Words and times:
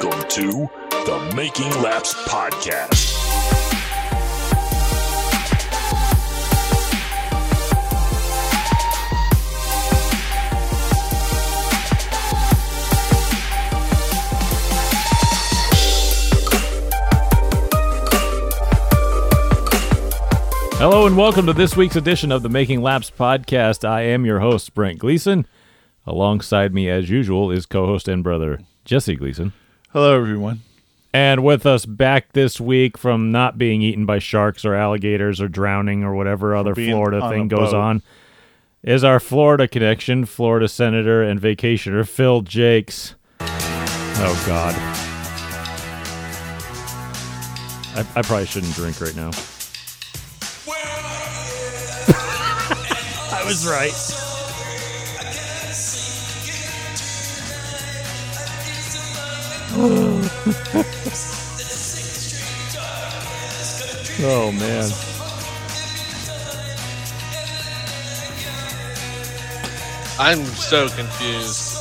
Welcome 0.00 0.28
to 0.28 0.70
the 0.90 1.32
Making 1.34 1.70
Laps 1.82 2.14
Podcast. 2.28 3.16
Hello 20.76 21.06
and 21.06 21.16
welcome 21.16 21.46
to 21.46 21.52
this 21.52 21.76
week's 21.76 21.96
edition 21.96 22.30
of 22.30 22.44
the 22.44 22.48
Making 22.48 22.82
Laps 22.82 23.10
podcast. 23.10 23.84
I 23.84 24.02
am 24.02 24.24
your 24.24 24.38
host, 24.38 24.74
Brent 24.74 25.00
Gleason. 25.00 25.44
Alongside 26.06 26.72
me, 26.72 26.88
as 26.88 27.10
usual, 27.10 27.50
is 27.50 27.66
co 27.66 27.86
host 27.86 28.06
and 28.06 28.22
brother, 28.22 28.60
Jesse 28.84 29.16
Gleason. 29.16 29.52
Hello, 29.92 30.14
everyone. 30.14 30.60
And 31.14 31.42
with 31.42 31.64
us 31.64 31.86
back 31.86 32.32
this 32.32 32.60
week 32.60 32.98
from 32.98 33.32
not 33.32 33.56
being 33.56 33.80
eaten 33.80 34.04
by 34.04 34.18
sharks 34.18 34.66
or 34.66 34.74
alligators 34.74 35.40
or 35.40 35.48
drowning 35.48 36.04
or 36.04 36.14
whatever 36.14 36.54
other 36.54 36.74
Florida 36.74 37.26
thing 37.30 37.48
goes 37.48 37.72
boat. 37.72 37.80
on 37.80 38.02
is 38.82 39.02
our 39.02 39.18
Florida 39.18 39.66
connection, 39.66 40.26
Florida 40.26 40.68
Senator 40.68 41.22
and 41.22 41.40
vacationer 41.40 42.06
Phil 42.06 42.42
Jacques. 42.42 43.14
Oh, 43.40 44.44
God. 44.46 44.74
I, 47.96 48.06
I 48.14 48.22
probably 48.22 48.44
shouldn't 48.44 48.74
drink 48.74 49.00
right 49.00 49.16
now. 49.16 49.30
I 53.32 53.42
was 53.46 53.66
right. 53.66 54.27
Oh 64.20 64.52
man. 64.52 64.90
I'm 70.20 70.44
so 70.46 70.88
confused. 70.88 71.76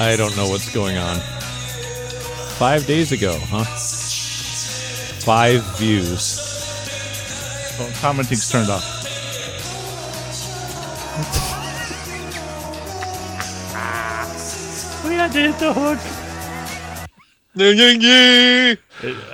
I 0.00 0.16
don't 0.16 0.36
know 0.36 0.48
what's 0.48 0.72
going 0.72 0.96
on. 0.96 1.18
Five 2.58 2.86
days 2.86 3.10
ago, 3.12 3.36
huh? 3.40 3.64
Five 5.24 5.62
views. 5.78 6.38
Well, 7.78 7.90
commenting's 8.00 8.48
turned 8.50 8.70
off. 8.70 8.99
We 15.20 15.24
had 15.24 15.32
to 15.32 15.52
hit 15.52 15.58
the 15.58 15.74
hook. 15.74 15.98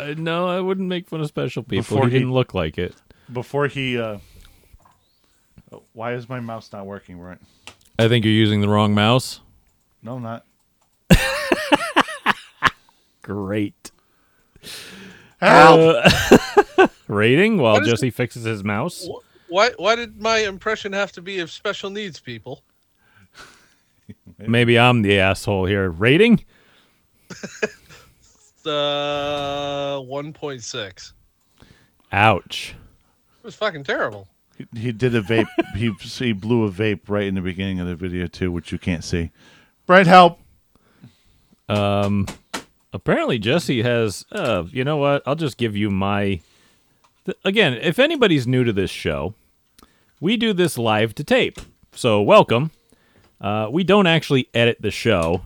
Uh, 0.01 0.15
no, 0.19 0.49
I 0.49 0.61
wouldn't 0.61 0.89
make 0.89 1.09
fun 1.09 1.21
of 1.21 1.29
special 1.29 1.63
people. 1.63 1.83
Before 1.83 2.09
he 2.09 2.15
he- 2.15 2.19
didn't 2.19 2.33
look 2.33 2.55
like 2.55 2.77
it. 2.77 2.93
Before 3.33 3.69
he, 3.69 3.97
uh, 3.97 4.19
oh, 5.71 5.85
why 5.93 6.15
is 6.15 6.29
my 6.29 6.41
mouse 6.41 6.73
not 6.73 6.87
working 6.87 7.21
right? 7.21 7.39
I 8.01 8.09
think 8.09 8.25
you're 8.25 8.35
using 8.35 8.63
the 8.63 8.69
wrong 8.69 8.97
mouse. 8.97 9.39
No, 10.03 10.17
I'm 10.17 10.25
not. 10.25 10.45
Great. 13.23 13.93
Help! 15.41 16.05
Uh, 16.77 16.89
rating 17.07 17.59
while 17.59 17.75
What 17.75 17.83
is 17.85 17.91
Jesse 17.91 18.11
fixes 18.11 18.43
his 18.43 18.65
mouse. 18.65 19.09
Why? 19.47 19.71
Why 19.77 19.95
did 19.95 20.21
my 20.21 20.39
impression 20.39 20.93
have 20.95 21.13
to 21.13 21.23
be 21.23 21.39
of 21.39 21.53
special 21.53 21.91
needs 21.91 22.19
people? 22.19 22.65
Maybe 24.39 24.79
I'm 24.79 25.03
the 25.03 25.19
asshole 25.19 25.67
here. 25.67 25.89
Rating? 25.91 26.45
The 28.67 30.03
1.6. 30.11 31.13
Ouch. 32.11 32.75
It 33.39 33.45
was 33.45 33.55
fucking 33.55 33.85
terrible. 33.85 34.27
he, 34.59 34.67
he 34.77 34.91
did 34.91 35.15
a 35.15 35.23
vape. 35.23 35.47
he 35.77 35.93
he 36.01 36.33
blew 36.33 36.65
a 36.65 36.71
vape 36.73 37.03
right 37.07 37.29
in 37.29 37.37
the 37.37 37.41
beginning 37.41 37.79
of 37.79 37.87
the 37.87 37.95
video 37.95 38.27
too, 38.27 38.51
which 38.51 38.73
you 38.73 38.79
can't 38.79 39.05
see. 39.05 39.31
Brent, 39.87 40.09
help! 40.09 40.41
Um, 41.69 42.27
apparently 42.93 43.39
Jesse 43.39 43.83
has. 43.83 44.27
Uh, 44.33 44.65
you 44.73 44.83
know 44.83 44.97
what? 44.97 45.23
I'll 45.27 45.37
just 45.37 45.59
give 45.59 45.77
you 45.77 45.89
my. 45.89 46.41
Th- 47.25 47.39
again, 47.45 47.75
if 47.75 48.01
anybody's 48.01 48.49
new 48.49 48.65
to 48.65 48.73
this 48.73 48.91
show, 48.91 49.35
we 50.21 50.37
do 50.37 50.53
this 50.53 50.77
live 50.77 51.15
to 51.15 51.23
tape. 51.23 51.61
So 51.93 52.21
welcome. 52.21 52.73
Uh, 53.41 53.69
we 53.71 53.85
don't 53.85 54.07
actually 54.07 54.49
edit 54.55 54.79
the 54.81 54.91
show. 54.91 55.43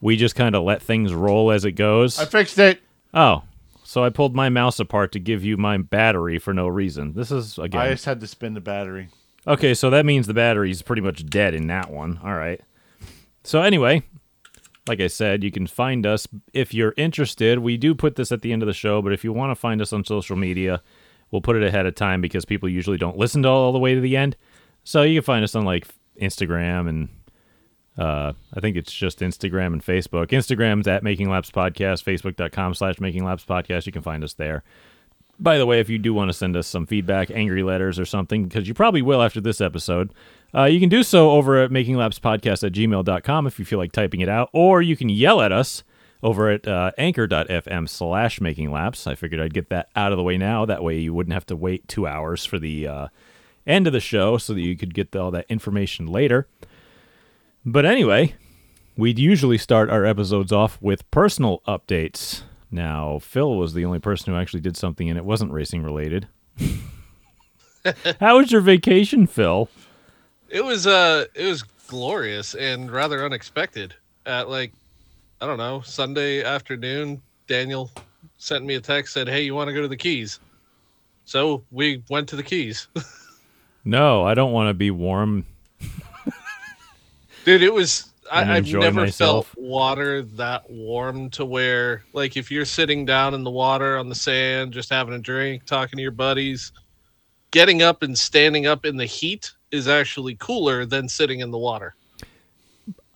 We 0.00 0.16
just 0.16 0.34
kind 0.34 0.54
of 0.54 0.62
let 0.62 0.82
things 0.82 1.12
roll 1.12 1.50
as 1.50 1.64
it 1.64 1.72
goes. 1.72 2.18
I 2.18 2.24
fixed 2.24 2.58
it. 2.58 2.80
oh, 3.14 3.42
so 3.84 4.04
I 4.04 4.10
pulled 4.10 4.34
my 4.36 4.48
mouse 4.50 4.78
apart 4.80 5.12
to 5.12 5.18
give 5.18 5.42
you 5.44 5.56
my 5.56 5.78
battery 5.78 6.38
for 6.38 6.52
no 6.52 6.68
reason. 6.68 7.14
This 7.14 7.30
is 7.30 7.58
again. 7.58 7.80
I 7.80 7.90
just 7.90 8.04
had 8.04 8.20
to 8.20 8.26
spin 8.26 8.54
the 8.54 8.60
battery. 8.60 9.08
Okay, 9.46 9.72
so 9.72 9.88
that 9.90 10.04
means 10.04 10.26
the 10.26 10.34
battery's 10.34 10.82
pretty 10.82 11.00
much 11.00 11.24
dead 11.24 11.54
in 11.54 11.68
that 11.68 11.90
one. 11.90 12.20
All 12.22 12.34
right. 12.34 12.60
So 13.44 13.62
anyway, 13.62 14.02
like 14.86 15.00
I 15.00 15.06
said, 15.06 15.42
you 15.42 15.50
can 15.50 15.66
find 15.66 16.04
us 16.04 16.28
if 16.52 16.74
you're 16.74 16.92
interested. 16.98 17.60
We 17.60 17.78
do 17.78 17.94
put 17.94 18.16
this 18.16 18.30
at 18.30 18.42
the 18.42 18.52
end 18.52 18.62
of 18.62 18.66
the 18.66 18.74
show, 18.74 19.00
but 19.00 19.12
if 19.14 19.24
you 19.24 19.32
want 19.32 19.50
to 19.52 19.54
find 19.54 19.80
us 19.80 19.92
on 19.94 20.04
social 20.04 20.36
media, 20.36 20.82
we'll 21.30 21.40
put 21.40 21.56
it 21.56 21.62
ahead 21.62 21.86
of 21.86 21.94
time 21.94 22.20
because 22.20 22.44
people 22.44 22.68
usually 22.68 22.98
don't 22.98 23.16
listen 23.16 23.42
to 23.44 23.48
all, 23.48 23.64
all 23.64 23.72
the 23.72 23.78
way 23.78 23.94
to 23.94 24.02
the 24.02 24.18
end. 24.18 24.36
So 24.84 25.00
you 25.02 25.20
can 25.20 25.24
find 25.24 25.44
us 25.44 25.54
on 25.54 25.64
like 25.64 25.86
Instagram 26.20 26.88
and 26.90 27.08
uh, 27.98 28.32
I 28.54 28.60
think 28.60 28.76
it's 28.76 28.92
just 28.92 29.20
Instagram 29.20 29.72
and 29.72 29.84
Facebook. 29.84 30.28
Instagram's 30.28 30.86
at 30.86 31.02
Making 31.02 31.30
Laps 31.30 31.50
Podcast, 31.50 32.04
Facebook.com 32.04 32.74
slash 32.74 33.00
Making 33.00 33.24
Laps 33.24 33.44
Podcast. 33.44 33.86
You 33.86 33.92
can 33.92 34.02
find 34.02 34.22
us 34.22 34.34
there. 34.34 34.62
By 35.40 35.58
the 35.58 35.66
way, 35.66 35.80
if 35.80 35.88
you 35.88 35.98
do 35.98 36.14
want 36.14 36.28
to 36.28 36.32
send 36.32 36.56
us 36.56 36.66
some 36.66 36.86
feedback, 36.86 37.30
angry 37.30 37.62
letters 37.62 37.98
or 37.98 38.04
something, 38.04 38.44
because 38.44 38.66
you 38.66 38.74
probably 38.74 39.02
will 39.02 39.22
after 39.22 39.40
this 39.40 39.60
episode, 39.60 40.12
uh, 40.54 40.64
you 40.64 40.80
can 40.80 40.88
do 40.88 41.02
so 41.02 41.30
over 41.30 41.62
at 41.62 41.70
makinglapspodcast 41.70 42.64
at 42.64 42.72
gmail.com 42.72 43.46
if 43.46 43.58
you 43.58 43.64
feel 43.64 43.78
like 43.78 43.92
typing 43.92 44.20
it 44.20 44.28
out, 44.28 44.48
or 44.52 44.80
you 44.82 44.96
can 44.96 45.08
yell 45.08 45.40
at 45.40 45.52
us 45.52 45.84
over 46.22 46.50
at 46.50 46.66
uh, 46.66 46.90
anchor.fm 46.98 47.88
slash 47.88 48.40
making 48.40 48.72
laps. 48.72 49.06
I 49.06 49.14
figured 49.14 49.40
I'd 49.40 49.54
get 49.54 49.68
that 49.70 49.88
out 49.94 50.12
of 50.12 50.18
the 50.18 50.24
way 50.24 50.36
now. 50.36 50.64
That 50.64 50.82
way 50.82 50.98
you 50.98 51.14
wouldn't 51.14 51.34
have 51.34 51.46
to 51.46 51.56
wait 51.56 51.86
two 51.86 52.06
hours 52.06 52.44
for 52.44 52.58
the 52.58 52.86
uh, 52.86 53.08
end 53.66 53.86
of 53.86 53.92
the 53.92 54.00
show 54.00 54.38
so 54.38 54.54
that 54.54 54.60
you 54.60 54.76
could 54.76 54.94
get 54.94 55.14
all 55.14 55.30
that 55.30 55.46
information 55.48 56.06
later. 56.06 56.48
But 57.70 57.84
anyway, 57.84 58.34
we'd 58.96 59.18
usually 59.18 59.58
start 59.58 59.90
our 59.90 60.06
episodes 60.06 60.52
off 60.52 60.80
with 60.80 61.08
personal 61.10 61.60
updates. 61.68 62.40
Now, 62.70 63.18
Phil 63.18 63.56
was 63.56 63.74
the 63.74 63.84
only 63.84 63.98
person 63.98 64.32
who 64.32 64.40
actually 64.40 64.60
did 64.60 64.74
something 64.74 65.06
and 65.06 65.18
it 65.18 65.24
wasn't 65.24 65.52
racing 65.52 65.82
related. 65.82 66.28
How 68.20 68.38
was 68.38 68.50
your 68.50 68.62
vacation, 68.62 69.26
Phil? 69.26 69.68
It 70.48 70.64
was 70.64 70.86
uh, 70.86 71.26
it 71.34 71.44
was 71.44 71.62
glorious 71.88 72.54
and 72.54 72.90
rather 72.90 73.22
unexpected. 73.22 73.94
At 74.24 74.48
like, 74.48 74.72
I 75.42 75.46
don't 75.46 75.58
know, 75.58 75.82
Sunday 75.82 76.42
afternoon, 76.42 77.20
Daniel 77.48 77.90
sent 78.38 78.64
me 78.64 78.76
a 78.76 78.80
text 78.80 79.12
said, 79.12 79.28
"Hey, 79.28 79.42
you 79.42 79.54
want 79.54 79.68
to 79.68 79.74
go 79.74 79.82
to 79.82 79.88
the 79.88 79.96
Keys?" 79.96 80.40
So 81.26 81.64
we 81.70 82.02
went 82.08 82.30
to 82.30 82.36
the 82.36 82.42
Keys. 82.42 82.88
No, 83.84 84.22
I 84.24 84.34
don't 84.34 84.52
want 84.52 84.68
to 84.68 84.74
be 84.74 84.90
warm. 84.90 85.46
Dude, 87.48 87.62
it 87.62 87.72
was. 87.72 88.12
I, 88.30 88.56
I've 88.56 88.70
never 88.70 89.06
myself. 89.06 89.46
felt 89.46 89.64
water 89.64 90.20
that 90.20 90.70
warm 90.70 91.30
to 91.30 91.46
where, 91.46 92.04
like, 92.12 92.36
if 92.36 92.50
you're 92.50 92.66
sitting 92.66 93.06
down 93.06 93.32
in 93.32 93.42
the 93.42 93.50
water 93.50 93.96
on 93.96 94.10
the 94.10 94.14
sand, 94.14 94.74
just 94.74 94.90
having 94.90 95.14
a 95.14 95.18
drink, 95.18 95.64
talking 95.64 95.96
to 95.96 96.02
your 96.02 96.10
buddies, 96.10 96.72
getting 97.50 97.80
up 97.80 98.02
and 98.02 98.18
standing 98.18 98.66
up 98.66 98.84
in 98.84 98.98
the 98.98 99.06
heat 99.06 99.50
is 99.70 99.88
actually 99.88 100.34
cooler 100.34 100.84
than 100.84 101.08
sitting 101.08 101.40
in 101.40 101.50
the 101.50 101.56
water. 101.56 101.94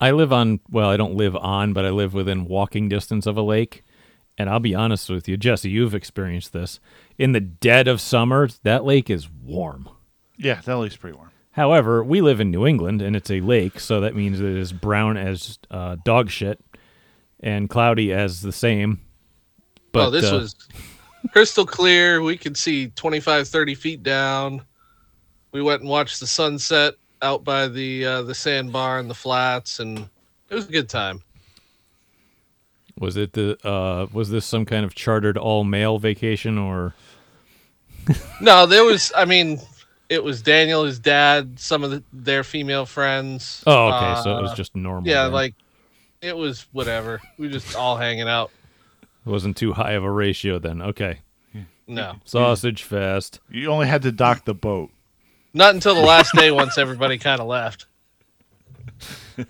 I 0.01 0.09
live 0.09 0.33
on, 0.33 0.61
well, 0.67 0.89
I 0.89 0.97
don't 0.97 1.13
live 1.13 1.35
on, 1.35 1.73
but 1.73 1.85
I 1.85 1.91
live 1.91 2.15
within 2.15 2.45
walking 2.45 2.89
distance 2.89 3.27
of 3.27 3.37
a 3.37 3.43
lake. 3.43 3.83
And 4.35 4.49
I'll 4.49 4.59
be 4.59 4.73
honest 4.73 5.11
with 5.11 5.27
you, 5.27 5.37
Jesse, 5.37 5.69
you've 5.69 5.93
experienced 5.93 6.53
this. 6.53 6.79
In 7.19 7.33
the 7.33 7.39
dead 7.39 7.87
of 7.87 8.01
summer, 8.01 8.49
that 8.63 8.83
lake 8.83 9.11
is 9.11 9.29
warm. 9.29 9.89
Yeah, 10.37 10.59
that 10.61 10.77
lake's 10.79 10.95
pretty 10.97 11.15
warm. 11.15 11.29
However, 11.53 12.03
we 12.03 12.21
live 12.21 12.39
in 12.39 12.51
New 12.51 12.65
England 12.65 13.01
and 13.01 13.15
it's 13.15 13.29
a 13.31 13.39
lake, 13.39 13.79
so 13.79 14.01
that 14.01 14.15
means 14.15 14.39
it 14.39 14.45
is 14.45 14.73
brown 14.73 15.17
as 15.17 15.59
uh, 15.69 15.97
dog 16.03 16.29
shit 16.29 16.59
and 17.39 17.69
cloudy 17.69 18.11
as 18.11 18.41
the 18.41 18.51
same. 18.51 18.99
But 19.91 20.07
oh, 20.07 20.09
this 20.09 20.31
uh, 20.31 20.35
was 20.35 20.55
crystal 21.31 21.65
clear. 21.65 22.21
We 22.21 22.37
could 22.37 22.57
see 22.57 22.87
25, 22.87 23.47
30 23.47 23.75
feet 23.75 24.03
down. 24.03 24.61
We 25.51 25.61
went 25.61 25.81
and 25.81 25.89
watched 25.89 26.19
the 26.19 26.27
sunset 26.27 26.95
out 27.21 27.43
by 27.43 27.67
the 27.67 28.05
uh, 28.05 28.21
the 28.23 28.33
sandbar 28.33 28.97
and 28.97 29.07
the 29.09 29.15
flats, 29.15 29.79
and 29.79 29.99
it 30.49 30.55
was 30.55 30.67
a 30.67 30.71
good 30.71 30.89
time. 30.89 31.21
was 32.99 33.15
it 33.15 33.33
the 33.33 33.57
uh, 33.65 34.07
was 34.11 34.31
this 34.31 34.45
some 34.45 34.65
kind 34.65 34.83
of 34.83 34.95
chartered 34.95 35.37
all 35.37 35.63
male 35.63 35.99
vacation 35.99 36.57
or 36.57 36.95
No, 38.41 38.65
there 38.65 38.83
was. 38.83 39.11
I 39.15 39.25
mean, 39.25 39.59
it 40.13 40.23
was 40.23 40.43
Daniel, 40.43 40.83
his 40.83 40.99
dad, 40.99 41.59
some 41.59 41.83
of 41.83 41.89
the, 41.89 42.03
their 42.13 42.43
female 42.43 42.85
friends. 42.85 43.63
Oh, 43.65 43.87
okay. 43.87 44.21
so 44.21 44.37
it 44.37 44.41
was 44.41 44.51
uh, 44.51 44.55
just 44.55 44.75
normal. 44.75 45.09
yeah, 45.09 45.23
then. 45.23 45.33
like 45.33 45.55
it 46.21 46.37
was 46.37 46.67
whatever. 46.71 47.19
We 47.37 47.49
just 47.49 47.75
all 47.75 47.97
hanging 47.97 48.27
out. 48.27 48.51
it 49.01 49.29
wasn't 49.29 49.57
too 49.57 49.73
high 49.73 49.93
of 49.93 50.03
a 50.03 50.11
ratio 50.11 50.59
then. 50.59 50.81
Okay. 50.81 51.19
No, 51.85 52.15
Sausage 52.23 52.83
fest. 52.83 53.41
You 53.49 53.69
only 53.69 53.87
had 53.87 54.03
to 54.03 54.11
dock 54.11 54.45
the 54.45 54.53
boat. 54.53 54.89
not 55.53 55.73
until 55.73 55.95
the 55.95 56.01
last 56.01 56.33
day. 56.33 56.49
Once 56.49 56.77
everybody 56.77 57.17
kind 57.17 57.41
of 57.41 57.47
left. 57.47 57.87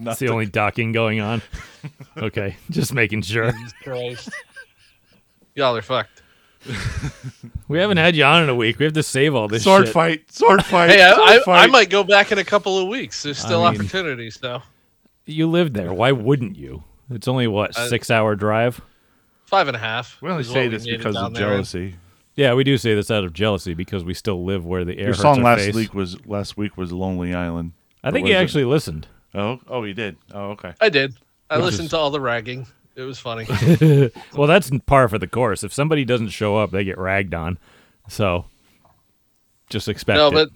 That's 0.00 0.18
the 0.18 0.28
only 0.28 0.46
docking 0.46 0.90
going 0.92 1.20
on. 1.20 1.40
Okay, 2.16 2.56
just 2.70 2.92
making 2.92 3.22
sure. 3.22 3.52
Christ, 3.84 4.30
y'all 5.54 5.76
are 5.76 5.82
fucked. 5.82 6.22
We 7.68 7.78
haven't 7.78 7.98
had 7.98 8.16
you 8.16 8.24
on 8.24 8.42
in 8.44 8.48
a 8.48 8.54
week. 8.54 8.78
We 8.78 8.86
have 8.86 8.94
to 8.94 9.02
save 9.02 9.34
all 9.34 9.46
this 9.46 9.62
Sword 9.64 9.84
shit. 9.86 9.92
fight, 9.92 10.32
sword 10.32 10.64
fight. 10.64 10.88
Hey, 10.90 11.02
I, 11.02 11.38
sword 11.42 11.48
I, 11.58 11.64
I 11.64 11.66
might 11.66 11.90
go 11.90 12.02
back 12.02 12.32
in 12.32 12.38
a 12.38 12.44
couple 12.44 12.78
of 12.78 12.88
weeks. 12.88 13.22
There's 13.22 13.38
still 13.38 13.62
I 13.62 13.72
mean- 13.72 13.80
opportunities 13.80 14.38
though. 14.40 14.62
You 15.26 15.46
live 15.50 15.74
there. 15.74 15.92
Why 15.92 16.12
wouldn't 16.12 16.56
you? 16.56 16.82
It's 17.10 17.28
only 17.28 17.46
what 17.46 17.76
Uh, 17.76 17.88
six 17.88 18.10
hour 18.10 18.34
drive. 18.34 18.80
Five 19.44 19.68
and 19.68 19.76
a 19.76 19.80
half. 19.80 20.16
We 20.22 20.30
only 20.30 20.44
say 20.44 20.68
this 20.68 20.86
because 20.86 21.14
down 21.14 21.26
of 21.26 21.34
there 21.34 21.50
jealousy. 21.50 21.96
Yeah, 22.36 22.54
we 22.54 22.64
do 22.64 22.78
say 22.78 22.94
this 22.94 23.10
out 23.10 23.24
of 23.24 23.32
jealousy 23.34 23.74
because 23.74 24.04
we 24.04 24.14
still 24.14 24.44
live 24.44 24.64
where 24.64 24.84
the 24.86 24.92
air 24.98 24.98
is. 24.98 25.04
Your 25.04 25.08
hurts 25.08 25.20
song 25.22 25.38
our 25.38 25.44
last 25.56 25.64
face. 25.66 25.74
week 25.74 25.92
was 25.94 26.24
last 26.26 26.56
week 26.56 26.76
was 26.78 26.92
Lonely 26.92 27.34
Island. 27.34 27.72
I 28.02 28.10
think 28.10 28.24
was 28.24 28.30
he 28.30 28.36
it? 28.36 28.40
actually 28.40 28.64
listened. 28.64 29.06
Oh, 29.34 29.60
oh, 29.68 29.82
he 29.82 29.92
did. 29.92 30.16
Oh, 30.32 30.50
okay. 30.52 30.72
I 30.80 30.88
did. 30.88 31.14
I 31.50 31.56
Which 31.56 31.66
listened 31.66 31.86
is- 31.86 31.90
to 31.90 31.98
all 31.98 32.10
the 32.10 32.20
ragging. 32.20 32.66
It 32.98 33.04
was 33.04 33.20
funny. 33.20 33.46
Well, 34.36 34.48
that's 34.48 34.70
par 34.86 35.08
for 35.08 35.18
the 35.18 35.28
course. 35.28 35.62
If 35.62 35.72
somebody 35.72 36.04
doesn't 36.04 36.30
show 36.30 36.56
up, 36.56 36.72
they 36.72 36.82
get 36.82 36.98
ragged 36.98 37.32
on. 37.32 37.56
So 38.08 38.44
just 39.70 39.88
expect 39.88 40.16
no, 40.16 40.28
it. 40.28 40.32
but 40.32 40.48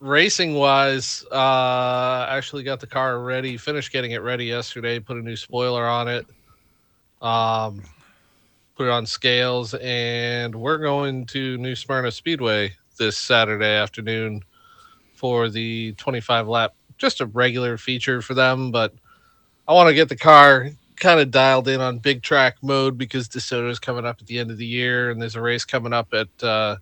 racing 0.00 0.54
wise, 0.54 1.26
uh, 1.30 1.34
I 1.34 2.36
actually 2.36 2.62
got 2.62 2.80
the 2.80 2.86
car 2.86 3.20
ready. 3.20 3.58
Finished 3.58 3.92
getting 3.92 4.12
it 4.12 4.22
ready 4.22 4.46
yesterday. 4.46 4.98
Put 4.98 5.18
a 5.18 5.20
new 5.20 5.36
spoiler 5.36 5.84
on 5.84 6.08
it. 6.08 6.26
Um, 7.20 7.82
put 8.74 8.86
it 8.86 8.90
on 8.90 9.04
scales, 9.04 9.74
and 9.74 10.54
we're 10.54 10.78
going 10.78 11.26
to 11.26 11.58
New 11.58 11.74
Smyrna 11.74 12.12
Speedway 12.12 12.74
this 12.98 13.18
Saturday 13.18 13.74
afternoon 13.74 14.42
for 15.12 15.50
the 15.50 15.92
25 15.98 16.48
lap. 16.48 16.74
Just 16.96 17.20
a 17.20 17.26
regular 17.26 17.76
feature 17.76 18.22
for 18.22 18.32
them, 18.32 18.70
but 18.70 18.94
I 19.68 19.74
want 19.74 19.88
to 19.88 19.94
get 19.94 20.08
the 20.08 20.16
car 20.16 20.70
kind 20.96 21.20
of 21.20 21.30
dialed 21.30 21.68
in 21.68 21.80
on 21.80 21.98
big 21.98 22.22
track 22.22 22.56
mode 22.62 22.98
because 22.98 23.28
DeSoto 23.28 23.70
is 23.70 23.78
coming 23.78 24.04
up 24.04 24.16
at 24.20 24.26
the 24.26 24.38
end 24.38 24.50
of 24.50 24.58
the 24.58 24.66
year, 24.66 25.10
and 25.10 25.20
there's 25.20 25.36
a 25.36 25.40
race 25.40 25.64
coming 25.64 25.92
up 25.92 26.12
at 26.12 26.28
uh, 26.42 26.76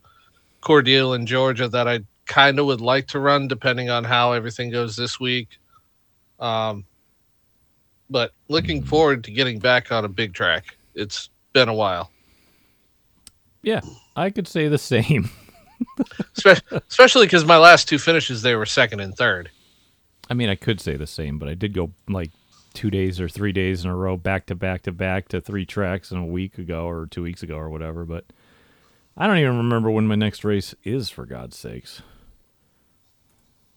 Cordele 0.63 1.17
in 1.17 1.27
Georgia 1.27 1.69
that 1.69 1.89
I 1.89 2.01
kind 2.27 2.59
of 2.59 2.67
would 2.67 2.81
like 2.81 3.07
to 3.09 3.19
run, 3.19 3.49
depending 3.49 3.91
on 3.91 4.05
how 4.05 4.33
everything 4.33 4.71
goes 4.71 4.97
this 4.97 5.21
week. 5.21 5.49
Um, 6.41 6.85
but 8.11 8.33
looking 8.49 8.83
forward 8.83 9.25
to 9.25 9.31
getting 9.31 9.59
back 9.59 9.93
on 9.93 10.05
a 10.05 10.09
big 10.09 10.35
track. 10.35 10.77
It's 10.95 11.31
been 11.53 11.69
a 11.69 11.75
while, 11.75 12.11
yeah, 13.65 13.81
I 14.15 14.31
could 14.31 14.47
say 14.47 14.69
the 14.69 14.79
same. 14.79 15.31
Especially 16.89 17.27
because 17.27 17.45
my 17.45 17.57
last 17.57 17.89
two 17.89 17.99
finishes 17.99 18.43
they 18.43 18.55
were 18.55 18.67
second 18.67 19.01
and 19.01 19.17
third. 19.17 19.51
I 20.31 20.35
mean, 20.35 20.49
I 20.49 20.55
could 20.55 20.81
say 20.81 20.97
the 20.97 21.07
same, 21.07 21.39
but 21.39 21.49
I 21.49 21.55
did 21.55 21.73
go 21.73 21.91
like 22.09 22.31
two 22.75 22.91
days 22.91 23.21
or 23.21 23.29
three 23.29 23.53
days 23.53 23.85
in 23.85 23.91
a 23.91 23.97
row, 23.97 24.17
back 24.17 24.47
to 24.47 24.55
back 24.55 24.83
to 24.83 24.93
back 24.93 25.29
to 25.29 25.41
three 25.41 25.65
tracks 25.65 26.11
in 26.11 26.19
a 26.19 26.27
week 26.27 26.59
ago 26.59 26.87
or 26.89 27.07
two 27.07 27.23
weeks 27.23 27.43
ago 27.43 27.57
or 27.57 27.71
whatever. 27.71 28.05
But 28.05 28.25
I 29.17 29.27
don't 29.27 29.39
even 29.39 29.57
remember 29.57 29.91
when 29.91 30.07
my 30.07 30.17
next 30.17 30.45
race 30.45 30.75
is, 30.85 31.09
for 31.09 31.25
God's 31.25 31.57
sakes. 31.57 32.03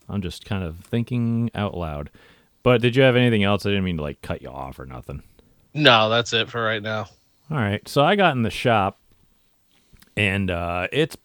I'm 0.10 0.22
just 0.22 0.46
kind 0.46 0.64
of 0.64 0.80
thinking 0.80 1.50
out 1.54 1.76
loud. 1.76 2.10
But 2.64 2.82
did 2.82 2.96
you 2.96 3.04
have 3.04 3.16
anything 3.16 3.44
else? 3.44 3.66
I 3.66 3.70
didn't 3.70 3.84
mean 3.86 3.98
to 3.98 4.04
like 4.04 4.22
cut 4.22 4.42
you 4.42 4.50
off 4.50 4.80
or 4.80 4.86
nothing. 4.86 5.24
No, 5.74 6.10
that's 6.10 6.34
it 6.34 6.50
for 6.50 6.62
right 6.62 6.82
now. 6.82 7.08
All 7.52 7.58
right. 7.58 7.88
So 7.88 8.04
I 8.04 8.16
got 8.16 8.36
in 8.36 8.44
the 8.44 8.50
shop 8.50 9.00
and 10.16 10.50
uh 10.50 10.88
it's 10.92 11.16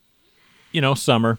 you 0.72 0.80
know, 0.80 0.94
summer 0.94 1.38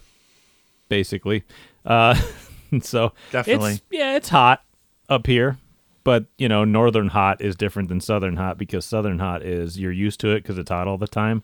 basically. 0.88 1.44
Uh 1.86 2.20
so 2.82 3.12
Definitely. 3.30 3.74
it's 3.74 3.82
yeah, 3.90 4.16
it's 4.16 4.28
hot 4.28 4.62
up 5.08 5.26
here, 5.26 5.58
but 6.04 6.26
you 6.38 6.48
know, 6.48 6.64
northern 6.64 7.08
hot 7.08 7.40
is 7.40 7.56
different 7.56 7.88
than 7.88 8.00
southern 8.00 8.36
hot 8.36 8.56
because 8.58 8.84
southern 8.84 9.18
hot 9.18 9.42
is 9.42 9.78
you're 9.78 9.90
used 9.92 10.20
to 10.20 10.28
it 10.30 10.44
cuz 10.44 10.56
it's 10.58 10.70
hot 10.70 10.86
all 10.86 10.98
the 10.98 11.08
time. 11.08 11.42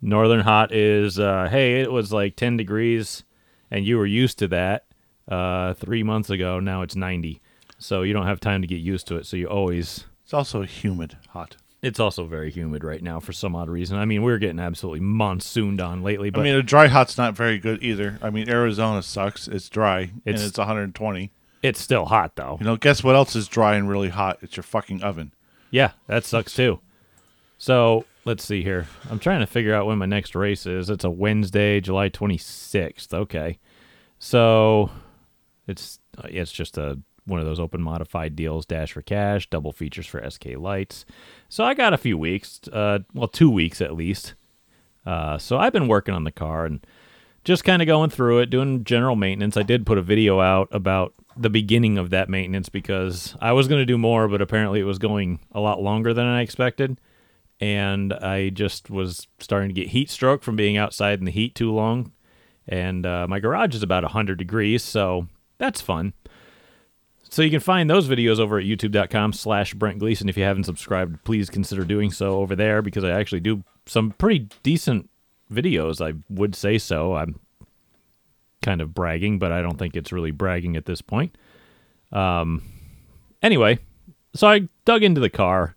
Northern 0.00 0.40
hot 0.40 0.72
is 0.72 1.18
uh 1.18 1.48
hey, 1.50 1.80
it 1.80 1.90
was 1.92 2.12
like 2.12 2.36
10 2.36 2.56
degrees 2.56 3.24
and 3.70 3.84
you 3.84 3.98
were 3.98 4.06
used 4.06 4.38
to 4.38 4.48
that 4.48 4.86
uh 5.28 5.74
3 5.74 6.02
months 6.04 6.30
ago, 6.30 6.60
now 6.60 6.82
it's 6.82 6.96
90. 6.96 7.40
So 7.78 8.02
you 8.02 8.12
don't 8.12 8.26
have 8.26 8.40
time 8.40 8.60
to 8.62 8.66
get 8.68 8.80
used 8.80 9.06
to 9.08 9.16
it, 9.16 9.26
so 9.26 9.36
you 9.36 9.46
always 9.46 10.06
It's 10.24 10.34
also 10.34 10.62
humid, 10.62 11.16
hot. 11.30 11.56
it's 11.82 12.00
also 12.00 12.24
very 12.24 12.50
humid 12.50 12.82
right 12.82 13.02
now 13.02 13.20
for 13.20 13.32
some 13.32 13.54
odd 13.54 13.68
reason. 13.68 13.96
I 13.98 14.04
mean, 14.04 14.22
we're 14.22 14.38
getting 14.38 14.58
absolutely 14.58 15.00
monsooned 15.00 15.80
on 15.80 16.02
lately, 16.02 16.30
but 16.30 16.40
I 16.40 16.44
mean, 16.44 16.54
a 16.56 16.62
dry 16.62 16.86
hot's 16.88 17.16
not 17.18 17.36
very 17.36 17.58
good 17.58 17.82
either. 17.82 18.18
I 18.22 18.30
mean, 18.30 18.48
Arizona 18.48 19.00
sucks. 19.02 19.46
It's 19.48 19.68
dry 19.68 20.00
It's- 20.24 20.40
and 20.40 20.48
it's 20.48 20.58
120. 20.58 21.30
It's 21.62 21.80
still 21.80 22.06
hot 22.06 22.36
though. 22.36 22.56
You 22.60 22.66
know, 22.66 22.76
guess 22.76 23.02
what 23.02 23.14
else 23.14 23.34
is 23.36 23.48
dry 23.48 23.76
and 23.76 23.88
really 23.88 24.08
hot? 24.08 24.38
It's 24.42 24.56
your 24.56 24.64
fucking 24.64 25.02
oven. 25.02 25.32
Yeah, 25.70 25.92
that 26.06 26.24
sucks 26.24 26.54
too. 26.54 26.80
So 27.58 28.04
let's 28.24 28.44
see 28.44 28.62
here. 28.62 28.86
I'm 29.10 29.18
trying 29.18 29.40
to 29.40 29.46
figure 29.46 29.74
out 29.74 29.86
when 29.86 29.98
my 29.98 30.06
next 30.06 30.34
race 30.34 30.66
is. 30.66 30.90
It's 30.90 31.04
a 31.04 31.10
Wednesday, 31.10 31.80
July 31.80 32.08
26th. 32.08 33.12
Okay, 33.12 33.58
so 34.18 34.90
it's 35.66 35.98
it's 36.24 36.52
just 36.52 36.78
a 36.78 37.00
one 37.28 37.40
of 37.40 37.46
those 37.46 37.60
open 37.60 37.82
modified 37.82 38.34
deals, 38.34 38.64
dash 38.64 38.92
for 38.92 39.02
cash, 39.02 39.48
double 39.50 39.72
features 39.72 40.06
for 40.06 40.28
SK 40.28 40.56
lights. 40.56 41.04
So 41.48 41.62
I 41.62 41.74
got 41.74 41.92
a 41.92 41.98
few 41.98 42.16
weeks, 42.16 42.60
uh, 42.72 43.00
well, 43.12 43.28
two 43.28 43.50
weeks 43.50 43.82
at 43.82 43.94
least. 43.94 44.34
Uh, 45.04 45.36
so 45.38 45.58
I've 45.58 45.72
been 45.72 45.88
working 45.88 46.14
on 46.14 46.24
the 46.24 46.32
car 46.32 46.64
and 46.64 46.84
just 47.44 47.64
kind 47.64 47.82
of 47.82 47.86
going 47.86 48.10
through 48.10 48.40
it, 48.40 48.50
doing 48.50 48.84
general 48.84 49.14
maintenance. 49.16 49.56
I 49.56 49.62
did 49.62 49.86
put 49.86 49.98
a 49.98 50.02
video 50.02 50.40
out 50.40 50.68
about 50.70 51.14
the 51.38 51.50
beginning 51.50 51.98
of 51.98 52.10
that 52.10 52.28
maintenance 52.28 52.68
because 52.68 53.36
I 53.40 53.52
was 53.52 53.68
going 53.68 53.80
to 53.80 53.86
do 53.86 53.96
more, 53.96 54.28
but 54.28 54.42
apparently 54.42 54.80
it 54.80 54.84
was 54.84 54.98
going 54.98 55.40
a 55.52 55.60
lot 55.60 55.80
longer 55.80 56.12
than 56.12 56.26
I 56.26 56.42
expected. 56.42 57.00
And 57.60 58.12
I 58.12 58.50
just 58.50 58.90
was 58.90 59.26
starting 59.38 59.68
to 59.68 59.74
get 59.74 59.88
heat 59.88 60.10
stroke 60.10 60.42
from 60.42 60.56
being 60.56 60.76
outside 60.76 61.18
in 61.18 61.24
the 61.24 61.30
heat 61.30 61.54
too 61.54 61.72
long. 61.72 62.12
And 62.66 63.06
uh, 63.06 63.26
my 63.28 63.40
garage 63.40 63.74
is 63.74 63.82
about 63.82 64.02
100 64.02 64.38
degrees, 64.38 64.82
so 64.82 65.26
that's 65.56 65.80
fun. 65.80 66.12
So 67.30 67.42
you 67.42 67.50
can 67.50 67.60
find 67.60 67.90
those 67.90 68.08
videos 68.08 68.38
over 68.38 68.58
at 68.58 68.64
youtube.com 68.64 69.32
slash 69.32 69.74
Brent 69.74 69.98
Gleason. 69.98 70.28
If 70.28 70.36
you 70.36 70.44
haven't 70.44 70.64
subscribed, 70.64 71.22
please 71.24 71.50
consider 71.50 71.84
doing 71.84 72.10
so 72.10 72.38
over 72.38 72.56
there 72.56 72.80
because 72.80 73.04
I 73.04 73.10
actually 73.10 73.40
do 73.40 73.64
some 73.86 74.12
pretty 74.12 74.48
decent 74.62 75.10
videos. 75.52 76.04
I 76.04 76.16
would 76.28 76.54
say 76.54 76.78
so. 76.78 77.16
I'm 77.16 77.38
kind 78.62 78.80
of 78.80 78.94
bragging, 78.94 79.38
but 79.38 79.52
I 79.52 79.62
don't 79.62 79.78
think 79.78 79.96
it's 79.96 80.12
really 80.12 80.30
bragging 80.30 80.76
at 80.76 80.86
this 80.86 81.00
point. 81.00 81.36
Um, 82.12 82.62
anyway, 83.42 83.78
so 84.34 84.48
I 84.48 84.68
dug 84.84 85.02
into 85.02 85.20
the 85.20 85.30
car 85.30 85.76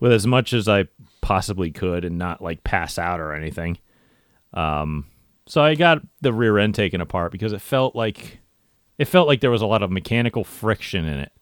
with 0.00 0.12
as 0.12 0.26
much 0.26 0.52
as 0.52 0.68
I 0.68 0.88
possibly 1.20 1.70
could 1.70 2.04
and 2.04 2.18
not 2.18 2.42
like 2.42 2.64
pass 2.64 2.98
out 2.98 3.20
or 3.20 3.32
anything. 3.32 3.78
Um, 4.52 5.06
so 5.46 5.62
I 5.62 5.74
got 5.74 6.02
the 6.20 6.32
rear 6.32 6.58
end 6.58 6.74
taken 6.74 7.00
apart 7.00 7.32
because 7.32 7.52
it 7.52 7.60
felt 7.60 7.94
like 7.94 8.40
it 8.98 9.06
felt 9.06 9.28
like 9.28 9.40
there 9.40 9.50
was 9.50 9.62
a 9.62 9.66
lot 9.66 9.82
of 9.82 9.90
mechanical 9.90 10.44
friction 10.44 11.04
in 11.04 11.18
it. 11.18 11.32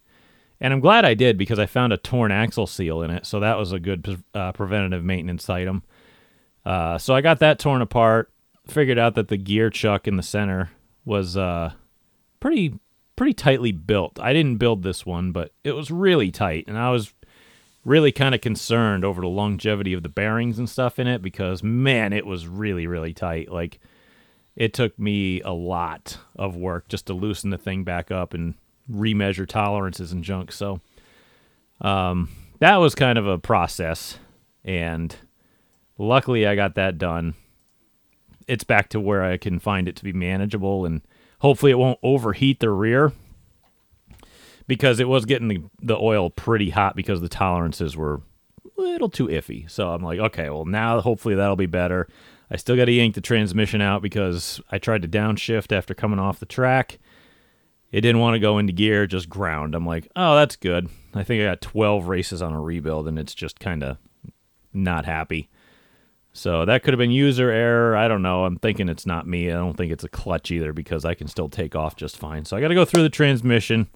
And 0.61 0.73
I'm 0.73 0.81
glad 0.81 1.05
I 1.05 1.15
did 1.15 1.39
because 1.39 1.59
I 1.59 1.67
found 1.67 1.93
a 1.93 1.97
torn 1.97 2.31
axle 2.31 2.67
seal 2.67 3.03
in 3.03 3.11
it, 3.11 3.25
so 3.25 3.41
that 3.41 3.57
was 3.57 3.73
a 3.73 3.81
good 3.81 4.23
uh, 4.35 4.53
preventative 4.53 5.05
maintenance 5.05 5.49
item. 5.49 5.83
Uh, 6.65 6.99
so 6.99 7.15
I 7.15 7.23
got 7.23 7.39
that 7.39 7.59
torn 7.59 7.81
apart. 7.81 8.31
Figured 8.67 8.99
out 8.99 9.15
that 9.15 9.29
the 9.29 9.39
gear 9.39 9.71
chuck 9.71 10.07
in 10.07 10.17
the 10.17 10.23
center 10.23 10.71
was 11.11 11.37
uh, 11.37 11.73
pretty 12.38 12.79
pretty 13.17 13.35
tightly 13.35 13.73
built. 13.73 14.19
I 14.19 14.33
didn't 14.33 14.57
build 14.57 14.83
this 14.83 15.05
one, 15.05 15.33
but 15.33 15.52
it 15.64 15.73
was 15.73 15.90
really 15.90 16.31
tight, 16.31 16.64
and 16.69 16.79
I 16.79 16.90
was 16.90 17.12
really 17.85 18.12
kind 18.12 18.35
of 18.35 18.40
concerned 18.40 19.05
over 19.05 19.21
the 19.21 19.26
longevity 19.26 19.93
of 19.93 20.02
the 20.02 20.09
bearings 20.09 20.59
and 20.59 20.71
stuff 20.71 20.99
in 20.99 21.07
it 21.07 21.21
because 21.21 21.62
man, 21.62 22.12
it 22.12 22.25
was 22.25 22.47
really 22.47 22.87
really 22.87 23.12
tight. 23.12 23.50
Like 23.50 23.81
it 24.55 24.73
took 24.73 24.97
me 24.99 25.40
a 25.43 25.52
lot 25.52 26.17
of 26.37 26.57
work 26.57 26.88
just 26.88 27.07
to 27.07 27.12
loosen 27.12 27.50
the 27.50 27.59
thing 27.59 27.83
back 27.83 28.11
up 28.11 28.33
and 28.33 28.55
remeasure 28.90 29.49
tolerances 29.49 30.12
and 30.12 30.23
junk. 30.23 30.52
So 30.52 30.81
um, 31.81 32.29
that 32.61 32.76
was 32.76 32.95
kind 32.95 33.19
of 33.19 33.26
a 33.26 33.38
process, 33.38 34.17
and 34.64 35.14
luckily 35.99 36.47
I 36.47 36.55
got 36.55 36.76
that 36.76 36.99
done. 36.99 37.35
It's 38.47 38.65
back 38.65 38.89
to 38.91 39.01
where 39.01 39.23
I 39.23 39.37
can 39.37 39.59
find 39.59 39.89
it 39.89 39.97
to 39.97 40.05
be 40.05 40.13
manageable, 40.13 40.85
and 40.85 41.03
hopefully 41.41 41.73
it 41.73 41.79
won't 41.79 41.99
overheat 42.03 42.61
the 42.61 42.71
rear 42.71 43.13
because 44.67 45.01
it 45.01 45.09
was 45.09 45.25
getting 45.25 45.49
the, 45.49 45.63
the 45.83 45.99
oil 45.99 46.31
pretty 46.31 46.71
hot 46.71 46.95
because 46.95 47.21
the 47.21 47.29
tolerances 47.29 47.97
were 47.97 48.23
a 48.79 48.81
little 48.81 49.11
too 49.11 49.27
iffy. 49.27 49.69
So 49.71 49.91
I'm 49.91 50.03
like, 50.03 50.21
okay, 50.21 50.49
well 50.49 50.65
now 50.65 51.01
hopefully 51.01 51.35
that'll 51.35 51.57
be 51.57 51.67
better. 51.67 52.09
I 52.51 52.57
still 52.57 52.77
got 52.77 52.87
to 52.87 52.93
yank 52.93 53.15
the 53.15 53.21
transmission 53.21 53.81
out 53.81 54.03
because 54.03 54.61
I 54.71 54.79
tried 54.79 55.03
to 55.03 55.09
downshift 55.09 55.77
after 55.77 55.95
coming 55.95 56.19
off 56.19 56.41
the 56.41 56.47
track. 56.47 56.99
It 57.93 58.01
didn't 58.03 58.21
want 58.21 58.35
to 58.35 58.41
go 58.41 58.59
into 58.59 58.73
gear, 58.73 59.07
just 59.07 59.29
ground. 59.29 59.75
I'm 59.75 59.87
like, 59.87 60.09
oh, 60.15 60.37
that's 60.37 60.57
good. 60.57 60.89
I 61.15 61.25
think 61.25 61.43
I 61.43 61.47
got 61.47 61.61
12 61.61 62.07
races 62.07 62.41
on 62.41 62.53
a 62.53 62.61
rebuild, 62.61 63.09
and 63.09 63.19
it's 63.19 63.35
just 63.35 63.59
kind 63.59 63.83
of 63.83 63.99
not 64.73 65.05
happy. 65.05 65.49
So 66.33 66.65
that 66.65 66.83
could 66.83 66.95
have 66.95 66.99
been 66.99 67.11
user 67.11 67.51
error. 67.51 67.97
I 67.97 68.07
don't 68.07 68.23
know. 68.23 68.45
I'm 68.45 68.57
thinking 68.57 68.89
it's 68.89 69.07
not 69.07 69.27
me. 69.27 69.51
I 69.51 69.55
don't 69.55 69.77
think 69.77 69.93
it's 69.93 70.05
a 70.05 70.09
clutch 70.09 70.51
either 70.51 70.73
because 70.73 71.05
I 71.05 71.15
can 71.15 71.27
still 71.27 71.49
take 71.49 71.75
off 71.75 71.97
just 71.97 72.17
fine. 72.17 72.45
So 72.45 72.57
I 72.57 72.61
got 72.61 72.69
to 72.69 72.75
go 72.75 72.85
through 72.85 73.03
the 73.03 73.11
transmission. 73.11 73.89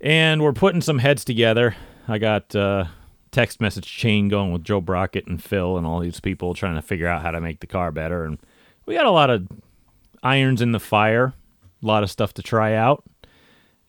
And 0.00 0.42
we're 0.42 0.52
putting 0.52 0.80
some 0.80 0.98
heads 0.98 1.24
together. 1.24 1.76
I 2.08 2.18
got 2.18 2.56
uh, 2.56 2.86
text 3.30 3.60
message 3.60 3.86
chain 3.86 4.28
going 4.28 4.52
with 4.52 4.64
Joe 4.64 4.80
Brockett 4.80 5.26
and 5.26 5.42
Phil 5.42 5.76
and 5.76 5.86
all 5.86 6.00
these 6.00 6.20
people 6.20 6.54
trying 6.54 6.74
to 6.74 6.82
figure 6.82 7.06
out 7.06 7.22
how 7.22 7.30
to 7.30 7.40
make 7.40 7.60
the 7.60 7.66
car 7.66 7.92
better. 7.92 8.24
And 8.24 8.38
we 8.86 8.94
got 8.94 9.06
a 9.06 9.10
lot 9.10 9.30
of 9.30 9.46
irons 10.22 10.60
in 10.60 10.72
the 10.72 10.80
fire, 10.80 11.34
a 11.82 11.86
lot 11.86 12.02
of 12.02 12.10
stuff 12.10 12.34
to 12.34 12.42
try 12.42 12.74
out. 12.74 13.04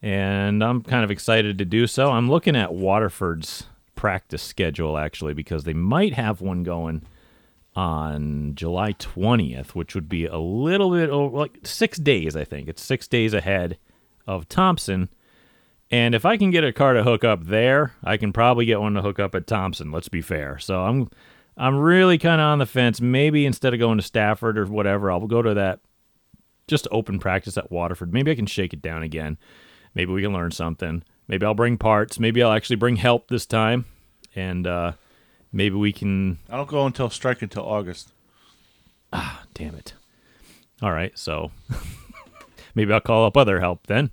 And 0.02 0.64
I'm 0.64 0.82
kind 0.82 1.04
of 1.04 1.12
excited 1.12 1.58
to 1.58 1.66
do 1.66 1.88
so. 1.88 2.12
I'm 2.12 2.30
looking 2.30 2.56
at 2.56 2.74
Waterford's 2.74 3.68
practice 3.96 4.42
schedule 4.42 4.98
actually 4.98 5.34
because 5.34 5.64
they 5.64 5.74
might 5.74 6.14
have 6.14 6.42
one 6.42 6.64
going 6.64 7.06
on 7.76 8.54
July 8.56 8.94
20th, 8.94 9.70
which 9.70 9.96
would 9.96 10.10
be 10.10 10.26
a 10.26 10.38
little 10.38 10.92
bit 10.92 11.10
over 11.10 11.38
like 11.38 11.60
six 11.64 11.98
days, 11.98 12.36
I 12.36 12.44
think. 12.44 12.68
It's 12.68 12.84
six 12.84 13.08
days 13.08 13.34
ahead 13.34 13.78
of 14.28 14.50
Thompson. 14.50 15.10
And 15.90 16.16
if 16.16 16.26
I 16.26 16.38
can 16.38 16.52
get 16.52 16.64
a 16.64 16.74
car 16.74 16.94
to 16.94 17.04
hook 17.04 17.24
up 17.24 17.46
there, 17.46 17.94
I 18.04 18.18
can 18.18 18.34
probably 18.34 18.66
get 18.66 18.80
one 18.80 18.94
to 18.94 19.02
hook 19.02 19.20
up 19.20 19.36
at 19.36 19.48
Thompson. 19.48 19.92
Let's 19.92 20.10
be 20.10 20.22
fair. 20.22 20.58
So 20.60 20.82
I'm 20.82 21.10
I'm 21.58 21.78
really 21.78 22.18
kind 22.18 22.40
of 22.40 22.46
on 22.46 22.60
the 22.60 22.66
fence. 22.66 23.02
Maybe 23.02 23.46
instead 23.46 23.74
of 23.74 23.80
going 23.80 23.98
to 23.98 24.04
Stafford 24.04 24.58
or 24.58 24.66
whatever, 24.66 25.12
I'll 25.12 25.28
go 25.28 25.42
to 25.42 25.54
that 25.54 25.80
just 26.68 26.88
open 26.92 27.20
practice 27.20 27.58
at 27.58 27.72
Waterford. 27.72 28.14
Maybe 28.14 28.32
I 28.32 28.36
can 28.36 28.46
shake 28.46 28.74
it 28.74 28.82
down 28.82 29.04
again. 29.04 29.38
Maybe 29.94 30.12
we 30.14 30.22
can 30.22 30.32
learn 30.32 30.52
something. 30.52 31.04
Maybe 31.28 31.46
I'll 31.46 31.54
bring 31.54 31.78
parts. 31.78 32.20
Maybe 32.20 32.42
I'll 32.42 32.54
actually 32.54 32.78
bring 32.78 32.96
help 32.96 33.28
this 33.28 33.46
time. 33.46 33.86
And 34.34 34.66
uh, 34.66 34.94
maybe 35.52 35.76
we 35.76 35.92
can. 35.92 36.40
I 36.50 36.58
don't 36.58 36.70
go 36.70 36.86
until 36.86 37.10
strike 37.10 37.42
until 37.42 37.64
August. 37.64 38.12
Ah, 39.14 39.44
damn 39.54 39.76
it. 39.76 39.94
All 40.82 40.92
right. 40.92 41.18
So 41.18 41.52
maybe 42.76 42.94
I'll 42.94 43.02
call 43.02 43.26
up 43.26 43.38
other 43.38 43.60
help 43.60 43.88
then. 43.88 44.12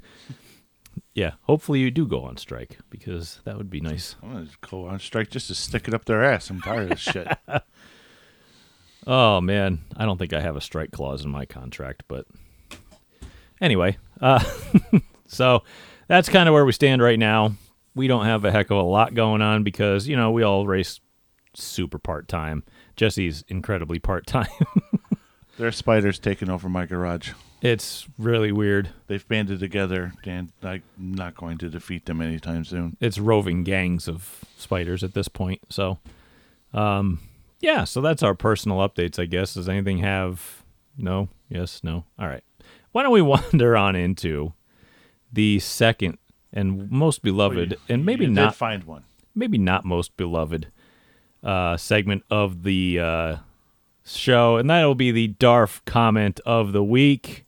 Yeah, 1.14 1.32
hopefully 1.42 1.80
you 1.80 1.90
do 1.90 2.06
go 2.06 2.22
on 2.22 2.36
strike 2.36 2.78
because 2.90 3.40
that 3.44 3.56
would 3.56 3.70
be 3.70 3.80
nice. 3.80 4.14
I'm 4.22 4.32
gonna 4.32 4.48
go 4.60 4.86
on 4.86 5.00
strike 5.00 5.30
just 5.30 5.48
to 5.48 5.54
stick 5.54 5.88
it 5.88 5.94
up 5.94 6.04
their 6.04 6.22
ass. 6.22 6.50
I'm 6.50 6.60
tired 6.60 6.84
of 6.84 6.88
this 6.90 7.00
shit. 7.00 7.28
Oh 9.06 9.40
man, 9.40 9.80
I 9.96 10.04
don't 10.04 10.18
think 10.18 10.34
I 10.34 10.40
have 10.40 10.56
a 10.56 10.60
strike 10.60 10.90
clause 10.90 11.24
in 11.24 11.30
my 11.30 11.46
contract, 11.46 12.02
but 12.08 12.26
anyway, 13.58 13.96
uh, 14.20 14.44
so 15.26 15.62
that's 16.08 16.28
kind 16.28 16.46
of 16.46 16.52
where 16.52 16.66
we 16.66 16.72
stand 16.72 17.00
right 17.00 17.18
now. 17.18 17.54
We 17.94 18.06
don't 18.06 18.26
have 18.26 18.44
a 18.44 18.50
heck 18.52 18.70
of 18.70 18.76
a 18.76 18.82
lot 18.82 19.14
going 19.14 19.40
on 19.40 19.62
because 19.62 20.06
you 20.06 20.14
know 20.14 20.30
we 20.32 20.42
all 20.42 20.66
race 20.66 21.00
super 21.54 21.98
part 21.98 22.28
time. 22.28 22.62
Jesse's 22.96 23.44
incredibly 23.48 23.98
part 23.98 24.26
time. 24.26 24.48
There 25.56 25.66
are 25.66 25.72
spiders 25.72 26.20
taking 26.20 26.48
over 26.48 26.68
my 26.68 26.86
garage. 26.86 27.32
it's 27.62 28.06
really 28.16 28.52
weird. 28.52 28.90
They've 29.08 29.26
banded 29.26 29.58
together, 29.58 30.12
and 30.22 30.52
I'm 30.62 30.84
not 30.96 31.34
going 31.34 31.58
to 31.58 31.68
defeat 31.68 32.06
them 32.06 32.20
anytime 32.22 32.64
soon. 32.64 32.96
It's 33.00 33.18
roving 33.18 33.64
gangs 33.64 34.06
of 34.06 34.44
spiders 34.56 35.02
at 35.02 35.14
this 35.14 35.26
point. 35.26 35.60
So, 35.68 35.98
um, 36.72 37.18
yeah. 37.58 37.82
So 37.82 38.00
that's 38.00 38.22
our 38.22 38.34
personal 38.34 38.78
updates, 38.78 39.18
I 39.18 39.24
guess. 39.24 39.54
Does 39.54 39.68
anything 39.68 39.98
have 39.98 40.62
no? 40.96 41.28
Yes, 41.48 41.82
no. 41.82 42.04
All 42.20 42.28
right. 42.28 42.44
Why 42.92 43.02
don't 43.02 43.10
we 43.12 43.22
wander 43.52 43.76
on 43.76 43.96
into 43.96 44.52
the 45.32 45.58
second 45.58 46.18
and 46.52 46.88
most 46.88 47.20
beloved, 47.20 47.76
and 47.88 48.06
maybe 48.06 48.26
You 48.26 48.28
did 48.28 48.36
not 48.36 48.54
find 48.54 48.84
one. 48.84 49.02
maybe 49.34 49.58
not 49.58 49.84
most 49.84 50.16
beloved 50.16 50.68
uh, 51.42 51.76
segment 51.76 52.24
of 52.30 52.62
the 52.62 52.98
uh, 52.98 53.36
show, 54.04 54.56
and 54.56 54.68
that'll 54.68 54.94
be 54.94 55.10
the 55.10 55.28
Darf 55.28 55.84
comment 55.84 56.40
of 56.46 56.72
the 56.72 56.82
week. 56.82 57.44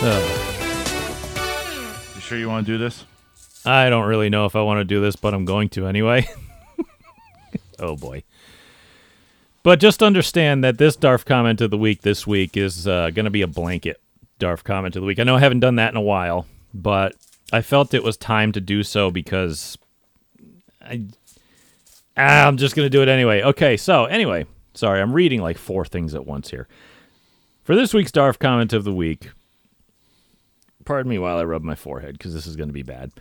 Ugh. 0.00 0.22
You 2.14 2.20
sure 2.20 2.38
you 2.38 2.48
want 2.48 2.66
to 2.66 2.72
do 2.72 2.78
this? 2.78 3.04
I 3.64 3.90
don't 3.90 4.06
really 4.06 4.30
know 4.30 4.46
if 4.46 4.54
I 4.54 4.62
want 4.62 4.78
to 4.78 4.84
do 4.84 5.00
this, 5.00 5.16
but 5.16 5.34
I'm 5.34 5.44
going 5.44 5.68
to 5.70 5.86
anyway. 5.86 6.28
oh 7.80 7.96
boy. 7.96 8.22
But 9.64 9.80
just 9.80 10.02
understand 10.02 10.62
that 10.62 10.78
this 10.78 10.94
Darf 10.94 11.24
comment 11.24 11.60
of 11.60 11.70
the 11.70 11.76
week 11.76 12.02
this 12.02 12.26
week 12.26 12.56
is 12.56 12.86
uh, 12.86 13.10
going 13.10 13.24
to 13.24 13.30
be 13.30 13.42
a 13.42 13.48
blanket 13.48 14.00
Darf 14.38 14.62
comment 14.64 14.96
of 14.96 15.02
the 15.02 15.06
week. 15.06 15.18
I 15.18 15.24
know 15.24 15.36
I 15.36 15.40
haven't 15.40 15.60
done 15.60 15.76
that 15.76 15.92
in 15.92 15.96
a 15.96 16.02
while, 16.02 16.46
but 16.72 17.14
I 17.52 17.62
felt 17.62 17.94
it 17.94 18.04
was 18.04 18.16
time 18.16 18.52
to 18.52 18.60
do 18.60 18.82
so 18.82 19.10
because 19.10 19.78
I, 20.80 21.06
ah, 22.16 22.46
I'm 22.46 22.56
just 22.56 22.74
to 22.74 22.90
do 22.90 23.02
it 23.02 23.08
anyway. 23.08 23.42
Okay, 23.42 23.76
so 23.76 24.04
anyway, 24.04 24.46
sorry, 24.74 25.00
I'm 25.00 25.12
reading 25.12 25.40
like 25.40 25.58
four 25.58 25.84
things 25.84 26.14
at 26.14 26.26
once 26.26 26.50
here. 26.50 26.68
For 27.64 27.74
this 27.74 27.92
week's 27.92 28.12
Darf 28.12 28.38
comment 28.38 28.72
of 28.72 28.84
the 28.84 28.94
week, 28.94 29.30
pardon 30.84 31.10
me 31.10 31.18
while 31.18 31.38
I 31.38 31.44
rub 31.44 31.62
my 31.62 31.74
forehead 31.74 32.16
because 32.16 32.32
this 32.32 32.46
is 32.46 32.56
going 32.56 32.68
to 32.68 32.74
be 32.74 32.82
bad. 32.82 33.12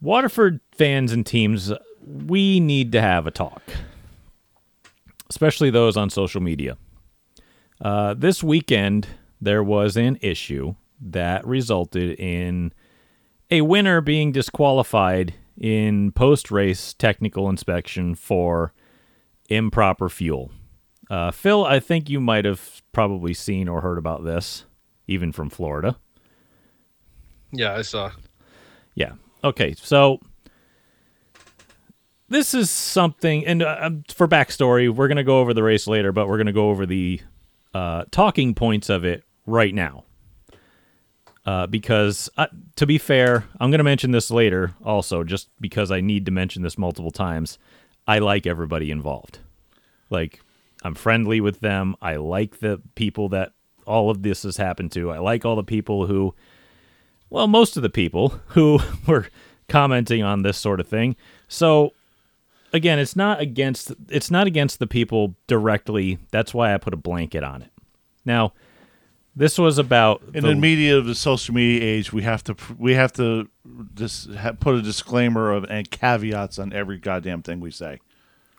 Waterford 0.00 0.60
fans 0.72 1.12
and 1.12 1.26
teams, 1.26 1.72
we 2.06 2.60
need 2.60 2.92
to 2.92 3.00
have 3.00 3.26
a 3.26 3.30
talk, 3.30 3.62
especially 5.28 5.70
those 5.70 5.96
on 5.96 6.08
social 6.08 6.40
media. 6.40 6.76
Uh, 7.80 8.14
this 8.14 8.42
weekend, 8.42 9.06
there 9.40 9.62
was 9.62 9.96
an 9.96 10.18
issue 10.20 10.74
that 11.00 11.46
resulted 11.46 12.18
in 12.18 12.72
a 13.50 13.62
winner 13.62 14.00
being 14.00 14.32
disqualified 14.32 15.34
in 15.56 16.12
post 16.12 16.50
race 16.50 16.94
technical 16.94 17.48
inspection 17.48 18.14
for 18.14 18.72
improper 19.48 20.08
fuel. 20.08 20.50
Uh, 21.10 21.30
Phil, 21.30 21.64
I 21.64 21.80
think 21.80 22.10
you 22.10 22.20
might 22.20 22.44
have 22.44 22.82
probably 22.92 23.32
seen 23.32 23.68
or 23.68 23.80
heard 23.80 23.98
about 23.98 24.24
this, 24.24 24.64
even 25.06 25.32
from 25.32 25.48
Florida. 25.48 25.96
Yeah, 27.50 27.74
I 27.74 27.82
saw. 27.82 28.10
Yeah. 28.94 29.12
Okay. 29.42 29.74
So 29.74 30.20
this 32.28 32.52
is 32.52 32.70
something, 32.70 33.46
and 33.46 33.62
uh, 33.62 33.78
um, 33.80 34.04
for 34.12 34.28
backstory, 34.28 34.94
we're 34.94 35.08
going 35.08 35.16
to 35.16 35.24
go 35.24 35.40
over 35.40 35.54
the 35.54 35.62
race 35.62 35.86
later, 35.86 36.12
but 36.12 36.28
we're 36.28 36.36
going 36.36 36.46
to 36.46 36.52
go 36.52 36.68
over 36.68 36.84
the 36.84 37.22
uh, 37.72 38.04
talking 38.10 38.54
points 38.54 38.90
of 38.90 39.04
it 39.04 39.24
right 39.48 39.74
now. 39.74 40.04
Uh, 41.44 41.66
because, 41.66 42.28
uh, 42.36 42.46
to 42.76 42.86
be 42.86 42.98
fair, 42.98 43.44
I'm 43.58 43.70
going 43.70 43.78
to 43.78 43.84
mention 43.84 44.10
this 44.10 44.30
later 44.30 44.74
also, 44.84 45.24
just 45.24 45.48
because 45.60 45.90
I 45.90 46.02
need 46.02 46.26
to 46.26 46.32
mention 46.32 46.62
this 46.62 46.76
multiple 46.76 47.10
times. 47.10 47.58
I 48.06 48.18
like 48.18 48.46
everybody 48.46 48.90
involved. 48.90 49.38
Like, 50.10 50.40
I'm 50.82 50.94
friendly 50.94 51.40
with 51.40 51.60
them. 51.60 51.96
I 52.02 52.16
like 52.16 52.60
the 52.60 52.82
people 52.94 53.30
that 53.30 53.52
all 53.86 54.10
of 54.10 54.22
this 54.22 54.42
has 54.42 54.58
happened 54.58 54.92
to. 54.92 55.10
I 55.10 55.18
like 55.18 55.46
all 55.46 55.56
the 55.56 55.64
people 55.64 56.06
who 56.06 56.34
well, 57.30 57.46
most 57.46 57.76
of 57.76 57.82
the 57.82 57.90
people 57.90 58.28
who 58.48 58.80
were 59.06 59.26
commenting 59.68 60.22
on 60.22 60.42
this 60.42 60.56
sort 60.56 60.80
of 60.80 60.88
thing. 60.88 61.16
So 61.46 61.92
again, 62.72 62.98
it's 62.98 63.16
not 63.16 63.40
against 63.40 63.92
it's 64.08 64.30
not 64.30 64.46
against 64.46 64.78
the 64.78 64.86
people 64.86 65.34
directly. 65.46 66.18
That's 66.30 66.54
why 66.54 66.74
I 66.74 66.78
put 66.78 66.94
a 66.94 66.98
blanket 66.98 67.44
on 67.44 67.62
it. 67.62 67.70
Now, 68.24 68.52
this 69.38 69.58
was 69.58 69.78
about 69.78 70.20
In 70.34 70.42
the- 70.42 70.50
the 70.50 70.54
media 70.56 70.98
of 70.98 71.06
the 71.06 71.14
social 71.14 71.54
media 71.54 71.80
age, 71.82 72.12
we 72.12 72.22
have 72.22 72.44
to 72.44 72.56
we 72.76 72.94
have 72.94 73.12
to 73.14 73.48
just 73.94 74.30
ha- 74.34 74.52
put 74.52 74.74
a 74.74 74.82
disclaimer 74.82 75.52
of 75.52 75.64
and 75.70 75.90
caveats 75.90 76.58
on 76.58 76.72
every 76.72 76.98
goddamn 76.98 77.42
thing 77.42 77.60
we 77.60 77.70
say. 77.70 78.00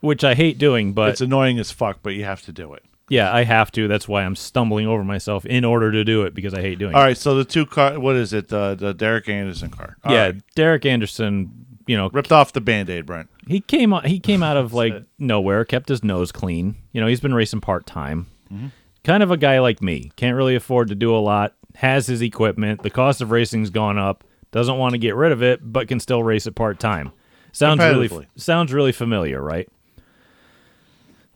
which 0.01 0.23
I 0.23 0.33
hate 0.33 0.57
doing, 0.57 0.93
but 0.93 1.09
it's 1.09 1.21
annoying 1.21 1.59
as 1.59 1.71
fuck, 1.71 1.99
but 2.01 2.13
you 2.15 2.23
have 2.23 2.41
to 2.43 2.51
do 2.53 2.73
it. 2.73 2.83
yeah, 3.09 3.33
I 3.33 3.43
have 3.43 3.69
to. 3.73 3.87
That's 3.89 4.07
why 4.07 4.23
I'm 4.23 4.35
stumbling 4.35 4.87
over 4.87 5.03
myself 5.03 5.45
in 5.45 5.65
order 5.65 5.91
to 5.91 6.03
do 6.05 6.23
it 6.23 6.33
because 6.33 6.53
I 6.53 6.61
hate 6.61 6.79
doing 6.79 6.95
All 6.95 7.01
it. 7.01 7.05
right, 7.05 7.17
so 7.17 7.35
the 7.35 7.43
two 7.43 7.65
car, 7.65 7.99
what 7.99 8.15
is 8.15 8.31
it? 8.33 8.47
The 8.47 8.75
the 8.75 8.93
Derek 8.93 9.27
Anderson 9.27 9.69
car. 9.71 9.97
All 10.05 10.13
yeah, 10.13 10.25
right. 10.27 10.35
Derek 10.55 10.85
Anderson, 10.85 11.65
you 11.85 11.97
know, 11.97 12.09
ripped 12.13 12.31
off 12.31 12.53
the 12.53 12.61
band 12.61 12.89
aid, 12.89 13.05
Brent. 13.05 13.29
he 13.47 13.59
came 13.59 13.93
out 13.93 14.05
he 14.05 14.19
came 14.19 14.41
out 14.43 14.55
of 14.57 14.73
like 14.73 14.93
it. 14.93 15.05
nowhere 15.17 15.65
kept 15.65 15.89
his 15.89 16.03
nose 16.03 16.31
clean 16.31 16.75
you 16.93 17.01
know 17.01 17.07
he's 17.07 17.19
been 17.19 17.33
racing 17.33 17.59
part-time 17.61 18.27
Mm-hmm. 18.53 18.67
Kind 19.09 19.23
of 19.23 19.31
a 19.31 19.37
guy 19.37 19.57
like 19.57 19.81
me. 19.81 20.11
Can't 20.17 20.35
really 20.35 20.53
afford 20.53 20.89
to 20.89 20.95
do 20.95 21.15
a 21.15 21.17
lot. 21.17 21.55
Has 21.73 22.05
his 22.05 22.21
equipment. 22.21 22.83
The 22.83 22.91
cost 22.91 23.21
of 23.21 23.31
racing's 23.31 23.71
gone 23.71 23.97
up. 23.97 24.23
Doesn't 24.51 24.77
want 24.77 24.91
to 24.91 24.99
get 24.99 25.15
rid 25.15 25.31
of 25.31 25.41
it 25.41 25.61
but 25.63 25.87
can 25.87 25.99
still 25.99 26.21
race 26.21 26.45
it 26.45 26.53
part-time. 26.53 27.11
Sounds 27.51 27.79
really 27.79 28.27
sounds 28.35 28.71
really 28.71 28.91
familiar 28.91 29.41
right? 29.41 29.67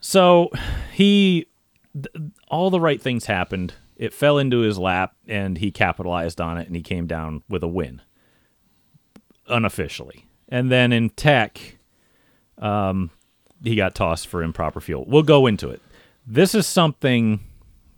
So 0.02 0.52
he 0.92 1.48
th- 1.96 2.32
all 2.48 2.70
the 2.70 2.80
right 2.80 3.02
things 3.02 3.26
happened. 3.26 3.74
It 3.96 4.14
fell 4.14 4.38
into 4.38 4.60
his 4.60 4.78
lap 4.78 5.16
and 5.28 5.58
he 5.58 5.72
capitalized 5.72 6.40
on 6.40 6.60
it 6.60 6.68
and 6.68 6.76
he 6.76 6.84
came 6.84 7.08
down 7.08 7.42
with 7.50 7.64
a 7.64 7.68
win. 7.68 8.04
Unofficially. 9.48 10.28
And 10.48 10.70
then 10.72 10.94
in 10.94 11.10
tech, 11.10 11.80
um, 12.60 13.10
he 13.64 13.76
got 13.76 13.96
tossed 13.96 14.28
for 14.28 14.44
improper 14.44 14.80
fuel. 14.80 15.06
We'll 15.08 15.24
go 15.24 15.48
into 15.48 15.70
it. 15.72 15.82
This 16.28 16.54
is 16.54 16.68
something 16.68 17.40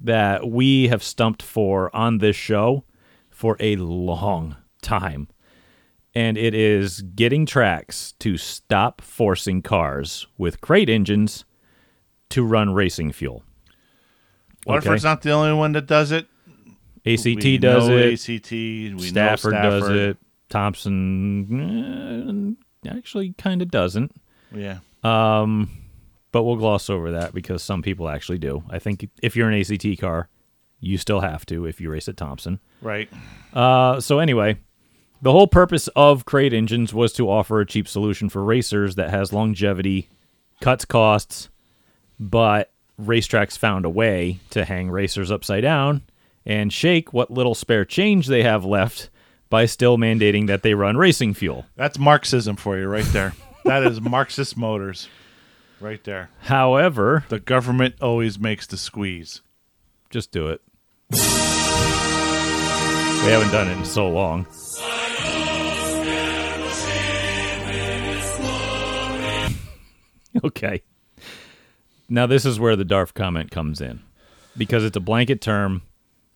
that 0.05 0.50
we 0.50 0.88
have 0.88 1.03
stumped 1.03 1.41
for 1.41 1.93
on 1.95 2.19
this 2.19 2.35
show 2.35 2.83
for 3.29 3.57
a 3.59 3.75
long 3.75 4.55
time. 4.81 5.27
And 6.13 6.38
it 6.38 6.53
is 6.53 7.01
getting 7.01 7.45
tracks 7.45 8.13
to 8.19 8.38
stop 8.38 9.01
forcing 9.01 9.62
cars 9.62 10.27
with 10.38 10.62
crate 10.62 10.89
engines 10.89 11.43
to 12.29 12.43
run 12.43 12.74
racing 12.74 13.12
fuel. 13.12 13.43
Waterford's 14.65 15.03
not 15.03 15.21
the 15.21 15.31
only 15.31 15.53
one 15.53 15.74
that 15.74 15.85
does 15.85 16.12
it. 16.12 16.27
ACT 17.05 17.25
We 17.25 17.57
does 17.57 17.89
it. 17.89 18.13
ACT. 18.13 18.51
We 18.51 18.89
know 18.89 18.97
Stafford, 18.97 19.53
does 19.53 19.89
it. 19.89 20.17
Thompson 20.50 22.57
eh, 22.85 22.89
actually 22.89 23.33
kind 23.38 23.62
of 23.62 23.69
doesn't. 23.69 24.12
Yeah. 24.53 24.79
Um, 25.03 25.69
but 26.36 26.44
we'll 26.44 26.58
gloss 26.58 26.89
over 26.89 27.12
that 27.12 27.34
because 27.34 27.63
some 27.63 27.82
people 27.82 28.10
actually 28.10 28.38
do. 28.38 28.62
I 28.70 28.77
think 28.77 29.10
if 29.24 29.38
you're 29.38 29.50
an 29.50 29.58
ACT 29.58 30.01
car, 30.01 30.27
you 30.82 30.98
still 30.98 31.22
have 31.22 31.46
to 31.46 31.65
if 31.65 31.80
you 31.80 31.89
race 31.89 32.10
at 32.10 32.18
Thompson. 32.18 32.60
Right. 32.82 33.10
Uh, 33.54 34.01
so 34.01 34.20
anyway, 34.20 34.58
the 35.22 35.32
whole 35.32 35.48
purpose 35.48 35.88
of 35.96 36.25
crate 36.25 36.51
engines 36.51 36.94
was 36.94 37.13
to 37.13 37.30
offer 37.30 37.62
a 37.62 37.65
cheap 37.65 37.88
solution 37.88 38.27
for 38.27 38.44
racers 38.44 38.96
that 38.96 39.12
has 39.12 39.32
longevity, 39.32 40.10
cuts 40.60 40.84
costs, 40.84 41.48
but 42.20 42.74
racetracks 43.01 43.58
found 43.58 43.86
a 43.86 43.89
way 43.89 44.42
to 44.50 44.65
hang 44.65 44.92
racers 44.92 45.32
upside 45.32 45.62
down 45.62 46.01
and 46.46 46.74
shake 46.74 47.13
what 47.13 47.32
little 47.32 47.56
spare 47.56 47.86
change 47.86 48.27
they 48.27 48.44
have 48.44 48.65
left 48.65 49.10
by 49.50 49.65
still 49.65 49.98
mandating 49.98 50.48
that 50.48 50.63
they 50.63 50.74
run 50.74 50.98
racing 50.98 51.34
fuel. 51.34 51.65
That's 51.77 51.98
Marxism 51.98 52.58
for 52.58 52.77
you 52.77 52.89
right 52.89 53.06
there. 53.13 53.32
that 53.63 53.84
is 53.84 54.01
Marxist 54.01 54.58
motors 54.58 55.08
right 55.79 56.03
there. 56.03 56.29
However, 56.41 57.25
The 57.29 57.39
government 57.39 57.96
always 58.01 58.39
makes 58.39 58.65
the 58.67 58.77
squeeze. 58.77 59.41
just 60.10 60.32
do 60.32 60.48
it. 60.48 60.62
We 61.12 61.17
haven't 63.32 63.51
done 63.51 63.67
it 63.67 63.77
in 63.77 63.86
so 63.86 64.08
long. 64.10 64.46
okay. 70.44 70.84
Now 72.10 72.25
this 72.27 72.46
is 72.46 72.60
where 72.60 72.75
the 72.75 72.86
DARF 72.86 73.13
comment 73.13 73.51
comes 73.51 73.82
in. 73.82 74.01
Because 74.58 74.84
it's 74.84 74.96
a 74.98 75.01
blanket 75.01 75.41
term 75.41 75.82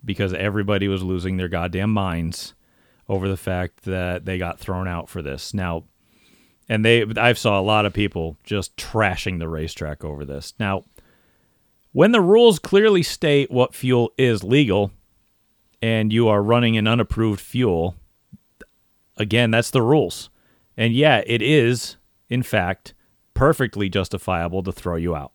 because 0.04 0.34
everybody 0.34 0.88
was 0.88 1.04
losing 1.04 1.38
their 1.38 1.48
goddamn 1.48 1.92
minds 1.92 2.54
over 3.08 3.28
the 3.28 3.38
fact 3.38 3.84
that 3.84 4.26
they 4.26 4.38
got 4.38 4.60
thrown 4.60 4.88
out 4.88 5.10
for 5.10 5.22
this. 5.22 5.54
Now 5.54 5.86
and 6.70 6.86
they 6.86 7.04
I've 7.18 7.38
saw 7.38 7.60
a 7.60 7.62
lot 7.62 7.86
of 7.86 7.94
people 7.94 8.38
just 8.44 8.78
trashing 8.78 9.40
the 9.40 9.50
racetrack 9.50 10.06
over 10.06 10.24
this. 10.24 10.54
Now 10.60 10.86
when 11.92 12.12
the 12.12 12.22
rules 12.22 12.60
clearly 12.60 13.04
state 13.04 13.50
what 13.50 13.74
fuel 13.74 14.14
is 14.18 14.44
legal 14.44 14.92
and 15.82 16.14
you 16.14 16.28
are 16.28 16.44
running 16.44 16.78
an 16.78 16.88
unapproved 16.88 17.40
fuel, 17.40 17.96
again, 19.18 19.52
that's 19.52 19.72
the 19.72 19.82
rules. 19.82 20.30
And 20.78 20.94
yeah, 20.94 21.24
it 21.26 21.42
is, 21.42 21.98
in 22.30 22.44
fact, 22.44 22.94
perfectly 23.34 23.90
justifiable 23.90 24.62
to 24.64 24.72
throw 24.72 24.96
you 24.96 25.16
out. 25.16 25.32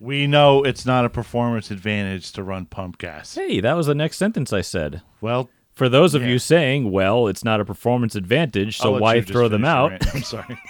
We 0.00 0.26
know 0.26 0.62
it's 0.62 0.86
not 0.86 1.04
a 1.04 1.10
performance 1.10 1.70
advantage 1.70 2.30
to 2.32 2.42
run 2.42 2.66
pump 2.66 2.98
gas. 2.98 3.34
Hey, 3.34 3.60
that 3.60 3.72
was 3.72 3.86
the 3.86 3.94
next 3.94 4.18
sentence 4.18 4.52
I 4.52 4.60
said. 4.60 5.02
Well, 5.20 5.50
For 5.78 5.88
those 5.88 6.14
of 6.16 6.22
Yeah. 6.22 6.28
you 6.30 6.38
saying, 6.40 6.90
well, 6.90 7.28
it's 7.28 7.44
not 7.44 7.60
a 7.60 7.64
performance 7.64 8.16
advantage, 8.16 8.76
so 8.78 8.98
why 8.98 9.20
throw 9.20 9.46
them 9.46 9.64
out? 9.64 9.90
rant. 9.92 10.14
I'm 10.14 10.22
sorry. 10.22 10.58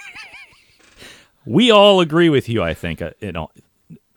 We 1.45 1.71
all 1.71 1.99
agree 1.99 2.29
with 2.29 2.47
you, 2.47 2.61
I 2.61 2.75
think. 2.75 3.01
uh, 3.01 3.11
You 3.19 3.31
know, 3.31 3.49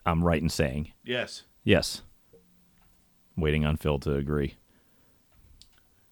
I'm 0.05 0.23
right 0.23 0.43
in 0.43 0.51
saying. 0.51 0.93
yes. 1.03 1.45
Yes. 1.64 2.03
Waiting 3.38 3.64
on 3.64 3.77
Phil 3.79 3.99
to 4.01 4.17
agree. 4.17 4.57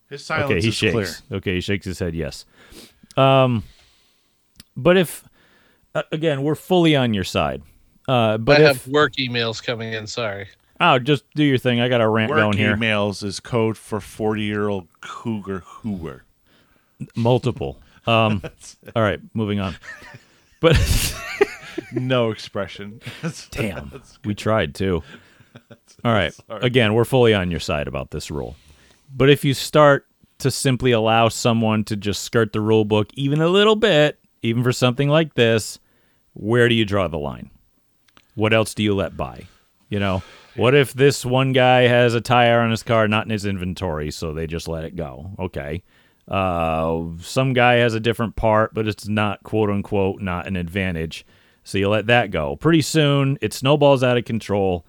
His 0.09 0.25
silence 0.25 0.51
okay, 0.51 0.61
he 0.63 0.69
is 0.69 0.75
shakes. 0.75 1.21
clear. 1.21 1.39
Okay, 1.39 1.55
he 1.57 1.61
shakes 1.61 1.85
his 1.85 1.99
head. 1.99 2.15
Yes. 2.15 2.47
Um, 3.19 3.65
but 4.77 4.97
if 4.97 5.25
uh, 5.95 6.05
again, 6.11 6.43
we're 6.43 6.55
fully 6.55 6.97
on 6.97 7.13
your 7.13 7.25
side. 7.25 7.63
Uh, 8.09 8.39
but 8.39 8.61
I 8.63 8.71
if 8.71 8.85
have 8.85 8.89
work 8.89 9.17
emails 9.17 9.63
coming 9.63 9.93
in. 9.93 10.07
Sorry. 10.07 10.49
Oh, 10.81 10.99
just 10.99 11.25
do 11.35 11.45
your 11.45 11.59
thing. 11.59 11.81
I 11.81 11.89
got 11.89 12.01
a 12.01 12.09
rant 12.09 12.31
Work 12.31 12.39
going 12.39 12.57
here. 12.57 12.77
emails 12.77 13.23
is 13.23 13.41
code 13.41 13.77
for 13.77 14.01
40 14.01 14.43
year 14.43 14.69
old 14.69 14.89
cougar 15.01 15.63
hooer. 15.65 16.23
Multiple. 17.15 17.81
Um, 18.07 18.43
all 18.97 19.03
right, 19.03 19.21
moving 19.35 19.61
on. 19.61 19.77
But 20.61 20.77
No 21.93 22.31
expression. 22.31 23.01
damn, 23.51 24.03
we 24.25 24.35
tried 24.35 24.75
too. 24.75 25.03
All 26.05 26.13
right. 26.13 26.35
Again, 26.49 26.95
we're 26.95 27.05
fully 27.05 27.35
on 27.35 27.51
your 27.51 27.61
side 27.61 27.89
about 27.89 28.11
this 28.11 28.31
rule. 28.31 28.57
But 29.15 29.31
if 29.31 29.45
you 29.45 29.55
start 29.55 30.07
to 30.39 30.51
simply 30.51 30.93
allow 30.93 31.29
someone 31.29 31.85
to 31.85 31.97
just 31.97 32.23
skirt 32.23 32.53
the 32.53 32.61
rule 32.61 32.85
book 32.85 33.09
even 33.15 33.41
a 33.41 33.49
little 33.49 33.77
bit, 33.77 34.19
even 34.43 34.63
for 34.63 34.73
something 34.73 35.09
like 35.09 35.35
this, 35.35 35.79
where 36.35 36.69
do 36.69 36.75
you 36.75 36.85
draw 36.85 37.09
the 37.09 37.19
line? 37.19 37.51
What 38.35 38.53
else 38.53 38.73
do 38.75 38.83
you 38.83 38.95
let 38.95 39.17
by? 39.17 39.47
You 39.89 39.99
know, 39.99 40.23
what 40.57 40.75
if 40.75 40.93
this 40.93 41.25
one 41.25 41.53
guy 41.53 41.83
has 41.83 42.15
a 42.15 42.21
tire 42.21 42.61
on 42.61 42.71
his 42.71 42.83
car 42.83 43.09
not 43.09 43.25
in 43.25 43.31
his 43.31 43.47
inventory, 43.47 44.11
so 44.11 44.33
they 44.33 44.47
just 44.47 44.69
let 44.69 44.85
it 44.85 44.97
go? 44.97 45.31
Okay. 45.39 45.83
Uh, 46.29 47.07
some 47.21 47.53
guy 47.53 47.75
has 47.75 47.95
a 47.95 48.01
different 48.01 48.37
part, 48.37 48.73
but 48.73 48.87
it's 48.87 49.09
not 49.09 49.43
quote 49.43 49.71
unquote 49.71 50.21
not 50.21 50.47
an 50.47 50.57
advantage, 50.57 51.27
so 51.65 51.79
you 51.79 51.89
let 51.89 52.07
that 52.07 52.31
go. 52.31 52.57
Pretty 52.57 52.83
soon, 52.83 53.37
it 53.41 53.53
snowballs 53.53 54.03
out 54.03 54.17
of 54.17 54.25
control. 54.25 54.87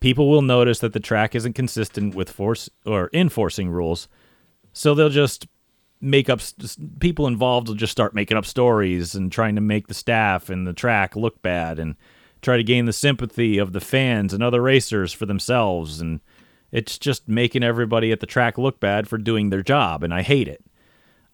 People 0.00 0.28
will 0.30 0.42
notice 0.42 0.78
that 0.80 0.92
the 0.92 1.00
track 1.00 1.34
isn't 1.34 1.54
consistent 1.54 2.14
with 2.14 2.30
force 2.30 2.70
or 2.84 3.10
enforcing 3.12 3.68
rules, 3.68 4.08
so 4.72 4.94
they'll 4.94 5.08
just 5.08 5.48
make 6.00 6.28
up 6.28 6.40
people 7.00 7.26
involved 7.26 7.68
will 7.68 7.74
just 7.74 7.92
start 7.92 8.14
making 8.14 8.36
up 8.36 8.44
stories 8.44 9.14
and 9.14 9.32
trying 9.32 9.54
to 9.54 9.60
make 9.60 9.88
the 9.88 9.94
staff 9.94 10.50
and 10.50 10.66
the 10.66 10.72
track 10.72 11.16
look 11.16 11.40
bad 11.42 11.78
and 11.78 11.96
try 12.42 12.56
to 12.56 12.62
gain 12.62 12.84
the 12.84 12.92
sympathy 12.92 13.58
of 13.58 13.72
the 13.72 13.80
fans 13.80 14.32
and 14.32 14.42
other 14.42 14.62
racers 14.62 15.12
for 15.12 15.26
themselves 15.26 16.00
and 16.00 16.20
it's 16.72 16.98
just 16.98 17.28
making 17.28 17.62
everybody 17.62 18.12
at 18.12 18.20
the 18.20 18.26
track 18.26 18.58
look 18.58 18.80
bad 18.80 19.08
for 19.08 19.18
doing 19.18 19.50
their 19.50 19.62
job 19.62 20.02
and 20.02 20.12
i 20.14 20.22
hate 20.22 20.48
it 20.48 20.62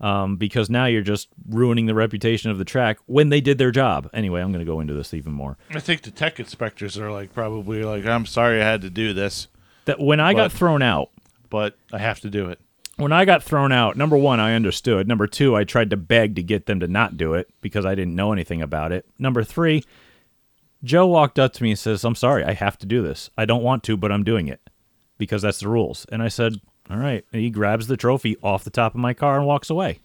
um, 0.01 0.35
because 0.37 0.69
now 0.69 0.87
you're 0.87 1.01
just 1.01 1.29
ruining 1.49 1.87
the 1.87 1.95
reputation 1.95 2.51
of 2.51 2.59
the 2.59 2.65
track 2.65 2.99
when 3.07 3.29
they 3.29 3.41
did 3.41 3.59
their 3.59 3.71
job 3.71 4.09
anyway 4.13 4.41
i'm 4.41 4.53
going 4.53 4.65
to 4.65 4.71
go 4.71 4.81
into 4.81 4.95
this 4.95 5.15
even 5.15 5.33
more 5.33 5.57
I 5.75 5.81
think 5.81 6.03
the 6.03 6.11
tech 6.11 6.41
inspectors 6.41 6.99
are 6.99 7.11
like 7.11 7.33
probably 7.33 7.83
like, 7.85 8.05
I'm 8.05 8.27
sorry 8.27 8.61
I 8.61 8.65
had 8.65 8.83
to 8.83 8.91
do 8.91 9.13
this, 9.13 9.49
that 9.85 10.01
when 10.01 10.21
i 10.21 10.35
got 10.35 10.51
thrown 10.53 10.83
out 10.83 11.11
but 11.51 11.77
I 11.93 11.99
have 11.99 12.19
to 12.21 12.31
do 12.31 12.49
it. 12.49 12.59
when 12.97 13.13
I 13.13 13.27
got 13.27 13.43
thrown 13.43 13.73
out, 13.73 13.95
number 13.95 14.17
one, 14.17 14.41
I 14.41 14.55
understood. 14.55 15.07
Number 15.07 15.27
two, 15.27 15.55
I 15.55 15.65
tried 15.65 15.91
to 15.91 15.99
beg 15.99 16.35
to 16.37 16.43
get 16.43 16.65
them 16.65 16.81
to 16.81 16.89
not 16.89 17.19
do 17.19 17.35
it 17.35 17.51
because 17.61 17.85
I 17.85 17.95
didn't 17.95 18.15
know 18.17 18.33
anything 18.33 18.63
about 18.63 18.91
it. 18.91 19.05
Number 19.19 19.45
three, 19.45 19.85
Joe 20.85 21.07
walked 21.07 21.39
up 21.39 21.53
to 21.55 21.63
me 21.63 21.71
and 21.71 21.79
says, 21.79 22.05
I'm 22.05 22.15
sorry, 22.15 22.45
I 22.45 22.53
have 22.53 22.79
to 22.79 22.87
do 22.87 23.03
this. 23.03 23.31
I 23.37 23.45
don't 23.45 23.63
want 23.63 23.85
to, 23.85 23.97
but 23.97 24.11
I'm 24.11 24.25
doing 24.25 24.49
it 24.49 24.61
because 25.19 25.43
that's 25.43 25.61
the 25.61 25.69
rules. 25.69 26.07
And 26.11 26.23
I 26.23 26.29
said, 26.29 26.61
All 26.91 26.97
right. 26.97 27.25
And 27.33 27.43
he 27.43 27.51
grabs 27.51 27.87
the 27.87 27.97
trophy 27.97 28.37
off 28.43 28.65
the 28.65 28.71
top 28.71 28.95
of 28.95 29.01
my 29.01 29.15
car 29.15 29.39
and 29.39 29.47
walks 29.47 29.71
away. 29.71 30.01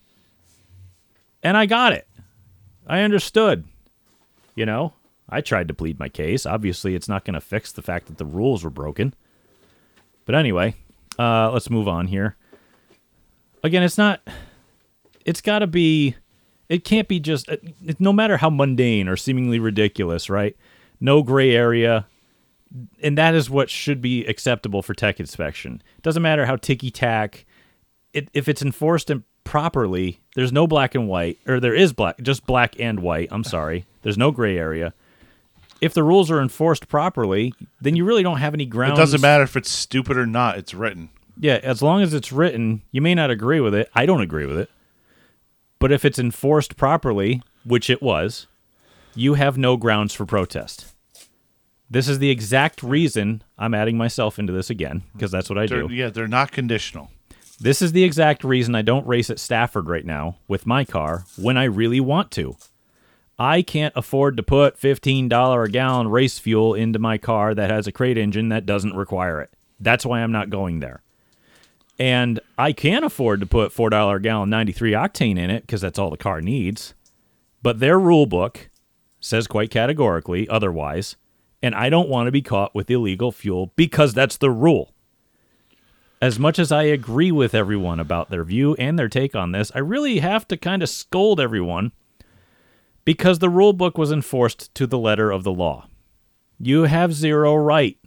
And 1.41 1.57
I 1.57 1.65
got 1.65 1.93
it. 1.93 2.07
I 2.85 3.01
understood. 3.01 3.65
You 4.55 4.65
know, 4.65 4.93
I 5.29 5.41
tried 5.41 5.67
to 5.67 5.73
plead 5.73 5.99
my 5.99 6.09
case. 6.09 6.45
Obviously, 6.45 6.95
it's 6.95 7.09
not 7.09 7.25
going 7.25 7.35
to 7.35 7.41
fix 7.41 7.71
the 7.71 7.81
fact 7.81 8.07
that 8.07 8.17
the 8.17 8.25
rules 8.25 8.63
were 8.63 8.69
broken. 8.69 9.13
But 10.25 10.35
anyway, 10.35 10.75
uh, 11.19 11.51
let's 11.51 11.69
move 11.69 11.87
on 11.87 12.07
here 12.07 12.37
again 13.63 13.83
it's 13.83 13.97
not 13.97 14.21
it's 15.25 15.41
got 15.41 15.59
to 15.59 15.67
be 15.67 16.15
it 16.69 16.83
can't 16.83 17.07
be 17.07 17.19
just 17.19 17.47
it, 17.49 17.99
no 17.99 18.11
matter 18.13 18.37
how 18.37 18.49
mundane 18.49 19.07
or 19.07 19.15
seemingly 19.15 19.59
ridiculous 19.59 20.29
right 20.29 20.55
no 20.99 21.21
gray 21.23 21.55
area 21.55 22.05
and 23.01 23.17
that 23.17 23.33
is 23.33 23.49
what 23.49 23.69
should 23.69 24.01
be 24.01 24.25
acceptable 24.25 24.81
for 24.81 24.93
tech 24.93 25.19
inspection 25.19 25.81
it 25.97 26.03
doesn't 26.03 26.23
matter 26.23 26.45
how 26.45 26.55
ticky 26.55 26.91
tack 26.91 27.45
it, 28.13 28.29
if 28.33 28.47
it's 28.47 28.61
enforced 28.61 29.09
and 29.09 29.23
properly 29.43 30.19
there's 30.35 30.51
no 30.51 30.67
black 30.67 30.93
and 30.93 31.07
white 31.07 31.37
or 31.47 31.59
there 31.59 31.75
is 31.75 31.93
black 31.93 32.19
just 32.21 32.45
black 32.45 32.77
and 32.79 32.99
white 32.99 33.29
i'm 33.31 33.43
sorry 33.43 33.85
there's 34.01 34.17
no 34.17 34.31
gray 34.31 34.57
area 34.57 34.93
if 35.79 35.93
the 35.93 36.03
rules 36.03 36.29
are 36.31 36.41
enforced 36.41 36.87
properly 36.87 37.53
then 37.79 37.95
you 37.95 38.03
really 38.03 38.23
don't 38.23 38.37
have 38.39 38.53
any 38.53 38.65
grounds. 38.65 38.97
It 38.97 39.01
doesn't 39.01 39.21
matter 39.21 39.43
if 39.43 39.55
it's 39.55 39.69
stupid 39.69 40.17
or 40.17 40.25
not. 40.25 40.57
It's 40.57 40.73
written. 40.73 41.09
yeah, 41.39 41.59
as 41.61 41.81
long 41.81 42.01
as 42.01 42.13
it's 42.13 42.31
written, 42.31 42.81
you 42.91 43.01
may 43.01 43.13
not 43.13 43.29
agree 43.29 43.59
with 43.59 43.75
it. 43.75 43.89
I 43.93 44.05
don't 44.07 44.21
agree 44.21 44.45
with 44.47 44.57
it. 44.57 44.69
But 45.79 45.91
if 45.91 46.03
it's 46.05 46.19
enforced 46.19 46.77
properly, 46.77 47.41
which 47.63 47.89
it 47.89 48.01
was, 48.01 48.47
you 49.15 49.35
have 49.35 49.57
no 49.57 49.77
grounds 49.77 50.13
for 50.13 50.25
protest. 50.25 50.93
This 51.89 52.07
is 52.09 52.19
the 52.19 52.29
exact 52.29 52.83
reason 52.83 53.43
I'm 53.57 53.73
adding 53.73 53.97
myself 53.97 54.37
into 54.39 54.51
this 54.53 54.69
again, 54.69 55.03
because 55.13 55.31
that's 55.31 55.49
what 55.49 55.57
I 55.57 55.67
They're, 55.67 55.87
do. 55.87 55.93
yeah, 55.93 56.09
they're 56.09 56.27
not 56.27 56.51
conditional. 56.51 57.11
This 57.59 57.81
is 57.81 57.91
the 57.91 58.03
exact 58.03 58.43
reason 58.43 58.75
I 58.75 58.81
don't 58.81 59.07
race 59.07 59.29
at 59.29 59.39
Stafford 59.39 59.87
right 59.87 60.05
now 60.05 60.37
with 60.47 60.65
my 60.67 60.85
car 60.85 61.25
when 61.37 61.57
I 61.57 61.63
really 61.63 61.99
want 61.99 62.29
to. 62.31 62.55
I 63.39 63.61
can't 63.61 63.93
afford 63.95 64.35
to 64.37 64.43
put 64.43 64.79
$15 64.79 65.65
a 65.65 65.69
gallon 65.69 66.07
race 66.09 66.39
fuel 66.39 66.73
into 66.73 66.99
my 66.99 67.17
car 67.17 67.55
that 67.55 67.69
has 67.71 67.87
a 67.87 67.91
crate 67.91 68.17
engine 68.17 68.49
that 68.49 68.65
doesn't 68.65 68.95
require 68.95 69.41
it. 69.41 69.51
That's 69.79 70.05
why 70.05 70.21
I'm 70.21 70.31
not 70.31 70.49
going 70.49 70.79
there. 70.81 71.01
And 71.99 72.39
I 72.57 72.73
can 72.73 73.03
afford 73.03 73.39
to 73.39 73.45
put 73.45 73.73
$4 73.73 74.15
a 74.15 74.19
gallon 74.19 74.49
93 74.49 74.91
octane 74.91 75.39
in 75.39 75.49
it 75.49 75.61
because 75.61 75.81
that's 75.81 75.97
all 75.97 76.11
the 76.11 76.17
car 76.17 76.41
needs. 76.41 76.93
But 77.63 77.79
their 77.79 77.99
rule 77.99 78.25
book 78.25 78.69
says 79.19 79.47
quite 79.47 79.71
categorically 79.71 80.47
otherwise. 80.47 81.15
And 81.61 81.73
I 81.73 81.89
don't 81.89 82.09
want 82.09 82.27
to 82.27 82.31
be 82.31 82.43
caught 82.43 82.75
with 82.75 82.89
illegal 82.89 83.31
fuel 83.31 83.73
because 83.75 84.13
that's 84.13 84.37
the 84.37 84.51
rule. 84.51 84.93
As 86.21 86.39
much 86.39 86.59
as 86.59 86.71
I 86.71 86.83
agree 86.83 87.31
with 87.31 87.53
everyone 87.53 87.99
about 87.99 88.29
their 88.29 88.43
view 88.43 88.75
and 88.75 88.97
their 88.97 89.09
take 89.09 89.35
on 89.35 89.51
this, 89.51 89.71
I 89.73 89.79
really 89.79 90.19
have 90.19 90.47
to 90.49 90.57
kind 90.57 90.81
of 90.81 90.89
scold 90.89 91.39
everyone 91.39 91.91
because 93.05 93.39
the 93.39 93.49
rule 93.49 93.73
book 93.73 93.97
was 93.97 94.11
enforced 94.11 94.73
to 94.75 94.87
the 94.87 94.97
letter 94.97 95.31
of 95.31 95.43
the 95.43 95.51
law. 95.51 95.87
You 96.59 96.83
have 96.83 97.13
zero 97.13 97.55
right 97.55 97.97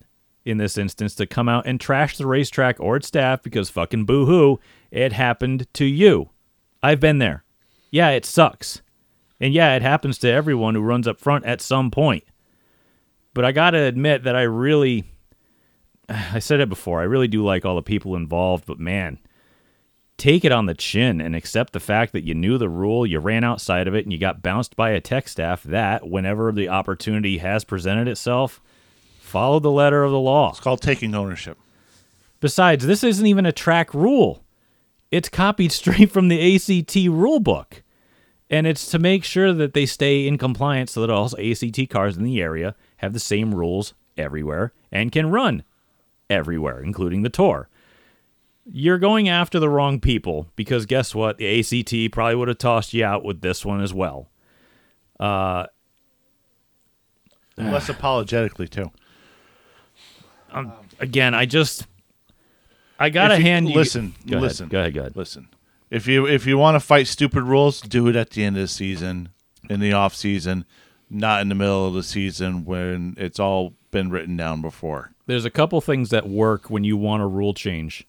in 0.44 0.58
this 0.58 0.78
instance 0.78 1.14
to 1.16 1.26
come 1.26 1.48
out 1.48 1.66
and 1.66 1.80
trash 1.80 2.16
the 2.16 2.26
racetrack 2.26 2.78
or 2.80 2.96
its 2.96 3.08
staff 3.08 3.42
because 3.42 3.70
fucking 3.70 4.04
boo 4.04 4.26
hoo, 4.26 4.60
it 4.90 5.12
happened 5.12 5.66
to 5.74 5.84
you. 5.84 6.30
I've 6.82 7.00
been 7.00 7.18
there. 7.18 7.44
Yeah, 7.90 8.10
it 8.10 8.24
sucks. 8.24 8.82
And 9.40 9.52
yeah, 9.52 9.74
it 9.74 9.82
happens 9.82 10.18
to 10.18 10.30
everyone 10.30 10.74
who 10.74 10.82
runs 10.82 11.08
up 11.08 11.20
front 11.20 11.44
at 11.44 11.60
some 11.60 11.90
point. 11.90 12.24
But 13.34 13.44
I 13.44 13.52
got 13.52 13.70
to 13.70 13.78
admit 13.78 14.24
that 14.24 14.36
I 14.36 14.42
really 14.42 15.04
I 16.08 16.38
said 16.38 16.60
it 16.60 16.68
before, 16.68 17.00
I 17.00 17.04
really 17.04 17.28
do 17.28 17.44
like 17.44 17.64
all 17.64 17.76
the 17.76 17.82
people 17.82 18.16
involved, 18.16 18.66
but 18.66 18.78
man, 18.78 19.18
take 20.16 20.44
it 20.44 20.52
on 20.52 20.66
the 20.66 20.74
chin 20.74 21.20
and 21.20 21.34
accept 21.34 21.72
the 21.72 21.80
fact 21.80 22.12
that 22.12 22.24
you 22.24 22.34
knew 22.34 22.58
the 22.58 22.68
rule, 22.68 23.06
you 23.06 23.18
ran 23.18 23.44
outside 23.44 23.88
of 23.88 23.94
it, 23.94 24.04
and 24.04 24.12
you 24.12 24.18
got 24.18 24.42
bounced 24.42 24.76
by 24.76 24.90
a 24.90 25.00
tech 25.00 25.28
staff 25.28 25.62
that, 25.62 26.08
whenever 26.08 26.52
the 26.52 26.68
opportunity 26.68 27.38
has 27.38 27.64
presented 27.64 28.08
itself, 28.08 28.60
follow 29.30 29.60
the 29.60 29.70
letter 29.70 30.02
of 30.02 30.10
the 30.10 30.18
law. 30.18 30.50
It's 30.50 30.60
called 30.60 30.82
taking 30.82 31.14
ownership. 31.14 31.58
Besides, 32.40 32.86
this 32.86 33.04
isn't 33.04 33.26
even 33.26 33.46
a 33.46 33.52
track 33.52 33.94
rule. 33.94 34.42
It's 35.10 35.28
copied 35.28 35.72
straight 35.72 36.10
from 36.10 36.28
the 36.28 36.56
ACT 36.56 36.96
rule 36.96 37.40
book. 37.40 37.82
And 38.50 38.66
it's 38.66 38.90
to 38.90 38.98
make 38.98 39.22
sure 39.22 39.52
that 39.52 39.74
they 39.74 39.86
stay 39.86 40.26
in 40.26 40.36
compliance 40.36 40.90
so 40.92 41.00
that 41.02 41.10
all 41.10 41.26
ACT 41.26 41.88
cars 41.88 42.16
in 42.16 42.24
the 42.24 42.42
area 42.42 42.74
have 42.96 43.12
the 43.12 43.20
same 43.20 43.54
rules 43.54 43.94
everywhere 44.18 44.72
and 44.90 45.12
can 45.12 45.30
run 45.30 45.62
everywhere, 46.28 46.82
including 46.82 47.22
the 47.22 47.28
tour. 47.28 47.68
You're 48.66 48.98
going 48.98 49.28
after 49.28 49.60
the 49.60 49.68
wrong 49.68 50.00
people 50.00 50.48
because 50.56 50.84
guess 50.84 51.14
what? 51.14 51.38
The 51.38 51.60
ACT 51.60 52.12
probably 52.12 52.34
would 52.34 52.48
have 52.48 52.58
tossed 52.58 52.92
you 52.92 53.04
out 53.04 53.24
with 53.24 53.40
this 53.40 53.64
one 53.64 53.80
as 53.80 53.94
well. 53.94 54.30
Uh, 55.18 55.66
Less 57.56 57.88
apologetically 57.88 58.66
too. 58.66 58.90
Again, 60.98 61.34
I 61.34 61.46
just 61.46 61.86
I 62.98 63.10
gotta 63.10 63.34
If 63.34 63.40
you- 63.40 63.46
hand 63.46 63.68
you. 63.68 63.74
listen, 63.74 64.14
Go 64.26 64.36
ahead, 64.36 64.42
listen, 64.42 64.68
Go 64.68 64.80
ahead. 64.80 64.94
Go 64.94 65.00
ahead. 65.00 65.16
Listen, 65.16 65.48
if 65.90 66.06
you 66.06 66.26
if 66.26 66.46
you 66.46 66.58
want 66.58 66.74
to 66.76 66.80
fight 66.80 67.06
stupid 67.06 67.42
rules, 67.42 67.80
do 67.80 68.08
it 68.08 68.16
at 68.16 68.30
the 68.30 68.44
end 68.44 68.56
of 68.56 68.62
the 68.62 68.68
season, 68.68 69.30
in 69.68 69.80
the 69.80 69.92
off 69.92 70.14
season, 70.14 70.64
not 71.08 71.40
in 71.42 71.48
the 71.48 71.54
middle 71.54 71.86
of 71.86 71.94
the 71.94 72.02
season 72.02 72.64
when 72.64 73.14
it's 73.16 73.38
all 73.40 73.74
been 73.90 74.10
written 74.10 74.36
down 74.36 74.60
before. 74.62 75.12
there's 75.26 75.44
a 75.44 75.50
couple 75.50 75.80
things 75.80 76.10
that 76.10 76.28
work 76.28 76.68
when 76.70 76.82
you 76.84 76.96
want 76.96 77.22
a 77.22 77.26
rule 77.26 77.54
change. 77.54 78.04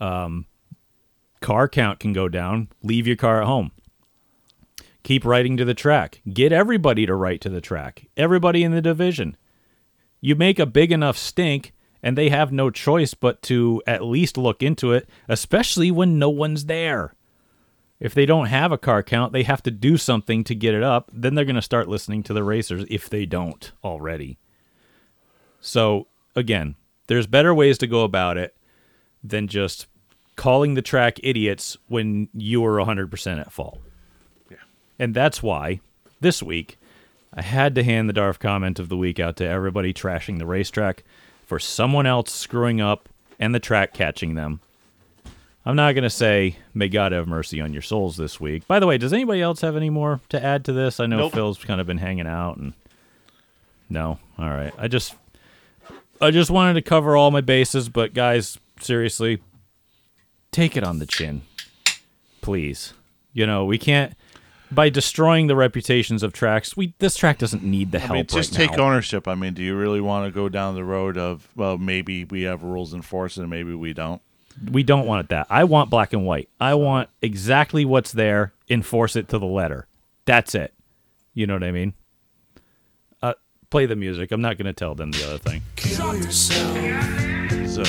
Um, 0.00 0.44
car 1.40 1.66
count 1.68 1.98
can 1.98 2.12
go 2.12 2.28
down. 2.28 2.68
Leave 2.82 3.06
your 3.06 3.16
car 3.16 3.40
at 3.40 3.46
home. 3.46 3.70
Keep 5.02 5.24
writing 5.24 5.56
to 5.56 5.64
the 5.64 5.72
track. 5.74 6.20
Get 6.30 6.52
everybody 6.52 7.06
to 7.06 7.14
write 7.14 7.40
to 7.42 7.48
the 7.48 7.60
track. 7.62 8.06
Everybody 8.16 8.62
in 8.62 8.72
the 8.72 8.82
division. 8.82 9.36
You 10.20 10.34
make 10.34 10.58
a 10.58 10.66
big 10.66 10.92
enough 10.92 11.16
stink, 11.16 11.72
and 12.02 12.16
they 12.16 12.28
have 12.28 12.52
no 12.52 12.70
choice 12.70 13.14
but 13.14 13.42
to 13.42 13.82
at 13.86 14.04
least 14.04 14.36
look 14.36 14.62
into 14.62 14.92
it, 14.92 15.08
especially 15.28 15.90
when 15.90 16.18
no 16.18 16.30
one's 16.30 16.66
there. 16.66 17.14
If 18.00 18.14
they 18.14 18.26
don't 18.26 18.46
have 18.46 18.70
a 18.70 18.78
car 18.78 19.02
count, 19.02 19.32
they 19.32 19.42
have 19.42 19.62
to 19.64 19.70
do 19.70 19.96
something 19.96 20.44
to 20.44 20.54
get 20.54 20.74
it 20.74 20.84
up. 20.84 21.10
Then 21.12 21.34
they're 21.34 21.44
going 21.44 21.56
to 21.56 21.62
start 21.62 21.88
listening 21.88 22.22
to 22.24 22.32
the 22.32 22.44
racers 22.44 22.84
if 22.88 23.10
they 23.10 23.26
don't 23.26 23.72
already. 23.82 24.38
So, 25.60 26.06
again, 26.36 26.76
there's 27.08 27.26
better 27.26 27.52
ways 27.52 27.78
to 27.78 27.88
go 27.88 28.04
about 28.04 28.36
it 28.36 28.56
than 29.24 29.48
just 29.48 29.88
calling 30.36 30.74
the 30.74 30.82
track 30.82 31.18
idiots 31.24 31.76
when 31.88 32.28
you 32.32 32.60
were 32.60 32.76
100% 32.76 33.40
at 33.40 33.52
fault. 33.52 33.80
Yeah. 34.48 34.58
And 35.00 35.12
that's 35.12 35.42
why 35.42 35.80
this 36.20 36.40
week 36.40 36.78
I 37.34 37.42
had 37.42 37.74
to 37.74 37.82
hand 37.82 38.08
the 38.08 38.12
Darf 38.12 38.38
comment 38.38 38.78
of 38.78 38.88
the 38.88 38.96
week 38.96 39.18
out 39.18 39.36
to 39.38 39.48
everybody 39.48 39.92
trashing 39.92 40.38
the 40.38 40.46
racetrack 40.46 41.02
for 41.48 41.58
someone 41.58 42.04
else 42.04 42.30
screwing 42.30 42.78
up 42.78 43.08
and 43.40 43.54
the 43.54 43.58
track 43.58 43.94
catching 43.94 44.34
them. 44.34 44.60
I'm 45.64 45.76
not 45.76 45.94
going 45.94 46.04
to 46.04 46.10
say, 46.10 46.56
may 46.74 46.88
God 46.88 47.12
have 47.12 47.26
mercy 47.26 47.60
on 47.60 47.72
your 47.72 47.80
souls 47.82 48.18
this 48.18 48.38
week. 48.38 48.66
By 48.68 48.78
the 48.78 48.86
way, 48.86 48.98
does 48.98 49.14
anybody 49.14 49.40
else 49.40 49.62
have 49.62 49.74
any 49.74 49.88
more 49.88 50.20
to 50.28 50.42
add 50.42 50.64
to 50.66 50.72
this? 50.74 51.00
I 51.00 51.06
know 51.06 51.16
Nope. 51.16 51.32
Phil's 51.32 51.64
kind 51.64 51.80
of 51.80 51.86
been 51.86 51.98
hanging 51.98 52.26
out 52.26 52.58
and 52.58 52.74
no. 53.88 54.18
All 54.38 54.48
right. 54.48 54.72
I 54.78 54.88
just 54.88 55.14
I 56.20 56.30
just 56.30 56.50
wanted 56.50 56.74
to 56.74 56.82
cover 56.82 57.16
all 57.16 57.30
my 57.30 57.40
bases, 57.40 57.88
but 57.88 58.12
guys, 58.12 58.58
seriously, 58.80 59.40
take 60.52 60.76
it 60.76 60.84
on 60.84 60.98
the 60.98 61.06
chin. 61.06 61.42
Please. 62.42 62.92
You 63.32 63.46
know, 63.46 63.64
we 63.64 63.78
can't 63.78 64.12
by 64.70 64.88
destroying 64.88 65.46
the 65.46 65.56
reputations 65.56 66.22
of 66.22 66.32
tracks, 66.32 66.76
we 66.76 66.94
this 66.98 67.16
track 67.16 67.38
doesn't 67.38 67.62
need 67.62 67.92
the 67.92 67.98
I 67.98 68.02
help 68.02 68.12
mean, 68.14 68.26
just 68.26 68.52
right 68.52 68.68
take 68.68 68.76
now. 68.76 68.84
ownership. 68.84 69.26
I 69.26 69.34
mean, 69.34 69.54
do 69.54 69.62
you 69.62 69.76
really 69.76 70.00
want 70.00 70.26
to 70.26 70.30
go 70.30 70.48
down 70.48 70.74
the 70.74 70.84
road 70.84 71.16
of 71.16 71.48
well, 71.56 71.78
maybe 71.78 72.24
we 72.24 72.42
have 72.42 72.62
rules 72.62 72.94
enforced 72.94 73.38
and 73.38 73.48
maybe 73.48 73.74
we 73.74 73.92
don't? 73.92 74.20
We 74.70 74.82
don't 74.82 75.06
want 75.06 75.24
it 75.24 75.28
that. 75.30 75.46
I 75.50 75.64
want 75.64 75.88
black 75.88 76.12
and 76.12 76.26
white. 76.26 76.48
I 76.60 76.74
want 76.74 77.08
exactly 77.22 77.84
what's 77.84 78.12
there, 78.12 78.52
enforce 78.68 79.14
it 79.14 79.28
to 79.28 79.38
the 79.38 79.46
letter. 79.46 79.86
That's 80.24 80.54
it. 80.54 80.74
You 81.32 81.46
know 81.46 81.54
what 81.54 81.62
I 81.64 81.70
mean? 81.70 81.94
Uh, 83.22 83.34
play 83.70 83.86
the 83.86 83.94
music. 83.96 84.32
I'm 84.32 84.40
not 84.40 84.58
going 84.58 84.66
to 84.66 84.72
tell 84.72 84.96
them 84.96 85.12
the 85.12 85.24
other 85.24 85.38
thing. 85.38 85.62
Kill 85.76 86.16
yourself. 86.16 86.76
So, 87.68 87.84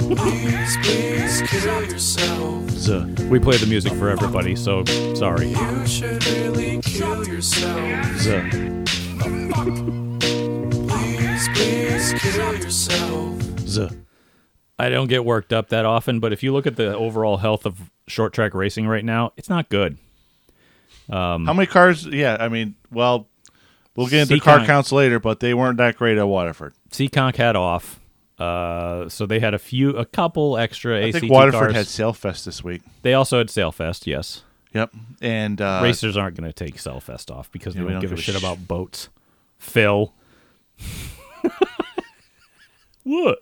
Please, 0.00 0.76
please 0.82 1.42
kill 1.50 1.82
yourself. 1.84 2.70
so 2.70 3.00
We 3.28 3.38
play 3.40 3.56
the 3.56 3.66
music 3.66 3.92
for 3.94 4.08
everybody, 4.08 4.54
so 4.54 4.84
sorry. 5.14 5.48
You 5.48 5.86
should 5.86 6.24
really 6.26 6.80
kill 6.82 7.26
yourself. 7.26 8.16
so 8.20 8.40
Please, 10.88 11.48
please 11.54 12.14
kill 12.20 12.54
yourself. 12.54 13.68
so 13.68 13.88
I 14.78 14.88
don't 14.88 15.08
get 15.08 15.24
worked 15.24 15.52
up 15.52 15.70
that 15.70 15.84
often, 15.84 16.20
but 16.20 16.32
if 16.32 16.42
you 16.44 16.52
look 16.52 16.66
at 16.68 16.76
the 16.76 16.96
overall 16.96 17.38
health 17.38 17.66
of 17.66 17.90
short 18.06 18.32
track 18.32 18.54
racing 18.54 18.86
right 18.86 19.04
now, 19.04 19.32
it's 19.36 19.48
not 19.48 19.68
good. 19.68 19.98
Um, 21.10 21.46
How 21.46 21.52
many 21.52 21.66
cars? 21.66 22.06
Yeah, 22.06 22.36
I 22.38 22.48
mean, 22.48 22.76
well, 22.92 23.26
we'll 23.96 24.06
get 24.06 24.30
into 24.30 24.38
car 24.40 24.64
counts 24.64 24.92
later, 24.92 25.18
but 25.18 25.40
they 25.40 25.54
weren't 25.54 25.78
that 25.78 25.96
great 25.96 26.18
at 26.18 26.28
Waterford. 26.28 26.74
Seekonk 26.90 27.36
had 27.36 27.56
off, 27.56 27.97
uh, 28.38 29.08
so 29.08 29.26
they 29.26 29.40
had 29.40 29.54
a 29.54 29.58
few, 29.58 29.90
a 29.90 30.04
couple 30.04 30.56
extra 30.58 30.98
I 30.98 31.08
ACT 31.08 31.20
think 31.20 31.32
Waterford 31.32 31.72
cars. 31.72 31.74
had 31.74 31.86
Sailfest 31.86 32.44
this 32.44 32.62
week. 32.62 32.82
They 33.02 33.14
also 33.14 33.38
had 33.38 33.48
Sailfest, 33.48 34.06
yes. 34.06 34.42
Yep, 34.74 34.90
and 35.22 35.60
uh, 35.60 35.80
Racers 35.82 36.16
aren't 36.16 36.36
going 36.36 36.48
to 36.48 36.52
take 36.52 36.76
Sailfest 36.76 37.34
off 37.34 37.50
because 37.50 37.74
Yeah, 37.74 37.80
they 37.82 37.84
don't, 37.86 37.92
don't 37.94 38.00
give 38.02 38.12
a 38.12 38.14
give 38.16 38.18
a 38.20 38.22
shit 38.22 38.34
sh- 38.34 38.38
about 38.38 38.68
boats. 38.68 39.08
Phil. 39.58 40.12
what? 43.04 43.38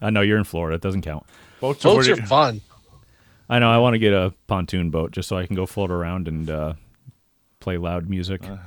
I 0.00 0.10
know 0.10 0.22
you're 0.22 0.38
in 0.38 0.44
Florida. 0.44 0.76
It 0.76 0.82
doesn't 0.82 1.02
count. 1.02 1.24
boats, 1.60 1.82
Boats 1.82 2.08
are 2.08 2.12
are 2.14 2.26
fun. 2.26 2.60
I 3.48 3.58
know. 3.58 3.70
I 3.70 3.78
want 3.78 3.94
to 3.94 3.98
get 3.98 4.12
a 4.12 4.32
pontoon 4.46 4.90
boat 4.90 5.10
just 5.10 5.28
so 5.28 5.36
I 5.36 5.46
can 5.46 5.56
go 5.56 5.66
float 5.66 5.90
around 5.90 6.28
and 6.28 6.48
uh, 6.48 6.74
play 7.60 7.76
loud 7.76 8.08
music. 8.08 8.42
L- 8.44 8.58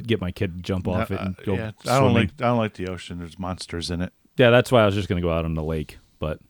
get 0.00 0.20
my 0.20 0.30
kid 0.30 0.56
to 0.56 0.62
jump 0.62 0.86
off 0.86 1.10
it 1.10 1.20
and 1.20 1.36
go 1.44 1.54
Uh, 1.54 1.56
yeah, 1.56 1.70
I 1.88 1.98
don't 1.98 2.14
like 2.14 2.30
I 2.40 2.44
don't 2.44 2.58
like 2.58 2.74
the 2.74 2.88
ocean. 2.88 3.18
There's 3.18 3.38
monsters 3.38 3.90
in 3.90 4.00
it. 4.02 4.12
Yeah, 4.36 4.50
that's 4.50 4.70
why 4.70 4.82
I 4.82 4.86
was 4.86 4.94
just 4.94 5.08
going 5.08 5.20
to 5.20 5.26
go 5.26 5.32
out 5.32 5.44
on 5.44 5.54
the 5.54 5.62
lake. 5.62 5.98
But 6.18 6.40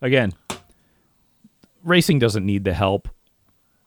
again, 0.00 0.32
racing 1.82 2.18
doesn't 2.18 2.44
need 2.44 2.64
the 2.64 2.74
help. 2.74 3.08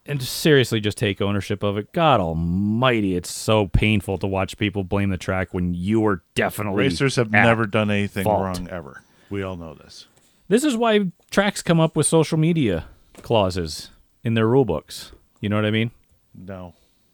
And 0.06 0.22
just 0.22 0.38
seriously, 0.38 0.80
just 0.80 0.98
take 0.98 1.22
ownership 1.22 1.64
of 1.64 1.78
it. 1.78 1.92
God 1.92 2.22
Almighty, 2.22 3.16
it's 3.16 3.30
so 3.32 3.68
painful 3.68 4.18
to 4.20 4.28
watch 4.28 4.58
people 4.58 4.86
blame 4.86 5.10
the 5.10 5.18
track 5.18 5.54
when 5.54 5.74
you 5.74 6.00
were 6.00 6.24
definitely 6.34 6.84
Racers 6.84 7.18
have 7.18 7.30
never 7.30 7.66
done 7.66 7.92
anything 7.92 8.24
fault. 8.24 8.42
wrong 8.42 8.70
ever. 8.70 9.04
We 9.30 9.44
all 9.44 9.58
know 9.58 9.74
this. 9.74 10.08
This 10.48 10.64
is 10.64 10.78
why 10.78 11.12
tracks 11.30 11.62
come 11.62 11.82
up 11.82 11.98
with 11.98 12.06
social 12.06 12.38
media 12.38 12.86
clauses 13.22 13.90
in 14.24 14.34
their 14.34 14.48
rule 14.48 14.64
books. 14.64 15.12
You 15.42 15.50
know 15.50 15.58
what 15.58 15.66
I 15.66 15.72
mean? 15.72 15.92
No, 16.34 16.74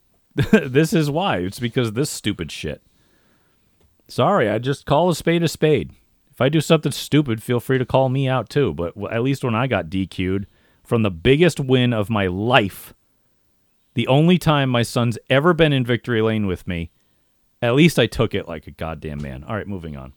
this 0.35 0.93
is 0.93 1.09
why. 1.09 1.37
It's 1.37 1.59
because 1.59 1.87
of 1.87 1.93
this 1.95 2.11
stupid 2.11 2.51
shit. 2.51 2.83
Sorry, 4.07 4.47
I 4.49 4.59
just 4.59 4.85
call 4.85 5.09
a 5.09 5.15
spade 5.15 5.41
a 5.41 5.47
spade. 5.47 5.91
If 6.33 6.41
I 6.41 6.49
do 6.49 6.61
something 6.61 6.91
stupid, 6.91 7.43
feel 7.43 7.59
free 7.59 7.77
to 7.77 7.85
call 7.85 8.09
me 8.09 8.27
out 8.27 8.49
too. 8.49 8.73
But 8.73 8.93
at 9.11 9.21
least 9.21 9.43
when 9.43 9.53
I 9.53 9.67
got 9.67 9.85
DQ'd 9.89 10.47
from 10.83 11.03
the 11.03 11.11
biggest 11.11 11.59
win 11.59 11.93
of 11.93 12.09
my 12.09 12.25
life, 12.25 12.93
the 13.93 14.07
only 14.07 14.39
time 14.39 14.69
my 14.69 14.81
son's 14.81 15.19
ever 15.29 15.53
been 15.53 15.71
in 15.71 15.85
victory 15.85 16.21
lane 16.23 16.47
with 16.47 16.67
me, 16.67 16.89
at 17.61 17.75
least 17.75 17.99
I 17.99 18.07
took 18.07 18.33
it 18.33 18.47
like 18.47 18.65
a 18.65 18.71
goddamn 18.71 19.21
man. 19.21 19.43
All 19.43 19.55
right, 19.55 19.67
moving 19.67 19.95
on. 19.95 20.13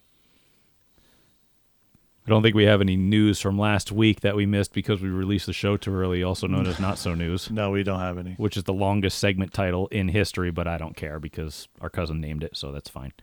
I 2.25 2.29
don't 2.29 2.41
think 2.41 2.55
we 2.55 2.65
have 2.65 2.81
any 2.81 2.97
news 2.97 3.39
from 3.39 3.57
last 3.57 3.89
week 3.91 4.19
that 4.21 4.35
we 4.35 4.45
missed 4.45 4.73
because 4.73 5.01
we 5.01 5.07
released 5.07 5.45
the 5.45 5.53
show 5.53 5.77
too 5.77 5.93
early, 5.93 6.23
also 6.23 6.45
known 6.47 6.65
as 6.67 6.77
Not 6.79 6.97
So 6.97 7.13
News, 7.13 7.49
No, 7.51 7.69
we 7.71 7.83
don't 7.83 8.01
have 8.01 8.17
any. 8.17 8.31
which 8.33 8.57
is 8.57 8.63
the 8.63 8.73
longest 8.73 9.19
segment 9.19 9.53
title 9.53 9.87
in 9.87 10.09
history, 10.09 10.51
but 10.51 10.67
I 10.67 10.77
don't 10.77 10.95
care 10.97 11.19
because 11.21 11.69
our 11.79 11.89
cousin 11.89 12.19
named 12.19 12.43
it, 12.43 12.57
so 12.57 12.73
that's 12.73 12.89
fine. 12.89 13.13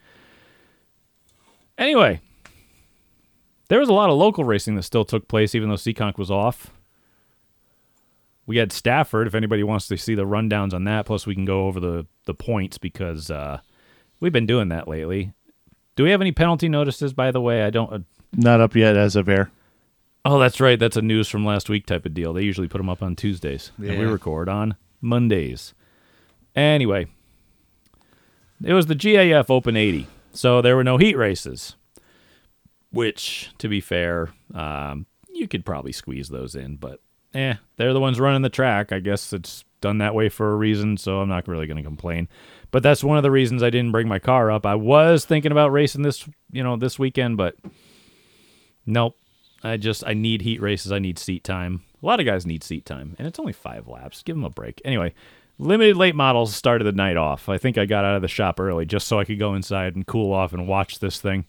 Anyway, 1.77 2.21
there 3.69 3.81
was 3.81 3.89
a 3.89 3.93
lot 3.95 4.11
of 4.11 4.17
local 4.17 4.45
racing 4.45 4.75
that 4.77 4.83
still 4.83 5.05
took 5.05 5.29
place, 5.29 5.55
even 5.55 5.69
though 5.69 5.75
Seekonk 5.77 6.19
was 6.19 6.31
off. 6.31 6.71
We 8.47 8.59
had 8.59 8.73
Stafford, 8.73 9.27
if 9.27 9.35
anybody 9.35 9.63
wants 9.63 9.89
to 9.89 9.97
see 9.97 10.15
the 10.15 10.27
rundowns 10.27 10.75
on 10.75 10.85
that, 10.85 11.07
plus 11.07 11.27
we 11.27 11.35
can 11.35 11.47
go 11.47 11.67
over 11.67 11.81
the, 11.81 12.07
the 12.27 12.35
points 12.35 12.77
because 12.77 13.31
uh, 13.31 13.61
we've 14.21 14.33
been 14.33 14.47
doing 14.47 14.69
that 14.69 14.87
lately. 14.87 15.33
Do 15.97 16.05
we 16.05 16.11
have 16.11 16.21
any 16.21 16.33
penalty 16.33 16.69
notices, 16.69 17.13
by 17.15 17.31
the 17.31 17.41
way? 17.41 17.63
I 17.63 17.71
don't. 17.71 17.93
Uh, 17.93 17.99
Not 18.37 18.61
up 18.61 18.75
yet 18.75 18.97
as 18.97 19.17
of 19.17 19.29
air. 19.29 19.51
Oh, 20.27 20.39
that's 20.39 20.61
right. 20.61 20.79
That's 20.79 20.97
a 20.97 21.03
news 21.03 21.29
from 21.29 21.45
last 21.45 21.69
week 21.69 21.87
type 21.87 22.05
of 22.05 22.15
deal. 22.15 22.33
They 22.33 22.43
usually 22.43 22.69
put 22.69 22.79
them 22.79 22.89
up 22.89 23.03
on 23.03 23.15
Tuesdays, 23.15 23.73
and 23.79 23.99
we 23.99 24.05
record 24.05 24.49
on 24.49 24.77
Mondays. 25.01 25.75
Anyway, 26.57 27.07
it 28.63 28.73
was 28.73 28.87
the 28.87 28.95
GAF 28.95 29.51
Open 29.51 29.77
80, 29.77 30.07
so 30.33 30.63
there 30.63 30.77
were 30.77 30.85
no 30.85 30.97
heat 30.97 31.17
races. 31.17 31.77
Which, 32.95 33.51
to 33.59 33.69
be 33.69 33.81
fair, 33.81 34.31
um, 34.55 35.07
you 35.29 35.49
could 35.49 35.65
probably 35.65 35.93
squeeze 35.93 36.29
those 36.29 36.55
in, 36.55 36.77
but 36.77 37.01
eh, 37.35 37.55
they're 37.77 37.93
the 37.93 38.01
ones 38.01 38.21
running 38.21 38.43
the 38.43 38.49
track. 38.49 38.93
I 38.93 39.01
guess 39.01 39.33
it's 39.33 39.65
done 39.81 39.99
that 39.99 40.15
way 40.15 40.29
for 40.29 40.53
a 40.53 40.57
reason, 40.57 40.97
so 40.97 41.21
I'm 41.21 41.29
not 41.29 41.49
really 41.49 41.67
going 41.67 41.77
to 41.77 41.83
complain. 41.83 42.29
But 42.71 42.83
that's 42.83 43.05
one 43.05 43.17
of 43.17 43.23
the 43.23 43.31
reasons 43.31 43.63
I 43.63 43.71
didn't 43.71 43.93
bring 43.93 44.09
my 44.09 44.19
car 44.19 44.51
up. 44.51 44.65
I 44.65 44.75
was 44.75 45.25
thinking 45.25 45.53
about 45.53 45.73
racing 45.73 46.03
this, 46.03 46.27
you 46.51 46.63
know, 46.63 46.77
this 46.77 46.99
weekend, 46.99 47.37
but 47.37 47.57
nope. 48.87 49.17
I 49.63 49.79
just 49.79 50.07
I 50.07 50.13
need 50.13 50.43
heat 50.43 50.61
races. 50.61 50.93
I 50.93 50.99
need 50.99 51.19
seat 51.19 51.43
time. 51.43 51.83
A 52.03 52.07
lot 52.07 52.21
of 52.21 52.27
guys 52.27 52.45
need 52.45 52.63
seat 52.63 52.85
time, 52.85 53.17
and 53.19 53.27
it's 53.27 53.39
only 53.39 53.55
five 53.55 53.89
laps. 53.89 54.23
Give 54.23 54.37
them 54.37 54.45
a 54.45 54.51
break. 54.51 54.83
Anyway, 54.85 55.15
limited 55.59 55.97
late 55.97 56.15
models 56.15 56.55
started 56.55 56.85
the 56.85 56.93
night 56.93 57.17
off. 57.17 57.49
I 57.49 57.57
think 57.57 57.79
I 57.79 57.87
got 57.87 58.05
out 58.05 58.17
of 58.17 58.23
the 58.23 58.29
shop 58.29 58.61
early 58.61 58.85
just 58.85 59.09
so 59.09 59.19
I 59.19 59.25
could 59.25 59.39
go 59.39 59.55
inside 59.55 59.97
and 59.97 60.07
cool 60.07 60.33
off 60.33 60.53
and 60.53 60.69
watch 60.69 60.99
this 60.99 61.19
thing. 61.19 61.47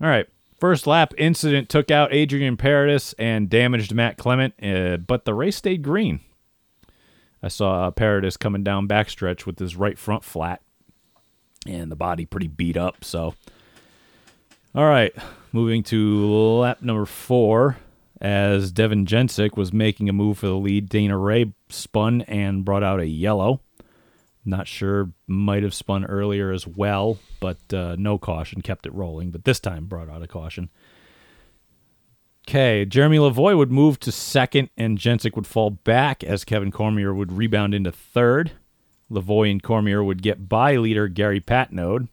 All 0.00 0.08
right, 0.08 0.26
first 0.58 0.86
lap 0.86 1.12
incident 1.18 1.68
took 1.68 1.90
out 1.90 2.12
Adrian 2.12 2.56
Paradis 2.56 3.12
and 3.18 3.50
damaged 3.50 3.94
Matt 3.94 4.16
Clement, 4.16 4.54
uh, 4.62 4.96
but 4.96 5.26
the 5.26 5.34
race 5.34 5.56
stayed 5.56 5.82
green. 5.82 6.20
I 7.42 7.48
saw 7.48 7.88
uh, 7.88 7.90
Paradis 7.90 8.36
coming 8.36 8.64
down 8.64 8.88
backstretch 8.88 9.44
with 9.44 9.58
his 9.58 9.76
right 9.76 9.98
front 9.98 10.24
flat 10.24 10.62
and 11.66 11.90
the 11.90 11.96
body 11.96 12.24
pretty 12.24 12.48
beat 12.48 12.76
up. 12.76 13.04
So, 13.04 13.34
all 14.74 14.86
right, 14.86 15.14
moving 15.52 15.82
to 15.84 16.26
lap 16.60 16.82
number 16.82 17.06
four. 17.06 17.76
As 18.22 18.70
Devin 18.70 19.06
Jensick 19.06 19.56
was 19.56 19.72
making 19.72 20.10
a 20.10 20.12
move 20.12 20.38
for 20.38 20.46
the 20.46 20.54
lead, 20.54 20.90
Dana 20.90 21.16
Ray 21.16 21.54
spun 21.70 22.20
and 22.22 22.66
brought 22.66 22.82
out 22.82 23.00
a 23.00 23.06
yellow. 23.06 23.62
Not 24.44 24.66
sure, 24.66 25.10
might 25.26 25.62
have 25.62 25.74
spun 25.74 26.04
earlier 26.04 26.50
as 26.50 26.66
well, 26.66 27.18
but 27.40 27.58
uh, 27.74 27.96
no 27.98 28.18
caution, 28.18 28.62
kept 28.62 28.86
it 28.86 28.94
rolling, 28.94 29.30
but 29.30 29.44
this 29.44 29.60
time 29.60 29.84
brought 29.86 30.08
out 30.08 30.22
a 30.22 30.26
caution. 30.26 30.70
Okay, 32.48 32.84
Jeremy 32.84 33.18
Lavoie 33.18 33.56
would 33.56 33.70
move 33.70 34.00
to 34.00 34.10
second, 34.10 34.70
and 34.76 34.98
Jensick 34.98 35.36
would 35.36 35.46
fall 35.46 35.70
back 35.70 36.24
as 36.24 36.44
Kevin 36.44 36.72
Cormier 36.72 37.12
would 37.12 37.32
rebound 37.32 37.74
into 37.74 37.92
third. 37.92 38.52
Lavoie 39.10 39.50
and 39.50 39.62
Cormier 39.62 40.02
would 40.02 40.22
get 40.22 40.48
by 40.48 40.76
leader 40.76 41.06
Gary 41.06 41.40
Patnode, 41.40 42.08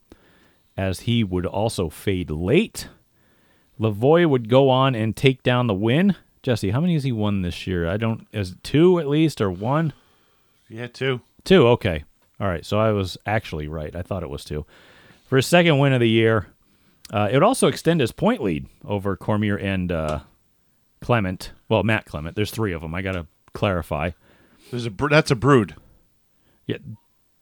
as 0.76 1.02
he 1.02 1.24
would 1.24 1.46
also 1.46 1.90
fade 1.90 2.30
late. 2.30 2.90
Lavoie 3.80 4.30
would 4.30 4.50
go 4.50 4.70
on 4.70 4.96
and 4.96 5.16
take 5.16 5.44
down 5.44 5.68
the 5.68 5.74
win. 5.74 6.16
Jesse, 6.44 6.72
how 6.72 6.82
many 6.82 6.94
has 6.94 7.04
he 7.04 7.12
won 7.12 7.42
this 7.42 7.66
year? 7.66 7.88
I 7.88 7.98
don't. 7.98 8.28
Is 8.32 8.52
it 8.52 8.64
two 8.64 9.00
at 9.00 9.08
least 9.08 9.40
or 9.40 9.50
one? 9.50 9.94
Yeah, 10.70 10.88
two. 10.88 11.22
Two. 11.44 11.68
Okay. 11.68 12.04
All 12.40 12.48
right. 12.48 12.66
So 12.66 12.80
I 12.80 12.92
was 12.92 13.18
actually 13.26 13.68
right. 13.68 13.96
I 13.96 14.02
thought 14.02 14.24
it 14.24 14.30
was 14.30 14.44
two. 14.44 14.66
For 15.28 15.36
his 15.38 15.46
second 15.48 15.80
win 15.80 15.94
of 15.94 16.00
the 16.00 16.10
year, 16.10 16.48
uh, 17.12 17.30
it 17.32 17.34
would 17.36 17.44
also 17.44 17.68
extend 17.68 18.00
his 18.02 18.12
point 18.12 18.42
lead 18.42 18.68
over 18.86 19.16
Cormier 19.18 19.58
and 19.58 19.92
uh, 19.92 20.20
Clement. 21.02 21.52
Well, 21.70 21.84
Matt 21.84 22.06
Clement. 22.06 22.36
There's 22.36 22.52
three 22.52 22.74
of 22.74 22.82
them. 22.82 22.94
I 22.96 23.02
got 23.02 23.14
to 23.14 23.28
clarify. 23.54 24.12
There's 24.72 24.86
a 24.86 24.92
br- 24.92 25.10
that's 25.10 25.32
a 25.32 25.36
brood. 25.36 25.76
Yeah. 26.66 26.78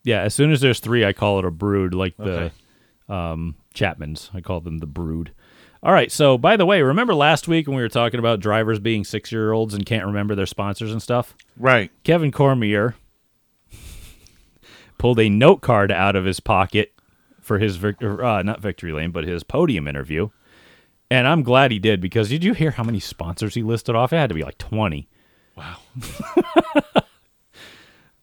Yeah. 0.03 0.21
As 0.21 0.33
soon 0.33 0.51
as 0.51 0.61
there's 0.61 0.79
three, 0.79 1.03
I 1.05 1.13
call 1.13 1.39
it 1.39 1.45
a 1.45 1.51
brood, 1.51 1.93
like 1.93 2.15
the 2.17 2.23
Okay. 2.23 2.51
um, 3.09 3.55
Chapmans. 3.73 4.29
I 4.33 4.41
call 4.41 4.61
them 4.61 4.77
the 4.79 4.85
brood. 4.87 5.31
All 5.83 5.91
right. 5.93 6.11
So, 6.11 6.37
by 6.37 6.57
the 6.57 6.65
way, 6.65 6.81
remember 6.81 7.13
last 7.13 7.47
week 7.47 7.67
when 7.67 7.75
we 7.75 7.81
were 7.83 7.89
talking 7.89 8.19
about 8.19 8.39
drivers 8.39 8.79
being 8.79 9.03
six 9.03 9.31
year 9.31 9.51
olds 9.51 9.73
and 9.73 9.85
can't 9.85 10.05
remember 10.05 10.33
their 10.35 10.45
sponsors 10.47 10.91
and 10.91 11.01
stuff? 11.01 11.35
Right. 11.57 11.91
Kevin 12.03 12.31
Cormier 12.31 12.95
pulled 14.97 15.19
a 15.19 15.29
note 15.29 15.61
card 15.61 15.91
out 15.91 16.15
of 16.15 16.25
his 16.25 16.39
pocket 16.39 16.93
for 17.41 17.59
his 17.59 17.75
vic- 17.77 18.01
uh, 18.03 18.41
not 18.43 18.61
victory 18.61 18.91
lane, 18.91 19.11
but 19.11 19.23
his 19.23 19.43
podium 19.43 19.87
interview. 19.87 20.29
And 21.11 21.27
I'm 21.27 21.43
glad 21.43 21.71
he 21.71 21.79
did 21.79 22.01
because 22.01 22.29
did 22.29 22.43
you 22.43 22.53
hear 22.53 22.71
how 22.71 22.83
many 22.83 22.99
sponsors 22.99 23.53
he 23.55 23.61
listed 23.63 23.95
off? 23.95 24.11
It 24.11 24.17
had 24.17 24.29
to 24.29 24.35
be 24.35 24.43
like 24.43 24.57
20. 24.57 25.07
Wow. 25.55 25.77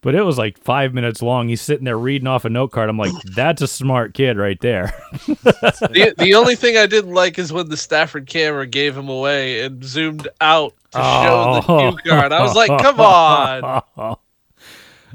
But 0.00 0.16
it 0.16 0.22
was 0.22 0.36
like 0.36 0.58
five 0.58 0.92
minutes 0.92 1.22
long. 1.22 1.46
He's 1.46 1.60
sitting 1.60 1.84
there 1.84 1.96
reading 1.96 2.26
off 2.26 2.44
a 2.44 2.50
note 2.50 2.72
card. 2.72 2.88
I'm 2.90 2.98
like, 2.98 3.12
that's 3.36 3.62
a 3.62 3.68
smart 3.68 4.14
kid 4.14 4.36
right 4.36 4.60
there. 4.60 4.92
the, 5.28 6.12
the 6.18 6.34
only 6.34 6.56
thing 6.56 6.76
I 6.76 6.86
didn't 6.86 7.14
like 7.14 7.38
is 7.38 7.52
when 7.52 7.68
the 7.68 7.76
Stafford 7.76 8.26
camera 8.26 8.66
gave 8.66 8.98
him 8.98 9.08
away 9.08 9.60
and 9.60 9.84
zoomed 9.84 10.26
out 10.40 10.74
to 10.90 10.98
show 10.98 11.60
the 11.66 11.72
Oh. 11.72 11.96
cue 12.02 12.10
card. 12.10 12.32
I 12.32 12.42
was 12.42 12.56
like, 12.56 12.76
come 12.82 12.98
on. 13.96 14.16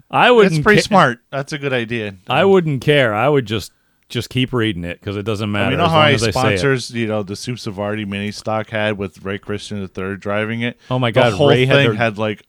I 0.10 0.32
wouldn't. 0.32 0.56
It's 0.56 0.64
pretty 0.64 0.82
ca- 0.82 0.86
smart. 0.88 1.20
That's 1.32 1.54
a 1.54 1.58
good 1.58 1.74
idea. 1.74 2.16
I 2.30 2.46
wouldn't 2.46 2.82
care. 2.82 3.14
I 3.14 3.28
would 3.28 3.46
just 3.46 3.72
just 4.10 4.30
keep 4.30 4.54
reading 4.54 4.86
it 4.86 5.00
because 5.02 5.18
it 5.18 5.24
doesn't 5.24 5.52
matter. 5.52 5.66
I 5.66 5.70
mean, 5.70 5.72
you 5.74 5.78
know 5.80 5.90
how 5.90 6.02
many 6.04 6.14
I 6.14 6.18
sponsors, 6.32 6.92
you 6.92 7.08
know, 7.08 7.24
the 7.24 7.36
Sue 7.36 7.54
Savardi 7.56 8.08
mini 8.08 8.32
stock 8.32 8.70
had 8.70 8.98
with 8.98 9.24
Ray 9.26 9.38
Christian 9.38 9.82
III 9.82 10.16
driving 10.16 10.62
it. 10.62 10.78
Oh 10.90 10.98
my 10.98 11.12
god, 11.12 11.34
the 11.34 11.36
whole 11.36 11.50
Ray 11.50 11.66
had 11.66 11.76
thing 11.76 11.88
their- 11.90 11.94
had 11.98 12.18
like 12.18 12.44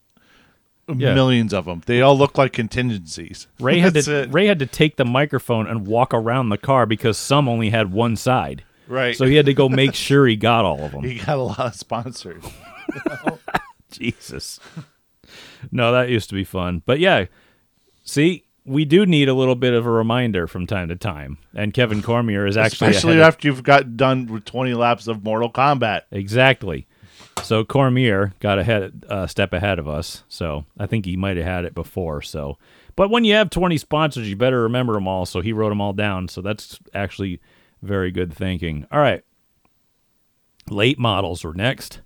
Yeah. 0.86 1.14
millions 1.14 1.52
of 1.52 1.64
them. 1.64 1.82
They 1.86 2.00
all 2.00 2.16
look 2.16 2.38
like 2.38 2.52
contingencies. 2.52 3.48
Ray 3.58 3.80
had 3.80 3.94
to 3.94 4.14
it. 4.22 4.32
Ray 4.32 4.46
had 4.46 4.60
to 4.60 4.66
take 4.66 4.94
the 4.96 5.04
microphone 5.04 5.66
and 5.66 5.84
walk 5.84 6.14
around 6.14 6.50
the 6.50 6.58
car 6.58 6.86
because 6.86 7.18
some 7.18 7.48
only 7.48 7.70
had 7.70 7.90
one 7.92 8.14
side. 8.14 8.62
right. 8.86 9.16
So 9.16 9.24
he 9.26 9.34
had 9.34 9.46
to 9.46 9.54
go 9.54 9.68
make 9.68 9.94
sure 10.08 10.28
he 10.28 10.36
got 10.36 10.64
all 10.64 10.84
of 10.84 10.92
them. 10.92 11.02
he 11.02 11.18
got 11.18 11.38
a 11.38 11.42
lot 11.42 11.58
of 11.58 11.74
sponsors. 11.74 12.44
Jesus. 13.90 14.60
No, 15.72 15.92
that 15.92 16.08
used 16.08 16.28
to 16.28 16.34
be 16.34 16.44
fun. 16.44 16.82
But 16.86 17.00
yeah, 17.00 17.26
see, 18.08 18.44
we 18.64 18.84
do 18.84 19.06
need 19.06 19.28
a 19.28 19.34
little 19.34 19.54
bit 19.54 19.72
of 19.72 19.86
a 19.86 19.90
reminder 19.90 20.46
from 20.46 20.66
time 20.66 20.88
to 20.88 20.96
time. 20.96 21.38
And 21.54 21.72
Kevin 21.72 22.02
Cormier 22.02 22.46
is 22.46 22.56
actually 22.56 22.88
Especially 22.88 23.12
ahead 23.14 23.22
of- 23.22 23.28
after 23.28 23.48
you've 23.48 23.62
got 23.62 23.96
done 23.96 24.26
with 24.26 24.44
20 24.44 24.74
laps 24.74 25.06
of 25.06 25.24
Mortal 25.24 25.50
Kombat. 25.50 26.02
exactly. 26.10 26.86
So 27.42 27.64
Cormier 27.64 28.34
got 28.40 28.58
ahead, 28.58 29.04
a 29.08 29.28
step 29.28 29.52
ahead 29.52 29.78
of 29.78 29.86
us. 29.88 30.24
So 30.28 30.64
I 30.78 30.86
think 30.86 31.04
he 31.06 31.16
might 31.16 31.36
have 31.36 31.46
had 31.46 31.64
it 31.64 31.74
before. 31.74 32.20
So, 32.20 32.58
but 32.96 33.10
when 33.10 33.24
you 33.24 33.34
have 33.34 33.48
20 33.50 33.78
sponsors, 33.78 34.28
you 34.28 34.34
better 34.36 34.62
remember 34.62 34.94
them 34.94 35.06
all. 35.06 35.24
So 35.24 35.40
he 35.40 35.52
wrote 35.52 35.68
them 35.68 35.80
all 35.80 35.92
down. 35.92 36.26
So 36.28 36.42
that's 36.42 36.80
actually 36.92 37.40
very 37.80 38.10
good 38.10 38.34
thinking. 38.34 38.86
All 38.90 38.98
right. 39.00 39.22
Late 40.68 40.98
models 40.98 41.44
were 41.44 41.54
next. 41.54 42.00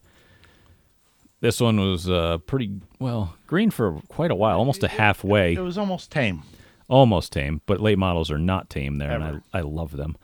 This 1.40 1.60
one 1.60 1.80
was 1.80 2.08
uh, 2.08 2.38
pretty 2.38 2.80
well 3.00 3.34
green 3.52 3.70
for 3.70 4.00
quite 4.08 4.30
a 4.30 4.34
while, 4.34 4.56
almost 4.58 4.82
a 4.82 4.88
halfway, 4.88 5.52
It 5.52 5.60
was 5.60 5.76
almost 5.76 6.10
tame. 6.10 6.42
almost 6.88 7.32
tame. 7.32 7.60
But 7.66 7.80
late 7.80 7.98
models 7.98 8.30
are 8.30 8.38
not 8.38 8.70
tame 8.70 8.96
there, 8.96 9.10
and 9.12 9.42
I, 9.52 9.58
I 9.58 9.60
love 9.60 9.94
them. 9.98 10.16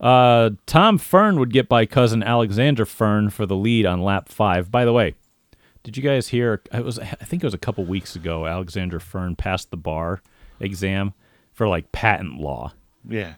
Uh, 0.00 0.50
Tom 0.66 0.96
Fern 0.96 1.40
would 1.40 1.52
get 1.52 1.68
by 1.68 1.84
cousin 1.84 2.22
Alexander 2.22 2.86
Fern 2.86 3.30
for 3.30 3.44
the 3.44 3.56
lead 3.56 3.86
on 3.86 4.02
lap 4.02 4.28
five. 4.28 4.70
By 4.70 4.84
the 4.84 4.92
way, 4.92 5.14
did 5.82 5.96
you 5.96 6.02
guys 6.02 6.28
hear? 6.28 6.62
It 6.72 6.84
was 6.84 6.98
I 7.00 7.04
think 7.04 7.42
it 7.42 7.46
was 7.46 7.54
a 7.54 7.58
couple 7.58 7.84
weeks 7.84 8.14
ago. 8.14 8.46
Alexander 8.46 9.00
Fern 9.00 9.34
passed 9.34 9.70
the 9.72 9.76
bar 9.76 10.20
exam 10.60 11.12
for 11.52 11.66
like 11.66 11.90
patent 11.90 12.38
law. 12.38 12.72
Yeah. 13.08 13.34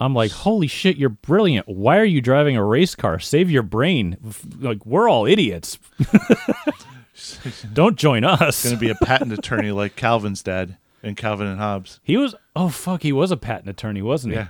I'm 0.00 0.14
like, 0.14 0.30
holy 0.30 0.68
shit, 0.68 0.96
you're 0.96 1.08
brilliant. 1.08 1.66
Why 1.66 1.98
are 1.98 2.04
you 2.04 2.20
driving 2.20 2.56
a 2.56 2.64
race 2.64 2.94
car? 2.94 3.18
Save 3.18 3.50
your 3.50 3.64
brain. 3.64 4.16
Like, 4.60 4.86
we're 4.86 5.08
all 5.08 5.26
idiots. 5.26 5.76
Don't 7.72 7.96
join 7.96 8.24
us. 8.24 8.64
Going 8.64 8.76
to 8.76 8.80
be 8.80 8.90
a 8.90 8.94
patent 8.94 9.32
attorney 9.32 9.70
like 9.70 9.96
Calvin's 9.96 10.42
dad 10.42 10.76
and 11.02 11.16
Calvin 11.16 11.46
and 11.46 11.58
Hobbes. 11.58 12.00
He 12.02 12.16
was, 12.16 12.34
oh, 12.56 12.68
fuck, 12.68 13.02
he 13.02 13.12
was 13.12 13.30
a 13.30 13.36
patent 13.36 13.68
attorney, 13.68 14.02
wasn't 14.02 14.34
he? 14.34 14.40
Yeah. 14.40 14.48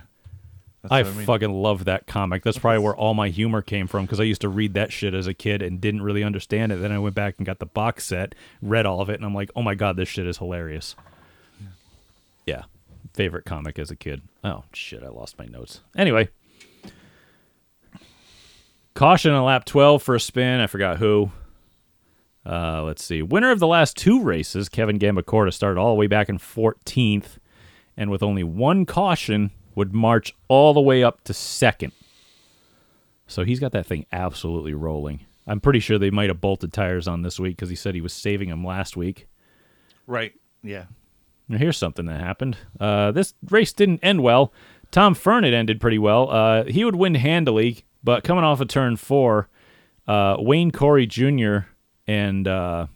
That's 0.81 0.91
I, 0.93 1.01
what 1.03 1.15
mean. 1.15 1.25
fucking 1.25 1.51
love 1.51 1.85
that 1.85 2.07
comic. 2.07 2.43
That's 2.43 2.57
probably 2.57 2.79
where 2.79 2.95
all 2.95 3.13
my 3.13 3.29
humor 3.29 3.61
came 3.61 3.85
from 3.85 4.05
because 4.05 4.19
I 4.21 4.23
used 4.23 4.41
to 4.41 4.49
read 4.49 4.75
that 4.75 4.93
shit 4.93 5.13
as 5.13 5.27
a 5.27 5.33
kid 5.33 5.61
and 5.61 5.81
didn't 5.81 6.03
really 6.03 6.23
understand 6.23 6.71
it. 6.71 6.77
Then 6.77 6.93
I 6.93 6.99
went 6.99 7.15
back 7.15 7.35
and 7.37 7.45
got 7.45 7.59
the 7.59 7.65
box 7.65 8.05
set, 8.05 8.33
read 8.61 8.85
all 8.85 9.01
of 9.01 9.09
it, 9.09 9.15
and 9.15 9.25
I'm 9.25 9.35
like, 9.35 9.51
oh 9.57 9.61
my 9.61 9.75
god, 9.75 9.97
this 9.97 10.07
shit 10.07 10.25
is 10.25 10.37
hilarious. 10.37 10.95
Yeah, 12.45 12.63
favorite 13.13 13.43
comic 13.43 13.77
as 13.77 13.91
a 13.91 13.95
kid. 13.95 14.21
Oh 14.41 14.63
shit, 14.71 15.03
I 15.03 15.09
lost 15.09 15.37
my 15.37 15.45
notes. 15.45 15.81
Anyway, 15.97 16.29
caution 18.93 19.33
on 19.33 19.43
lap 19.43 19.65
12 19.65 20.01
for 20.01 20.15
a 20.15 20.19
spin. 20.19 20.61
I 20.61 20.67
forgot 20.67 20.97
who. 20.97 21.29
Uh, 22.49 22.81
let's 22.83 23.03
see. 23.03 23.21
Winner 23.21 23.51
of 23.51 23.59
the 23.59 23.67
last 23.67 23.95
two 23.95 24.23
races, 24.23 24.69
Kevin 24.69 24.97
Gambacorta, 24.97 25.53
started 25.53 25.79
all 25.79 25.89
the 25.93 25.99
way 25.99 26.07
back 26.07 26.29
in 26.29 26.39
14th, 26.39 27.37
and 27.95 28.09
with 28.09 28.23
only 28.23 28.43
one 28.43 28.85
caution, 28.87 29.51
would 29.75 29.93
march 29.93 30.35
all 30.47 30.73
the 30.73 30.81
way 30.81 31.03
up 31.03 31.23
to 31.25 31.33
second. 31.33 31.93
So 33.27 33.43
he's 33.43 33.59
got 33.59 33.71
that 33.73 33.85
thing 33.85 34.07
absolutely 34.11 34.73
rolling. 34.73 35.19
I'm 35.45 35.59
pretty 35.59 35.79
sure 35.79 35.99
they 35.99 36.09
might 36.09 36.29
have 36.29 36.41
bolted 36.41 36.73
tires 36.73 37.07
on 37.07 37.21
this 37.21 37.39
week 37.39 37.55
because 37.55 37.69
he 37.69 37.75
said 37.75 37.93
he 37.93 38.01
was 38.01 38.13
saving 38.13 38.49
them 38.49 38.65
last 38.65 38.97
week. 38.97 39.27
Right. 40.07 40.33
Yeah. 40.63 40.85
Now, 41.47 41.57
here's 41.57 41.77
something 41.77 42.05
that 42.07 42.19
happened. 42.19 42.57
Uh, 42.79 43.11
this 43.11 43.35
race 43.49 43.73
didn't 43.73 43.99
end 44.03 44.21
well. 44.21 44.51
Tom 44.91 45.13
Fearn 45.13 45.43
it 45.43 45.53
ended 45.53 45.79
pretty 45.79 45.99
well. 45.99 46.29
Uh, 46.31 46.63
he 46.63 46.83
would 46.83 46.95
win 46.95 47.15
handily, 47.15 47.85
but 48.03 48.23
coming 48.23 48.43
off 48.43 48.59
of 48.59 48.67
turn 48.67 48.95
four, 48.95 49.49
uh, 50.07 50.37
Wayne 50.39 50.71
Corey 50.71 51.05
Jr. 51.05 51.59
and 52.09 52.47
uh, 52.47 52.87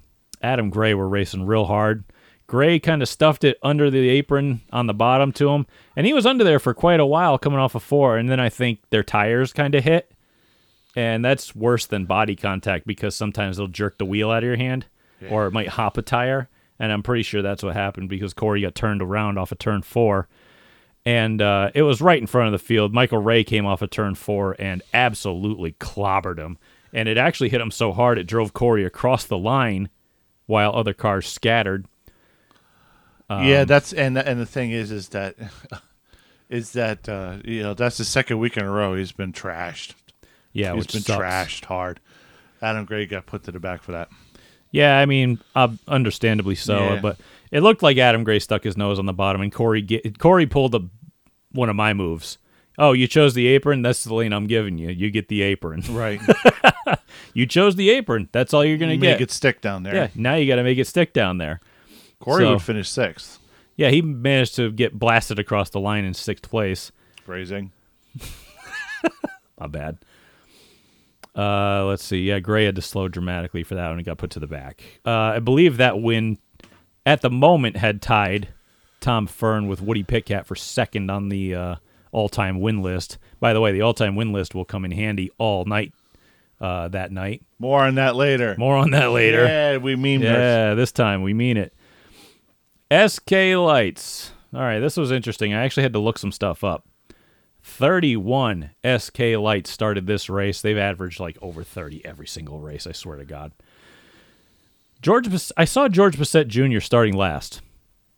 Adam 0.42 0.72
Gray 0.72 0.96
were 0.96 1.08
racing 1.08 1.46
real 1.46 1.66
hard. 1.66 2.04
Gray 2.48 2.80
kind 2.80 3.04
of 3.04 3.08
stuffed 3.08 3.44
it 3.44 3.60
under 3.62 3.92
the 3.92 4.10
apron 4.10 4.62
on 4.72 4.88
the 4.88 4.94
bottom 4.94 5.32
to 5.34 5.50
him, 5.50 5.68
and 5.96 6.08
he 6.08 6.14
was 6.14 6.26
under 6.26 6.44
there 6.44 6.60
for 6.60 6.74
quite 6.74 7.00
a 7.00 7.06
while 7.06 7.38
coming 7.38 7.60
off 7.60 7.76
of 7.76 7.84
four. 7.84 8.18
And 8.18 8.28
then 8.28 8.40
I 8.40 8.50
think 8.50 8.80
their 8.90 9.04
tires 9.04 9.54
kind 9.54 9.76
of 9.76 9.84
hit, 9.84 10.12
and 10.96 11.24
that's 11.24 11.56
worse 11.56 11.86
than 11.86 12.06
body 12.06 12.36
contact 12.36 12.88
because 12.88 13.16
sometimes 13.16 13.58
they'll 13.58 13.68
jerk 13.68 14.00
the 14.00 14.06
wheel 14.06 14.32
out 14.32 14.42
of 14.42 14.48
your 14.48 14.58
hand, 14.58 14.88
or 15.30 15.46
it 15.46 15.54
might 15.54 15.70
hop 15.70 15.96
a 15.98 16.02
tire. 16.02 16.50
And 16.80 16.92
I'm 16.92 17.04
pretty 17.04 17.24
sure 17.24 17.44
that's 17.44 17.62
what 17.62 17.76
happened 17.76 18.10
because 18.10 18.34
Corey 18.34 18.62
got 18.62 18.74
turned 18.74 19.04
around 19.04 19.38
off 19.38 19.52
of 19.52 19.60
turn 19.60 19.84
four, 19.84 20.28
and 21.06 21.40
uh, 21.40 21.70
it 21.76 21.84
was 21.84 22.02
right 22.02 22.20
in 22.20 22.26
front 22.28 22.48
of 22.48 22.52
the 22.52 22.66
field. 22.66 22.96
Michael 22.96 23.20
Ray 23.20 23.44
came 23.44 23.68
off 23.68 23.84
of 23.84 23.92
turn 23.92 24.16
four 24.16 24.56
and 24.58 24.82
absolutely 24.92 25.74
clobbered 25.74 26.40
him, 26.40 26.58
and 26.94 27.10
it 27.10 27.18
actually 27.18 27.50
hit 27.50 27.60
him 27.60 27.72
so 27.72 27.92
hard 27.92 28.18
it 28.18 28.26
drove 28.28 28.54
Corey 28.54 28.86
across 28.86 29.26
the 29.26 29.38
line, 29.38 29.90
while 30.46 30.74
other 30.76 30.94
cars 30.94 31.28
scattered. 31.28 31.86
Um, 33.30 33.46
yeah, 33.46 33.66
that's 33.66 33.92
and 33.94 34.18
and 34.18 34.40
the 34.40 34.46
thing 34.46 34.72
is, 34.72 34.92
is 34.92 35.10
that 35.10 35.36
is 36.50 36.74
that 36.74 37.10
uh, 37.10 37.38
you 37.44 37.64
know 37.64 37.74
that's 37.74 37.98
the 37.98 38.06
second 38.06 38.40
week 38.40 38.58
in 38.58 38.64
a 38.64 38.70
row 38.70 38.96
he's 38.96 39.12
been 39.12 39.34
trashed. 39.34 39.94
Yeah, 40.52 40.76
he's 40.76 40.88
been 40.88 41.02
sucks. 41.02 41.22
trashed 41.22 41.66
hard. 41.66 42.00
Adam 42.62 42.86
Gray 42.86 43.06
got 43.06 43.26
put 43.26 43.44
to 43.44 43.52
the 43.52 43.60
back 43.60 43.82
for 43.82 43.92
that. 43.94 44.10
Yeah, 44.72 44.98
I 44.98 45.06
mean, 45.06 45.40
uh, 45.56 45.70
understandably 45.88 46.56
so, 46.56 46.78
Yeah. 46.80 47.00
but 47.02 47.18
it 47.52 47.62
looked 47.62 47.84
like 47.84 47.98
Adam 47.98 48.24
Gray 48.24 48.40
stuck 48.40 48.64
his 48.64 48.76
nose 48.78 48.98
on 49.00 49.06
the 49.06 49.14
bottom, 49.14 49.42
and 49.42 49.52
Corey 49.52 49.82
get, 49.82 50.18
Corey 50.18 50.46
pulled 50.48 50.74
a, 50.74 50.82
one 51.52 51.70
of 51.70 51.76
my 51.76 51.94
moves. 51.94 52.38
Oh, 52.78 52.94
you 52.94 53.08
chose 53.08 53.34
the 53.36 53.48
apron. 53.48 53.82
That's 53.84 54.04
the 54.04 54.14
lane 54.14 54.34
I'm 54.34 54.48
giving 54.48 54.78
you. 54.78 54.90
You 54.90 55.12
get 55.12 55.28
the 55.28 55.42
apron. 55.44 55.84
Right. 55.90 56.20
You 57.36 57.46
chose 57.46 57.76
the 57.76 57.90
apron. 57.92 58.30
That's 58.32 58.54
all 58.54 58.64
you're 58.66 58.78
gonna 58.78 58.98
get. 58.98 59.14
Make 59.14 59.22
it 59.22 59.32
stick 59.32 59.62
down 59.62 59.84
there. 59.84 59.96
yeah. 59.96 60.08
Now 60.16 60.36
you 60.36 60.48
got 60.48 60.56
to 60.58 60.64
make 60.64 60.78
it 60.78 60.86
stick 60.88 61.14
down 61.14 61.38
there. 61.40 61.62
Corey 62.20 62.44
So- 62.44 62.52
would 62.54 62.62
finish 62.62 62.90
sixth. 62.90 63.40
Yeah, 63.76 63.90
he 63.90 64.02
managed 64.04 64.56
to 64.58 64.72
get 64.72 64.98
blasted 65.00 65.40
across 65.40 65.70
the 65.72 65.80
line 65.80 66.06
in 66.06 66.14
sixth 66.14 66.48
place. 66.50 66.92
Phrasing. 67.26 67.72
Not 69.60 69.72
bad. 69.72 69.98
Uh, 71.36 71.86
let's 71.86 72.04
see. 72.04 72.20
Yeah, 72.24 72.40
Gray 72.40 72.66
had 72.66 72.76
to 72.76 72.82
slow 72.82 73.08
dramatically 73.08 73.64
for 73.64 73.76
that 73.76 73.88
one 73.90 73.98
and 73.98 74.06
got 74.06 74.18
put 74.20 74.30
to 74.32 74.40
the 74.40 74.48
back. 74.48 74.84
Uh, 75.06 75.10
I 75.12 75.40
believe 75.40 75.78
that 75.78 76.00
win 76.02 76.38
at 77.06 77.22
the 77.22 77.30
moment 77.32 77.78
had 77.78 78.02
tied 78.02 78.50
Tom 79.00 79.26
Fearn 79.26 79.68
with 79.68 79.82
Woody 79.82 80.04
Pitkat 80.04 80.46
for 80.46 80.56
second 80.56 81.10
on 81.10 81.30
the 81.30 81.56
uh, 81.56 81.76
all-time 82.14 82.62
win 82.62 82.82
list. 82.82 83.18
By 83.42 83.52
the 83.52 83.60
way, 83.60 83.74
the 83.74 83.82
all-time 83.82 84.16
win 84.16 84.32
list 84.32 84.56
will 84.56 84.64
come 84.64 84.86
in 84.86 84.92
handy 84.92 85.30
all 85.38 85.66
night 85.66 85.94
uh, 86.62 86.88
that 86.90 87.12
night. 87.12 87.44
More 87.60 87.84
on 87.84 87.96
that 87.96 88.16
later. 88.16 88.56
More 88.58 88.78
on 88.78 88.92
that 88.92 89.12
later. 89.12 89.44
Yeah, 89.46 89.78
we 89.78 89.98
mean 89.98 90.22
this. 90.22 90.30
Yeah, 90.30 90.74
this 90.76 90.94
time 90.94 91.22
we 91.22 91.34
mean 91.34 91.58
it. 91.58 91.74
SK 92.92 93.32
Lights. 93.58 94.32
All 94.54 94.62
right, 94.62 94.80
this 94.80 94.96
was 94.96 95.12
interesting. 95.12 95.54
I 95.54 95.64
actually 95.64 95.84
had 95.84 95.94
to 95.94 96.00
look 96.00 96.18
some 96.18 96.32
stuff 96.32 96.64
up. 96.64 96.88
31 97.64 98.72
SK 98.98 99.20
Lights 99.40 99.70
started 99.72 100.06
this 100.06 100.30
race. 100.30 100.62
They've 100.62 100.78
averaged 100.78 101.20
like 101.20 101.38
over 101.42 101.64
30 101.64 102.06
every 102.06 102.28
single 102.28 102.60
race, 102.60 102.86
I 102.86 102.92
swear 102.92 103.18
to 103.18 103.26
God. 103.26 103.54
George 105.02 105.28
I 105.58 105.66
saw 105.66 105.90
George 105.90 106.18
Bessette 106.18 106.48
Jr. 106.48 106.80
starting 106.80 107.16
last. 107.16 107.62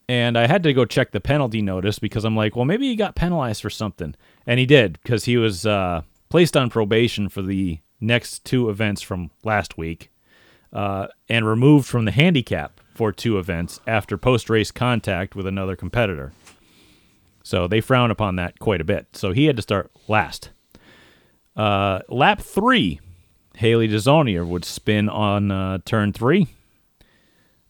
And 0.08 0.38
I 0.38 0.48
had 0.48 0.64
to 0.64 0.74
go 0.74 0.86
check 0.86 1.12
the 1.12 1.20
penalty 1.20 1.62
notice 1.62 1.98
because 1.98 2.26
I'm 2.26 2.36
like, 2.36 2.56
well, 2.56 2.66
maybe 2.66 2.88
he 2.88 2.96
got 2.96 3.16
penalized 3.16 3.62
for 3.62 3.70
something. 3.72 4.16
And 4.46 4.60
he 4.60 4.66
did 4.66 5.00
because 5.02 5.26
he 5.26 5.38
was 5.38 5.66
uh, 5.66 6.02
placed 6.30 6.56
on 6.56 6.70
probation 6.70 7.28
for 7.28 7.42
the 7.42 7.80
next 8.00 8.46
two 8.46 8.70
events 8.70 9.02
from 9.02 9.32
last 9.44 9.78
week 9.78 10.12
uh, 10.72 11.08
and 11.28 11.48
removed 11.48 11.88
from 11.88 12.06
the 12.06 12.12
handicap 12.12 12.80
for 12.94 13.12
two 13.12 13.40
events 13.40 13.80
after 13.88 14.18
post 14.18 14.50
race 14.50 14.72
contact 14.72 15.36
with 15.36 15.48
another 15.48 15.76
competitor. 15.76 16.34
So 17.44 17.68
they 17.68 17.82
frown 17.82 18.12
upon 18.12 18.36
that 18.38 18.60
quite 18.60 18.82
a 18.82 18.86
bit. 18.86 19.08
So 19.14 19.32
he 19.32 19.46
had 19.46 19.56
to 19.56 19.62
start 19.62 19.92
last. 20.08 20.50
Uh, 21.56 22.00
lap 22.10 22.42
three, 22.42 23.00
Haley 23.56 23.88
DeZonier 23.88 24.46
would 24.46 24.66
spin 24.66 25.10
on 25.10 25.52
uh, 25.52 25.78
turn 25.86 26.12
three. 26.12 26.48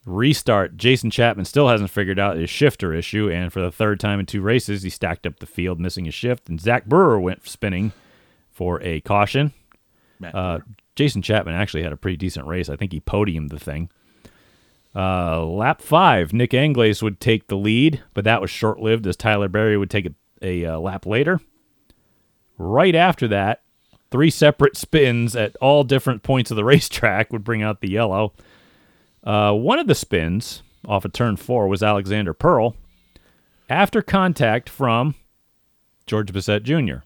Restart. 0.06 0.78
Jason 0.78 1.10
Chapman 1.10 1.46
still 1.46 1.68
hasn't 1.68 1.90
figured 1.90 2.20
out 2.20 2.38
his 2.38 2.50
shifter 2.50 2.94
issue, 2.94 3.30
and 3.30 3.52
for 3.52 3.60
the 3.60 3.72
third 3.72 4.00
time 4.00 4.20
in 4.20 4.26
two 4.26 4.42
races, 4.42 4.84
he 4.84 4.90
stacked 4.90 5.26
up 5.26 5.40
the 5.40 5.48
field, 5.48 5.80
missing 5.80 6.08
a 6.08 6.12
shift. 6.12 6.48
And 6.48 6.62
Zach 6.62 6.86
Brewer 6.86 7.20
went 7.20 7.48
spinning 7.48 7.92
for 8.52 8.82
a 8.84 9.02
caution. 9.02 9.54
Uh, 10.24 10.60
Jason 10.96 11.22
Chapman 11.22 11.56
actually 11.56 11.84
had 11.84 11.92
a 11.92 11.98
pretty 11.98 12.18
decent 12.18 12.48
race. 12.48 12.70
I 12.70 12.76
think 12.76 12.92
he 12.92 13.02
podiumed 13.02 13.50
the 13.50 13.60
thing. 13.60 13.90
Uh, 14.96 15.44
lap 15.44 15.82
five, 15.82 16.32
Nick 16.32 16.52
Anglace 16.52 17.04
would 17.04 17.20
take 17.20 17.48
the 17.48 17.58
lead, 17.58 18.02
but 18.14 18.24
that 18.24 18.40
was 18.40 18.50
short 18.50 18.80
lived 18.80 19.06
as 19.06 19.18
Tyler 19.18 19.50
Berry 19.50 19.78
would 19.78 19.90
take 19.90 20.06
a, 20.06 20.14
a 20.42 20.74
uh, 20.74 20.80
lap 20.80 21.06
later. 21.06 21.42
Right 22.58 22.96
after 22.96 23.28
that, 23.28 23.64
three 24.10 24.30
separate 24.30 24.78
spins 24.78 25.36
at 25.36 25.58
all 25.58 25.84
different 25.84 26.24
points 26.24 26.50
of 26.50 26.56
the 26.56 26.64
racetrack 26.64 27.34
would 27.34 27.44
bring 27.44 27.62
out 27.62 27.82
the 27.82 27.90
yellow. 27.90 28.34
Uh, 29.26 29.54
one 29.54 29.80
of 29.80 29.88
the 29.88 29.96
spins 29.96 30.62
off 30.88 31.06
of 31.06 31.14
turn 31.14 31.36
four 31.36 31.68
was 31.68 31.82
Alexander 31.82 32.34
Pearl 32.34 32.76
after 33.70 34.02
contact 34.02 34.70
from 34.70 35.16
George 36.06 36.32
Bessette 36.32 36.64
Jr. 36.64 37.04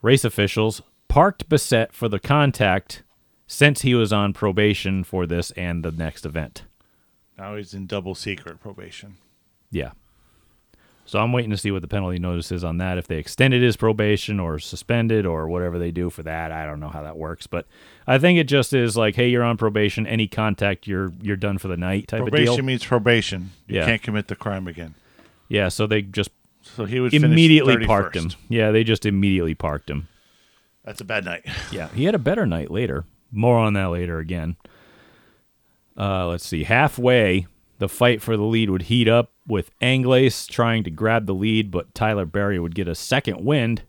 Race 0.00 0.24
officials 0.24 0.80
parked 1.08 1.48
Bessette 1.48 1.92
for 1.92 2.08
the 2.08 2.20
contact 2.20 3.02
since 3.46 3.80
he 3.80 3.94
was 3.94 4.12
on 4.12 4.32
probation 4.32 5.02
for 5.02 5.26
this 5.26 5.50
and 5.52 5.84
the 5.84 5.90
next 5.90 6.24
event. 6.24 6.62
Now 7.36 7.56
he's 7.56 7.74
in 7.74 7.86
double 7.86 8.14
secret 8.14 8.60
probation. 8.60 9.16
Yeah. 9.70 9.92
So 11.08 11.18
I'm 11.18 11.32
waiting 11.32 11.50
to 11.52 11.56
see 11.56 11.70
what 11.70 11.80
the 11.80 11.88
penalty 11.88 12.18
notice 12.18 12.52
is 12.52 12.62
on 12.62 12.76
that. 12.78 12.98
If 12.98 13.06
they 13.06 13.16
extended 13.16 13.62
his 13.62 13.78
probation 13.78 14.38
or 14.38 14.58
suspended 14.58 15.24
or 15.24 15.48
whatever 15.48 15.78
they 15.78 15.90
do 15.90 16.10
for 16.10 16.22
that, 16.24 16.52
I 16.52 16.66
don't 16.66 16.80
know 16.80 16.90
how 16.90 17.02
that 17.02 17.16
works. 17.16 17.46
But 17.46 17.66
I 18.06 18.18
think 18.18 18.38
it 18.38 18.44
just 18.44 18.74
is 18.74 18.94
like, 18.94 19.14
hey, 19.16 19.30
you're 19.30 19.42
on 19.42 19.56
probation. 19.56 20.06
Any 20.06 20.28
contact, 20.28 20.86
you're 20.86 21.10
you're 21.22 21.36
done 21.36 21.56
for 21.56 21.68
the 21.68 21.78
night 21.78 22.08
type 22.08 22.20
of 22.20 22.28
Probation 22.28 22.56
deal. 22.56 22.64
means 22.66 22.84
probation. 22.84 23.52
You 23.66 23.76
Yeah. 23.76 23.86
can't 23.86 24.02
commit 24.02 24.28
the 24.28 24.36
crime 24.36 24.68
again. 24.68 24.94
Yeah. 25.48 25.68
So 25.68 25.86
they 25.86 26.02
just 26.02 26.28
So 26.60 26.84
he 26.84 27.00
was 27.00 27.14
immediately 27.14 27.86
parked 27.86 28.14
him. 28.14 28.30
Yeah, 28.50 28.70
they 28.70 28.84
just 28.84 29.06
immediately 29.06 29.54
parked 29.54 29.88
him. 29.88 30.08
That's 30.84 31.00
a 31.00 31.04
bad 31.06 31.24
night. 31.24 31.46
Yeah, 31.72 31.88
he 31.88 32.04
had 32.04 32.14
a 32.14 32.18
better 32.18 32.44
night 32.44 32.70
later. 32.70 33.04
More 33.32 33.56
on 33.58 33.72
that 33.72 33.86
later 33.86 34.18
again. 34.18 34.56
Uh, 35.96 36.26
let's 36.26 36.46
see. 36.46 36.64
Halfway, 36.64 37.46
the 37.78 37.88
fight 37.88 38.20
for 38.22 38.36
the 38.36 38.42
lead 38.44 38.70
would 38.70 38.82
heat 38.82 39.08
up 39.08 39.32
with 39.46 39.70
Anglace 39.80 40.48
trying 40.48 40.84
to 40.84 40.90
grab 40.90 41.26
the 41.26 41.34
lead, 41.34 41.70
but 41.70 41.94
Tyler 41.94 42.26
Berry 42.26 42.58
would 42.58 42.74
get 42.74 42.88
a 42.88 42.94
second 42.94 43.44
wind, 43.44 43.82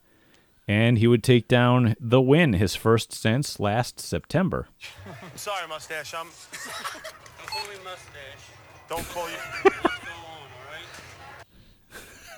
and 0.67 0.97
he 0.99 1.07
would 1.07 1.23
take 1.23 1.47
down 1.47 1.95
the 1.99 2.21
win, 2.21 2.53
his 2.53 2.75
first 2.75 3.11
since 3.11 3.59
last 3.59 3.99
September. 3.99 4.67
Sorry, 5.35 5.67
mustache. 5.67 6.13
I'm. 6.13 6.27
Call 7.47 7.63
me 7.63 7.75
mustache. 7.83 8.45
Don't 8.87 9.07
call 9.09 9.27
you. 9.29 9.35
What's 9.35 9.75
going 9.99 10.17
on, 10.17 10.47
all 10.53 10.71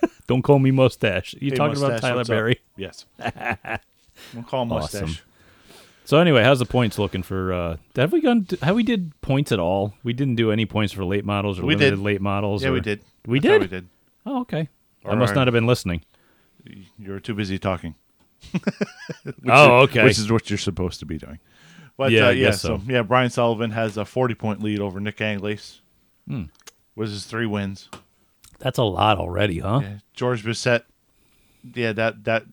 right? 0.04 0.12
Don't 0.28 0.42
call 0.42 0.60
me 0.60 0.72
mustache. 0.72 1.34
You 1.40 1.52
Hey, 1.52 1.56
talking 1.58 1.78
about 1.84 2.00
Tyler 2.02 2.18
what's? 2.18 2.30
Berry? 2.30 2.60
Yes. 2.78 3.06
we'll 4.34 4.44
call 4.44 4.64
him 4.64 4.72
Awesome. 4.72 5.02
mustache. 5.08 5.24
So 6.04 6.18
anyway, 6.18 6.44
how's 6.44 6.60
the 6.60 6.66
points 6.66 6.98
looking 7.00 7.24
for? 7.24 7.54
Uh, 7.54 7.78
have 7.96 8.12
we 8.12 8.22
gone? 8.22 8.48
Have 8.62 8.76
we 8.76 8.84
did 8.84 9.14
points 9.22 9.52
at 9.52 9.60
all? 9.60 9.94
We 10.04 10.14
didn't 10.14 10.36
do 10.36 10.52
any 10.52 10.66
points 10.66 10.92
for 10.94 11.06
late 11.06 11.24
models 11.26 11.60
or 11.60 11.64
We 11.64 11.76
limited 11.76 11.92
did. 11.98 12.00
late 12.00 12.22
models. 12.22 12.64
Yeah, 12.64 12.70
or- 12.70 12.74
we 12.74 12.82
did. 12.82 13.02
We 13.26 13.38
I 13.38 13.42
did. 13.42 13.62
We 13.62 13.68
did. 13.68 13.88
Oh, 14.26 14.42
okay. 14.42 14.68
I 15.06 15.16
must 15.16 15.30
our- 15.32 15.36
not 15.36 15.48
have 15.48 15.54
been 15.54 15.68
listening. 15.68 16.04
You're 17.00 17.20
too 17.20 17.34
busy 17.34 17.58
talking. 17.58 17.96
oh, 19.48 19.80
okay. 19.82 20.04
Which 20.04 20.18
is 20.20 20.32
what 20.32 20.50
you're 20.50 20.58
supposed 20.60 21.00
to 21.00 21.06
be 21.06 21.18
doing. 21.18 21.40
But 21.98 22.12
Yeah, 22.12 22.28
uh, 22.28 22.32
yeah, 22.32 22.52
so. 22.52 22.78
so. 22.78 22.82
yeah, 22.88 23.02
Brian 23.04 23.30
Sullivan 23.30 23.72
has 23.72 23.98
a 23.98 24.06
40 24.06 24.34
point 24.36 24.62
lead 24.64 24.80
over 24.80 25.00
Nick 25.00 25.18
Anglace. 25.18 25.80
Hmm. 26.28 26.44
Was 26.96 27.12
his 27.12 27.26
three 27.26 27.46
wins. 27.46 27.90
That's 28.60 28.78
a 28.78 28.84
lot 28.84 29.18
already, 29.18 29.60
huh? 29.60 29.80
Yeah, 29.82 29.94
George 30.14 30.44
Bessette. 30.44 30.84
Yeah, 31.74 31.94
that 31.94 32.24
that 32.26 32.44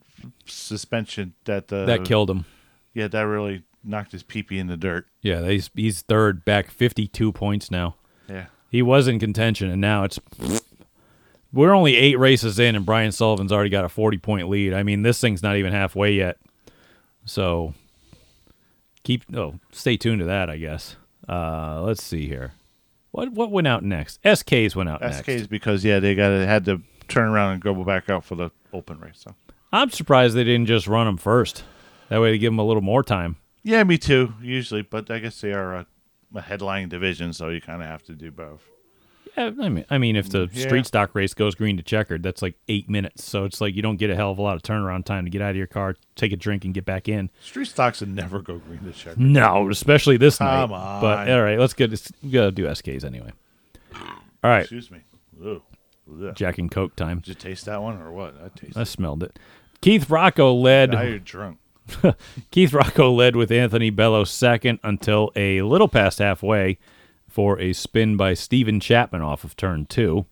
suspension 0.47 1.35
that 1.45 1.73
uh, 1.73 1.85
That 1.87 2.05
killed 2.05 2.31
him. 2.31 2.45
Yeah, 2.95 3.09
that 3.09 3.23
really 3.23 3.63
knocked 3.85 4.13
his 4.13 4.23
peepee 4.23 4.59
in 4.59 4.67
the 4.67 4.77
dirt. 4.77 5.07
Yeah, 5.23 5.47
he's 5.49 5.71
he's 5.75 6.03
third 6.03 6.45
back 6.45 6.71
52 6.71 7.33
points 7.33 7.71
now. 7.71 7.97
Yeah. 8.29 8.47
He 8.71 8.83
was 8.83 9.09
in 9.09 9.19
contention, 9.19 9.71
and 9.71 9.81
now 9.81 10.05
it's. 10.05 10.19
We're 11.51 11.73
only 11.73 11.97
eight 11.97 12.19
races 12.19 12.59
in, 12.59 12.77
and 12.77 12.85
Brian 12.85 13.11
Sullivan's 13.11 13.51
already 13.51 13.71
got 13.71 13.87
a 13.87 13.89
40 13.89 14.19
point 14.19 14.51
lead. 14.51 14.75
I 14.75 14.83
mean, 14.83 15.03
this 15.03 15.19
thing's 15.19 15.43
not 15.43 15.57
even 15.57 15.73
halfway 15.73 16.13
yet. 16.13 16.39
So 17.25 17.73
keep 19.03 19.25
oh, 19.35 19.55
stay 19.73 19.97
tuned 19.97 20.19
to 20.21 20.27
that, 20.27 20.51
I 20.51 20.59
guess. 20.59 20.97
Uh, 21.27 21.81
let's 21.83 22.03
see 22.03 22.27
here. 22.27 22.53
What 23.11 23.33
what 23.33 23.51
went 23.51 23.67
out 23.67 23.83
next? 23.83 24.23
SKs 24.23 24.77
went 24.77 24.89
out 24.91 25.01
SK's 25.03 25.27
next. 25.27 25.47
because 25.47 25.85
yeah, 25.85 25.99
they 25.99 26.15
got 26.15 26.31
had 26.31 26.67
to 26.67 26.83
turn 27.09 27.29
around 27.29 27.53
and 27.55 27.63
go 27.63 27.75
back 27.85 28.11
out 28.11 28.25
for 28.25 28.35
the 28.35 28.51
open 28.73 29.01
race. 29.01 29.25
So 29.25 29.35
I'm 29.73 29.91
surprised 29.91 30.37
they 30.37 30.45
didn't 30.45 30.67
just 30.67 30.87
run 30.87 31.07
them 31.07 31.17
first. 31.17 31.65
That 32.11 32.21
way 32.21 32.31
to 32.33 32.39
give 32.39 32.53
them 32.53 32.59
a 32.59 32.65
little 32.65 32.83
more 32.83 33.03
time. 33.03 33.37
yeah, 33.63 33.85
me 33.85 33.99
too. 33.99 34.35
Usually, 34.43 34.83
but 34.83 35.11
I 35.11 35.19
guess 35.19 35.41
they 35.41 35.53
are 35.53 35.75
a, 35.75 35.87
a 36.35 36.41
headline 36.41 36.89
division, 36.89 37.33
so 37.33 37.49
you 37.49 37.61
kind 37.61 37.83
of 37.83 37.89
have 37.89 38.03
to 38.05 38.13
do 38.15 38.31
both. 38.31 38.63
Yeah, 39.37 39.51
I 39.61 39.69
mean, 39.69 39.85
I 39.91 39.99
mean, 39.99 40.17
if 40.17 40.31
the 40.31 40.47
mm, 40.47 40.51
Yeah. 40.53 40.67
street 40.67 40.87
stock 40.87 41.15
race 41.15 41.33
goes 41.35 41.55
green 41.55 41.77
to 41.77 41.83
checkered, 41.83 42.23
that's 42.23 42.43
like 42.43 42.57
eight 42.67 42.89
minutes. 42.89 43.25
So 43.25 43.45
it's 43.45 43.61
like 43.61 43.77
you 43.77 43.83
don't 43.83 43.97
get 43.97 44.11
a 44.11 44.17
hell 44.17 44.31
of 44.33 44.39
a 44.39 44.43
lot 44.43 44.57
of 44.57 44.63
turnaround 44.63 45.05
time 45.05 45.25
to 45.27 45.31
get 45.31 45.43
out 45.43 45.51
of 45.51 45.57
your 45.57 45.67
car, 45.69 45.95
take 46.17 46.33
a 46.33 46.37
drink, 46.37 46.65
and 46.65 46.75
get 46.75 46.85
back 46.85 47.09
in. 47.09 47.31
Street 47.41 47.67
stocks 47.69 48.01
would 48.01 48.09
never 48.15 48.41
go 48.41 48.57
green 48.59 48.81
to 48.85 48.93
check. 48.93 49.17
No, 49.19 49.69
especially 49.71 50.17
this 50.17 50.39
Come 50.39 50.71
night. 50.71 51.01
But 51.01 51.19
on. 51.19 51.31
all 51.31 51.43
right, 51.43 51.59
let's 51.59 51.75
get. 51.75 51.91
We 52.23 52.31
gotta 52.31 52.51
do 52.51 52.65
SKs 52.65 53.05
anyway. 53.05 53.31
All 53.95 54.51
right, 54.51 54.61
Excuse 54.63 54.91
me. 54.91 55.01
Ugh. 55.45 55.63
Jack 56.35 56.59
and 56.59 56.71
Coke 56.71 56.97
time. 56.97 57.19
Did 57.19 57.29
you 57.29 57.35
taste 57.35 57.67
that 57.67 57.83
one 57.83 58.01
or 58.01 58.11
what? 58.11 58.35
I 58.43 58.49
tasted. 58.49 58.79
I 58.81 58.85
smelled 58.85 59.23
it. 59.23 59.39
Keith 59.83 60.09
Rocco 60.11 60.55
led. 60.55 60.93
Now 60.93 61.03
you're 61.03 61.19
drunk. 61.19 61.59
Keith 62.51 62.73
Rocco 62.73 63.13
led 63.13 63.37
with 63.37 63.51
Anthony 63.51 63.91
Bello 63.91 64.25
second 64.25 64.79
until 64.83 65.31
a 65.37 65.63
little 65.63 65.89
past 65.89 66.19
halfway 66.19 66.79
for 67.29 67.59
a 67.61 67.73
spin 67.73 68.17
by 68.17 68.35
Steven 68.35 68.81
Chapman 68.81 69.23
off 69.23 69.45
of 69.45 69.57
turn 69.57 69.87
two. 69.87 70.27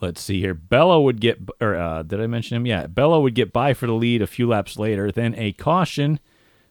Let's 0.00 0.20
see 0.20 0.40
here. 0.40 0.54
Bello 0.54 1.00
would 1.00 1.20
get, 1.20 1.38
or 1.60 1.74
uh, 1.74 2.02
did 2.02 2.20
I 2.20 2.26
mention 2.26 2.56
him? 2.56 2.66
Yeah, 2.66 2.86
Bello 2.86 3.20
would 3.20 3.34
get 3.34 3.52
by 3.52 3.72
for 3.72 3.86
the 3.86 3.94
lead 3.94 4.20
a 4.20 4.26
few 4.26 4.46
laps 4.46 4.78
later. 4.78 5.10
Then 5.10 5.34
a 5.36 5.52
caution 5.52 6.20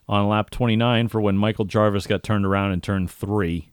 on 0.07 0.27
lap 0.27 0.51
29 0.51 1.07
for 1.07 1.19
when 1.19 1.37
Michael 1.37 1.65
Jarvis 1.65 2.07
got 2.07 2.23
turned 2.23 2.45
around 2.45 2.71
in 2.71 2.81
turn 2.81 3.07
three. 3.07 3.71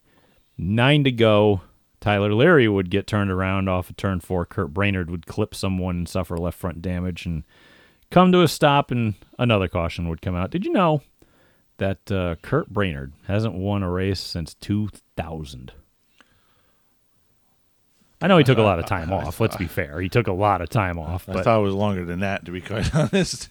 Nine 0.57 1.05
to 1.05 1.13
go. 1.13 1.61
Tyler 2.01 2.35
Leary 2.35 2.67
would 2.67 2.91
get 2.91 3.07
turned 3.07 3.31
around 3.31 3.69
off 3.69 3.91
of 3.91 3.97
turn 3.97 4.21
four. 4.21 4.45
Kurt 4.45 4.73
Brainerd 4.73 5.11
would 5.11 5.27
clip 5.27 5.55
someone 5.55 5.97
and 5.97 6.09
suffer 6.09 6.37
left 6.37 6.59
front 6.59 6.83
damage 6.83 7.27
and 7.27 7.45
come 8.13 8.31
to 8.33 8.43
a 8.43 8.49
stop, 8.49 8.91
and 8.93 9.15
another 9.39 9.67
caution 9.69 10.09
would 10.09 10.23
come 10.23 10.37
out. 10.37 10.51
Did 10.51 10.65
you 10.65 10.73
know 10.73 11.03
that 11.79 12.13
uh, 12.13 12.37
Kurt 12.43 12.69
Brainerd 12.71 13.13
hasn't 13.27 13.55
won 13.55 13.83
a 13.83 13.91
race 13.91 14.21
since 14.21 14.55
2000? 14.55 15.73
I 18.21 18.29
know 18.29 18.39
he 18.39 18.45
took 18.45 18.59
a 18.59 18.63
lot 18.63 18.79
of 18.79 18.87
time 18.87 19.13
off. 19.13 19.41
Let's 19.41 19.57
be 19.57 19.67
fair. 19.67 20.01
He 20.01 20.09
took 20.09 20.29
a 20.29 20.33
lot 20.33 20.61
of 20.61 20.69
time 20.71 20.99
off, 20.99 21.29
I 21.29 21.43
thought 21.43 21.59
it 21.59 21.63
was 21.65 21.75
longer 21.75 22.05
than 22.05 22.21
that, 22.21 22.45
to 22.45 22.53
be 22.53 22.61
quite 22.61 22.95
honest. 22.95 23.49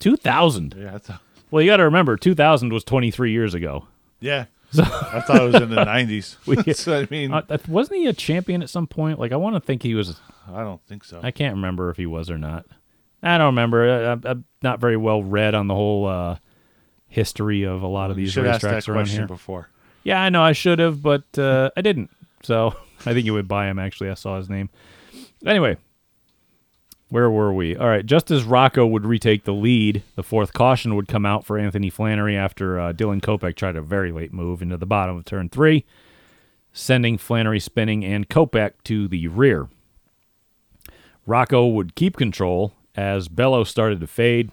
2000. 0.00 0.74
Yeah, 0.78 0.94
I 0.94 0.98
thought. 0.98 1.20
Well, 1.50 1.62
you 1.62 1.70
got 1.70 1.78
to 1.78 1.84
remember, 1.84 2.16
2000 2.16 2.72
was 2.72 2.84
23 2.84 3.32
years 3.32 3.54
ago. 3.54 3.86
Yeah, 4.20 4.44
I 4.78 5.20
thought 5.26 5.40
it 5.42 5.52
was 5.52 5.62
in 5.62 5.70
the 5.70 5.84
'90s. 5.84 6.76
so, 6.76 7.00
I 7.00 7.08
mean, 7.10 7.32
Uh, 7.32 7.42
wasn't 7.66 7.98
he 8.00 8.06
a 8.06 8.12
champion 8.12 8.62
at 8.62 8.68
some 8.70 8.86
point? 8.86 9.18
Like, 9.18 9.32
I 9.32 9.36
want 9.36 9.56
to 9.56 9.60
think 9.60 9.82
he 9.82 9.94
was. 9.94 10.20
I 10.46 10.62
don't 10.62 10.80
think 10.86 11.04
so. 11.04 11.20
I 11.22 11.30
can't 11.30 11.54
remember 11.56 11.88
if 11.90 11.96
he 11.96 12.04
was 12.06 12.30
or 12.30 12.36
not. 12.38 12.66
I 13.22 13.38
don't 13.38 13.46
remember. 13.48 13.88
I, 13.88 14.04
I'm- 14.10 14.22
I'm 14.24 14.44
not 14.62 14.80
very 14.80 14.96
well 14.96 15.22
read 15.22 15.54
on 15.54 15.66
the 15.66 15.74
whole 15.74 16.06
uh, 16.06 16.36
history 17.08 17.62
of 17.64 17.82
a 17.82 17.86
lot 17.86 18.10
of 18.10 18.18
you 18.18 18.24
these 18.26 18.32
should 18.32 18.46
ask 18.46 18.62
that 18.62 18.82
racetracks 18.84 18.88
around 18.88 19.08
here. 19.08 19.26
before. 19.26 19.68
Yeah, 20.04 20.20
I 20.20 20.28
know 20.30 20.42
I 20.42 20.52
should 20.52 20.78
have, 20.78 21.02
but 21.02 21.24
uh, 21.38 21.70
I 21.76 21.80
didn't. 21.82 22.10
So 22.42 22.74
I 23.06 23.12
think 23.14 23.26
you 23.26 23.32
would 23.34 23.48
buy 23.48 23.66
him. 23.68 23.78
Actually, 23.78 24.10
I 24.10 24.14
saw 24.14 24.36
his 24.38 24.48
name. 24.48 24.70
Anyway, 25.44 25.76
where 27.08 27.30
were 27.30 27.52
we? 27.52 27.76
All 27.76 27.88
right, 27.88 28.04
just 28.06 28.30
as 28.30 28.44
Rocco 28.44 28.86
would 28.86 29.04
retake 29.06 29.44
the 29.44 29.52
lead, 29.54 30.02
the 30.16 30.22
fourth 30.22 30.52
caution 30.52 30.94
would 30.94 31.08
come 31.08 31.26
out 31.26 31.44
for 31.44 31.58
Anthony 31.58 31.90
Flannery 31.90 32.36
after 32.36 32.78
uh, 32.78 32.92
Dylan 32.92 33.20
Kopech 33.20 33.56
tried 33.56 33.76
a 33.76 33.82
very 33.82 34.12
late 34.12 34.32
move 34.32 34.62
into 34.62 34.76
the 34.76 34.86
bottom 34.86 35.16
of 35.16 35.24
turn 35.24 35.48
three, 35.48 35.84
sending 36.72 37.18
Flannery 37.18 37.58
spinning 37.60 38.04
and 38.04 38.28
Kopech 38.28 38.72
to 38.84 39.08
the 39.08 39.26
rear. 39.28 39.68
Rocco 41.26 41.66
would 41.66 41.94
keep 41.94 42.16
control 42.16 42.74
as 43.00 43.28
Bello 43.28 43.64
started 43.64 43.98
to 44.00 44.06
fade. 44.06 44.50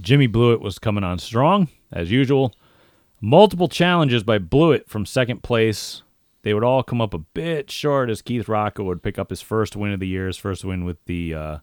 Jimmy 0.00 0.26
Blewett 0.26 0.60
was 0.62 0.78
coming 0.78 1.04
on 1.04 1.18
strong, 1.18 1.68
as 1.92 2.10
usual. 2.10 2.54
Multiple 3.20 3.68
challenges 3.68 4.22
by 4.22 4.38
Blewett 4.38 4.88
from 4.88 5.04
second 5.04 5.42
place. 5.42 6.02
They 6.42 6.54
would 6.54 6.64
all 6.64 6.82
come 6.82 7.00
up 7.02 7.12
a 7.12 7.18
bit 7.18 7.70
short 7.70 8.08
as 8.08 8.22
Keith 8.22 8.48
Rocco 8.48 8.84
would 8.84 9.02
pick 9.02 9.18
up 9.18 9.28
his 9.28 9.42
first 9.42 9.76
win 9.76 9.92
of 9.92 10.00
the 10.00 10.06
year, 10.06 10.28
his 10.28 10.36
first 10.38 10.64
win 10.64 10.84
with 10.86 11.04
the 11.04 11.34
uh, 11.34 11.58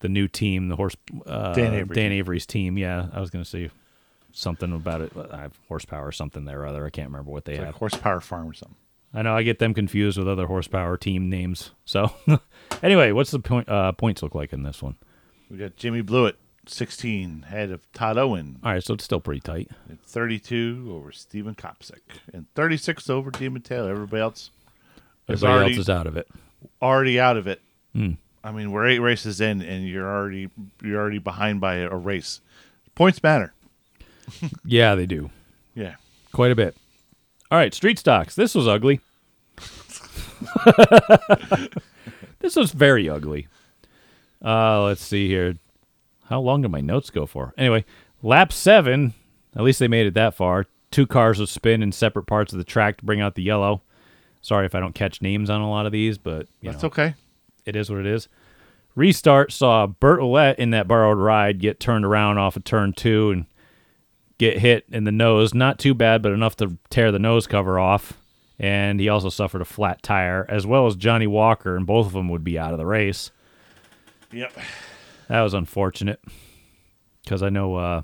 the 0.00 0.08
new 0.08 0.26
team, 0.26 0.68
the 0.68 0.76
horse 0.76 0.96
uh, 1.26 1.52
Dan 1.52 1.74
Avery 1.74 1.94
Dan. 1.94 2.12
Avery's 2.12 2.46
team. 2.46 2.76
Yeah, 2.76 3.06
I 3.12 3.20
was 3.20 3.30
going 3.30 3.44
to 3.44 3.48
say 3.48 3.70
something 4.32 4.72
about 4.72 5.00
it. 5.02 5.12
I 5.30 5.42
have 5.42 5.52
horsepower 5.68 6.08
or 6.08 6.12
something 6.12 6.44
there 6.44 6.62
or 6.62 6.66
other. 6.66 6.84
I 6.84 6.90
can't 6.90 7.08
remember 7.08 7.30
what 7.30 7.44
they 7.44 7.52
It's 7.52 7.58
have. 7.60 7.68
like 7.68 7.74
horsepower 7.76 8.20
farm 8.20 8.48
or 8.48 8.54
something. 8.54 8.76
I 9.14 9.22
know 9.22 9.36
I 9.36 9.42
get 9.44 9.60
them 9.60 9.74
confused 9.74 10.18
with 10.18 10.28
other 10.28 10.46
horsepower 10.46 10.96
team 10.96 11.30
names. 11.30 11.70
So 11.84 12.12
anyway, 12.82 13.12
what's 13.12 13.30
the 13.30 13.38
point 13.38 13.68
uh, 13.68 13.92
points 13.92 14.22
look 14.22 14.34
like 14.34 14.52
in 14.52 14.62
this 14.64 14.82
one? 14.82 14.96
We 15.50 15.56
got 15.56 15.76
Jimmy 15.76 16.00
Blewett, 16.00 16.36
16, 16.66 17.42
head 17.42 17.70
of 17.70 17.80
Todd 17.92 18.18
Owen, 18.18 18.58
All 18.64 18.72
right, 18.72 18.82
so 18.82 18.94
it's 18.94 19.04
still 19.04 19.20
pretty 19.20 19.40
tight. 19.40 19.70
at 19.90 20.00
32 20.00 20.90
over 20.92 21.12
Stephen 21.12 21.54
Kopcik, 21.54 22.00
and 22.32 22.46
36 22.54 23.08
over 23.08 23.30
Demon 23.30 23.62
Taylor. 23.62 23.90
Everybody 23.92 24.20
else 24.22 24.50
is 25.28 25.44
Everybody 25.44 25.52
already 25.52 25.72
else 25.76 25.80
is 25.80 25.88
out 25.90 26.06
of 26.08 26.16
it. 26.16 26.26
already 26.82 27.20
out 27.20 27.36
of 27.36 27.46
it. 27.46 27.60
Hmm. 27.94 28.12
I 28.42 28.50
mean, 28.52 28.72
we're 28.72 28.86
eight 28.88 28.98
races 28.98 29.40
in, 29.40 29.62
and 29.62 29.86
you're 29.88 30.06
already 30.10 30.50
you're 30.82 31.00
already 31.00 31.18
behind 31.18 31.60
by 31.60 31.76
a 31.76 31.94
race. 31.94 32.40
Points 32.94 33.22
matter. 33.22 33.52
Yeah, 34.64 34.94
they 34.94 35.06
do. 35.06 35.30
Yeah. 35.74 35.94
Quite 36.32 36.50
a 36.50 36.54
bit. 36.56 36.74
All 37.50 37.58
right, 37.58 37.74
street 37.74 37.98
stocks. 37.98 38.34
This 38.34 38.54
was 38.54 38.66
ugly. 38.66 39.00
this 42.40 42.56
was 42.56 42.72
very 42.72 43.08
ugly. 43.08 43.48
Uh, 44.44 44.84
let's 44.84 45.02
see 45.02 45.28
here. 45.28 45.56
How 46.28 46.40
long 46.40 46.62
do 46.62 46.68
my 46.68 46.80
notes 46.80 47.10
go 47.10 47.26
for? 47.26 47.54
Anyway, 47.56 47.84
lap 48.22 48.52
seven. 48.52 49.14
At 49.54 49.62
least 49.62 49.78
they 49.78 49.88
made 49.88 50.06
it 50.06 50.14
that 50.14 50.34
far. 50.34 50.66
Two 50.90 51.06
cars 51.06 51.38
will 51.38 51.46
spin 51.46 51.82
in 51.82 51.92
separate 51.92 52.24
parts 52.26 52.52
of 52.52 52.58
the 52.58 52.64
track 52.64 52.98
to 52.98 53.04
bring 53.04 53.20
out 53.20 53.34
the 53.34 53.42
yellow. 53.42 53.82
Sorry 54.42 54.66
if 54.66 54.74
I 54.74 54.80
don't 54.80 54.94
catch 54.94 55.22
names 55.22 55.48
on 55.50 55.60
a 55.60 55.70
lot 55.70 55.86
of 55.86 55.92
these, 55.92 56.18
but 56.18 56.46
you 56.60 56.70
That's 56.70 56.82
know, 56.82 56.88
okay. 56.88 57.14
it 57.64 57.76
is 57.76 57.90
what 57.90 58.00
it 58.00 58.06
is. 58.06 58.28
Restart 58.94 59.52
saw 59.52 59.86
Bert 59.86 60.20
Ouellette 60.20 60.56
in 60.56 60.70
that 60.70 60.86
borrowed 60.86 61.18
ride 61.18 61.58
get 61.58 61.80
turned 61.80 62.04
around 62.04 62.38
off 62.38 62.56
of 62.56 62.64
turn 62.64 62.92
two 62.92 63.30
and 63.30 63.46
get 64.44 64.58
hit 64.58 64.84
in 64.90 65.04
the 65.04 65.12
nose. 65.12 65.54
Not 65.54 65.78
too 65.78 65.94
bad, 65.94 66.22
but 66.22 66.32
enough 66.32 66.56
to 66.56 66.76
tear 66.90 67.10
the 67.10 67.18
nose 67.18 67.46
cover 67.46 67.78
off. 67.78 68.14
And 68.58 69.00
he 69.00 69.08
also 69.08 69.30
suffered 69.30 69.62
a 69.62 69.66
flat 69.66 70.02
tire, 70.02 70.46
as 70.48 70.66
well 70.66 70.86
as 70.86 70.96
Johnny 70.96 71.26
Walker, 71.26 71.76
and 71.76 71.86
both 71.86 72.06
of 72.06 72.12
them 72.12 72.28
would 72.28 72.44
be 72.44 72.58
out 72.58 72.72
of 72.72 72.78
the 72.78 72.86
race. 72.86 73.30
Yep. 74.30 74.52
That 75.28 75.42
was 75.42 75.54
unfortunate 75.54 76.20
because 77.24 77.42
I 77.42 77.48
know 77.48 77.76
uh, 77.76 78.02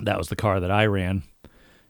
that 0.00 0.16
was 0.16 0.28
the 0.28 0.36
car 0.36 0.60
that 0.60 0.70
I 0.70 0.86
ran, 0.86 1.22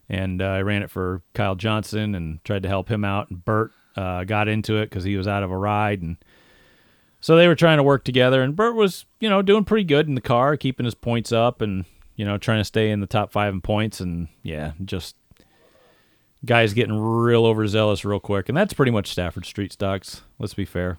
and 0.08 0.42
uh, 0.42 0.46
I 0.46 0.62
ran 0.62 0.82
it 0.82 0.90
for 0.90 1.22
Kyle 1.34 1.54
Johnson 1.54 2.14
and 2.14 2.42
tried 2.44 2.62
to 2.62 2.68
help 2.68 2.88
him 2.88 3.04
out. 3.04 3.30
And 3.30 3.44
Bert 3.44 3.72
uh, 3.96 4.24
got 4.24 4.48
into 4.48 4.78
it 4.78 4.86
because 4.86 5.04
he 5.04 5.16
was 5.16 5.28
out 5.28 5.42
of 5.42 5.50
a 5.50 5.56
ride, 5.56 6.02
and 6.02 6.16
so 7.20 7.36
they 7.36 7.46
were 7.46 7.54
trying 7.54 7.78
to 7.78 7.82
work 7.82 8.04
together. 8.04 8.42
And 8.42 8.56
Bert 8.56 8.74
was, 8.74 9.04
you 9.20 9.28
know, 9.28 9.42
doing 9.42 9.64
pretty 9.64 9.84
good 9.84 10.08
in 10.08 10.14
the 10.14 10.20
car, 10.20 10.56
keeping 10.56 10.84
his 10.84 10.94
points 10.94 11.30
up, 11.30 11.60
and 11.60 11.84
you 12.18 12.24
know, 12.24 12.36
trying 12.36 12.58
to 12.58 12.64
stay 12.64 12.90
in 12.90 13.00
the 13.00 13.06
top 13.06 13.30
five 13.30 13.54
in 13.54 13.60
points. 13.62 14.00
And 14.00 14.26
yeah, 14.42 14.72
just 14.84 15.16
guys 16.44 16.74
getting 16.74 16.98
real 16.98 17.46
overzealous 17.46 18.04
real 18.04 18.20
quick, 18.20 18.48
and 18.48 18.58
that's 18.58 18.74
pretty 18.74 18.90
much 18.90 19.06
Stafford 19.10 19.46
Street 19.46 19.72
stocks. 19.72 20.22
Let's 20.38 20.52
be 20.52 20.64
fair. 20.64 20.98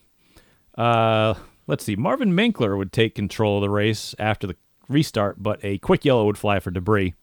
Uh, 0.76 1.36
let's 1.68 1.84
see. 1.84 1.98
Marvin 1.98 2.32
Minkler 2.32 2.78
would 2.78 2.94
take 2.94 3.16
control 3.16 3.58
of 3.58 3.62
the 3.62 3.70
race 3.70 4.16
after 4.18 4.48
the 4.48 4.56
restart, 4.88 5.44
but 5.44 5.60
a 5.62 5.78
quick 5.80 6.06
yellow 6.06 6.26
would 6.26 6.38
fly 6.38 6.60
for 6.62 6.72
debris. 6.72 7.14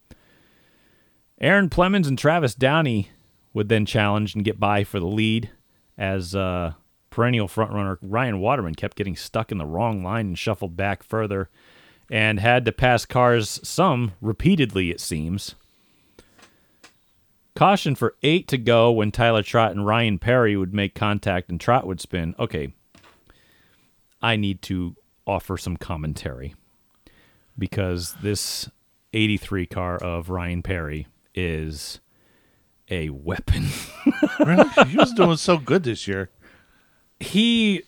Aaron 1.40 1.70
Plemons 1.70 2.06
and 2.06 2.18
Travis 2.18 2.54
Downey 2.54 3.10
would 3.54 3.70
then 3.70 3.86
challenge 3.86 4.34
and 4.34 4.44
get 4.44 4.60
by 4.60 4.84
for 4.84 5.00
the 5.00 5.06
lead 5.06 5.50
as 5.96 6.34
uh, 6.34 6.74
perennial 7.08 7.48
frontrunner 7.48 7.96
Ryan 8.02 8.40
Waterman 8.40 8.74
kept 8.74 8.96
getting 8.96 9.16
stuck 9.16 9.50
in 9.50 9.56
the 9.56 9.64
wrong 9.64 10.04
line 10.04 10.26
and 10.26 10.38
shuffled 10.38 10.76
back 10.76 11.02
further 11.02 11.48
and 12.10 12.40
had 12.40 12.64
to 12.64 12.72
pass 12.72 13.04
cars 13.04 13.60
some 13.62 14.12
repeatedly, 14.20 14.90
it 14.90 15.00
seems. 15.00 15.54
Caution 17.54 17.94
for 17.94 18.14
eight 18.22 18.48
to 18.48 18.58
go 18.58 18.92
when 18.92 19.10
Tyler 19.10 19.42
Trott 19.42 19.70
and 19.72 19.86
Ryan 19.86 20.18
Perry 20.18 20.56
would 20.56 20.74
make 20.74 20.94
contact 20.94 21.48
and 21.48 21.58
Trott 21.60 21.86
would 21.86 22.00
spin. 22.00 22.34
Okay. 22.38 22.74
I 24.20 24.36
need 24.36 24.60
to 24.62 24.94
offer 25.26 25.56
some 25.56 25.76
commentary 25.76 26.54
because 27.58 28.14
this 28.22 28.68
83 29.12 29.66
car 29.66 29.96
of 29.96 30.28
Ryan 30.28 30.62
Perry 30.62 31.06
is 31.34 32.00
a 32.90 33.10
weapon. 33.10 33.66
Really? 34.38 34.68
he 34.86 34.96
was 34.96 35.12
doing 35.14 35.36
so 35.38 35.56
good 35.58 35.82
this 35.82 36.06
year. 36.06 36.30
he, 37.18 37.82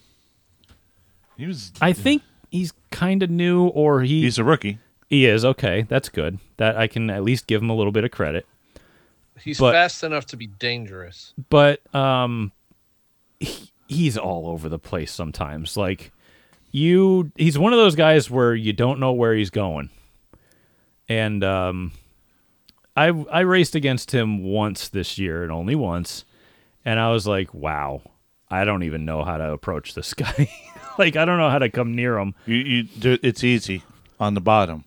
He 1.37 1.47
was. 1.47 1.73
I 1.81 1.93
think 1.93 2.23
he's 2.51 2.73
kind 2.91 3.23
of 3.23 3.31
new 3.31 3.67
or 3.67 4.03
he, 4.03 4.23
He's 4.23 4.39
a 4.39 4.45
rookie. 4.45 4.79
he 5.09 5.27
is. 5.27 5.45
Okay. 5.45 5.83
That's 5.89 6.09
good. 6.09 6.39
That 6.57 6.77
I 6.77 6.87
can 6.87 7.11
at 7.11 7.23
least 7.23 7.47
give 7.47 7.63
him 7.63 7.71
a 7.71 7.75
little 7.77 7.93
bit 7.93 8.05
of 8.05 8.11
credit. 8.11 8.47
He's 9.43 9.59
But- 9.59 9.73
fast 9.73 10.03
enough 10.03 10.27
to 10.27 10.37
be 10.37 10.47
dangerous. 10.49 11.33
but 11.51 11.81
um 11.95 12.51
he, 13.41 13.71
he's 13.87 14.19
all 14.19 14.49
over 14.49 14.69
the 14.69 14.79
place 14.81 15.13
sometimes 15.13 15.77
like 15.77 16.11
you 16.73 17.31
he's 17.37 17.57
one 17.59 17.73
of 17.73 17.79
those 17.79 17.95
guys 17.95 18.29
where 18.29 18.55
you 18.55 18.73
don't 18.73 18.99
know 18.99 19.13
where 19.13 19.33
he's 19.35 19.51
going 19.51 19.91
and 21.09 21.43
um 21.45 21.93
i 22.97 23.07
i 23.31 23.41
raced 23.41 23.75
against 23.77 24.11
him 24.13 24.43
once 24.43 24.89
this 24.89 25.19
year 25.19 25.43
and 25.45 25.53
only 25.53 25.75
once 25.77 26.25
and 26.85 26.99
i 26.99 27.11
was 27.11 27.27
like 27.27 27.55
wow 27.55 28.03
i 28.51 28.65
don't 28.65 28.83
even 28.83 29.05
know 29.05 29.23
how 29.25 29.37
to 29.37 29.53
approach 29.53 29.95
this 29.95 30.13
guy 30.15 30.51
like 31.05 31.17
i 31.17 31.25
don't 31.25 31.39
know 31.39 31.51
how 31.51 31.59
to 31.59 31.69
come 31.71 31.95
near 31.95 32.19
him 32.19 32.35
You, 32.47 32.57
you, 32.57 32.83
do- 32.85 33.19
it's 33.23 33.43
easy 33.45 33.83
on 34.21 34.35
the 34.35 34.41
bottom. 34.41 34.85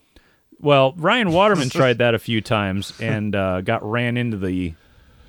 well, 0.59 0.93
Ryan 0.97 1.31
Waterman 1.31 1.69
tried 1.71 1.99
that 1.99 2.13
a 2.13 2.19
few 2.19 2.41
times 2.41 2.93
and 2.99 3.33
uh, 3.35 3.61
got 3.61 3.81
ran 3.89 4.17
into 4.17 4.35
the 4.37 4.73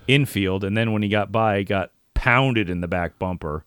infield, 0.09 0.65
and 0.65 0.77
then 0.77 0.93
when 0.93 1.03
he 1.03 1.09
got 1.09 1.31
by, 1.31 1.63
got 1.63 1.93
pounded 2.15 2.69
in 2.69 2.81
the 2.81 2.89
back 2.89 3.19
bumper 3.21 3.65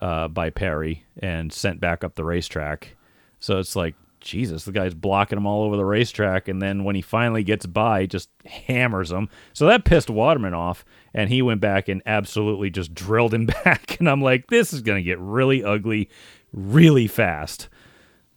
uh, 0.00 0.26
by 0.28 0.48
Perry 0.50 1.04
and 1.18 1.52
sent 1.52 1.80
back 1.80 2.02
up 2.02 2.14
the 2.14 2.24
racetrack. 2.24 2.96
So 3.40 3.58
it's 3.58 3.76
like, 3.76 3.94
Jesus, 4.22 4.64
the 4.64 4.72
guy's 4.72 4.94
blocking 4.94 5.38
him 5.38 5.46
all 5.46 5.64
over 5.64 5.76
the 5.76 5.84
racetrack, 5.84 6.48
and 6.48 6.62
then 6.62 6.84
when 6.84 6.96
he 6.96 7.02
finally 7.02 7.42
gets 7.42 7.66
by, 7.66 8.06
just 8.06 8.30
hammers 8.46 9.10
him. 9.10 9.28
So 9.52 9.66
that 9.66 9.84
pissed 9.84 10.10
Waterman 10.10 10.54
off, 10.54 10.84
and 11.12 11.28
he 11.28 11.42
went 11.42 11.60
back 11.60 11.88
and 11.88 12.02
absolutely 12.06 12.70
just 12.70 12.94
drilled 12.94 13.34
him 13.34 13.46
back. 13.64 13.98
And 13.98 14.08
I'm 14.08 14.22
like, 14.22 14.48
this 14.48 14.72
is 14.72 14.82
going 14.82 14.98
to 14.98 15.02
get 15.02 15.18
really 15.18 15.62
ugly 15.62 16.08
really 16.52 17.06
fast. 17.06 17.68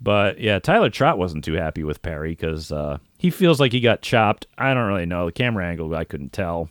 But 0.02 0.40
yeah, 0.40 0.60
Tyler 0.60 0.90
Trott 0.90 1.18
wasn't 1.18 1.44
too 1.44 1.54
happy 1.54 1.84
with 1.84 2.02
Perry 2.02 2.32
because 2.32 2.72
uh, 2.72 2.98
he 3.18 3.30
feels 3.30 3.60
like 3.60 3.72
he 3.72 3.80
got 3.80 4.02
chopped. 4.02 4.48
I 4.58 4.74
don't 4.74 4.88
really 4.88 5.06
know. 5.06 5.28
The 5.28 5.32
camera 5.32 5.66
angle, 5.66 5.96
I 5.96 6.04
couldn't 6.04 6.34
tell. 6.34 6.70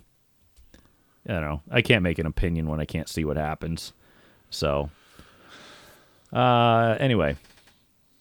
I 1.26 1.32
don't 1.32 1.42
know. 1.42 1.62
I 1.70 1.80
can't 1.80 2.02
make 2.02 2.18
an 2.18 2.26
opinion 2.26 2.68
when 2.68 2.80
I 2.80 2.84
can't 2.84 3.08
see 3.08 3.24
what 3.24 3.38
happens. 3.38 3.94
So, 4.50 4.90
uh, 6.32 6.96
anyway, 7.00 7.36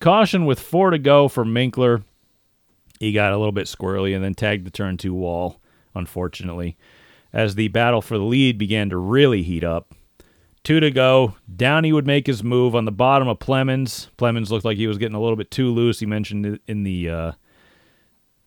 caution 0.04 0.46
with 0.46 0.60
four 0.60 0.90
to 0.90 1.00
go 1.00 1.30
for 1.30 1.46
Minkler. 1.46 2.04
He 3.00 3.14
got 3.14 3.32
a 3.32 3.38
little 3.38 3.54
bit 3.54 3.68
squirrely 3.68 4.14
and 4.14 4.24
then 4.24 4.34
tagged 4.34 4.66
the 4.66 4.72
turn 4.72 4.98
two 4.98 5.14
wall, 5.14 5.62
unfortunately, 5.96 6.78
as 7.32 7.56
the 7.56 7.70
battle 7.70 8.02
for 8.02 8.18
the 8.18 8.24
lead 8.26 8.58
began 8.58 8.90
to 8.90 8.98
really 8.98 9.44
heat 9.44 9.64
up. 9.64 9.94
Two 10.64 10.82
to 10.82 10.92
go. 10.92 11.36
Downey 11.54 11.94
would 11.94 12.06
make 12.06 12.28
his 12.28 12.44
move 12.44 12.76
on 12.76 12.84
the 12.84 12.92
bottom 12.92 13.30
of 13.30 13.40
Plemons. 13.40 14.10
Plemons 14.18 14.50
looked 14.50 14.66
like 14.66 14.78
he 14.78 14.88
was 14.88 14.98
getting 14.98 15.16
a 15.16 15.22
little 15.22 15.38
bit 15.38 15.52
too 15.52 15.70
loose. 15.72 16.02
He 16.02 16.06
mentioned 16.06 16.46
it 16.46 16.62
in 16.68 16.84
the 16.84 17.10
uh, 17.10 17.32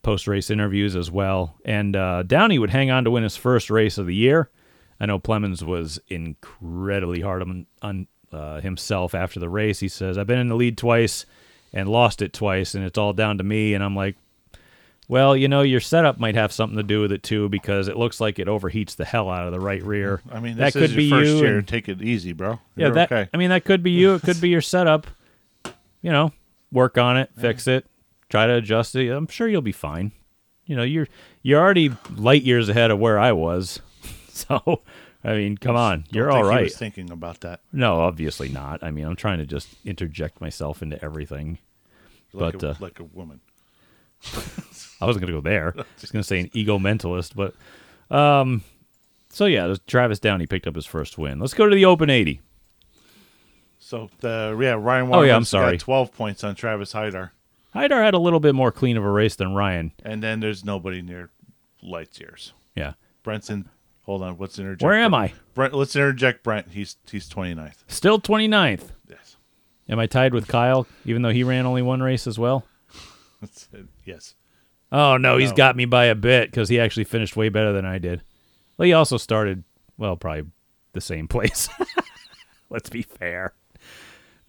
post 0.03 0.27
race 0.27 0.51
interviews 0.51 0.95
as 0.95 1.09
well. 1.09 1.57
And 1.65 1.95
uh, 1.95 2.21
Downey 2.23 2.59
would 2.59 2.69
hang 2.69 2.91
on 2.91 3.03
to 3.03 3.11
win 3.11 3.23
his 3.23 3.35
first 3.35 3.71
race 3.71 3.97
of 3.97 4.05
the 4.05 4.15
year. 4.15 4.51
I 4.99 5.07
know 5.07 5.19
Plemons 5.19 5.63
was 5.63 5.99
incredibly 6.07 7.21
hard 7.21 7.41
on, 7.41 7.65
on 7.81 8.07
uh, 8.31 8.61
himself 8.61 9.15
after 9.15 9.39
the 9.39 9.49
race. 9.49 9.79
He 9.79 9.87
says, 9.87 10.17
I've 10.19 10.27
been 10.27 10.39
in 10.39 10.49
the 10.49 10.55
lead 10.55 10.77
twice 10.77 11.25
and 11.73 11.89
lost 11.89 12.21
it 12.21 12.33
twice, 12.33 12.75
and 12.75 12.83
it's 12.83 12.97
all 12.97 13.13
down 13.13 13.37
to 13.39 13.43
me. 13.43 13.73
And 13.73 13.83
I'm 13.83 13.95
like, 13.95 14.15
well, 15.09 15.37
you 15.37 15.47
know, 15.47 15.61
your 15.61 15.79
setup 15.79 16.19
might 16.19 16.35
have 16.35 16.51
something 16.51 16.75
to 16.77 16.83
do 16.83 17.01
with 17.01 17.11
it 17.11 17.23
too, 17.23 17.47
because 17.49 17.87
it 17.87 17.95
looks 17.97 18.19
like 18.19 18.39
it 18.39 18.47
overheats 18.47 18.95
the 18.95 19.05
hell 19.05 19.29
out 19.29 19.45
of 19.45 19.53
the 19.53 19.59
right 19.59 19.81
rear. 19.83 20.21
I 20.31 20.39
mean, 20.39 20.57
that 20.57 20.73
this 20.73 20.81
could 20.81 20.89
is 20.91 20.95
be 20.95 21.09
first 21.09 21.29
you. 21.29 21.37
year. 21.37 21.57
and- 21.59 21.67
Take 21.67 21.87
it 21.87 22.01
easy, 22.01 22.33
bro. 22.33 22.59
yeah, 22.75 22.87
You're 22.87 22.91
that. 22.95 23.11
okay. 23.11 23.29
I 23.33 23.37
mean, 23.37 23.49
that 23.49 23.63
could 23.65 23.83
be 23.83 23.91
you. 23.91 24.15
It 24.15 24.23
could 24.23 24.41
be 24.41 24.49
your 24.49 24.61
setup. 24.61 25.07
You 26.01 26.11
know, 26.11 26.31
work 26.71 26.97
on 26.97 27.17
it, 27.17 27.31
fix 27.39 27.67
it, 27.67 27.85
try 28.29 28.45
to 28.47 28.53
adjust 28.55 28.95
it. 28.95 29.09
I'm 29.09 29.27
sure 29.27 29.47
you'll 29.47 29.61
be 29.61 29.71
fine. 29.71 30.11
You 30.65 30.75
know, 30.75 30.83
you're 30.83 31.07
you're 31.41 31.59
already 31.61 31.91
light 32.15 32.43
years 32.43 32.69
ahead 32.69 32.91
of 32.91 32.99
where 32.99 33.17
I 33.19 33.31
was. 33.31 33.79
So, 34.37 34.81
I 35.23 35.33
mean, 35.33 35.57
come 35.57 35.75
on, 35.75 36.01
Don't 36.01 36.13
you're 36.15 36.31
all 36.31 36.49
He 36.49 36.63
was 36.63 36.77
thinking 36.77 37.11
about 37.11 37.41
that. 37.41 37.61
No, 37.73 37.99
obviously 37.99 38.49
not. 38.49 38.83
I 38.83 38.91
mean, 38.91 39.05
I'm 39.05 39.15
trying 39.15 39.39
to 39.39 39.45
just 39.45 39.69
interject 39.83 40.39
myself 40.39 40.81
into 40.81 41.03
everything. 41.03 41.57
Like, 42.33 42.59
But, 42.59 42.63
a, 42.63 42.69
uh, 42.71 42.75
like 42.79 42.99
a 42.99 43.03
woman. 43.03 43.41
I 45.01 45.05
wasn't 45.05 45.25
going 45.25 45.33
to 45.33 45.41
go 45.41 45.41
there. 45.41 45.73
I 45.77 45.83
was 46.01 46.11
going 46.11 46.21
to 46.21 46.27
say 46.27 46.39
an 46.39 46.49
ego 46.53 46.77
mentalist, 46.77 47.33
but 47.35 47.55
um, 48.15 48.63
so 49.29 49.45
yeah, 49.45 49.75
Travis 49.85 50.19
Downey 50.19 50.47
picked 50.47 50.67
up 50.67 50.75
his 50.75 50.85
first 50.85 51.17
win. 51.17 51.39
Let's 51.39 51.53
go 51.53 51.67
to 51.67 51.75
the 51.75 51.85
Open 51.85 52.09
80. 52.09 52.41
So 53.79 54.09
the 54.19 54.57
yeah 54.59 54.73
Ryan. 54.73 55.09
Oh, 55.13 55.21
yeah, 55.21 55.35
I'm 55.35 55.45
sorry. 55.45 55.73
Got 55.73 55.81
Twelve 55.81 56.11
points 56.13 56.43
on 56.43 56.55
Travis 56.55 56.91
Hyder, 56.91 57.31
Haidar 57.73 58.03
had 58.03 58.13
a 58.13 58.19
little 58.19 58.39
bit 58.39 58.55
more 58.55 58.71
clean 58.71 58.97
of 58.97 59.03
a 59.03 59.09
race 59.09 59.35
than 59.35 59.53
Ryan. 59.53 59.93
and 60.03 60.21
then 60.21 60.39
there's 60.39 60.65
nobody 60.65 61.01
near 61.01 61.29
lights 61.81 62.19
years. 62.19 62.53
Yeah. 62.75 62.93
Brenton, 63.23 63.69
hold 64.07 64.23
on. 64.23 64.37
Let's 64.39 64.57
interject. 64.57 64.81
Where 64.81 64.95
am 64.95 65.11
Brent. 65.11 65.33
I? 65.33 65.35
Brent, 65.53 65.73
let's 65.75 65.95
interject 65.95 66.43
Brent. 66.43 66.69
He's 66.71 66.97
he's 67.11 67.29
29th. 67.29 67.75
Still 67.87 68.19
29th. 68.19 68.89
Yes. 69.07 69.37
Am 69.87 69.99
I 69.99 70.07
tied 70.07 70.33
with 70.33 70.47
Kyle, 70.47 70.87
even 71.05 71.21
though 71.21 71.29
he 71.29 71.43
ran 71.43 71.65
only 71.67 71.83
one 71.83 72.01
race 72.01 72.25
as 72.25 72.39
well? 72.39 72.65
Yes. 74.03 74.33
Oh, 74.91 75.17
no, 75.17 75.37
he's 75.37 75.49
No. 75.51 75.55
got 75.57 75.75
me 75.75 75.85
by 75.85 76.05
a 76.05 76.15
bit 76.15 76.49
because 76.49 76.69
he 76.69 76.79
actually 76.79 77.03
finished 77.03 77.35
way 77.35 77.49
better 77.49 77.71
than 77.73 77.85
I 77.85 77.97
did. 77.99 78.23
Well, 78.77 78.85
he 78.87 78.93
also 78.93 79.17
started, 79.17 79.63
well, 79.97 80.15
probably 80.15 80.45
the 80.93 81.01
same 81.01 81.27
place. 81.27 81.67
Let's 82.69 82.89
be 82.89 83.01
fair. 83.01 83.53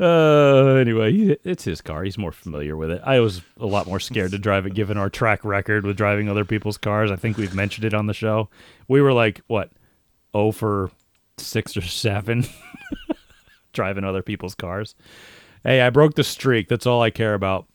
Uh, 0.01 0.77
anyway, 0.77 1.37
it's 1.45 1.65
his 1.65 1.81
car. 1.81 2.05
He's 2.05 2.19
more 2.19 2.31
familiar 2.31 2.77
with 2.77 2.91
it. 2.91 3.03
I 3.05 3.19
was 3.19 3.43
a 3.59 3.67
lot 3.67 3.89
more 3.89 3.99
scared 3.99 4.31
to 4.31 4.39
drive 4.39 4.65
it 4.65 4.75
given 4.75 4.97
our 4.97 5.11
track 5.11 5.45
record 5.45 5.85
with 5.85 5.97
driving 5.97 6.29
other 6.29 6.45
people's 6.45 6.79
cars. 6.79 7.11
I 7.11 7.17
think 7.17 7.37
we've 7.37 7.55
mentioned 7.55 7.85
it 7.85 7.95
on 7.95 8.07
the 8.07 8.15
show. 8.15 8.49
We 8.87 9.03
were 9.03 9.13
like, 9.13 9.41
what, 9.49 9.73
oh 10.35 10.53
for 10.53 10.91
six 11.37 11.77
or 11.77 11.83
seven 11.83 12.45
driving 13.73 14.05
other 14.05 14.23
people's 14.23 14.55
cars. 14.55 14.95
Hey, 15.65 15.81
I 15.81 15.91
broke 15.91 16.15
the 16.15 16.25
streak. 16.25 16.69
That's 16.69 16.87
all 16.87 17.03
I 17.03 17.11
care 17.11 17.35
about. 17.35 17.67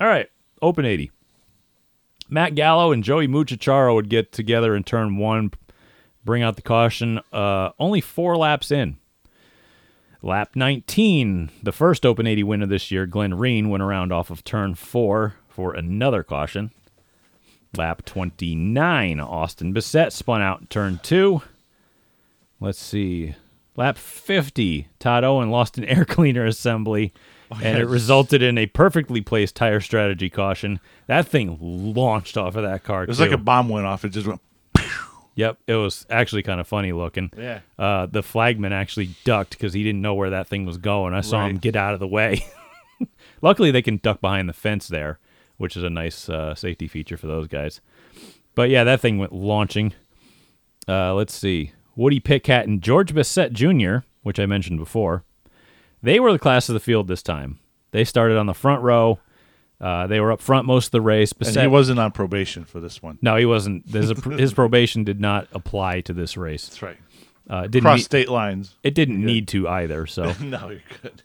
All 0.00 0.08
right, 0.08 0.28
open 0.60 0.84
80. 0.84 1.12
Matt 2.28 2.54
Gallo 2.54 2.92
and 2.92 3.04
Joey 3.04 3.28
Muchacharo 3.28 3.94
would 3.94 4.08
get 4.08 4.32
together 4.32 4.74
in 4.74 4.84
turn 4.84 5.18
one, 5.18 5.52
bring 6.24 6.42
out 6.42 6.56
the 6.56 6.62
caution. 6.62 7.20
Uh, 7.32 7.70
only 7.78 8.00
four 8.00 8.36
laps 8.36 8.70
in. 8.70 8.96
Lap 10.22 10.50
19, 10.54 11.50
the 11.62 11.72
first 11.72 12.04
Open 12.04 12.26
80 12.26 12.42
winner 12.42 12.66
this 12.66 12.90
year, 12.90 13.06
Glenn 13.06 13.34
Reen, 13.34 13.70
went 13.70 13.82
around 13.82 14.12
off 14.12 14.30
of 14.30 14.44
turn 14.44 14.74
four 14.74 15.36
for 15.48 15.72
another 15.72 16.22
caution. 16.22 16.72
Lap 17.76 18.04
29, 18.04 19.18
Austin 19.20 19.72
Bissett 19.72 20.12
spun 20.12 20.42
out 20.42 20.60
in 20.60 20.66
turn 20.66 21.00
two. 21.02 21.40
Let's 22.60 22.80
see. 22.80 23.34
Lap 23.76 23.96
50, 23.96 24.88
Todd 24.98 25.24
Owen 25.24 25.50
lost 25.50 25.78
an 25.78 25.84
air 25.86 26.04
cleaner 26.04 26.44
assembly, 26.44 27.14
oh, 27.50 27.58
and 27.62 27.78
it 27.78 27.86
resulted 27.86 28.42
in 28.42 28.58
a 28.58 28.66
perfectly 28.66 29.22
placed 29.22 29.56
tire 29.56 29.80
strategy 29.80 30.28
caution. 30.28 30.80
That 31.06 31.26
thing 31.26 31.56
launched 31.60 32.36
off 32.36 32.56
of 32.56 32.64
that 32.64 32.84
car. 32.84 33.04
It 33.04 33.08
was 33.08 33.16
too. 33.16 33.24
like 33.24 33.32
a 33.32 33.38
bomb 33.38 33.70
went 33.70 33.86
off. 33.86 34.04
It 34.04 34.10
just 34.10 34.26
went. 34.26 34.40
Yep, 35.36 35.58
it 35.66 35.74
was 35.74 36.06
actually 36.10 36.42
kind 36.42 36.60
of 36.60 36.66
funny 36.66 36.92
looking. 36.92 37.30
Yeah. 37.36 37.60
Uh, 37.78 38.06
the 38.06 38.22
flagman 38.22 38.72
actually 38.72 39.10
ducked 39.24 39.50
because 39.50 39.72
he 39.72 39.82
didn't 39.82 40.02
know 40.02 40.14
where 40.14 40.30
that 40.30 40.48
thing 40.48 40.66
was 40.66 40.76
going. 40.76 41.14
I 41.14 41.20
saw 41.20 41.46
him 41.46 41.58
get 41.58 41.76
out 41.76 41.94
of 41.94 42.00
the 42.00 42.08
way. 42.08 42.44
Luckily, 43.42 43.70
they 43.70 43.82
can 43.82 43.98
duck 43.98 44.20
behind 44.20 44.48
the 44.48 44.52
fence 44.52 44.88
there, 44.88 45.18
which 45.56 45.76
is 45.76 45.82
a 45.82 45.90
nice 45.90 46.28
uh, 46.28 46.54
safety 46.54 46.88
feature 46.88 47.16
for 47.16 47.26
those 47.26 47.46
guys. 47.46 47.80
But 48.54 48.68
yeah, 48.70 48.84
that 48.84 49.00
thing 49.00 49.18
went 49.18 49.32
launching. 49.32 49.94
Uh, 50.86 51.14
let's 51.14 51.34
see. 51.34 51.72
Woody 51.96 52.20
Pitkat 52.20 52.64
and 52.64 52.82
George 52.82 53.14
Bessette 53.14 53.52
Jr., 53.52 54.04
which 54.22 54.40
I 54.40 54.46
mentioned 54.46 54.78
before, 54.78 55.24
they 56.02 56.18
were 56.20 56.32
the 56.32 56.38
class 56.38 56.68
of 56.68 56.74
the 56.74 56.80
field 56.80 57.08
this 57.08 57.22
time. 57.22 57.58
They 57.92 58.04
started 58.04 58.36
on 58.36 58.46
the 58.46 58.54
front 58.54 58.82
row. 58.82 59.18
Uh, 59.80 60.06
they 60.06 60.20
were 60.20 60.30
up 60.30 60.40
front 60.42 60.66
most 60.66 60.86
of 60.88 60.90
the 60.92 61.00
race. 61.00 61.32
And 61.32 61.56
he 61.56 61.66
wasn't 61.66 61.98
on 61.98 62.12
probation 62.12 62.64
for 62.64 62.80
this 62.80 63.02
one. 63.02 63.18
no, 63.22 63.36
he 63.36 63.46
wasn't. 63.46 63.88
His, 63.90 64.12
his 64.38 64.52
probation 64.54 65.04
did 65.04 65.20
not 65.20 65.48
apply 65.52 66.02
to 66.02 66.12
this 66.12 66.36
race. 66.36 66.66
That's 66.66 66.82
right. 66.82 66.96
Uh, 67.48 67.62
it 67.64 67.70
didn't 67.70 67.84
Cross 67.84 67.98
need- 67.98 68.04
state 68.04 68.28
lines. 68.28 68.74
it 68.82 68.94
didn't 68.94 69.24
need 69.24 69.48
to 69.48 69.66
either. 69.68 70.06
So 70.06 70.32
no, 70.40 70.68
you're 70.68 70.80
good. 71.02 71.22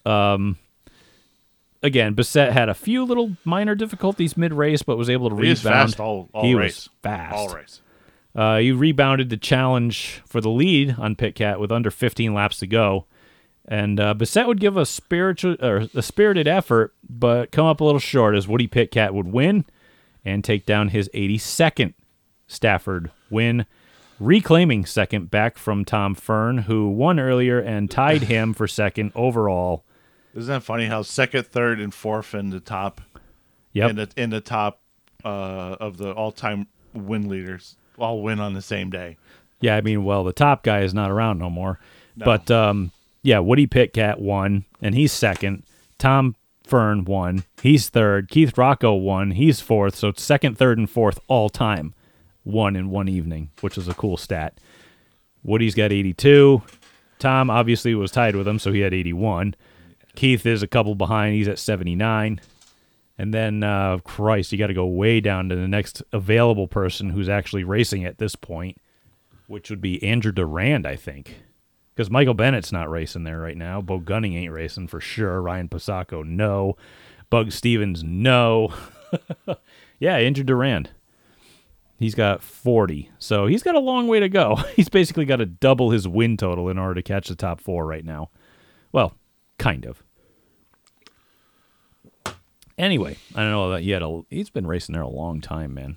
again, 1.83 2.15
Bessette 2.15 2.51
had 2.51 2.69
a 2.69 2.73
few 2.73 3.03
little 3.03 3.35
minor 3.43 3.75
difficulties 3.75 4.37
mid 4.37 4.53
race, 4.53 4.81
but 4.81 4.97
was 4.97 5.09
able 5.09 5.29
to 5.29 5.35
he 5.35 5.41
rebound. 5.41 5.51
was 5.53 5.61
fast 5.61 5.99
all, 5.99 6.29
all 6.33 6.43
he 6.43 6.55
race. 6.55 6.75
was 6.85 6.89
fast. 7.03 7.35
All 7.35 7.49
race. 7.49 7.81
Uh, 8.33 8.57
he 8.57 8.71
rebounded 8.71 9.29
the 9.29 9.37
challenge 9.37 10.21
for 10.25 10.41
the 10.41 10.49
lead 10.49 10.95
on 10.99 11.15
Pitkat 11.15 11.59
with 11.59 11.71
under 11.71 11.89
15 11.91 12.33
laps 12.33 12.57
to 12.59 12.67
go. 12.67 13.05
And 13.67 13.99
uh, 13.99 14.13
Bessette 14.13 14.47
would 14.47 14.59
give 14.59 14.77
a 14.77 14.85
spiritual 14.85 15.55
or 15.59 15.87
a 15.95 16.01
spirited 16.01 16.47
effort, 16.47 16.93
but 17.07 17.51
come 17.51 17.65
up 17.65 17.81
a 17.81 17.83
little 17.83 17.99
short 17.99 18.35
as 18.35 18.47
Woody 18.47 18.67
Pitkat 18.67 19.11
would 19.13 19.27
win 19.27 19.65
and 20.23 20.43
take 20.43 20.65
down 20.65 20.89
his 20.89 21.09
82nd 21.13 21.93
Stafford 22.47 23.11
win, 23.29 23.65
reclaiming 24.19 24.85
second 24.85 25.31
back 25.31 25.57
from 25.57 25.83
Tom 25.83 26.13
Fearn, 26.13 26.59
who 26.59 26.89
won 26.89 27.19
earlier 27.19 27.59
and 27.59 27.89
tied 27.89 28.23
him 28.23 28.53
for 28.53 28.67
second 28.67 29.11
overall. 29.15 29.83
Isn't 30.35 30.53
that 30.53 30.63
funny 30.63 30.85
how 30.85 31.01
second, 31.01 31.47
third, 31.47 31.79
and 31.79 31.93
fourth 31.93 32.35
in 32.35 32.49
the 32.49 32.59
top 32.59 33.01
Yep. 33.73 33.89
in 33.89 33.95
the 33.97 34.09
in 34.15 34.29
the 34.29 34.39
top 34.39 34.79
uh, 35.25 35.75
of 35.81 35.97
the 35.97 36.11
all 36.13 36.31
time 36.31 36.67
win 36.93 37.27
leaders 37.27 37.75
all 37.97 38.21
win 38.21 38.39
on 38.39 38.53
the 38.53 38.61
same 38.61 38.89
day. 38.89 39.17
Yeah, 39.59 39.75
I 39.75 39.81
mean, 39.81 40.03
well, 40.05 40.23
the 40.23 40.31
top 40.33 40.63
guy 40.63 40.81
is 40.81 40.93
not 40.93 41.11
around 41.11 41.39
no 41.39 41.49
more. 41.49 41.79
But 42.15 42.49
um, 42.49 42.91
yeah, 43.25 43.39
Woody 43.39 43.65
Pitkat 43.65 44.19
won, 44.19 44.65
and 44.83 44.93
he's 44.93 45.11
second. 45.11 45.63
Tom 45.97 46.35
Fearn 46.63 47.05
won. 47.05 47.43
He's 47.59 47.89
third. 47.89 48.29
Keith 48.29 48.55
Rocco 48.55 48.93
won. 48.93 49.31
He's 49.31 49.61
fourth. 49.61 49.95
So 49.95 50.13
second, 50.15 50.59
third, 50.59 50.77
and 50.77 50.87
fourth 50.87 51.19
all 51.27 51.49
time, 51.49 51.95
one 52.43 52.75
in 52.75 52.91
one 52.91 53.07
evening, 53.07 53.49
which 53.61 53.79
is 53.79 53.87
a 53.87 53.95
cool 53.95 54.15
stat. 54.15 54.59
Woody's 55.43 55.73
got 55.73 55.91
82. 55.91 56.61
Tom 57.17 57.49
obviously 57.49 57.95
was 57.95 58.11
tied 58.11 58.35
with 58.35 58.47
him, 58.47 58.59
so 58.59 58.71
he 58.71 58.81
had 58.81 58.93
81. 58.93 59.55
Keith 60.15 60.45
is 60.45 60.61
a 60.61 60.67
couple 60.67 60.93
behind. 60.93 61.33
He's 61.33 61.47
at 61.47 61.57
79. 61.57 62.39
And 63.17 63.33
then, 63.33 63.63
uh, 63.63 63.97
Christ, 64.03 64.51
you 64.51 64.59
got 64.59 64.67
to 64.67 64.73
go 64.75 64.85
way 64.85 65.19
down 65.19 65.49
to 65.49 65.55
the 65.55 65.67
next 65.67 66.03
available 66.13 66.67
person 66.67 67.09
who's 67.09 67.29
actually 67.29 67.63
racing 67.63 68.05
at 68.05 68.19
this 68.19 68.35
point, 68.35 68.77
which 69.47 69.71
would 69.71 69.81
be 69.81 70.03
Andrew 70.03 70.31
Durand, 70.31 70.85
I 70.85 70.95
think. 70.95 71.37
Because 71.95 72.11
Michael 72.11 72.33
Bennett's 72.33 72.73
not 72.73 72.89
racing 72.89 73.23
there 73.23 73.39
right 73.39 73.55
now. 73.55 73.81
Bo 73.81 73.99
Gunning 73.99 74.35
ain't 74.35 74.51
racing 74.51 74.87
for 74.87 74.99
sure. 74.99 75.41
Ryan 75.41 75.69
Pasacco, 75.69 76.25
no. 76.25 76.75
Bug 77.29 77.51
Stevens, 77.51 78.03
no. 78.03 78.73
yeah, 79.99 80.19
injured 80.19 80.47
Durand. 80.47 80.89
He's 81.97 82.15
got 82.15 82.43
40. 82.43 83.09
So 83.17 83.47
he's 83.47 83.63
got 83.63 83.75
a 83.75 83.79
long 83.79 84.07
way 84.07 84.19
to 84.19 84.27
go. 84.27 84.55
He's 84.75 84.89
basically 84.89 85.23
got 85.23 85.37
to 85.37 85.45
double 85.45 85.91
his 85.91 86.05
win 86.07 86.35
total 86.35 86.67
in 86.67 86.77
order 86.77 86.95
to 86.95 87.01
catch 87.01 87.29
the 87.29 87.35
top 87.35 87.61
four 87.61 87.85
right 87.85 88.03
now. 88.03 88.29
Well, 88.91 89.15
kind 89.57 89.85
of. 89.85 90.03
Anyway, 92.77 93.15
I 93.33 93.41
don't 93.41 93.51
know 93.51 93.71
that 93.71 93.83
he 93.83 93.91
had 93.91 94.01
a. 94.01 94.23
He's 94.29 94.49
been 94.49 94.67
racing 94.67 94.93
there 94.93 95.01
a 95.01 95.07
long 95.07 95.39
time, 95.39 95.73
man. 95.73 95.95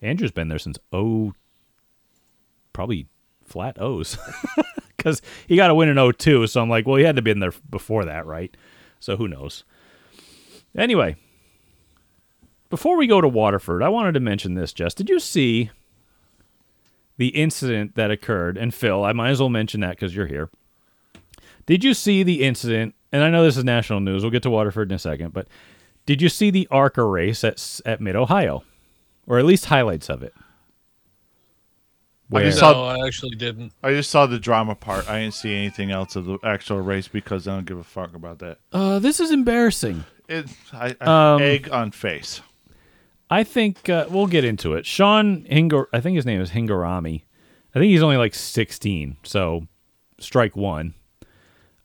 Andrew's 0.00 0.30
been 0.30 0.46
there 0.48 0.58
since 0.58 0.78
oh, 0.92 1.34
probably 2.72 3.08
flat 3.44 3.80
O's, 3.80 4.16
because 5.06 5.22
he 5.46 5.54
got 5.54 5.70
a 5.70 5.74
win 5.74 5.88
in 5.88 6.12
02. 6.12 6.48
So 6.48 6.60
I'm 6.60 6.68
like, 6.68 6.84
well, 6.84 6.96
he 6.96 7.04
had 7.04 7.14
to 7.14 7.22
be 7.22 7.30
in 7.30 7.38
there 7.38 7.52
before 7.70 8.04
that, 8.06 8.26
right? 8.26 8.54
So 8.98 9.16
who 9.16 9.28
knows? 9.28 9.62
Anyway, 10.76 11.14
before 12.70 12.96
we 12.96 13.06
go 13.06 13.20
to 13.20 13.28
Waterford, 13.28 13.84
I 13.84 13.88
wanted 13.88 14.14
to 14.14 14.20
mention 14.20 14.54
this. 14.54 14.72
Jess, 14.72 14.94
did 14.94 15.08
you 15.08 15.20
see 15.20 15.70
the 17.18 17.28
incident 17.28 17.94
that 17.94 18.10
occurred? 18.10 18.58
And 18.58 18.74
Phil, 18.74 19.04
I 19.04 19.12
might 19.12 19.30
as 19.30 19.38
well 19.38 19.48
mention 19.48 19.80
that 19.82 19.90
because 19.90 20.16
you're 20.16 20.26
here. 20.26 20.50
Did 21.66 21.84
you 21.84 21.94
see 21.94 22.24
the 22.24 22.42
incident? 22.42 22.96
And 23.12 23.22
I 23.22 23.30
know 23.30 23.44
this 23.44 23.56
is 23.56 23.64
national 23.64 24.00
news. 24.00 24.22
We'll 24.24 24.32
get 24.32 24.42
to 24.42 24.50
Waterford 24.50 24.90
in 24.90 24.96
a 24.96 24.98
second, 24.98 25.32
but 25.32 25.46
did 26.04 26.20
you 26.20 26.28
see 26.28 26.50
the 26.50 26.66
ARCA 26.72 27.04
race 27.04 27.44
at 27.44 27.80
at 27.86 28.00
Mid 28.00 28.16
Ohio, 28.16 28.64
or 29.24 29.38
at 29.38 29.44
least 29.44 29.66
highlights 29.66 30.10
of 30.10 30.24
it? 30.24 30.34
I 32.28 32.34
Where, 32.34 32.44
just 32.44 32.60
no, 32.60 32.72
saw 32.72 32.88
I 32.90 33.06
actually 33.06 33.36
didn't. 33.36 33.72
I 33.82 33.92
just 33.92 34.10
saw 34.10 34.26
the 34.26 34.38
drama 34.38 34.74
part. 34.74 35.08
I 35.08 35.20
didn't 35.20 35.34
see 35.34 35.54
anything 35.54 35.92
else 35.92 36.16
of 36.16 36.24
the 36.24 36.38
actual 36.42 36.80
race 36.80 37.06
because 37.06 37.46
I 37.46 37.54
don't 37.54 37.66
give 37.66 37.78
a 37.78 37.84
fuck 37.84 38.14
about 38.14 38.40
that. 38.40 38.58
uh, 38.72 38.98
this 38.98 39.20
is 39.20 39.30
embarrassing. 39.30 40.04
It 40.28 40.46
I, 40.72 40.96
I 41.00 41.34
Um, 41.34 41.42
egg 41.42 41.68
on 41.70 41.92
face. 41.92 42.40
I 43.30 43.44
think 43.44 43.88
uh, 43.88 44.06
we'll 44.10 44.26
get 44.26 44.44
into 44.44 44.74
it. 44.74 44.86
Sean 44.86 45.44
Hinger, 45.48 45.88
I 45.92 46.00
think 46.00 46.16
his 46.16 46.26
name 46.26 46.40
is 46.40 46.50
Hingorani. 46.50 47.22
I 47.74 47.78
think 47.78 47.90
he's 47.90 48.02
only 48.02 48.16
like 48.16 48.34
16, 48.34 49.18
so 49.22 49.66
strike 50.18 50.56
one. 50.56 50.94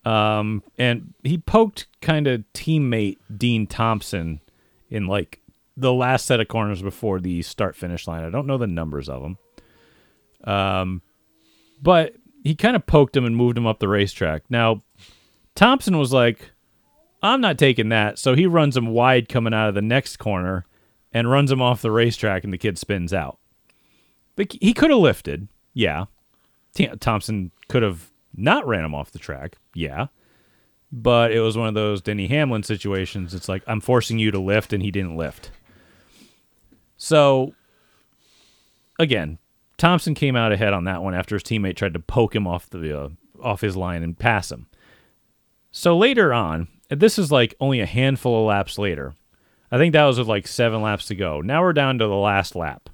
Um, 0.05 0.63
and 0.77 1.13
he 1.23 1.37
poked 1.37 1.85
kind 2.01 2.25
of 2.27 2.43
teammate 2.53 3.17
Dean 3.35 3.67
Thompson 3.67 4.39
in 4.89 5.05
like 5.05 5.39
the 5.77 5.93
last 5.93 6.25
set 6.25 6.39
of 6.39 6.47
corners 6.47 6.81
before 6.81 7.19
the 7.19 7.41
start 7.43 7.75
finish 7.75 8.07
line. 8.07 8.23
I 8.23 8.29
don't 8.29 8.47
know 8.47 8.57
the 8.57 8.67
numbers 8.67 9.07
of 9.09 9.21
them. 9.21 9.37
Um, 10.43 11.01
but 11.81 12.15
he 12.43 12.55
kind 12.55 12.75
of 12.75 12.85
poked 12.85 13.15
him 13.15 13.25
and 13.25 13.35
moved 13.35 13.57
him 13.57 13.67
up 13.67 13.79
the 13.79 13.87
racetrack. 13.87 14.43
Now, 14.49 14.81
Thompson 15.55 15.97
was 15.97 16.11
like, 16.11 16.51
I'm 17.23 17.41
not 17.41 17.57
taking 17.57 17.89
that. 17.89 18.17
So 18.17 18.35
he 18.35 18.45
runs 18.45 18.75
him 18.75 18.87
wide 18.87 19.29
coming 19.29 19.53
out 19.53 19.69
of 19.69 19.75
the 19.75 19.81
next 19.81 20.17
corner 20.17 20.65
and 21.11 21.29
runs 21.29 21.51
him 21.51 21.61
off 21.61 21.81
the 21.81 21.91
racetrack, 21.91 22.43
and 22.43 22.53
the 22.53 22.57
kid 22.57 22.77
spins 22.77 23.13
out. 23.13 23.37
But 24.35 24.55
he 24.61 24.73
could 24.73 24.89
have 24.89 24.99
lifted, 24.99 25.49
yeah. 25.73 26.05
Thompson 26.99 27.51
could 27.67 27.83
have 27.83 28.11
not 28.35 28.65
ran 28.65 28.85
him 28.85 28.95
off 28.95 29.11
the 29.11 29.19
track, 29.19 29.57
yeah. 29.75 30.07
But 30.89 31.31
it 31.31 31.41
was 31.41 31.57
one 31.57 31.67
of 31.67 31.73
those 31.73 32.01
Denny 32.01 32.27
Hamlin 32.27 32.63
situations. 32.63 33.33
It's 33.33 33.49
like, 33.49 33.61
I'm 33.67 33.81
forcing 33.81 34.19
you 34.19 34.31
to 34.31 34.39
lift, 34.39 34.73
and 34.73 34.81
he 34.81 34.89
didn't 34.89 35.17
lift. 35.17 35.51
So, 36.95 37.53
again, 38.97 39.37
Thompson 39.81 40.13
came 40.13 40.35
out 40.35 40.51
ahead 40.51 40.73
on 40.73 40.83
that 40.83 41.01
one 41.01 41.15
after 41.15 41.33
his 41.33 41.41
teammate 41.41 41.75
tried 41.75 41.93
to 41.93 41.99
poke 41.99 42.35
him 42.35 42.45
off 42.45 42.69
the 42.69 42.97
uh, 42.97 43.09
off 43.41 43.61
his 43.61 43.75
line 43.75 44.03
and 44.03 44.17
pass 44.17 44.51
him. 44.51 44.67
So 45.71 45.97
later 45.97 46.31
on, 46.31 46.67
this 46.89 47.17
is 47.17 47.31
like 47.31 47.55
only 47.59 47.79
a 47.79 47.87
handful 47.87 48.41
of 48.41 48.45
laps 48.45 48.77
later. 48.77 49.15
I 49.71 49.79
think 49.79 49.93
that 49.93 50.05
was 50.05 50.19
with 50.19 50.27
like 50.27 50.45
seven 50.45 50.83
laps 50.83 51.07
to 51.07 51.15
go. 51.15 51.41
Now 51.41 51.63
we're 51.63 51.73
down 51.73 51.97
to 51.97 52.05
the 52.05 52.13
last 52.13 52.55
lap. 52.55 52.91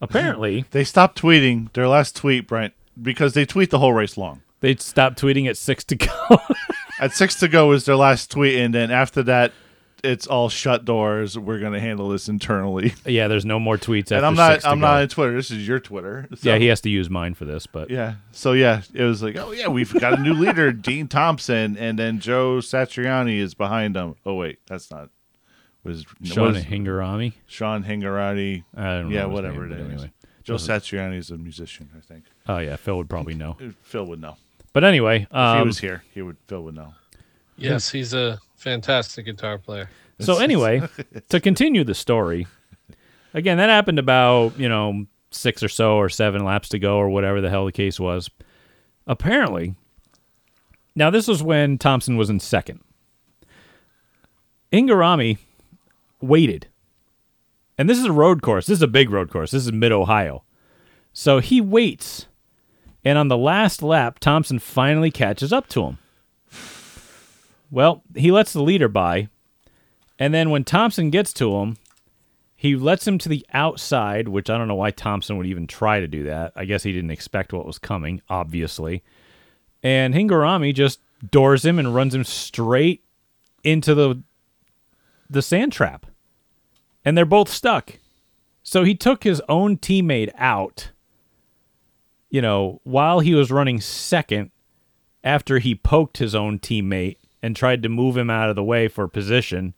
Apparently, 0.00 0.66
They 0.70 0.84
stopped 0.84 1.20
tweeting 1.20 1.72
their 1.72 1.88
last 1.88 2.14
tweet, 2.14 2.46
Brent, 2.46 2.74
because 3.00 3.34
they 3.34 3.44
tweet 3.44 3.70
the 3.70 3.80
whole 3.80 3.92
race 3.92 4.16
long. 4.16 4.42
they 4.60 4.76
stopped 4.76 5.20
tweeting 5.20 5.48
at 5.48 5.56
six 5.56 5.82
to 5.86 5.96
go. 5.96 6.08
At 7.00 7.12
six 7.12 7.34
to 7.40 7.48
go 7.48 7.66
was 7.66 7.86
their 7.86 7.96
last 7.96 8.30
tweet, 8.30 8.56
and 8.60 8.72
then 8.72 8.92
after 8.92 9.24
that, 9.24 9.52
it's 10.02 10.26
all 10.26 10.48
shut 10.48 10.84
doors. 10.84 11.38
We're 11.38 11.60
gonna 11.60 11.80
handle 11.80 12.08
this 12.08 12.28
internally. 12.28 12.94
yeah, 13.06 13.28
there's 13.28 13.44
no 13.44 13.60
more 13.60 13.76
tweets. 13.78 14.04
After 14.06 14.16
and 14.16 14.26
I'm 14.26 14.34
not. 14.34 14.52
six 14.54 14.64
I'm 14.64 14.80
go. 14.80 14.86
not 14.86 15.02
on 15.02 15.08
Twitter. 15.08 15.34
This 15.36 15.50
is 15.50 15.66
your 15.66 15.78
Twitter. 15.80 16.26
So, 16.34 16.50
Yeah, 16.50 16.58
he 16.58 16.66
has 16.66 16.80
to 16.82 16.90
use 16.90 17.08
mine 17.08 17.34
for 17.34 17.44
this, 17.44 17.66
but 17.66 17.90
Yeah. 17.90 18.14
So 18.32 18.52
yeah, 18.52 18.82
it 18.92 19.04
was 19.04 19.22
like, 19.22 19.36
oh 19.36 19.52
yeah, 19.52 19.68
we've 19.68 19.92
got 19.94 20.18
a 20.18 20.22
new 20.22 20.34
leader, 20.34 20.72
Dean 20.72 21.08
Thompson, 21.08 21.76
and 21.76 21.98
then 21.98 22.18
Joe 22.20 22.58
Satriani 22.58 23.38
is 23.38 23.54
behind 23.54 23.96
him. 23.96 24.16
Oh 24.26 24.34
wait, 24.34 24.58
that's 24.66 24.90
not. 24.90 25.10
Was 25.84 26.04
Sean 26.22 26.52
was 26.52 26.64
Hingorani. 26.64 27.32
Sean 27.46 27.82
Hingarati? 27.84 28.62
I 28.76 28.82
don't 28.98 29.08
know 29.10 29.16
Yeah, 29.16 29.24
whatever 29.26 29.66
name, 29.66 29.72
it 29.72 29.84
but 29.84 29.86
is. 29.86 29.92
anyway. 30.02 30.12
Joe 30.44 30.54
Satriani 30.54 31.18
is 31.18 31.30
a 31.30 31.36
musician, 31.36 31.90
I 31.96 32.00
think. 32.00 32.24
Oh 32.48 32.58
yeah, 32.58 32.76
Phil 32.76 32.96
would 32.96 33.08
probably 33.08 33.34
know. 33.34 33.56
Phil 33.82 34.04
would 34.06 34.20
know. 34.20 34.36
But 34.72 34.84
anyway, 34.84 35.22
If 35.22 35.28
he 35.30 35.36
um, 35.36 35.66
was 35.68 35.78
here, 35.78 36.02
he 36.12 36.22
would. 36.22 36.36
Phil 36.46 36.62
would 36.64 36.74
know. 36.74 36.94
Yes, 37.56 37.90
he's 37.90 38.14
a 38.14 38.40
fantastic 38.62 39.26
guitar 39.26 39.58
player. 39.58 39.90
So 40.20 40.38
anyway, 40.38 40.82
to 41.28 41.40
continue 41.40 41.84
the 41.84 41.94
story, 41.94 42.46
again, 43.34 43.58
that 43.58 43.68
happened 43.68 43.98
about 43.98 44.58
you 44.58 44.68
know 44.68 45.06
six 45.30 45.62
or 45.62 45.68
so 45.68 45.96
or 45.96 46.08
seven 46.08 46.44
laps 46.44 46.68
to 46.70 46.78
go 46.78 46.96
or 46.96 47.08
whatever 47.08 47.40
the 47.40 47.50
hell 47.50 47.66
the 47.66 47.72
case 47.72 47.98
was. 47.98 48.30
Apparently, 49.06 49.74
now 50.94 51.10
this 51.10 51.26
was 51.26 51.42
when 51.42 51.78
Thompson 51.78 52.16
was 52.16 52.30
in 52.30 52.38
second. 52.38 52.80
Ingarami 54.72 55.38
waited, 56.20 56.68
and 57.76 57.90
this 57.90 57.98
is 57.98 58.04
a 58.04 58.12
road 58.12 58.42
course. 58.42 58.66
This 58.66 58.78
is 58.78 58.82
a 58.82 58.88
big 58.88 59.10
road 59.10 59.28
course. 59.30 59.50
This 59.50 59.66
is 59.66 59.72
mid 59.72 59.92
Ohio, 59.92 60.44
so 61.12 61.40
he 61.40 61.60
waits, 61.60 62.26
and 63.04 63.18
on 63.18 63.28
the 63.28 63.36
last 63.36 63.82
lap, 63.82 64.18
Thompson 64.18 64.58
finally 64.58 65.10
catches 65.10 65.52
up 65.52 65.66
to 65.70 65.84
him. 65.84 65.98
Well, 67.72 68.04
he 68.14 68.30
lets 68.30 68.52
the 68.52 68.62
leader 68.62 68.86
by, 68.86 69.28
and 70.18 70.32
then 70.32 70.50
when 70.50 70.62
Thompson 70.62 71.10
gets 71.10 71.32
to 71.32 71.56
him, 71.56 71.78
he 72.54 72.76
lets 72.76 73.04
him 73.08 73.18
to 73.18 73.28
the 73.28 73.44
outside, 73.52 74.28
which 74.28 74.48
I 74.48 74.56
don't 74.56 74.68
know 74.68 74.76
why 74.76 74.92
Thompson 74.92 75.36
would 75.36 75.46
even 75.46 75.66
try 75.66 75.98
to 75.98 76.06
do 76.06 76.22
that. 76.24 76.52
I 76.54 76.64
guess 76.64 76.84
he 76.84 76.92
didn't 76.92 77.10
expect 77.10 77.52
what 77.52 77.66
was 77.66 77.78
coming, 77.78 78.22
obviously. 78.28 79.02
And 79.82 80.14
Hingorani 80.14 80.72
just 80.72 81.00
doors 81.28 81.64
him 81.64 81.80
and 81.80 81.92
runs 81.92 82.14
him 82.14 82.22
straight 82.22 83.02
into 83.64 83.96
the 83.96 84.22
the 85.28 85.42
sand 85.42 85.72
trap. 85.72 86.06
And 87.04 87.18
they're 87.18 87.24
both 87.24 87.48
stuck. 87.48 87.98
So 88.62 88.84
he 88.84 88.94
took 88.94 89.24
his 89.24 89.42
own 89.48 89.78
teammate 89.78 90.30
out 90.36 90.92
you 92.32 92.40
know, 92.40 92.80
while 92.82 93.20
he 93.20 93.34
was 93.34 93.52
running 93.52 93.78
second, 93.78 94.50
after 95.22 95.58
he 95.58 95.74
poked 95.74 96.16
his 96.16 96.34
own 96.34 96.58
teammate 96.58 97.18
and 97.42 97.56
tried 97.56 97.82
to 97.82 97.88
move 97.88 98.16
him 98.16 98.30
out 98.30 98.48
of 98.48 98.56
the 98.56 98.64
way 98.64 98.88
for 98.88 99.06
position, 99.08 99.74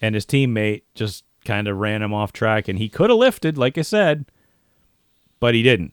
and 0.00 0.14
his 0.14 0.24
teammate 0.26 0.82
just 0.94 1.24
kind 1.44 1.68
of 1.68 1.76
ran 1.76 2.02
him 2.02 2.14
off 2.14 2.32
track, 2.32 2.68
and 2.68 2.78
he 2.78 2.88
could 2.88 3.10
have 3.10 3.18
lifted, 3.18 3.56
like 3.58 3.76
I 3.78 3.82
said, 3.82 4.24
but 5.40 5.54
he 5.54 5.62
didn't. 5.62 5.92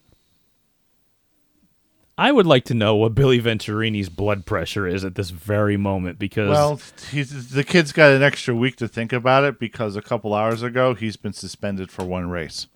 I 2.15 2.31
would 2.31 2.45
like 2.45 2.63
to 2.65 2.75
know 2.75 2.95
what 2.95 3.15
Billy 3.15 3.41
Venturini's 3.41 4.07
blood 4.09 4.45
pressure 4.45 4.87
is 4.87 5.03
at 5.03 5.15
this 5.15 5.31
very 5.31 5.77
moment 5.77 6.19
because 6.19 6.49
Well, 6.51 6.79
he's, 7.09 7.49
the 7.49 7.63
kid's 7.63 7.91
got 7.91 8.11
an 8.11 8.21
extra 8.21 8.53
week 8.53 8.75
to 8.77 8.87
think 8.87 9.11
about 9.11 9.43
it 9.45 9.57
because 9.57 9.95
a 9.95 10.01
couple 10.01 10.33
hours 10.35 10.61
ago 10.61 10.93
he's 10.93 11.17
been 11.17 11.33
suspended 11.33 11.89
for 11.89 12.05
one 12.05 12.29
race. 12.29 12.67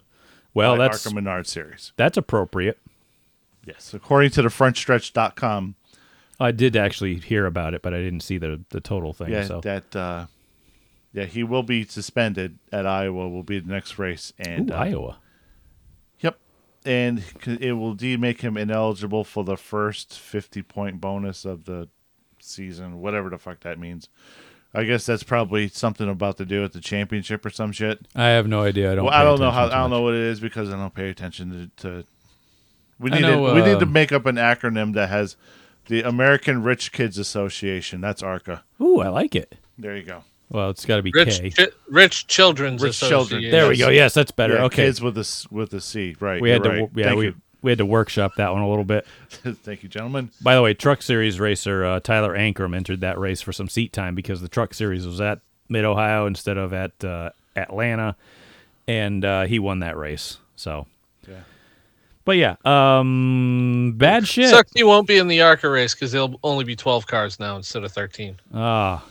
well 0.56 0.76
that's 0.76 1.06
ARCA 1.06 1.14
Menard 1.16 1.46
series. 1.46 1.94
that's 1.98 2.18
appropriate. 2.18 2.80
Yes, 3.64 3.94
according 3.94 4.32
to 4.32 4.42
the 4.42 4.48
frontstretch.com. 4.50 5.76
I 6.40 6.52
did 6.52 6.76
actually 6.76 7.16
hear 7.16 7.46
about 7.46 7.74
it, 7.74 7.82
but 7.82 7.94
I 7.94 7.98
didn't 7.98 8.22
see 8.22 8.38
the 8.38 8.64
the 8.70 8.82
total 8.82 9.14
thing. 9.14 9.30
Yeah, 9.32 9.44
so 9.44 9.62
that 9.62 9.96
uh, 9.96 10.28
yeah, 11.14 11.26
he 11.26 11.44
will 11.44 11.64
be 11.64 11.84
suspended 11.86 12.60
at 12.72 12.86
Iowa. 12.86 13.30
Will 13.30 13.44
be 13.44 13.60
the 13.60 13.72
next 13.72 13.98
race, 13.98 14.34
and 14.38 14.70
Ooh, 14.70 14.74
uh, 14.74 14.78
Iowa. 14.78 15.18
Yep, 16.20 16.40
and 16.86 17.24
it 17.60 17.74
will 17.74 17.94
de 17.94 18.18
make 18.18 18.42
him 18.42 18.58
ineligible 18.58 19.24
for 19.24 19.44
the 19.44 19.58
first 19.58 20.20
fifty 20.20 20.62
point 20.62 21.02
bonus 21.02 21.44
of 21.44 21.66
the 21.66 21.90
season, 22.40 23.02
whatever 23.02 23.30
the 23.30 23.38
fuck 23.38 23.62
that 23.62 23.80
means. 23.80 24.10
I 24.74 24.84
guess 24.84 25.06
that's 25.06 25.24
probably 25.24 25.70
something 25.70 26.08
about 26.08 26.38
to 26.38 26.46
do 26.46 26.62
with 26.62 26.74
the 26.74 26.82
championship 26.82 27.44
or 27.46 27.50
some 27.50 27.72
shit. 27.72 28.08
I 28.16 28.28
have 28.28 28.48
no 28.48 28.62
idea. 28.62 28.92
I 28.92 28.96
don't. 28.96 29.06
well, 29.06 29.14
pay 29.14 29.20
I 29.20 29.24
don't 29.24 29.40
know 29.40 29.50
how. 29.50 29.66
I 29.66 29.70
don't 29.70 29.90
much. 29.90 29.98
know 29.98 30.02
what 30.02 30.14
it 30.14 30.22
is 30.22 30.40
because 30.40 30.70
I 30.70 30.74
don't 30.74 30.94
pay 30.94 31.10
attention 31.10 31.72
to. 31.78 31.84
to 31.84 32.08
we 33.00 33.10
need 33.10 33.22
know, 33.22 33.48
to, 33.48 33.54
we 33.54 33.62
need 33.62 33.80
to 33.80 33.86
um, 33.86 33.94
make 33.94 34.12
up 34.12 34.26
an 34.26 34.36
acronym 34.36 34.94
that 34.94 35.10
has 35.10 35.36
the 35.88 36.02
American 36.04 36.64
Rich 36.64 36.92
Kids 36.92 37.18
Association. 37.18 38.02
That's 38.02 38.22
ARCA. 38.24 38.64
Ooh, 38.82 39.00
I 39.00 39.08
like 39.10 39.36
it. 39.36 39.56
There 39.78 39.96
you 39.96 40.04
go. 40.04 40.24
Well, 40.50 40.70
it's 40.70 40.86
got 40.86 40.96
to 40.98 41.02
be 41.04 41.12
Rich, 41.14 41.40
K. 41.42 41.50
chi- 41.50 41.68
rich 41.90 42.28
children's 42.28 42.82
Rich 42.82 43.00
children. 43.00 43.22
Association. 43.44 43.52
there 43.52 43.68
we 43.68 43.78
go. 43.78 43.90
Yes, 43.90 44.14
that's 44.14 44.32
better. 44.32 44.56
Yeah, 44.56 44.64
okay. 44.66 44.86
kids 44.86 45.02
with 45.02 45.18
a 45.18 45.22
s- 45.22 45.46
with 45.52 45.74
a 45.74 45.82
C. 45.82 46.16
Right. 46.20 46.42
we 46.42 46.50
had 46.50 46.64
to. 46.64 46.70
right. 46.70 46.90
Yeah, 46.96 47.06
Thank 47.08 47.20
we 47.20 47.26
you. 47.26 47.36
we 47.62 47.72
had 47.72 47.78
to 47.80 47.86
workshop 47.86 48.32
that 48.38 48.54
one 48.54 48.62
a 48.62 48.70
little 48.70 48.86
bit. 48.86 49.06
Thank 49.30 49.84
you, 49.84 49.90
gentlemen. 49.90 50.32
By 50.42 50.56
the 50.56 50.62
way, 50.62 50.74
Truck 50.74 51.02
Series 51.02 51.38
racer 51.40 51.84
uh, 51.84 52.00
Tyler 52.00 52.34
Ankrum 52.38 52.74
entered 52.76 53.02
that 53.02 53.20
race 53.20 53.42
for 53.42 53.52
some 53.52 53.68
seat 53.68 53.92
time 53.92 54.16
because 54.16 54.40
the 54.40 54.48
Truck 54.48 54.74
Series 54.74 55.06
was 55.06 55.20
at 55.20 55.40
Mid 55.68 55.84
Ohio 55.84 56.26
instead 56.28 56.58
of 56.58 56.72
at 56.72 57.04
uh, 57.04 57.32
Atlanta, 57.58 58.16
and 58.88 59.26
uh, 59.26 59.44
he 59.48 59.60
won 59.60 59.80
that 59.80 59.98
race. 59.98 60.38
So, 60.56 60.88
Yeah. 60.88 60.97
But 62.28 62.36
yeah, 62.36 62.58
um, 62.66 63.94
bad 63.96 64.28
shit. 64.28 64.50
Sucks 64.50 64.74
he 64.76 64.84
won't 64.84 65.08
be 65.08 65.18
in 65.18 65.30
the 65.30 65.42
ARCA 65.42 65.70
race 65.70 65.94
because 65.96 66.12
there'll 66.12 66.38
only 66.44 66.66
be 66.66 66.76
12 66.76 67.08
cars 67.08 67.40
now 67.40 67.56
instead 67.56 67.86
of 67.86 67.94
13. 67.94 68.38
Ah, 68.54 69.06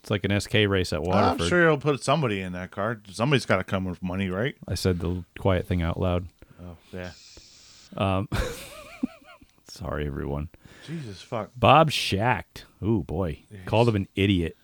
it's 0.00 0.08
like 0.08 0.22
an 0.22 0.38
SK 0.40 0.54
race 0.68 0.92
at 0.92 1.02
Waterford. 1.02 1.40
I'm 1.40 1.48
sure 1.48 1.62
he'll 1.66 1.78
put 1.78 2.04
somebody 2.04 2.40
in 2.40 2.52
that 2.52 2.70
car. 2.70 3.00
Somebody's 3.10 3.44
got 3.44 3.56
to 3.56 3.64
come 3.64 3.86
with 3.86 4.00
money, 4.04 4.30
right? 4.30 4.54
I 4.68 4.76
said 4.76 5.00
the 5.00 5.24
quiet 5.36 5.66
thing 5.66 5.82
out 5.82 5.98
loud. 5.98 6.28
Oh 6.62 6.76
yeah. 6.92 7.10
Um, 7.96 8.28
Sorry, 9.66 10.06
everyone. 10.06 10.48
Jesus 10.86 11.20
fuck. 11.20 11.50
Bob 11.56 11.90
Schacht. 11.90 12.66
Ooh 12.84 13.02
boy, 13.02 13.40
called 13.66 13.88
him 13.88 13.96
an 13.96 14.06
idiot. 14.14 14.56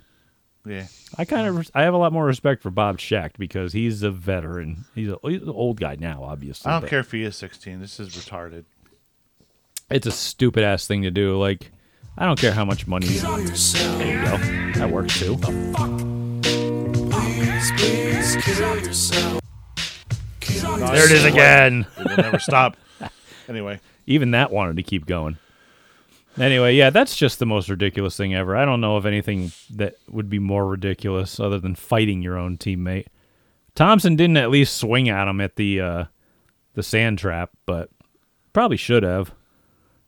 Yeah. 0.67 0.87
I 1.17 1.25
kind 1.25 1.47
of 1.47 1.71
I 1.75 1.83
have 1.83 1.95
a 1.95 1.97
lot 1.97 2.12
more 2.12 2.27
respect 2.27 2.62
for 2.62 2.71
Bob 2.71 2.99
Schacht 2.99 3.39
because 3.39 3.73
he's 3.73 4.03
a 4.03 4.11
veteran. 4.11 4.85
He's, 4.95 5.09
a, 5.09 5.17
he's 5.23 5.43
an 5.43 5.49
old 5.49 5.79
guy 5.79 5.97
now, 5.99 6.25
obviously. 6.25 6.69
I 6.69 6.75
don't 6.75 6.83
but 6.83 6.91
care 6.91 7.01
if 7.01 7.12
he 7.12 7.23
is 7.23 7.37
16. 7.37 7.81
This 7.81 8.01
is 8.01 8.11
retarded. 8.11 8.64
It's 9.89 10.07
a 10.07 10.11
stupid 10.11 10.64
ass 10.64 10.87
thing 10.87 11.03
to 11.03 11.11
do. 11.12 11.39
Like, 11.39 11.71
I 12.19 12.27
don't 12.27 12.39
care 12.39 12.53
how 12.53 12.64
much 12.64 12.87
money. 12.89 13.07
You 13.07 13.21
Kill 13.21 13.37
there 13.37 14.19
you 14.19 14.25
go. 14.25 14.37
That 14.79 14.91
works 14.91 15.19
too. 15.19 15.37
Please, 17.11 17.73
please 17.77 18.37
kill 18.45 18.77
yourself. 18.79 19.41
Kill 20.41 20.77
There 20.79 21.05
it 21.05 21.12
is 21.12 21.25
again. 21.25 21.87
It 21.99 22.09
will 22.09 22.17
never 22.17 22.39
stop. 22.39 22.77
Anyway, 23.49 23.79
Even 24.09 24.33
that 24.33 24.51
wanted 24.51 24.75
to 24.75 24.83
keep 24.83 25.07
going. 25.07 25.39
Anyway, 26.39 26.74
yeah, 26.74 26.91
that's 26.91 27.16
just 27.16 27.39
the 27.39 27.47
most 27.47 27.68
ridiculous 27.68 28.16
thing 28.16 28.34
ever. 28.34 28.57
I 28.57 28.64
don't 28.64 28.80
know 28.80 28.97
of 28.97 29.07
anything 29.07 29.53
that 29.70 29.97
would 30.11 30.28
be 30.28 30.39
more 30.39 30.66
ridiculous 30.66 31.41
other 31.41 31.59
than 31.59 31.74
fighting 31.74 32.22
your 32.22 32.37
own 32.37 32.59
teammate. 32.59 33.07
Thompson 33.74 34.16
didn't 34.16 34.37
at 34.37 34.51
least 34.51 34.76
swing 34.76 35.09
at 35.09 35.28
him 35.28 35.41
at 35.41 35.57
the 35.57 35.80
uh, 35.80 36.05
the 36.74 36.82
sand 36.82 37.18
trap, 37.18 37.51
but 37.64 37.91
probably 38.53 38.76
should 38.76 39.03
have. 39.03 39.32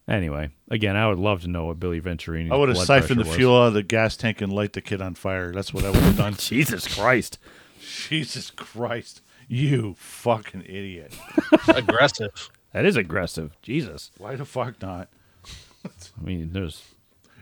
Anyway, 0.06 0.48
again, 0.70 0.96
I 0.96 1.06
would 1.08 1.18
love 1.18 1.42
to 1.42 1.48
know 1.48 1.66
what 1.66 1.78
Billy 1.80 2.00
Venturini. 2.00 2.50
I 2.50 2.56
would 2.56 2.70
have 2.70 2.78
siphoned 2.78 3.20
the 3.20 3.24
fuel 3.26 3.56
out 3.56 3.68
of 3.68 3.74
the 3.74 3.82
gas 3.82 4.16
tank 4.16 4.40
and 4.40 4.50
light 4.52 4.72
the 4.72 4.80
kid 4.80 5.02
on 5.02 5.14
fire. 5.14 5.52
That's 5.52 5.72
what 5.74 5.84
I 5.84 5.90
would 5.90 6.00
have 6.00 6.16
done. 6.16 6.34
Jesus 6.38 6.94
Christ! 6.94 7.38
Jesus 7.80 8.50
Christ. 8.50 9.22
You 9.48 9.94
fucking 9.98 10.62
idiot. 10.62 11.14
Aggressive. 11.68 12.50
That 12.72 12.84
is 12.84 12.96
aggressive. 12.96 13.56
Jesus. 13.62 14.10
Why 14.18 14.36
the 14.36 14.44
fuck 14.44 14.80
not? 14.82 15.08
I 15.84 16.24
mean, 16.24 16.52
there's 16.52 16.82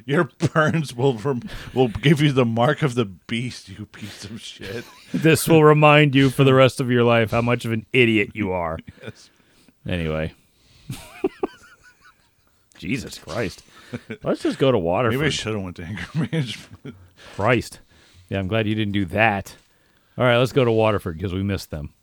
Your 0.05 0.25
burns 0.25 0.95
will 0.95 1.15
rem- 1.15 1.49
will 1.75 1.89
give 1.89 2.21
you 2.21 2.33
the 2.33 2.45
mark 2.45 2.83
of 2.83 2.95
the 2.95 3.05
beast, 3.07 3.69
you 3.69 3.87
piece 3.87 4.25
of 4.25 4.41
shit. 4.41 4.85
this 5.13 5.49
will 5.49 5.65
remind 5.65 6.15
you 6.15 6.31
for 6.31 6.45
the 6.45 6.55
rest 6.55 6.81
of 6.81 6.91
your 6.91 7.03
life 7.05 7.31
how 7.33 7.41
much 7.43 7.65
of 7.65 7.73
an 7.73 7.87
idiot 7.93 8.31
you 8.35 8.53
are. 8.53 8.79
Yes. 9.03 9.31
Anyway. 9.89 10.35
Jesus 12.79 13.19
Christ. 13.19 13.63
Let's 14.23 14.43
just 14.43 14.59
go 14.59 14.71
to 14.73 14.79
Waterford. 14.79 15.19
Maybe 15.19 15.27
I 15.29 15.31
should 15.31 15.55
have 15.55 15.63
went 15.63 15.77
to 15.77 15.85
anger 15.85 16.05
management. 16.15 16.95
Christ. 17.35 17.81
Yeah, 18.29 18.39
I'm 18.41 18.49
glad 18.49 18.67
you 18.67 18.75
didn't 18.75 18.93
do 18.93 19.05
that. 19.07 19.55
All 20.19 20.25
right, 20.25 20.37
let's 20.39 20.53
go 20.53 20.65
to 20.65 20.73
Waterford 20.73 21.17
because 21.17 21.33
we 21.33 21.43
missed 21.43 21.71
them. 21.71 21.95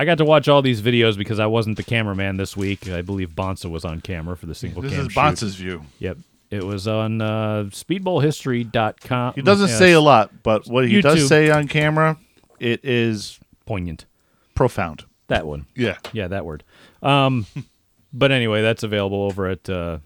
I 0.00 0.06
got 0.06 0.16
to 0.16 0.24
watch 0.24 0.48
all 0.48 0.62
these 0.62 0.80
videos 0.80 1.18
because 1.18 1.38
I 1.38 1.44
wasn't 1.44 1.76
the 1.76 1.82
cameraman 1.82 2.38
this 2.38 2.56
week. 2.56 2.88
I 2.88 3.02
believe 3.02 3.32
Bonsa 3.32 3.70
was 3.70 3.84
on 3.84 4.00
camera 4.00 4.34
for 4.34 4.46
the 4.46 4.54
single 4.54 4.80
This 4.80 4.94
cam 4.94 5.08
is. 5.08 5.14
Bonsa's 5.14 5.56
view. 5.56 5.84
Yep. 5.98 6.16
It 6.50 6.64
was 6.64 6.88
on 6.88 7.20
uh, 7.20 7.64
speedbowlhistory.com. 7.64 9.34
He 9.34 9.42
doesn't 9.42 9.68
say 9.68 9.92
a 9.92 10.00
lot, 10.00 10.42
but 10.42 10.66
what 10.66 10.88
he 10.88 10.94
YouTube. 10.94 11.02
does 11.02 11.28
say 11.28 11.50
on 11.50 11.68
camera, 11.68 12.16
it 12.58 12.82
is 12.82 13.38
Poignant. 13.66 14.06
profound. 14.54 15.04
That 15.28 15.46
one. 15.46 15.66
Yeah. 15.76 15.98
Yeah, 16.14 16.28
that 16.28 16.46
word. 16.46 16.64
Um, 17.02 17.44
but 18.14 18.32
anyway, 18.32 18.62
that's 18.62 18.82
available 18.82 19.24
over 19.24 19.48
at 19.48 19.68
uh, 19.68 19.98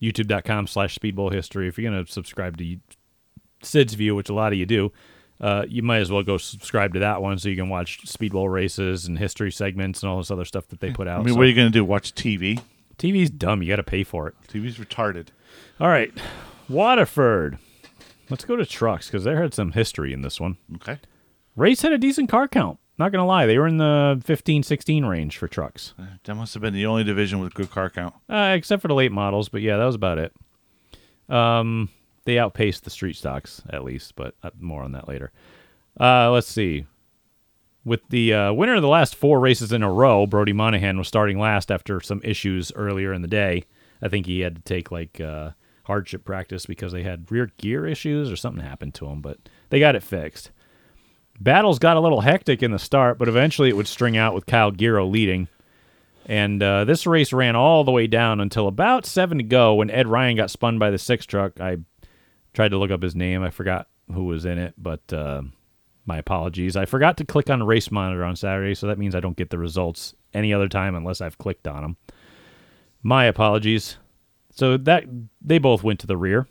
youtube.com 0.00 0.68
slash 0.68 0.96
speedballhistory. 0.96 1.66
If 1.66 1.76
you're 1.76 1.90
going 1.90 2.06
to 2.06 2.12
subscribe 2.12 2.56
to 2.58 2.76
Sid's 3.64 3.94
View, 3.94 4.14
which 4.14 4.28
a 4.28 4.34
lot 4.34 4.52
of 4.52 4.60
you 4.60 4.64
do, 4.64 4.92
uh, 5.40 5.64
you 5.68 5.82
might 5.82 5.98
as 5.98 6.10
well 6.12 6.22
go 6.22 6.36
subscribe 6.36 6.92
to 6.94 7.00
that 7.00 7.22
one 7.22 7.38
so 7.38 7.48
you 7.48 7.56
can 7.56 7.68
watch 7.68 8.02
Speedbowl 8.04 8.50
races 8.52 9.06
and 9.06 9.18
history 9.18 9.50
segments 9.50 10.02
and 10.02 10.10
all 10.10 10.18
this 10.18 10.30
other 10.30 10.44
stuff 10.44 10.68
that 10.68 10.80
they 10.80 10.90
put 10.90 11.08
out. 11.08 11.20
I 11.20 11.22
mean, 11.22 11.34
So 11.34 11.38
what 11.38 11.44
are 11.46 11.48
you 11.48 11.54
going 11.54 11.68
to 11.68 11.72
do? 11.72 11.84
Watch 11.84 12.14
TV? 12.14 12.60
TV's 12.98 13.30
dumb. 13.30 13.62
You 13.62 13.68
got 13.68 13.76
to 13.76 13.82
pay 13.82 14.04
for 14.04 14.28
it. 14.28 14.34
TV's 14.48 14.76
retarded. 14.76 15.28
All 15.80 15.88
right. 15.88 16.12
Waterford. 16.68 17.58
Let's 18.28 18.44
go 18.44 18.56
to 18.56 18.66
trucks 18.66 19.06
because 19.06 19.24
they 19.24 19.34
had 19.34 19.54
some 19.54 19.72
history 19.72 20.12
in 20.12 20.22
this 20.22 20.38
one. 20.40 20.58
Okay. 20.76 20.98
Race 21.56 21.82
had 21.82 21.92
a 21.92 21.98
decent 21.98 22.28
car 22.28 22.46
count. 22.46 22.78
Not 22.98 23.10
going 23.12 23.20
to 23.22 23.26
lie. 23.26 23.46
They 23.46 23.56
were 23.58 23.66
in 23.66 23.78
the 23.78 24.20
15, 24.24 24.62
16 24.62 25.06
range 25.06 25.38
for 25.38 25.48
trucks. 25.48 25.94
That 26.24 26.34
must 26.34 26.52
have 26.52 26.60
been 26.60 26.74
the 26.74 26.84
only 26.84 27.02
division 27.02 27.40
with 27.40 27.54
good 27.54 27.70
car 27.70 27.88
count. 27.88 28.14
Uh, 28.28 28.52
except 28.54 28.82
for 28.82 28.88
the 28.88 28.94
late 28.94 29.10
models, 29.10 29.48
but 29.48 29.62
yeah, 29.62 29.78
that 29.78 29.84
was 29.86 29.94
about 29.94 30.18
it. 30.18 30.34
Um, 31.28 31.88
they 32.24 32.38
outpaced 32.38 32.84
the 32.84 32.90
street 32.90 33.16
stocks 33.16 33.62
at 33.70 33.84
least, 33.84 34.14
but 34.16 34.34
uh, 34.42 34.50
more 34.58 34.82
on 34.82 34.92
that 34.92 35.08
later. 35.08 35.32
Uh, 35.98 36.30
let's 36.30 36.48
see. 36.48 36.86
With 37.84 38.00
the 38.10 38.34
uh, 38.34 38.52
winner 38.52 38.74
of 38.74 38.82
the 38.82 38.88
last 38.88 39.14
four 39.14 39.40
races 39.40 39.72
in 39.72 39.82
a 39.82 39.92
row, 39.92 40.26
Brody 40.26 40.52
Monahan 40.52 40.98
was 40.98 41.08
starting 41.08 41.38
last 41.38 41.70
after 41.70 42.00
some 42.00 42.20
issues 42.22 42.72
earlier 42.74 43.12
in 43.12 43.22
the 43.22 43.28
day. 43.28 43.64
I 44.02 44.08
think 44.08 44.26
he 44.26 44.40
had 44.40 44.56
to 44.56 44.62
take 44.62 44.90
like 44.90 45.20
uh, 45.20 45.50
hardship 45.84 46.24
practice 46.24 46.66
because 46.66 46.92
they 46.92 47.02
had 47.02 47.30
rear 47.30 47.52
gear 47.56 47.86
issues 47.86 48.30
or 48.30 48.36
something 48.36 48.64
happened 48.64 48.94
to 48.94 49.06
him, 49.06 49.22
but 49.22 49.38
they 49.70 49.80
got 49.80 49.96
it 49.96 50.02
fixed. 50.02 50.50
Battles 51.40 51.78
got 51.78 51.96
a 51.96 52.00
little 52.00 52.20
hectic 52.20 52.62
in 52.62 52.70
the 52.70 52.78
start, 52.78 53.18
but 53.18 53.28
eventually 53.28 53.70
it 53.70 53.76
would 53.76 53.88
string 53.88 54.16
out 54.16 54.34
with 54.34 54.44
Kyle 54.44 54.70
Giro 54.70 55.06
leading. 55.06 55.48
And 56.26 56.62
uh, 56.62 56.84
this 56.84 57.06
race 57.06 57.32
ran 57.32 57.56
all 57.56 57.82
the 57.82 57.90
way 57.90 58.06
down 58.06 58.40
until 58.40 58.68
about 58.68 59.06
seven 59.06 59.38
to 59.38 59.44
go 59.44 59.74
when 59.74 59.90
Ed 59.90 60.06
Ryan 60.06 60.36
got 60.36 60.50
spun 60.50 60.78
by 60.78 60.90
the 60.90 60.98
six 60.98 61.24
truck. 61.24 61.58
I 61.60 61.78
tried 62.52 62.70
to 62.70 62.78
look 62.78 62.90
up 62.90 63.02
his 63.02 63.14
name. 63.14 63.42
I 63.42 63.50
forgot 63.50 63.88
who 64.12 64.24
was 64.24 64.44
in 64.44 64.58
it, 64.58 64.74
but 64.76 65.12
uh, 65.12 65.42
my 66.06 66.18
apologies. 66.18 66.76
I 66.76 66.84
forgot 66.84 67.16
to 67.18 67.24
click 67.24 67.48
on 67.50 67.62
Race 67.62 67.90
Monitor 67.90 68.24
on 68.24 68.36
Saturday, 68.36 68.74
so 68.74 68.86
that 68.86 68.98
means 68.98 69.14
I 69.14 69.20
don't 69.20 69.36
get 69.36 69.50
the 69.50 69.58
results 69.58 70.14
any 70.34 70.52
other 70.52 70.68
time 70.68 70.94
unless 70.94 71.20
I've 71.20 71.38
clicked 71.38 71.68
on 71.68 71.82
them. 71.82 71.96
My 73.02 73.24
apologies. 73.24 73.96
So 74.52 74.76
that 74.76 75.04
they 75.40 75.58
both 75.58 75.82
went 75.84 76.00
to 76.00 76.06
the 76.06 76.16
rear. 76.16 76.48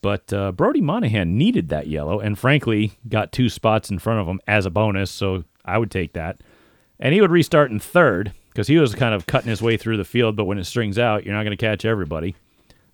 But 0.00 0.32
uh, 0.32 0.52
Brody 0.52 0.80
Monahan 0.80 1.36
needed 1.36 1.70
that 1.70 1.88
yellow, 1.88 2.20
and 2.20 2.38
frankly, 2.38 2.92
got 3.08 3.32
two 3.32 3.48
spots 3.48 3.90
in 3.90 3.98
front 3.98 4.20
of 4.20 4.28
him 4.28 4.40
as 4.46 4.64
a 4.64 4.70
bonus, 4.70 5.10
so 5.10 5.42
I 5.64 5.76
would 5.76 5.90
take 5.90 6.12
that. 6.12 6.40
And 7.00 7.12
he 7.12 7.20
would 7.20 7.32
restart 7.32 7.72
in 7.72 7.80
third. 7.80 8.32
because 8.58 8.66
he 8.66 8.76
was 8.76 8.92
kind 8.92 9.14
of 9.14 9.24
cutting 9.26 9.50
his 9.50 9.62
way 9.62 9.76
through 9.76 9.98
the 9.98 10.04
field. 10.04 10.34
But 10.34 10.46
when 10.46 10.58
it 10.58 10.64
strings 10.64 10.98
out, 10.98 11.24
you're 11.24 11.32
not 11.32 11.44
going 11.44 11.56
to 11.56 11.64
catch 11.64 11.84
everybody. 11.84 12.34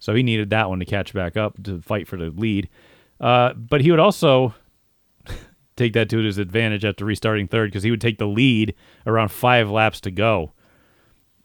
So 0.04 0.14
he 0.14 0.22
needed 0.22 0.50
that 0.50 0.68
one 0.68 0.80
to 0.80 0.84
catch 0.84 1.14
back 1.14 1.34
up 1.34 1.62
to 1.62 1.80
fight 1.80 2.06
for 2.06 2.18
the 2.18 2.28
lead. 2.28 2.68
Uh, 3.18 3.54
but 3.54 3.80
he 3.80 3.90
would 3.90 3.98
also 3.98 4.54
take 5.76 5.94
that 5.94 6.10
to 6.10 6.18
his 6.18 6.36
advantage 6.36 6.84
after 6.84 7.06
restarting 7.06 7.48
third 7.48 7.70
because 7.70 7.84
he 7.84 7.90
would 7.90 8.02
take 8.02 8.18
the 8.18 8.26
lead 8.26 8.74
around 9.06 9.30
five 9.30 9.70
laps 9.70 10.02
to 10.02 10.10
go. 10.10 10.52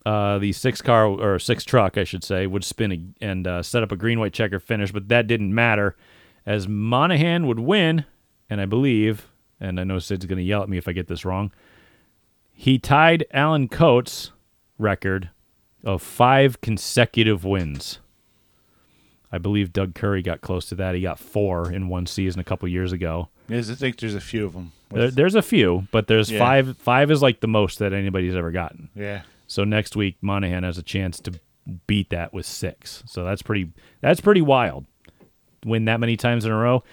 Uh, 0.06 0.40
the 0.40 0.52
six 0.52 0.82
car 0.82 1.06
or 1.06 1.40
six 1.40 1.64
truck, 1.64 1.98
I 1.98 2.04
should 2.04 2.22
say, 2.22 2.48
would 2.48 2.66
spin 2.66 3.16
and 3.22 3.48
uh, 3.48 3.64
set 3.64 3.82
up 3.82 3.94
a 3.94 3.96
green 3.96 4.20
white 4.20 4.34
checker 4.34 4.60
finish, 4.60 4.92
but 4.92 5.08
that 5.08 5.26
didn't 5.26 5.56
matter 5.56 5.96
as 6.46 6.68
Monahan 6.68 7.48
would 7.48 7.60
win, 7.62 8.04
and 8.50 8.60
I 8.60 8.66
believe, 8.66 9.30
and 9.62 9.80
I 9.80 9.86
know 9.86 10.00
Sid's 10.00 10.26
going 10.26 10.38
to 10.38 10.44
yell 10.44 10.64
at 10.64 10.70
me 10.70 10.78
if 10.78 10.90
I 10.90 10.92
get 10.92 11.08
this 11.08 11.24
wrong. 11.24 11.54
He 12.52 12.78
tied 12.78 13.26
Alan 13.32 13.70
Coates' 13.70 14.34
record 14.78 15.30
of 15.86 16.02
five 16.02 16.60
consecutive 16.60 17.46
wins. 17.46 18.00
I 19.32 19.38
believe 19.38 19.72
Doug 19.74 19.94
Curry 19.96 20.22
got 20.22 20.42
close 20.42 20.66
to 20.70 20.76
that. 20.76 20.96
He 20.96 21.02
got 21.02 21.20
four 21.20 21.72
in 21.72 21.88
one 21.88 22.06
season 22.08 22.40
a 22.40 22.44
couple 22.44 22.68
years 22.68 22.92
ago. 22.92 23.30
Yes, 23.48 23.70
I 23.70 23.76
think 23.76 24.00
there's 24.00 24.16
a 24.16 24.22
few 24.22 24.46
of 24.46 24.54
them. 24.54 24.72
There, 24.92 25.12
there's 25.12 25.36
a 25.36 25.42
few, 25.42 25.88
but 25.92 26.08
there's 26.08 26.32
Yeah. 26.32 26.40
five. 26.40 26.78
Five 26.78 27.12
is 27.12 27.22
like 27.22 27.40
the 27.42 27.48
most 27.48 27.80
that 27.80 27.94
anybody's 27.94 28.36
ever 28.36 28.52
gotten. 28.52 28.90
yeah. 28.96 29.22
So 29.48 29.64
next 29.64 29.96
week 29.96 30.18
Monahan 30.22 30.62
has 30.64 30.78
a 30.78 30.84
chance 30.84 31.20
to 31.22 31.34
beat 31.88 32.10
that 32.12 32.34
with 32.34 32.46
six. 32.46 33.04
So 33.08 33.24
that's 33.24 33.42
pretty. 33.42 33.72
That's 34.02 34.22
pretty 34.22 34.42
wild. 34.42 34.86
Win 35.66 35.86
that 35.86 36.00
many 36.00 36.16
times 36.18 36.46
in 36.46 36.52
a 36.52 36.56
row. 36.58 36.84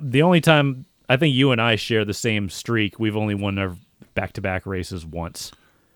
The 0.00 0.22
only 0.22 0.40
time 0.40 0.86
I 1.08 1.16
think 1.16 1.34
you 1.34 1.50
and 1.52 1.60
I 1.60 1.76
share 1.76 2.04
the 2.04 2.14
same 2.14 2.48
streak. 2.48 2.98
We've 2.98 3.16
only 3.16 3.34
won 3.34 3.58
our 3.58 3.76
back-to-back 4.14 4.64
races 4.64 5.04
once. 5.04 5.52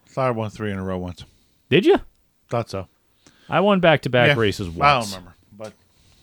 Thought 0.07 0.27
I 0.27 0.31
won 0.33 0.51
three 0.51 0.71
in 0.73 0.79
a 0.79 0.83
row 0.85 0.99
once. 0.99 1.25
Did 1.71 1.87
you? 1.87 2.01
Thought 2.51 2.69
so. 2.69 2.89
I 3.49 3.61
won 3.61 3.81
back-to-back 3.81 4.29
Yeah. 4.37 4.41
races 4.41 4.67
I 4.67 4.71
don't 4.71 4.79
once. 4.79 5.13
remember, 5.13 5.35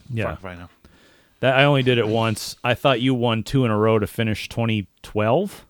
Yeah, 0.09 0.37
I 0.43 0.55
know. 0.55 0.69
that 1.39 1.57
I 1.57 1.63
only 1.63 1.83
did 1.83 1.97
it 1.97 2.07
once. 2.07 2.55
I 2.63 2.73
thought 2.73 3.01
you 3.01 3.13
won 3.13 3.43
two 3.43 3.65
in 3.65 3.71
a 3.71 3.77
row 3.77 3.99
to 3.99 4.07
finish 4.07 4.47
2012 4.49 5.65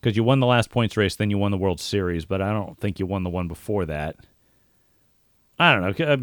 because 0.00 0.16
you 0.16 0.22
won 0.24 0.40
the 0.40 0.46
last 0.46 0.70
points 0.70 0.96
race, 0.96 1.16
then 1.16 1.30
you 1.30 1.38
won 1.38 1.50
the 1.50 1.56
World 1.58 1.80
Series, 1.80 2.24
but 2.24 2.40
I 2.40 2.52
don't 2.52 2.78
think 2.78 2.98
you 3.00 3.06
won 3.06 3.24
the 3.24 3.30
one 3.30 3.48
before 3.48 3.84
that. 3.86 4.16
I 5.58 5.72
don't 5.74 5.82
know. 5.82 5.92
c- 5.92 6.04
uh, 6.04 6.16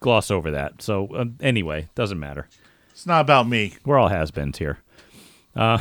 Gloss 0.00 0.30
over 0.30 0.50
that. 0.52 0.80
So 0.80 1.08
um, 1.14 1.36
anyway, 1.40 1.88
doesn't 1.94 2.18
matter. 2.20 2.48
It's 2.92 3.06
not 3.06 3.20
about 3.20 3.48
me. 3.48 3.74
We're 3.84 3.98
all 3.98 4.08
has-beens 4.08 4.58
here. 4.58 4.78
Uh, 5.54 5.78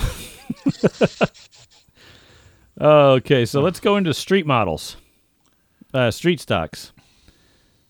okay, 2.82 3.46
so 3.46 3.62
let's 3.62 3.80
go 3.80 3.96
into 3.96 4.14
street 4.14 4.46
models, 4.46 4.98
uh, 5.94 6.12
street 6.12 6.40
stocks. 6.40 6.92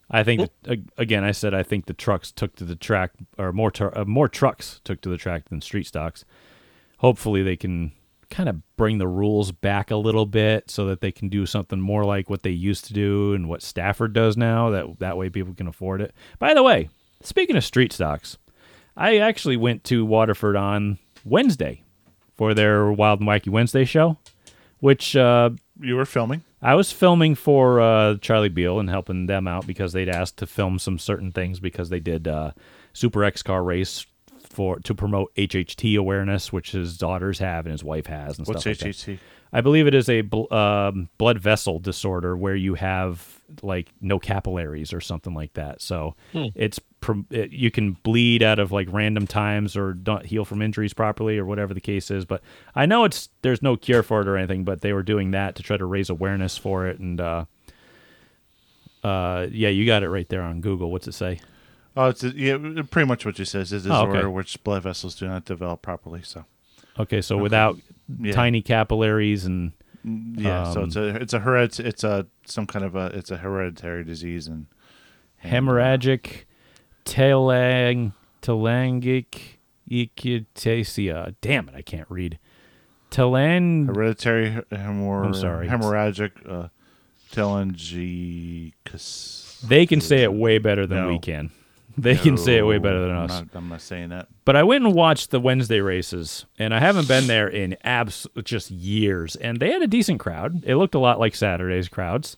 I 0.10 0.24
think 0.24 0.50
that, 0.64 0.80
again, 0.98 1.24
I 1.24 1.32
said 1.32 1.54
I 1.54 1.64
think 1.64 1.86
the 1.86 1.94
trucks 1.94 2.32
took 2.32 2.56
to 2.58 2.64
the 2.64 2.76
track, 2.76 3.12
or 3.38 3.52
more 3.52 3.72
tr- 3.72 3.88
uh, 3.94 4.06
more 4.06 4.30
trucks 4.30 4.80
took 4.84 5.02
to 5.02 5.10
the 5.10 5.18
track 5.18 5.50
than 5.50 5.62
street 5.62 5.88
stocks. 5.88 6.24
Hopefully, 7.00 7.44
they 7.44 7.58
can 7.58 7.92
kind 8.30 8.50
of 8.50 8.62
bring 8.76 8.98
the 8.98 9.08
rules 9.08 9.52
back 9.52 9.92
a 9.92 9.96
little 9.96 10.26
bit 10.26 10.70
so 10.70 10.86
that 10.86 11.02
they 11.02 11.12
can 11.12 11.30
do 11.30 11.46
something 11.46 11.80
more 11.80 12.04
like 12.04 12.30
what 12.30 12.44
they 12.44 12.52
used 12.52 12.86
to 12.86 12.94
do 12.94 13.34
and 13.34 13.48
what 13.48 13.62
Stafford 13.62 14.14
does 14.14 14.38
now. 14.38 14.70
That 14.70 15.00
that 15.00 15.18
way, 15.18 15.30
people 15.30 15.54
can 15.54 15.68
afford 15.68 16.02
it. 16.02 16.14
By 16.40 16.54
the 16.54 16.64
way, 16.64 16.90
speaking 17.22 17.58
of 17.58 17.64
street 17.66 17.92
stocks, 17.92 18.38
I 18.96 19.18
actually 19.18 19.58
went 19.58 19.84
to 19.86 20.06
Waterford 20.06 20.56
on 20.56 21.00
Wednesday 21.26 21.84
for 22.38 22.54
their 22.54 22.92
Wild 22.92 23.20
and 23.20 23.28
Wacky 23.28 23.50
Wednesday 23.50 23.84
show, 23.84 24.18
which 24.80 25.16
uh, 25.16 25.50
You 25.82 25.96
were 25.96 26.06
filming. 26.06 26.44
I 26.62 26.76
was 26.76 26.92
filming 26.92 27.36
for 27.36 27.80
uh, 27.80 28.18
Charlie 28.20 28.50
Beal 28.50 28.80
and 28.80 28.90
helping 28.90 29.28
them 29.28 29.48
out 29.48 29.68
because 29.68 29.94
they'd 29.94 30.10
asked 30.10 30.38
to 30.38 30.48
film 30.48 30.80
some 30.80 30.98
certain 30.98 31.32
things 31.32 31.60
because 31.60 31.90
they 31.90 32.00
did 32.00 32.28
uh, 32.28 32.52
Super 32.94 33.24
X 33.24 33.44
car 33.44 33.64
race 33.64 34.06
for 34.40 34.80
to 34.80 34.96
promote 34.96 35.34
HHT 35.36 35.98
awareness, 36.00 36.52
which 36.52 36.72
his 36.72 36.98
daughters 36.98 37.40
have 37.40 37.66
and 37.66 37.72
his 37.72 37.84
wife 37.84 38.08
has. 38.08 38.38
And 38.38 38.48
What's 38.48 38.62
stuff 38.62 38.72
like 38.72 38.80
that. 38.80 38.88
HHT? 38.88 39.20
I 39.54 39.62
believe 39.62 39.88
it 39.88 39.94
is 39.94 40.10
a 40.10 40.22
bl- 40.22 40.52
um, 40.54 41.10
blood 41.18 41.40
vessel 41.40 41.80
disorder 41.80 42.36
where 42.36 42.56
you 42.56 42.74
have 42.76 43.37
like 43.62 43.90
no 44.02 44.20
capillaries 44.20 44.92
or 44.94 45.02
something 45.02 45.34
like 45.34 45.54
that. 45.54 45.82
So 45.82 46.16
it's 46.56 46.80
it, 47.30 47.52
you 47.52 47.72
can 47.72 47.94
bleed 48.04 48.44
out 48.44 48.60
of 48.60 48.72
like 48.72 48.88
random 48.92 49.28
times 49.28 49.78
or 49.78 49.94
don't 49.94 50.26
heal 50.26 50.44
from 50.46 50.62
injuries 50.62 50.94
properly 50.94 51.38
or 51.38 51.46
whatever 51.46 51.74
the 51.74 51.82
case 51.82 52.10
is. 52.12 52.26
But 52.26 52.42
I 52.76 52.86
know 52.86 53.04
it's 53.04 53.30
there's 53.44 53.62
no 53.62 53.78
cure 53.78 54.04
for 54.04 54.22
it 54.22 54.28
or 54.28 54.36
anything. 54.38 54.64
But 54.64 54.82
they 54.82 54.94
were 54.94 55.04
doing 55.04 55.32
that 55.32 55.56
to 55.56 55.64
try 55.64 55.78
to 55.78 55.86
raise 55.86 56.10
awareness 56.10 56.58
for 56.58 56.88
it. 56.88 57.00
And 57.00 57.22
uh, 57.22 57.46
uh, 59.04 59.48
yeah, 59.52 59.70
you 59.70 59.86
got 59.86 60.04
it 60.04 60.10
right 60.10 60.28
there 60.30 60.42
on 60.42 60.62
Google. 60.62 60.92
What's 60.92 61.08
it 61.08 61.14
say? 61.14 61.40
Oh, 61.96 62.10
it's 62.10 62.24
yeah, 62.24 62.58
pretty 62.92 63.08
much 63.08 63.26
what 63.26 63.40
you 63.40 63.46
says 63.46 63.74
is 63.74 63.86
a 63.86 63.90
Oh, 63.90 64.02
okay. 64.02 64.06
disorder 64.10 64.30
which 64.30 64.64
blood 64.64 64.84
vessels 64.84 65.16
do 65.16 65.28
not 65.28 65.46
develop 65.46 65.82
properly. 65.82 66.22
So 66.24 66.46
Okay, 67.00 67.22
so 67.22 67.38
without 67.38 67.78
Yeah. 68.20 68.34
tiny 68.34 68.62
capillaries 68.62 69.46
and 69.46 69.72
yeah, 70.04 70.72
so 70.72 70.84
it's 70.84 70.96
a 70.96 71.08
it's 71.16 71.34
a 71.34 71.40
heredit 71.40 71.80
it's 71.80 72.04
a 72.04 72.28
some 72.46 72.68
kind 72.68 72.86
of 72.86 72.96
a 72.96 73.08
it's 73.08 73.32
a 73.32 73.38
hereditary 73.38 74.04
disease 74.04 74.48
and 74.48 74.68
hemorrhagic 75.44 76.46
telang 77.06 78.14
telangic 78.42 79.58
ectasia. 79.90 81.36
Damn 81.42 81.70
it, 81.70 81.76
I 81.76 81.82
can't 81.82 82.10
read. 82.10 82.40
Telang. 83.12 83.88
hereditary 83.88 84.62
hemor 84.72 85.26
I'm 85.26 85.34
sorry. 85.34 85.68
hemorrhagic 85.68 86.32
uh, 86.50 86.68
telangiectasia. 87.32 89.68
They 89.68 89.86
can 89.86 90.02
say 90.02 90.24
it 90.24 90.34
way 90.34 90.58
better 90.60 90.86
than 90.86 91.04
No. 91.04 91.08
we 91.10 91.20
can. 91.20 91.52
They 91.98 92.16
can 92.16 92.38
say 92.38 92.58
it 92.58 92.64
way 92.64 92.78
better 92.78 93.02
than 93.02 93.12
I'm 93.12 93.24
us. 93.24 93.30
Not, 93.32 93.48
I'm 93.56 93.70
not 93.70 93.82
saying 93.82 94.10
that. 94.10 94.28
But 94.46 94.56
I 94.56 94.62
went 94.62 94.86
and 94.86 94.94
watched 94.94 95.32
the 95.32 95.40
Wednesday 95.40 95.80
races, 95.80 96.46
and 96.60 96.74
I 96.74 96.80
haven't 96.80 97.08
been 97.08 97.26
there 97.26 97.48
in 97.48 97.76
abs 97.84 98.28
just 98.44 98.70
years. 98.70 99.36
And 99.36 99.60
they 99.60 99.72
had 99.72 99.82
a 99.82 99.88
decent 99.88 100.20
crowd. 100.20 100.64
It 100.64 100.76
looked 100.76 100.94
a 100.94 101.00
lot 101.00 101.20
like 101.20 101.34
Saturday's 101.34 101.90
crowds. 101.90 102.38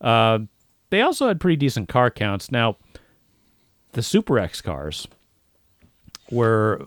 Uh, 0.00 0.40
they 0.90 1.00
also 1.00 1.26
had 1.26 1.40
pretty 1.40 1.56
decent 1.56 1.88
car 1.88 2.10
counts. 2.10 2.52
Now, 2.52 2.76
the 3.92 4.02
Super 4.02 4.38
X 4.38 4.60
cars 4.60 5.08
were 6.30 6.86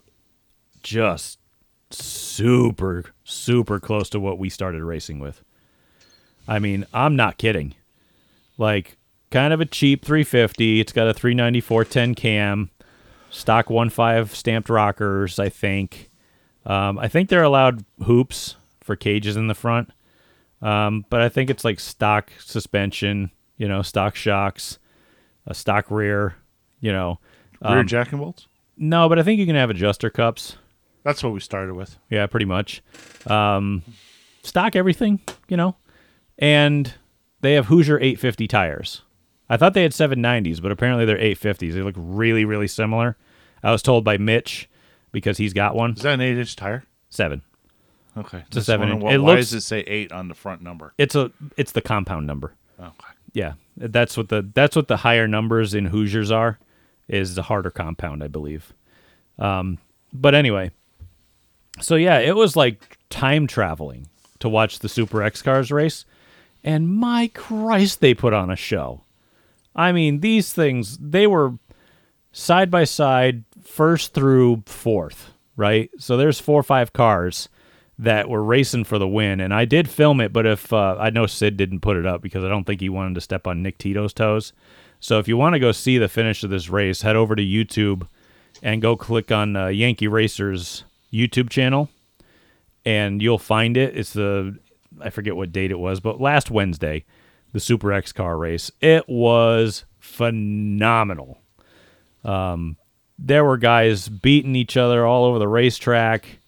just 0.82 1.40
super, 1.90 3.06
super 3.26 3.80
close 3.80 4.10
to 4.12 4.20
what 4.20 4.40
we 4.40 4.50
started 4.50 4.84
racing 4.84 5.20
with. 5.20 5.44
I 6.48 6.60
mean, 6.60 6.86
I'm 6.94 7.16
not 7.16 7.38
kidding. 7.38 7.76
Like, 8.58 8.98
kind 9.32 9.54
of 9.54 9.62
a 9.62 9.66
cheap 9.66 10.06
350. 10.06 10.80
It's 10.80 10.92
got 10.92 11.08
a 11.08 11.14
394 11.14 11.86
10 11.86 12.16
cam 12.16 12.70
stock 13.30 13.68
1.5 13.68 14.30
stamped 14.30 14.70
rockers, 14.70 15.40
I 15.40 15.50
think. 15.50 16.10
Um, 16.66 16.98
I 16.98 17.08
think 17.08 17.30
they're 17.30 17.44
allowed 17.44 17.84
hoops 18.06 18.56
for 18.82 18.96
cages 18.96 19.36
in 19.38 19.48
the 19.48 19.54
front. 19.56 19.90
Um, 20.62 21.06
but 21.10 21.22
I 21.22 21.30
think 21.30 21.50
it's 21.50 21.64
like 21.66 21.80
stock 21.80 22.32
suspension, 22.40 23.30
you 23.58 23.68
know, 23.68 23.82
stock 23.82 24.16
shocks, 24.16 24.80
a 25.46 25.54
stock 25.54 25.92
rear, 25.92 26.36
you 26.80 26.92
know. 26.92 27.20
Rear 27.62 27.80
Um, 27.80 27.88
jack 27.88 28.12
and 28.12 28.20
bolts. 28.22 28.48
no, 28.78 29.08
but 29.10 29.20
I 29.20 29.24
think 29.24 29.40
you 29.40 29.46
can 29.46 29.56
have 29.56 29.70
adjuster 29.70 30.10
cups. 30.10 30.56
That's 31.04 31.24
what 31.24 31.34
we 31.34 31.40
started 31.40 31.76
with. 31.76 31.98
Yeah, 32.10 32.26
pretty 32.26 32.46
much. 32.48 32.82
Um, 33.28 33.84
stock 34.44 34.76
everything, 34.76 35.20
you 35.48 35.58
know. 35.58 35.76
And 36.40 36.94
they 37.42 37.54
have 37.54 37.68
Hoosier 37.68 38.00
850 38.00 38.48
tires. 38.48 39.02
I 39.50 39.58
thought 39.58 39.74
they 39.74 39.84
had 39.84 39.92
790s, 39.92 40.62
but 40.62 40.72
apparently 40.72 41.06
they're 41.06 41.18
850s. 41.18 41.74
They 41.74 41.82
look 41.82 41.96
really, 41.98 42.46
really 42.46 42.68
similar. 42.68 43.16
I 43.64 43.72
was 43.72 43.82
told 43.82 44.04
by 44.04 44.18
Mitch 44.18 44.70
because 45.12 45.38
he's 45.38 45.54
got 45.54 45.76
one. 45.76 45.92
Is 45.94 46.02
that 46.02 46.14
an 46.16 46.22
eight 46.22 46.38
inch 46.38 46.56
tire? 46.56 46.84
Seven. 47.10 47.42
Okay, 48.18 48.44
a 48.56 48.62
seven 48.62 48.90
inch. 48.90 49.04
Why, 49.04 49.14
It 49.14 49.22
why 49.22 49.32
looks- 49.34 49.50
does 49.52 49.54
it 49.54 49.62
say 49.62 49.80
eight 49.82 50.12
on 50.12 50.28
the 50.30 50.36
front 50.36 50.62
number? 50.62 50.94
It's 50.98 51.16
a 51.16 51.32
it's 51.58 51.72
the 51.74 51.82
compound 51.82 52.26
number. 52.28 52.54
Okay. 52.80 52.92
Yeah, 53.34 53.54
that's 53.78 54.16
what 54.18 54.30
the 54.30 54.50
that's 54.54 54.76
what 54.76 54.88
the 54.88 54.98
higher 54.98 55.28
numbers 55.28 55.74
in 55.74 55.86
Hoosiers 55.86 56.32
are, 56.32 56.58
is 57.08 57.36
the 57.36 57.44
harder 57.44 57.70
compound, 57.72 58.24
I 58.24 58.28
believe. 58.28 58.72
Um, 59.38 59.78
but 60.14 60.34
anyway, 60.34 60.72
so 61.82 61.96
yeah, 61.96 62.20
it 62.20 62.36
was 62.36 62.56
like 62.56 62.98
time 63.10 63.48
traveling 63.48 64.08
to 64.40 64.48
watch 64.50 64.80
the 64.80 64.90
Super 64.90 65.22
X 65.22 65.42
cars 65.42 65.72
race, 65.72 66.06
and 66.64 66.90
my 66.90 67.30
Christ, 67.34 68.00
they 68.00 68.14
put 68.14 68.34
on 68.34 68.50
a 68.50 68.56
show. 68.56 69.02
I 69.76 69.92
mean, 69.92 70.22
these 70.22 70.54
things 70.54 70.98
they 70.98 71.28
were 71.28 71.58
side 72.32 72.72
by 72.72 72.84
side, 72.84 73.44
first 73.62 74.14
through 74.14 74.64
fourth, 74.66 75.34
right? 75.56 75.90
So 75.98 76.18
there's 76.18 76.40
four 76.40 76.60
or 76.60 76.64
five 76.64 76.94
cars 76.94 77.50
that 77.98 78.30
were 78.30 78.44
racing 78.44 78.84
for 78.84 79.00
the 79.00 79.08
win, 79.08 79.40
and 79.40 79.54
I 79.54 79.66
did 79.66 79.90
film 79.90 80.20
it. 80.22 80.34
But 80.34 80.46
if 80.46 80.72
uh, 80.74 80.98
I 81.00 81.10
know 81.10 81.26
Sid 81.26 81.58
didn't 81.58 81.80
put 81.80 81.98
it 81.98 82.06
up 82.06 82.22
because 82.22 82.44
I 82.44 82.50
don't 82.50 82.66
think 82.66 82.82
he 82.82 82.90
wanted 82.90 83.16
to 83.16 83.22
step 83.22 83.48
on 83.48 83.64
Nick 83.64 83.78
Tito's 83.78 84.14
toes. 84.14 84.54
So 85.00 85.20
if 85.20 85.28
you 85.28 85.38
want 85.38 85.54
to 85.54 85.60
go 85.60 85.72
see 85.72 85.98
the 85.98 86.08
finish 86.08 86.44
of 86.44 86.50
this 86.50 86.70
race, 86.70 87.02
head 87.02 87.16
over 87.16 87.36
to 87.36 87.44
YouTube 87.44 88.08
and 88.64 88.82
go 88.82 88.96
click 88.96 89.32
on 89.32 89.56
uh, 89.56 89.68
Yankee 89.68 90.08
Racers 90.08 90.84
YouTube 91.12 91.50
channel, 91.50 91.90
and 92.86 93.22
you'll 93.22 93.38
find 93.38 93.78
it. 93.78 93.98
It's 93.98 94.14
the 94.14 94.58
I 95.02 95.10
forget 95.10 95.36
what 95.36 95.52
date 95.52 95.72
it 95.72 95.80
was, 95.80 96.00
but 96.00 96.22
last 96.22 96.50
Wednesday 96.50 97.06
the 97.56 97.62
Super 97.62 97.94
X 97.94 98.12
car 98.12 98.38
race. 98.38 98.70
It 98.82 99.08
was 99.08 99.86
phenomenal. 99.98 101.40
Um, 102.26 102.76
there 103.18 103.46
were 103.46 103.56
guys 103.56 104.10
beating 104.10 104.58
each 104.58 104.76
other 104.76 105.06
all 105.06 105.24
over 105.24 105.40
the 105.40 105.48
racetrack. 105.48 106.40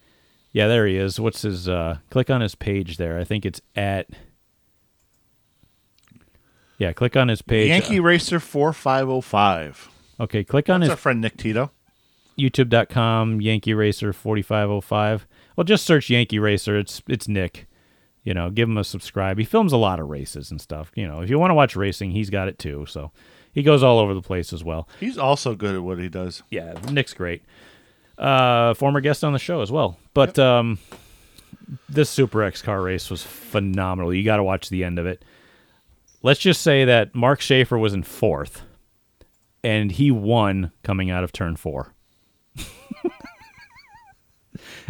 Yeah, 0.52 0.68
there 0.68 0.86
he 0.86 0.98
is. 0.98 1.18
What's 1.18 1.44
his? 1.44 1.70
Uh, 1.70 2.00
click 2.10 2.30
on 2.30 2.42
his 2.42 2.56
page 2.56 2.98
there. 2.98 3.18
I 3.18 3.24
think 3.24 3.46
it's 3.46 3.62
at. 3.74 4.10
Yeah, 6.78 6.92
click 6.92 7.16
on 7.16 7.30
his 7.30 7.42
page. 7.42 7.70
Yankee 7.70 8.02
Racer 8.02 8.42
four 8.42 8.74
five 8.74 9.08
oh 9.08 9.22
five. 9.22 9.88
Okay, 10.20 10.44
click 10.44 10.70
on 10.70 10.82
That's 10.82 10.88
his 10.90 10.92
our 10.92 10.98
friend 10.98 11.22
Nick 11.22 11.38
Tito. 11.38 11.72
youtube.com 12.38 13.40
yankee 13.40 13.74
racer 13.74 14.12
4505 14.12 15.26
well 15.56 15.64
just 15.64 15.86
search 15.86 16.10
yankee 16.10 16.38
racer 16.38 16.78
it's 16.78 17.02
it's 17.08 17.28
nick 17.28 17.67
you 18.28 18.34
know 18.34 18.50
give 18.50 18.68
him 18.68 18.78
a 18.78 18.84
subscribe. 18.84 19.38
He 19.38 19.46
films 19.46 19.72
a 19.72 19.78
lot 19.78 20.02
of 20.02 20.10
races 20.10 20.52
and 20.52 20.60
stuff 20.60 20.92
you 20.96 21.08
know. 21.08 21.22
If 21.22 21.30
you 21.30 21.40
want 21.40 21.52
to 21.52 21.56
watch 21.56 21.78
racing 21.78 22.12
he's 22.12 22.30
got 22.30 22.50
it 22.50 22.60
too 22.60 22.86
so 22.86 23.12
he 23.54 23.64
goes 23.64 23.84
all 23.84 24.00
over 24.00 24.14
the 24.14 24.22
place 24.22 24.52
as 24.52 24.66
well. 24.66 24.90
He's 25.00 25.18
also 25.18 25.56
good 25.56 25.76
at 25.76 25.82
what 25.82 25.98
he 25.98 26.10
does. 26.10 26.44
yeah 26.50 26.74
nick's 26.92 27.14
great. 27.14 27.42
Uh 28.18 28.74
former 28.74 29.00
guest 29.00 29.24
on 29.24 29.32
the 29.32 29.40
show 29.40 29.62
as 29.62 29.72
well. 29.72 29.98
But 30.14 30.38
um 30.38 30.78
this 31.88 32.10
super 32.10 32.44
x 32.44 32.62
car 32.62 32.82
race 32.82 33.10
was 33.10 33.24
phenomenal. 33.24 34.14
You 34.14 34.26
got 34.26 34.38
to 34.38 34.44
watch 34.44 34.68
the 34.70 34.84
end 34.84 35.00
of 35.00 35.06
it. 35.06 35.24
Let's 36.22 36.42
just 36.42 36.62
say 36.62 36.84
that 36.84 37.16
mark 37.16 37.40
schaefer 37.40 37.78
was 37.78 37.94
in 37.94 38.04
fourth 38.04 38.64
and 39.64 39.90
he 39.90 40.12
won 40.12 40.74
coming 40.84 41.10
out 41.10 41.24
of 41.24 41.32
turn 41.32 41.56
four. 41.56 41.94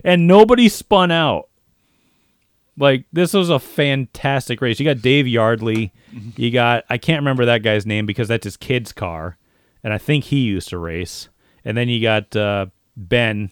And 0.04 0.28
nobody 0.28 0.70
spun 0.70 1.12
out 1.12 1.50
like 2.78 3.06
this 3.12 3.34
was 3.34 3.50
a 3.50 3.60
fantastic 3.60 4.62
race. 4.62 4.80
You 4.80 4.86
got 4.86 5.02
dave 5.02 5.28
yardley. 5.28 5.92
You 6.36 6.52
got 6.52 6.86
i 6.90 6.98
can't 6.98 7.20
remember 7.22 7.46
that 7.46 7.64
guy's 7.64 7.86
name 7.86 8.06
because 8.06 8.28
that's 8.28 8.44
his 8.46 8.58
kid's 8.58 8.92
car 8.94 9.38
and 9.84 9.94
i 9.94 9.98
think 9.98 10.26
he 10.26 10.40
used 10.40 10.70
to 10.70 10.78
race. 10.78 11.30
And 11.66 11.76
then 11.76 11.90
you 11.90 12.02
got 12.02 12.36
uh, 12.36 12.68
ben 12.96 13.52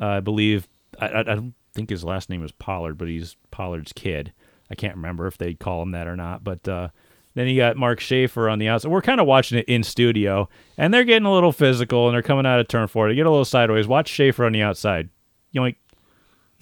uh, 0.00 0.06
i 0.06 0.20
believe 0.20 0.68
I, 0.98 1.08
I, 1.08 1.20
I 1.20 1.22
don't 1.22 1.54
think 1.74 1.90
his 1.90 2.04
last 2.04 2.30
name 2.30 2.44
is 2.44 2.52
pollard 2.52 2.98
but 2.98 3.08
he's 3.08 3.36
pollard's 3.50 3.92
kid. 3.92 4.32
I 4.70 4.74
can't 4.74 4.96
remember 4.96 5.26
if 5.26 5.38
they 5.38 5.54
call 5.54 5.82
him 5.82 5.90
that 5.92 6.06
or 6.06 6.16
not 6.16 6.44
but 6.44 6.66
uh, 6.68 6.88
then 7.34 7.48
you 7.48 7.56
got 7.56 7.76
mark 7.76 7.98
schaefer 7.98 8.48
on 8.48 8.58
the 8.60 8.68
outside. 8.68 8.90
We're 8.90 9.02
kind 9.02 9.20
of 9.20 9.26
watching 9.26 9.58
it 9.58 9.68
in 9.68 9.82
studio 9.82 10.48
and 10.78 10.94
they're 10.94 11.04
getting 11.04 11.26
a 11.26 11.32
little 11.32 11.52
physical 11.52 12.06
and 12.06 12.14
they're 12.14 12.22
coming 12.22 12.46
out 12.46 12.60
of 12.60 12.68
turn 12.68 12.86
four. 12.86 13.08
They 13.08 13.14
get 13.14 13.26
a 13.26 13.30
little 13.30 13.44
sideways. 13.44 13.88
Watch 13.88 14.08
schaefer 14.08 14.44
on 14.44 14.52
the 14.52 14.62
outside. 14.62 15.08
Yoink 15.54 15.76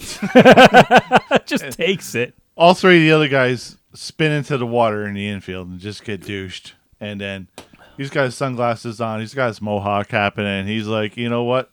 just 1.46 1.72
takes 1.72 2.14
it 2.14 2.34
All 2.56 2.74
three 2.74 2.96
of 2.96 3.02
the 3.02 3.12
other 3.12 3.28
guys 3.28 3.76
spin 3.94 4.32
into 4.32 4.58
the 4.58 4.66
water 4.66 5.06
in 5.06 5.14
the 5.14 5.28
infield 5.28 5.68
and 5.68 5.80
just 5.80 6.04
get 6.04 6.26
douched. 6.26 6.74
And 7.00 7.20
then 7.20 7.48
he's 7.96 8.10
got 8.10 8.24
his 8.24 8.34
sunglasses 8.34 9.00
on. 9.00 9.20
He's 9.20 9.34
got 9.34 9.48
his 9.48 9.60
mohawk 9.60 10.10
happening. 10.10 10.66
He's 10.66 10.86
like, 10.86 11.16
you 11.16 11.28
know 11.28 11.44
what? 11.44 11.70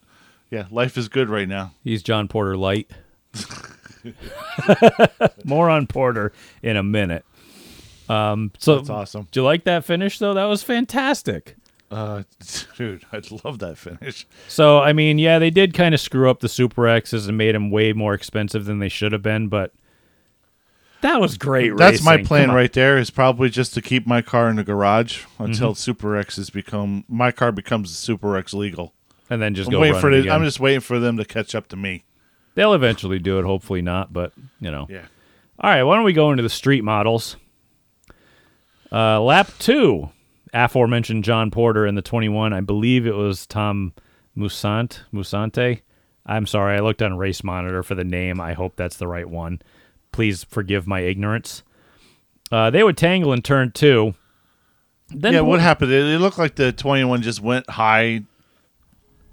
Yeah, 0.49 0.65
life 0.71 0.97
is 0.97 1.07
good 1.07 1.29
right 1.29 1.47
now. 1.47 1.73
He's 1.83 2.01
John 2.01 2.27
Porter 2.27 2.57
light. 2.57 2.89
More 5.43 5.69
on 5.69 5.87
Porter 5.87 6.31
in 6.63 6.75
a 6.75 6.83
minute. 6.83 7.25
Um, 8.07 8.51
so 8.57 8.77
That's 8.77 8.89
awesome. 8.89 9.27
Do 9.31 9.41
you 9.41 9.43
like 9.43 9.65
that 9.65 9.85
finish 9.85 10.17
though? 10.17 10.33
That 10.33 10.45
was 10.45 10.63
fantastic. 10.63 11.55
Uh, 11.91 12.23
dude, 12.77 13.03
I'd 13.11 13.31
love 13.43 13.59
that 13.59 13.77
finish. 13.77 14.27
So 14.47 14.79
I 14.79 14.93
mean, 14.93 15.17
yeah, 15.17 15.39
they 15.39 15.49
did 15.49 15.73
kind 15.73 15.93
of 15.93 15.99
screw 16.01 16.29
up 16.29 16.39
the 16.39 16.49
Super 16.49 16.87
X's 16.87 17.27
and 17.27 17.37
made 17.37 17.55
them 17.55 17.71
way 17.71 17.93
more 17.93 18.13
expensive 18.13 18.65
than 18.65 18.79
they 18.79 18.89
should 18.89 19.11
have 19.11 19.21
been, 19.23 19.47
but 19.47 19.73
that 21.01 21.21
was 21.21 21.37
great. 21.37 21.75
That's 21.77 22.03
my 22.03 22.21
plan 22.23 22.51
right 22.51 22.71
there. 22.73 22.97
Is 22.97 23.09
probably 23.09 23.49
just 23.49 23.73
to 23.75 23.81
keep 23.81 24.05
my 24.05 24.21
car 24.21 24.49
in 24.49 24.57
the 24.57 24.63
garage 24.63 25.23
until 25.37 25.69
Mm-hmm. 25.71 25.75
Super 25.77 26.15
X 26.17 26.35
has 26.35 26.49
become 26.49 27.05
my 27.07 27.31
car 27.31 27.51
becomes 27.51 27.95
Super 27.97 28.35
X 28.37 28.53
legal. 28.53 28.93
And 29.29 29.41
then 29.41 29.53
just 29.55 29.67
I'm 29.67 29.79
go 29.79 29.99
for 29.99 30.11
it 30.11 30.19
again. 30.21 30.31
I'm 30.31 30.43
just 30.43 30.59
waiting 30.59 30.79
for 30.81 30.99
them 30.99 31.17
to 31.17 31.23
catch 31.25 31.53
up 31.55 31.67
to 31.69 31.75
me. 31.75 32.03
They'll 32.55 32.73
eventually 32.73 33.19
do 33.19 33.39
it. 33.39 33.45
Hopefully 33.45 33.81
not, 33.81 34.11
but 34.11 34.33
you 34.59 34.71
know. 34.71 34.87
Yeah. 34.89 35.05
All 35.59 35.69
right, 35.69 35.83
why 35.83 35.95
don't 35.95 36.03
we 36.05 36.13
go 36.13 36.31
into 36.31 36.43
the 36.43 36.49
street 36.49 36.83
models? 36.83 37.35
Uh, 38.91 39.21
lap 39.21 39.51
two, 39.59 40.09
aforementioned 40.53 41.23
John 41.23 41.51
Porter 41.51 41.85
in 41.85 41.95
the 41.95 42.01
21. 42.01 42.53
I 42.53 42.61
believe 42.61 43.05
it 43.05 43.15
was 43.15 43.45
Tom 43.45 43.93
Musant, 44.37 45.01
Musante. 45.13 45.81
I'm 46.25 46.45
sorry, 46.45 46.77
I 46.77 46.79
looked 46.81 47.01
on 47.01 47.17
Race 47.17 47.43
Monitor 47.43 47.81
for 47.83 47.95
the 47.95 48.03
name. 48.03 48.39
I 48.39 48.53
hope 48.53 48.75
that's 48.75 48.97
the 48.97 49.07
right 49.07 49.27
one. 49.27 49.61
Please 50.11 50.43
forgive 50.43 50.85
my 50.85 51.01
ignorance. 51.01 51.63
Uh, 52.51 52.69
they 52.69 52.83
would 52.83 52.97
tangle 52.97 53.33
in 53.33 53.41
turn 53.41 53.71
two. 53.71 54.13
Then 55.09 55.33
yeah, 55.33 55.39
Por- 55.39 55.49
what 55.49 55.59
happened? 55.59 55.91
It, 55.91 56.05
it 56.05 56.19
looked 56.19 56.37
like 56.37 56.55
the 56.55 56.71
21 56.71 57.21
just 57.21 57.41
went 57.41 57.69
high, 57.69 58.21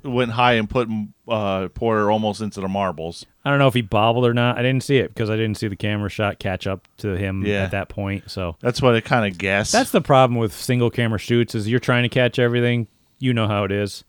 went 0.03 0.31
high 0.33 0.55
and 0.55 0.69
put 0.69 0.89
uh, 1.29 1.69
Porter 1.69 2.11
almost 2.11 2.41
into 2.41 2.61
the 2.61 2.69
marbles. 2.69 3.27
I 3.47 3.51
don't 3.51 3.61
know 3.61 3.69
if 3.69 3.75
he 3.75 3.81
bobbled 3.83 4.27
or 4.27 4.35
not. 4.35 4.59
I 4.59 4.63
didn't 4.63 4.83
see 4.83 4.97
it 4.99 5.09
because 5.15 5.31
I 5.31 5.37
didn't 5.37 5.57
see 5.57 5.69
the 5.69 5.77
camera 5.77 6.11
shot 6.11 6.41
catch 6.41 6.67
up 6.67 6.89
to 6.99 7.17
him 7.17 7.47
Yeah. 7.47 7.63
at 7.63 7.71
that 7.71 7.89
point. 7.89 8.29
So 8.29 8.57
That's 8.61 8.83
what 8.83 8.97
I 8.97 9.01
kind 9.01 9.31
of 9.31 9.39
guessed. 9.39 9.71
That's 9.73 9.93
the 9.93 10.01
problem 10.01 10.37
with 10.39 10.53
single 10.53 10.91
camera 10.91 11.21
shoots 11.21 11.55
is 11.55 11.69
you're 11.69 11.79
trying 11.79 12.03
to 12.03 12.09
catch 12.09 12.41
everything. 12.41 12.89
You 13.21 13.33
know 13.35 13.47
how 13.47 13.63
it 13.63 13.71
is. 13.71 14.03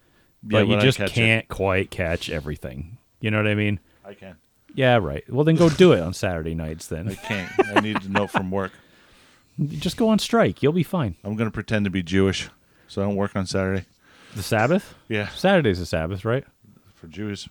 Yeah, 0.43 0.49
But 0.61 0.67
you 0.67 0.75
I 0.77 0.79
just 0.79 0.97
catch 0.97 1.11
it. 1.11 1.13
can't 1.13 1.47
quite 1.49 1.91
catch 1.91 2.29
everything. 2.31 2.97
You 3.21 3.29
know 3.29 3.37
what 3.37 3.47
I 3.47 3.53
mean? 3.53 3.79
I 4.03 4.15
can. 4.15 4.37
Yeah, 4.73 4.97
right. 4.97 5.23
Well, 5.31 5.43
then 5.45 5.55
go 5.55 5.69
do 5.69 5.91
it 5.93 5.99
on 6.01 6.13
Saturday 6.13 6.55
nights 6.55 6.87
then. 6.87 7.07
I 7.07 7.13
then. 7.13 7.17
can't. 7.23 7.77
I 7.77 7.79
need 7.81 8.01
to 8.01 8.09
know 8.09 8.25
from 8.25 8.49
work. 8.49 8.71
Just 9.67 9.97
go 9.97 10.09
on 10.09 10.19
strike. 10.19 10.61
You'll 10.63 10.73
be 10.73 10.83
fine. 10.83 11.15
I'm 11.23 11.35
going 11.35 11.47
to 11.49 11.53
pretend 11.53 11.85
to 11.85 11.91
be 11.91 12.01
Jewish, 12.03 12.49
so 12.87 13.01
I 13.01 13.05
don't 13.05 13.15
work 13.15 13.35
on 13.35 13.45
Saturday. 13.47 13.85
The 14.35 14.43
Sabbath? 14.43 14.93
Yeah, 15.07 15.29
Saturday's 15.29 15.79
the 15.79 15.85
Sabbath, 15.85 16.25
right? 16.25 16.43
for 16.95 17.07
Jews. 17.07 17.47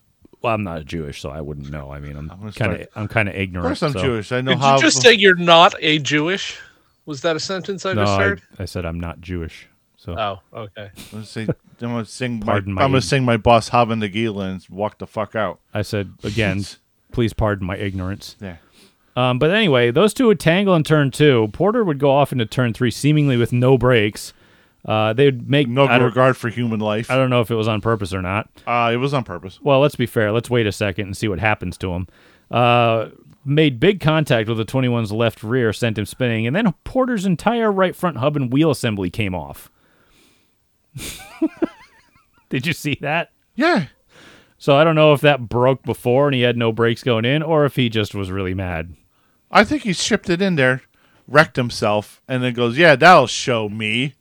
Well, 0.47 0.55
I'm 0.55 0.63
not 0.63 0.85
Jewish, 0.85 1.21
so 1.21 1.31
I 1.31 1.41
wouldn't 1.41 1.71
know. 1.71 1.91
I 1.91 1.99
mean, 1.99 2.17
I'm 2.17 2.29
kind 2.29 2.45
of 2.47 2.55
start- 2.55 2.89
I'm 2.95 3.09
kind 3.09 3.29
of 3.29 3.35
Of 3.35 3.41
ignorant. 3.41 3.67
course, 3.67 3.83
I'm 3.83 3.93
so- 3.93 4.01
Jewish. 4.01 4.31
I 4.33 4.41
know 4.41 4.53
Did 4.53 4.61
how. 4.61 4.77
you 4.77 4.81
just 4.83 5.03
say 5.03 5.13
you're 5.13 5.35
not 5.35 5.75
a 5.81 5.99
Jewish? 5.99 6.57
Was 7.05 7.21
that 7.23 7.35
a 7.37 7.41
sentence 7.41 7.85
I 7.85 7.93
No, 7.95 8.05
just 8.05 8.19
heard? 8.21 8.43
I 8.59 8.65
said 8.65 8.85
I'm 8.87 9.01
not 9.01 9.21
Jewish. 9.21 9.67
So 9.97 10.17
Oh, 10.17 10.41
okay. 10.57 10.91
I'm 10.97 11.05
gonna 11.11 11.25
say. 11.25 11.43
I'm 11.43 11.55
gonna 11.81 12.05
sing. 12.05 12.41
Pardon 12.41 12.73
my 12.75 12.83
I'm 12.85 12.91
gonna 12.93 13.01
sing 13.03 13.25
my 13.25 13.37
boss 13.37 13.69
Hava 13.71 13.95
Nagila 13.95 14.51
and 14.53 14.67
walk 14.71 14.99
the 14.99 15.07
fuck 15.07 15.35
out. 15.35 15.59
I 15.75 15.83
said 15.83 16.13
again, 16.23 16.65
please 17.13 17.33
pardon 17.33 17.67
my 17.67 17.77
ignorance. 17.77 18.37
Yeah. 18.41 18.57
Um, 19.17 19.39
but 19.39 19.51
anyway, 19.51 19.91
those 19.91 20.15
two 20.15 20.27
would 20.29 20.39
tangle 20.39 20.75
in 20.77 20.85
turn 20.85 21.11
two. 21.11 21.49
Porter 21.53 21.83
would 21.83 21.99
go 21.99 22.11
off 22.11 22.31
into 22.33 22.47
turn 22.47 22.73
three, 22.73 22.91
seemingly 22.91 23.37
with 23.37 23.53
no 23.53 23.77
brakes. 23.79 24.33
Uh, 24.87 25.13
they 25.13 25.25
would 25.25 25.51
make 25.51 25.69
No 25.69 25.87
I 25.87 25.99
don't, 25.99 26.07
regard 26.07 26.37
for 26.37 26.49
human 26.49 26.79
life. 26.79 27.11
I 27.11 27.17
don't 27.17 27.29
know 27.29 27.41
if 27.41 27.51
it 27.51 27.57
was 27.57 27.67
on 27.67 27.81
purpose 27.81 28.15
or 28.15 28.23
not. 28.23 28.49
Uh, 28.67 28.91
it 28.95 28.99
was 28.99 29.13
on 29.13 29.25
purpose. 29.25 29.61
Well, 29.61 29.81
let's 29.81 29.97
be 29.97 30.07
fair. 30.07 30.31
Let's 30.31 30.49
wait 30.49 30.67
a 30.67 30.73
second 30.73 31.07
and 31.07 31.17
see 31.17 31.27
what 31.27 31.41
happens 31.41 31.77
to 31.79 31.93
him. 31.93 32.07
Uh, 32.51 33.09
made 33.45 33.81
big 33.81 33.99
contact 33.99 34.49
with 34.49 34.59
the 34.59 34.65
21's 34.65 35.11
left 35.11 35.43
rear, 35.43 35.73
sent 35.73 35.99
him 35.99 36.07
spinning, 36.07 36.47
and 36.47 36.55
then 36.55 36.73
Porter's 36.85 37.27
entire 37.27 37.73
right 37.73 37.97
front 37.97 38.19
hub 38.19 38.37
and 38.37 38.53
wheel 38.53 38.71
assembly 38.71 39.11
came 39.11 39.35
off. 39.35 39.71
Did 42.49 42.67
you 42.67 42.73
see 42.73 42.97
that? 43.01 43.33
Yeah. 43.57 43.87
So 44.59 44.77
I 44.77 44.85
don't 44.85 44.95
know 44.95 45.13
if 45.13 45.21
that 45.21 45.49
broke 45.49 45.83
before 45.83 46.29
and 46.29 46.35
he 46.35 46.43
had 46.43 46.57
no 46.57 46.73
brakes 46.73 47.03
going 47.03 47.25
in, 47.25 47.43
or 47.43 47.65
if 47.65 47.75
he 47.75 47.89
just 47.89 48.15
was 48.15 48.31
really 48.31 48.55
mad. 48.55 48.95
I 49.51 49.65
think 49.65 49.83
he 49.83 49.93
shipped 49.93 50.31
it 50.31 50.41
in 50.41 50.55
there, 50.57 50.83
wrecked 51.27 51.57
himself, 51.57 52.23
and 52.27 52.43
then 52.43 52.55
goes, 52.55 52.79
"Yeah, 52.79 52.97
that'll 52.97 53.27
show 53.27 53.69
me." 53.69 54.15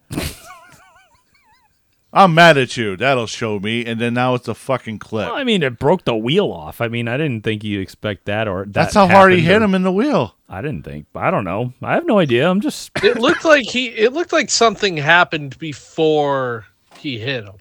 I'm 2.15 2.33
mad 2.33 2.57
at 2.57 2.77
you. 2.77 2.95
That'll 2.95 3.27
show 3.27 3.59
me. 3.59 3.85
And 3.85 3.99
then 3.99 4.13
now 4.13 4.35
it's 4.35 4.47
a 4.47 4.55
fucking 4.55 4.99
clip. 4.99 5.27
Well, 5.27 5.35
I 5.35 5.43
mean, 5.43 5.61
it 5.63 5.77
broke 5.77 6.05
the 6.05 6.15
wheel 6.15 6.51
off. 6.51 6.79
I 6.79 6.87
mean, 6.87 7.07
I 7.09 7.17
didn't 7.17 7.43
think 7.43 7.63
you'd 7.63 7.81
expect 7.81 8.25
that, 8.25 8.47
or 8.47 8.63
that 8.63 8.73
That's 8.73 8.93
how 8.93 9.07
hard 9.07 9.33
he 9.33 9.41
hit 9.41 9.61
or- 9.61 9.65
him 9.65 9.75
in 9.75 9.83
the 9.83 9.91
wheel. 9.91 10.33
I 10.47 10.61
didn't 10.61 10.83
think. 10.83 11.07
I 11.13 11.29
don't 11.29 11.43
know. 11.43 11.73
I 11.81 11.93
have 11.95 12.05
no 12.05 12.17
idea. 12.19 12.49
I'm 12.49 12.61
just. 12.61 12.91
It 13.03 13.17
looked 13.19 13.43
like 13.45 13.65
he. 13.65 13.87
It 13.87 14.13
looked 14.13 14.31
like 14.31 14.49
something 14.49 14.95
happened 14.95 15.57
before 15.59 16.65
he 16.97 17.19
hit 17.19 17.43
him. 17.43 17.55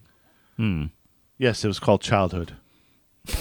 Hmm. 0.57 0.83
Yes, 1.37 1.65
it 1.65 1.67
was 1.67 1.79
called 1.79 2.01
childhood. 2.01 2.53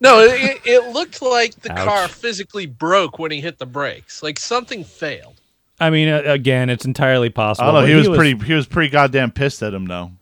No, 0.00 0.20
it, 0.20 0.60
it 0.64 0.92
looked 0.92 1.20
like 1.22 1.56
the 1.62 1.72
Ouch. 1.72 1.84
car 1.84 2.06
physically 2.06 2.66
broke 2.66 3.18
when 3.18 3.32
he 3.32 3.40
hit 3.40 3.58
the 3.58 3.66
brakes. 3.66 4.22
Like 4.22 4.38
something 4.38 4.84
failed. 4.84 5.37
I 5.80 5.90
mean, 5.90 6.08
uh, 6.08 6.22
again, 6.24 6.70
it's 6.70 6.84
entirely 6.84 7.30
possible. 7.30 7.68
I 7.68 7.72
possible. 7.72 7.80
don't 7.80 7.90
know. 7.90 7.96
but 7.96 8.02
He 8.04 8.08
was, 8.08 8.18
pretty. 8.18 8.46
He 8.46 8.54
was 8.54 8.66
pretty 8.66 8.90
goddamn 8.90 9.30
pissed 9.30 9.62
at 9.62 9.72
him 9.72 9.86
though, 9.86 10.12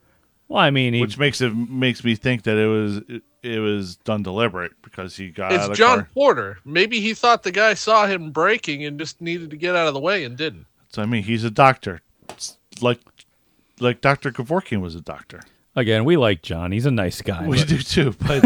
Well, 0.48 0.60
I 0.60 0.70
mean, 0.70 0.94
he, 0.94 1.00
which 1.00 1.18
makes 1.18 1.40
it 1.40 1.54
makes 1.54 2.04
me 2.04 2.14
think 2.14 2.42
that 2.42 2.56
it 2.56 2.66
was 2.66 2.96
it, 3.08 3.22
it 3.42 3.58
was 3.60 3.96
done 3.96 4.22
deliberate 4.22 4.72
because 4.82 5.16
he 5.16 5.30
got 5.30 5.52
out 5.52 5.54
of 5.54 5.60
It's 5.60 5.68
the 5.70 5.74
John 5.76 5.98
car. 5.98 6.08
Porter. 6.14 6.58
Maybe 6.64 7.00
he 7.00 7.14
thought 7.14 7.42
the 7.42 7.52
guy 7.52 7.74
saw 7.74 8.06
him 8.06 8.30
breaking 8.32 8.84
and 8.84 8.98
just 8.98 9.20
needed 9.20 9.50
to 9.50 9.56
get 9.56 9.74
out 9.76 9.86
of 9.88 9.94
the 9.94 10.00
way 10.00 10.24
and 10.24 10.36
didn't. 10.36 10.66
So 10.88 11.02
I 11.02 11.06
mean, 11.06 11.22
he's 11.22 11.44
a 11.44 11.50
doctor, 11.50 12.00
It's 12.30 12.58
like 12.80 13.00
like 13.80 14.00
Doctor 14.00 14.30
Kevorkian 14.32 14.80
was 14.80 14.94
a 14.94 15.00
doctor. 15.00 15.40
Again, 15.76 16.06
we 16.06 16.16
like 16.16 16.40
John. 16.40 16.72
He's 16.72 16.86
a 16.86 16.90
nice 16.90 17.20
guy. 17.20 17.46
We 17.46 17.58
but- 17.58 17.68
do 17.68 17.78
too, 17.78 18.14
but 18.26 18.42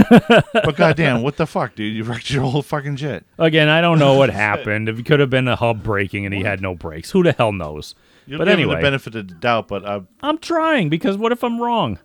but 0.52 0.76
goddamn, 0.76 1.22
what 1.22 1.36
the 1.36 1.46
fuck, 1.46 1.76
dude? 1.76 1.94
You 1.94 2.02
wrecked 2.02 2.28
your 2.28 2.42
whole 2.42 2.62
fucking 2.62 2.96
shit. 2.96 3.24
Again, 3.38 3.68
I 3.68 3.80
don't 3.80 4.00
know 4.00 4.14
what 4.14 4.30
happened. 4.48 4.88
It 4.88 5.06
could 5.06 5.20
have 5.20 5.30
been 5.30 5.46
a 5.46 5.54
hub 5.54 5.82
breaking 5.84 6.26
and 6.26 6.34
he 6.34 6.42
had 6.42 6.60
no 6.60 6.74
brakes, 6.74 7.12
who 7.12 7.22
the 7.22 7.30
hell 7.32 7.52
knows? 7.52 7.94
You'll 8.26 8.38
but 8.38 8.46
give 8.46 8.54
him 8.54 8.60
anyway, 8.60 8.76
the 8.76 8.82
benefit 8.82 9.14
of 9.14 9.28
the 9.28 9.34
doubt, 9.34 9.68
but 9.68 9.84
uh, 9.84 10.00
I'm 10.22 10.38
trying 10.38 10.88
because 10.88 11.16
what 11.16 11.30
if 11.30 11.42
I'm 11.44 11.60
wrong? 11.60 11.98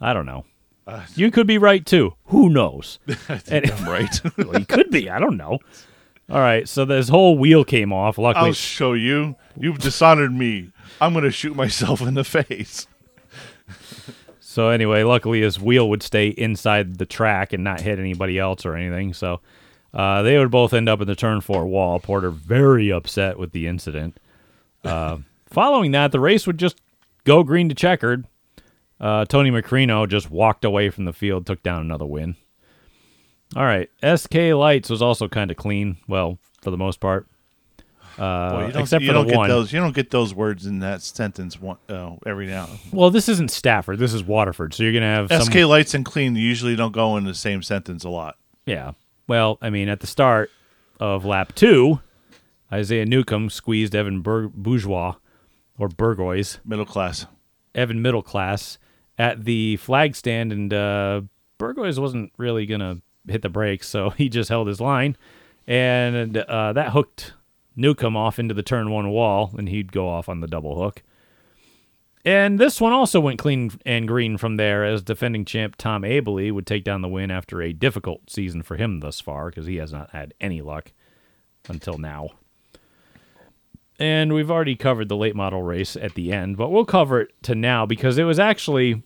I 0.00 0.12
don't 0.14 0.26
know. 0.26 0.44
Uh, 0.86 1.04
you 1.14 1.30
could 1.30 1.46
be 1.46 1.58
right 1.58 1.84
too. 1.84 2.14
Who 2.26 2.48
knows? 2.48 2.98
I 3.28 3.36
think 3.36 3.70
I'm 3.70 3.86
right. 3.86 4.20
well, 4.38 4.58
you 4.58 4.64
could 4.66 4.90
be. 4.90 5.10
I 5.10 5.18
don't 5.18 5.36
know. 5.36 5.58
All 6.30 6.40
right, 6.40 6.66
so 6.68 6.84
this 6.84 7.08
whole 7.08 7.38
wheel 7.38 7.64
came 7.64 7.92
off. 7.92 8.18
Luckily, 8.18 8.46
I'll 8.48 8.52
show 8.52 8.94
you. 8.94 9.36
You've 9.58 9.78
dishonored 9.78 10.32
me. 10.32 10.72
I'm 11.00 11.14
gonna 11.14 11.30
shoot 11.30 11.54
myself 11.54 12.00
in 12.00 12.14
the 12.14 12.24
face. 12.24 12.86
So 14.50 14.70
anyway, 14.70 15.02
luckily 15.02 15.42
his 15.42 15.60
wheel 15.60 15.90
would 15.90 16.02
stay 16.02 16.28
inside 16.28 16.96
the 16.96 17.04
track 17.04 17.52
and 17.52 17.62
not 17.62 17.82
hit 17.82 17.98
anybody 17.98 18.38
else 18.38 18.64
or 18.64 18.76
anything. 18.76 19.12
So 19.12 19.42
uh, 19.92 20.22
they 20.22 20.38
would 20.38 20.50
both 20.50 20.72
end 20.72 20.88
up 20.88 21.02
in 21.02 21.06
the 21.06 21.14
turn 21.14 21.42
four 21.42 21.66
wall. 21.66 22.00
Porter 22.00 22.30
very 22.30 22.90
upset 22.90 23.38
with 23.38 23.52
the 23.52 23.66
incident. 23.66 24.18
Uh, 24.82 25.18
following 25.50 25.90
that, 25.90 26.12
the 26.12 26.18
race 26.18 26.46
would 26.46 26.56
just 26.56 26.80
go 27.24 27.42
green 27.42 27.68
to 27.68 27.74
checkered. 27.74 28.26
Uh, 28.98 29.26
Tony 29.26 29.50
Macrino 29.50 30.08
just 30.08 30.30
walked 30.30 30.64
away 30.64 30.88
from 30.88 31.04
the 31.04 31.12
field, 31.12 31.44
took 31.44 31.62
down 31.62 31.82
another 31.82 32.06
win. 32.06 32.34
All 33.54 33.64
right, 33.64 33.90
SK 34.02 34.34
Lights 34.34 34.88
was 34.88 35.02
also 35.02 35.28
kind 35.28 35.50
of 35.50 35.58
clean. 35.58 35.98
Well, 36.08 36.38
for 36.62 36.70
the 36.70 36.78
most 36.78 37.00
part, 37.00 37.26
uh, 38.18 38.50
Boy, 38.50 38.66
you 38.66 38.72
don't, 38.72 38.82
except 38.82 39.02
you 39.02 39.08
for 39.08 39.14
don't 39.14 39.26
the 39.26 39.32
get 39.32 39.38
one. 39.38 39.48
those. 39.48 39.72
You 39.72 39.80
don't 39.80 39.94
get 39.94 40.10
those 40.10 40.34
words 40.34 40.66
in 40.66 40.80
that 40.80 41.02
sentence 41.02 41.60
one, 41.60 41.78
uh, 41.88 42.16
every 42.26 42.46
now. 42.46 42.68
Well, 42.92 43.10
this 43.10 43.28
isn't 43.28 43.50
Stafford. 43.50 43.98
This 43.98 44.12
is 44.14 44.24
Waterford. 44.24 44.74
So 44.74 44.82
you're 44.82 44.92
gonna 44.92 45.06
have 45.06 45.28
some. 45.28 45.42
SK 45.52 45.66
lights 45.66 45.94
and 45.94 46.04
clean 46.04 46.36
usually 46.36 46.76
don't 46.76 46.92
go 46.92 47.16
in 47.16 47.24
the 47.24 47.34
same 47.34 47.62
sentence 47.62 48.04
a 48.04 48.10
lot. 48.10 48.36
Yeah. 48.66 48.92
Well, 49.26 49.58
I 49.62 49.70
mean, 49.70 49.88
at 49.88 50.00
the 50.00 50.06
start 50.06 50.50
of 51.00 51.24
lap 51.24 51.54
two, 51.54 52.00
Isaiah 52.72 53.06
Newcomb 53.06 53.50
squeezed 53.50 53.94
Evan 53.94 54.20
Bur- 54.20 54.48
Bourgeois 54.48 55.14
or 55.78 55.88
Burgoyes, 55.88 56.58
Middle 56.64 56.86
class. 56.86 57.26
Evan 57.74 58.02
Middle 58.02 58.22
Class, 58.22 58.78
at 59.18 59.44
the 59.44 59.76
flag 59.76 60.16
stand, 60.16 60.52
and 60.52 60.72
uh, 60.72 61.20
Burgoyes 61.60 61.98
wasn't 61.98 62.32
really 62.36 62.66
going 62.66 62.80
to 62.80 63.00
hit 63.30 63.42
the 63.42 63.48
brakes, 63.48 63.86
so 63.88 64.10
he 64.16 64.28
just 64.28 64.48
held 64.48 64.66
his 64.66 64.80
line. 64.80 65.16
And 65.66 66.36
uh, 66.36 66.72
that 66.72 66.90
hooked 66.92 67.34
Newcomb 67.78 68.16
off 68.16 68.38
into 68.38 68.54
the 68.54 68.62
turn 68.62 68.90
one 68.90 69.10
wall, 69.10 69.54
and 69.56 69.68
he'd 69.68 69.92
go 69.92 70.08
off 70.08 70.28
on 70.28 70.40
the 70.40 70.46
double 70.46 70.82
hook. 70.82 71.02
And 72.24 72.58
this 72.58 72.80
one 72.80 72.92
also 72.92 73.20
went 73.20 73.38
clean 73.38 73.70
and 73.86 74.06
green 74.08 74.36
from 74.36 74.56
there 74.56 74.84
as 74.84 75.02
defending 75.02 75.44
champ 75.44 75.76
Tom 75.76 76.02
Abley 76.02 76.52
would 76.52 76.66
take 76.66 76.84
down 76.84 77.00
the 77.00 77.08
win 77.08 77.30
after 77.30 77.62
a 77.62 77.72
difficult 77.72 78.28
season 78.28 78.62
for 78.62 78.76
him 78.76 79.00
thus 79.00 79.20
far 79.20 79.48
because 79.48 79.66
he 79.66 79.76
has 79.76 79.92
not 79.92 80.10
had 80.10 80.34
any 80.40 80.60
luck 80.60 80.92
until 81.68 81.96
now. 81.96 82.30
And 83.98 84.32
we've 84.32 84.50
already 84.50 84.76
covered 84.76 85.08
the 85.08 85.16
late 85.16 85.34
model 85.34 85.62
race 85.62 85.96
at 85.96 86.14
the 86.14 86.32
end, 86.32 86.56
but 86.56 86.70
we'll 86.70 86.84
cover 86.84 87.22
it 87.22 87.42
to 87.44 87.54
now 87.54 87.86
because 87.86 88.18
it 88.18 88.24
was 88.24 88.38
actually 88.38 89.02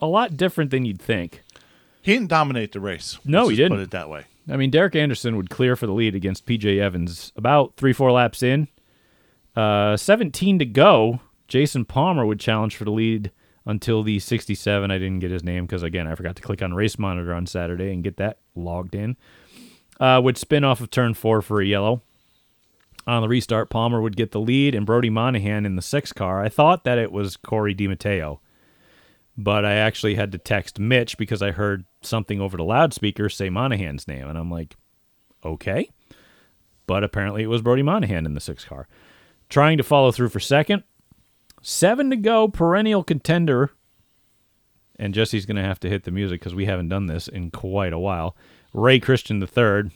a 0.00 0.06
lot 0.06 0.36
different 0.36 0.70
than 0.70 0.84
you'd 0.84 1.00
think. 1.00 1.42
He 2.02 2.12
didn't 2.12 2.28
dominate 2.28 2.72
the 2.72 2.80
race. 2.80 3.18
No, 3.24 3.48
he 3.48 3.56
didn't. 3.56 3.78
Put 3.78 3.82
it 3.82 3.90
that 3.90 4.08
way. 4.08 4.24
I 4.50 4.56
mean, 4.56 4.70
Derek 4.70 4.96
Anderson 4.96 5.36
would 5.36 5.48
clear 5.48 5.76
for 5.76 5.86
the 5.86 5.92
lead 5.92 6.14
against 6.14 6.46
PJ 6.46 6.78
Evans 6.78 7.32
about 7.36 7.76
three, 7.76 7.92
four 7.92 8.10
laps 8.10 8.42
in. 8.42 8.68
Uh, 9.54 9.96
17 9.96 10.58
to 10.58 10.64
go. 10.64 11.20
Jason 11.48 11.84
Palmer 11.84 12.26
would 12.26 12.40
challenge 12.40 12.76
for 12.76 12.84
the 12.84 12.90
lead 12.90 13.30
until 13.64 14.02
the 14.02 14.18
67. 14.18 14.90
I 14.90 14.98
didn't 14.98 15.20
get 15.20 15.30
his 15.30 15.44
name 15.44 15.66
because, 15.66 15.82
again, 15.82 16.06
I 16.06 16.14
forgot 16.14 16.36
to 16.36 16.42
click 16.42 16.62
on 16.62 16.74
Race 16.74 16.98
Monitor 16.98 17.34
on 17.34 17.46
Saturday 17.46 17.92
and 17.92 18.04
get 18.04 18.16
that 18.16 18.38
logged 18.54 18.94
in. 18.94 19.16
Uh, 20.00 20.20
would 20.22 20.38
spin 20.38 20.64
off 20.64 20.80
of 20.80 20.90
turn 20.90 21.14
four 21.14 21.42
for 21.42 21.60
a 21.60 21.66
yellow. 21.66 22.02
On 23.06 23.22
the 23.22 23.28
restart, 23.28 23.70
Palmer 23.70 24.00
would 24.00 24.16
get 24.16 24.32
the 24.32 24.40
lead 24.40 24.74
and 24.74 24.86
Brody 24.86 25.10
Monahan 25.10 25.66
in 25.66 25.76
the 25.76 25.82
six 25.82 26.12
car. 26.12 26.42
I 26.42 26.48
thought 26.48 26.84
that 26.84 26.98
it 26.98 27.12
was 27.12 27.36
Corey 27.36 27.74
DiMatteo 27.74 28.38
but 29.42 29.64
I 29.64 29.74
actually 29.74 30.16
had 30.16 30.32
to 30.32 30.38
text 30.38 30.78
Mitch 30.78 31.16
because 31.16 31.40
I 31.40 31.50
heard 31.50 31.86
something 32.02 32.40
over 32.40 32.56
the 32.56 32.64
loudspeaker 32.64 33.30
say 33.30 33.48
Monahan's 33.48 34.06
name, 34.06 34.28
and 34.28 34.36
I'm 34.36 34.50
like, 34.50 34.76
okay. 35.42 35.90
But 36.86 37.04
apparently 37.04 37.42
it 37.42 37.48
was 37.48 37.62
Brody 37.62 37.82
Monahan 37.82 38.26
in 38.26 38.34
the 38.34 38.40
six 38.40 38.64
car. 38.64 38.86
Trying 39.48 39.78
to 39.78 39.82
follow 39.82 40.12
through 40.12 40.28
for 40.28 40.40
second. 40.40 40.84
Seven 41.62 42.10
to 42.10 42.16
go, 42.16 42.48
perennial 42.48 43.02
contender. 43.02 43.70
And 44.98 45.14
Jesse's 45.14 45.46
going 45.46 45.56
to 45.56 45.62
have 45.62 45.80
to 45.80 45.88
hit 45.88 46.04
the 46.04 46.10
music 46.10 46.40
because 46.40 46.54
we 46.54 46.66
haven't 46.66 46.90
done 46.90 47.06
this 47.06 47.26
in 47.26 47.50
quite 47.50 47.94
a 47.94 47.98
while. 47.98 48.36
Ray 48.74 49.00
Christian 49.00 49.42
III. 49.42 49.90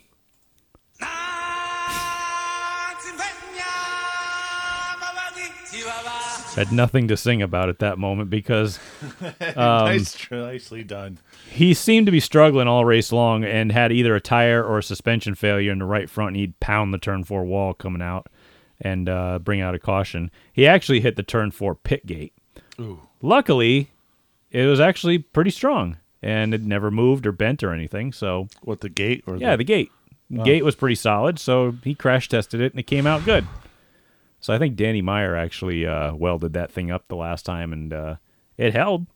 Had 6.54 6.70
nothing 6.72 7.08
to 7.08 7.16
sing 7.16 7.42
about 7.42 7.68
at 7.68 7.80
that 7.80 7.98
moment 7.98 8.30
because 8.30 8.78
Um, 9.40 9.86
nice, 9.86 10.30
nicely 10.30 10.84
done. 10.84 11.18
he 11.50 11.74
seemed 11.74 12.06
to 12.06 12.12
be 12.12 12.20
struggling 12.20 12.68
all 12.68 12.84
race 12.84 13.10
long 13.12 13.44
and 13.44 13.72
had 13.72 13.90
either 13.92 14.14
a 14.14 14.20
tire 14.20 14.62
or 14.64 14.78
a 14.78 14.82
suspension 14.82 15.34
failure 15.34 15.72
in 15.72 15.78
the 15.80 15.84
right 15.84 16.08
front. 16.08 16.28
And 16.28 16.36
he'd 16.36 16.58
pound 16.60 16.94
the 16.94 16.98
turn 16.98 17.24
four 17.24 17.44
wall 17.44 17.74
coming 17.74 18.02
out 18.02 18.28
and 18.80 19.08
uh, 19.08 19.38
bring 19.40 19.60
out 19.60 19.74
a 19.74 19.78
caution. 19.78 20.30
He 20.52 20.66
actually 20.66 21.00
hit 21.00 21.16
the 21.16 21.22
turn 21.22 21.50
four 21.50 21.74
pit 21.74 22.06
gate. 22.06 22.32
Ooh. 22.80 23.00
Luckily, 23.20 23.90
it 24.50 24.66
was 24.66 24.78
actually 24.80 25.18
pretty 25.18 25.50
strong 25.50 25.96
and 26.22 26.54
it 26.54 26.62
never 26.62 26.90
moved 26.90 27.26
or 27.26 27.32
bent 27.32 27.62
or 27.64 27.72
anything. 27.72 28.12
So 28.12 28.48
What 28.62 28.80
the 28.80 28.88
gate 28.88 29.24
or 29.26 29.36
yeah, 29.36 29.56
the 29.56 29.64
gate 29.64 29.90
gate 30.44 30.64
was 30.64 30.74
pretty 30.74 30.94
solid. 30.96 31.38
So 31.38 31.76
he 31.82 31.94
crash 31.94 32.28
tested 32.28 32.60
it 32.60 32.72
and 32.72 32.80
it 32.80 32.86
came 32.86 33.06
out 33.06 33.24
good. 33.24 33.46
So 34.44 34.52
I 34.52 34.58
think 34.58 34.76
Danny 34.76 35.00
Meyer 35.00 35.34
actually 35.34 35.86
uh, 35.86 36.14
welded 36.14 36.52
that 36.52 36.70
thing 36.70 36.90
up 36.90 37.08
the 37.08 37.16
last 37.16 37.46
time 37.46 37.72
and 37.72 37.94
uh, 37.94 38.16
it 38.58 38.74
held. 38.74 39.06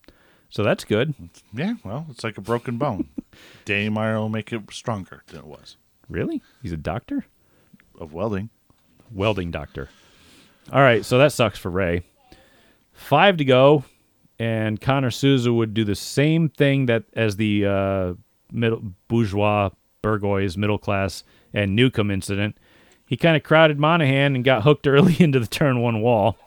So 0.49 0.63
that's 0.63 0.83
good. 0.83 1.13
yeah. 1.53 1.75
Well, 1.83 2.07
it's 2.09 2.23
like 2.23 2.39
a 2.39 2.41
broken 2.41 2.79
bone. 2.79 3.09
Danny 3.65 3.89
Meyer 3.89 4.17
will 4.17 4.29
make 4.29 4.51
it 4.51 4.63
stronger 4.71 5.21
than 5.27 5.41
it 5.41 5.45
was 5.45 5.77
Really? 6.09 6.41
He's 6.63 6.71
a 6.71 6.77
doctor? 6.77 7.27
of 7.99 8.11
welding. 8.11 8.49
welding 9.11 9.51
doctor. 9.51 9.89
All 10.71 10.81
right, 10.81 11.05
so 11.05 11.19
that 11.19 11.31
sucks 11.31 11.59
for 11.59 11.69
Ray. 11.69 12.01
Five 12.91 13.37
to 13.37 13.45
go, 13.45 13.83
and 14.39 14.81
Connor 14.81 15.11
Souza 15.11 15.53
would 15.53 15.75
do 15.75 15.83
the 15.83 15.93
same 15.93 16.49
thing 16.49 16.87
that 16.87 17.03
as 17.13 17.35
the 17.35 17.67
uh, 17.67 18.13
middle 18.51 18.81
bourgeois 19.07 19.69
Burgoyes 20.01 20.57
middle 20.57 20.79
class 20.79 21.23
and 21.53 21.75
Newcomb 21.75 22.09
incident. 22.09 22.57
He 23.09 23.17
kind 23.17 23.35
of 23.35 23.41
crowded 23.41 23.79
Monahan 23.79 24.35
and 24.35 24.43
got 24.43 24.61
hooked 24.61 24.85
early 24.87 25.15
into 25.19 25.39
the 25.39 25.47
turn 25.47 25.81
one 25.81 26.01
wall. 26.01 26.37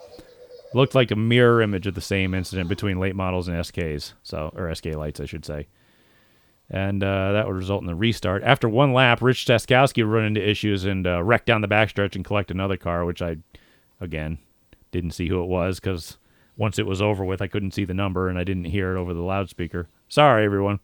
Looked 0.73 0.95
like 0.95 1.11
a 1.11 1.17
mirror 1.17 1.61
image 1.61 1.89
of 1.89 1.97
the 1.97 2.01
same 2.01 2.35
incident 2.35 2.69
between 2.69 3.01
late 3.01 3.17
models 3.17 3.49
and 3.49 3.57
SKs, 3.59 4.13
so 4.23 4.53
or 4.55 4.73
SK 4.73 4.87
lights, 4.95 5.19
I 5.19 5.27
should 5.27 5.45
say. 5.45 5.67
And 6.71 7.03
uh, 7.03 7.33
that 7.33 7.49
would 7.49 7.57
result 7.57 7.83
in 7.83 7.89
the 7.89 7.97
restart. 7.97 8.45
After 8.45 8.69
one 8.69 8.93
lap, 8.93 9.21
Rich 9.21 9.45
Staskowski 9.45 10.05
would 10.05 10.15
run 10.15 10.25
into 10.25 10.49
issues 10.49 10.85
and 10.85 11.05
uh, 11.05 11.23
wreck 11.23 11.45
down 11.47 11.63
the 11.63 11.69
backstretch 11.69 12.15
and 12.15 12.25
collect 12.25 12.53
another 12.53 12.77
car, 12.77 13.05
which 13.05 13.21
I, 13.21 13.39
again, 14.01 14.39
didn't 14.93 15.11
see 15.11 15.27
who 15.27 15.43
it 15.43 15.49
was 15.49 15.81
because 15.81 16.17
once 16.57 16.79
it 16.79 16.87
was 16.87 17.03
over 17.03 17.25
with, 17.25 17.43
I 17.43 17.49
couldn't 17.49 17.75
see 17.75 17.85
the 17.85 17.93
number 17.93 18.29
and 18.29 18.39
I 18.39 18.45
didn't 18.45 18.67
hear 18.67 18.97
it 18.97 19.01
over 19.01 19.13
the 19.13 19.21
loudspeaker. 19.21 19.89
Sorry, 20.09 20.45
everyone. 20.45 20.79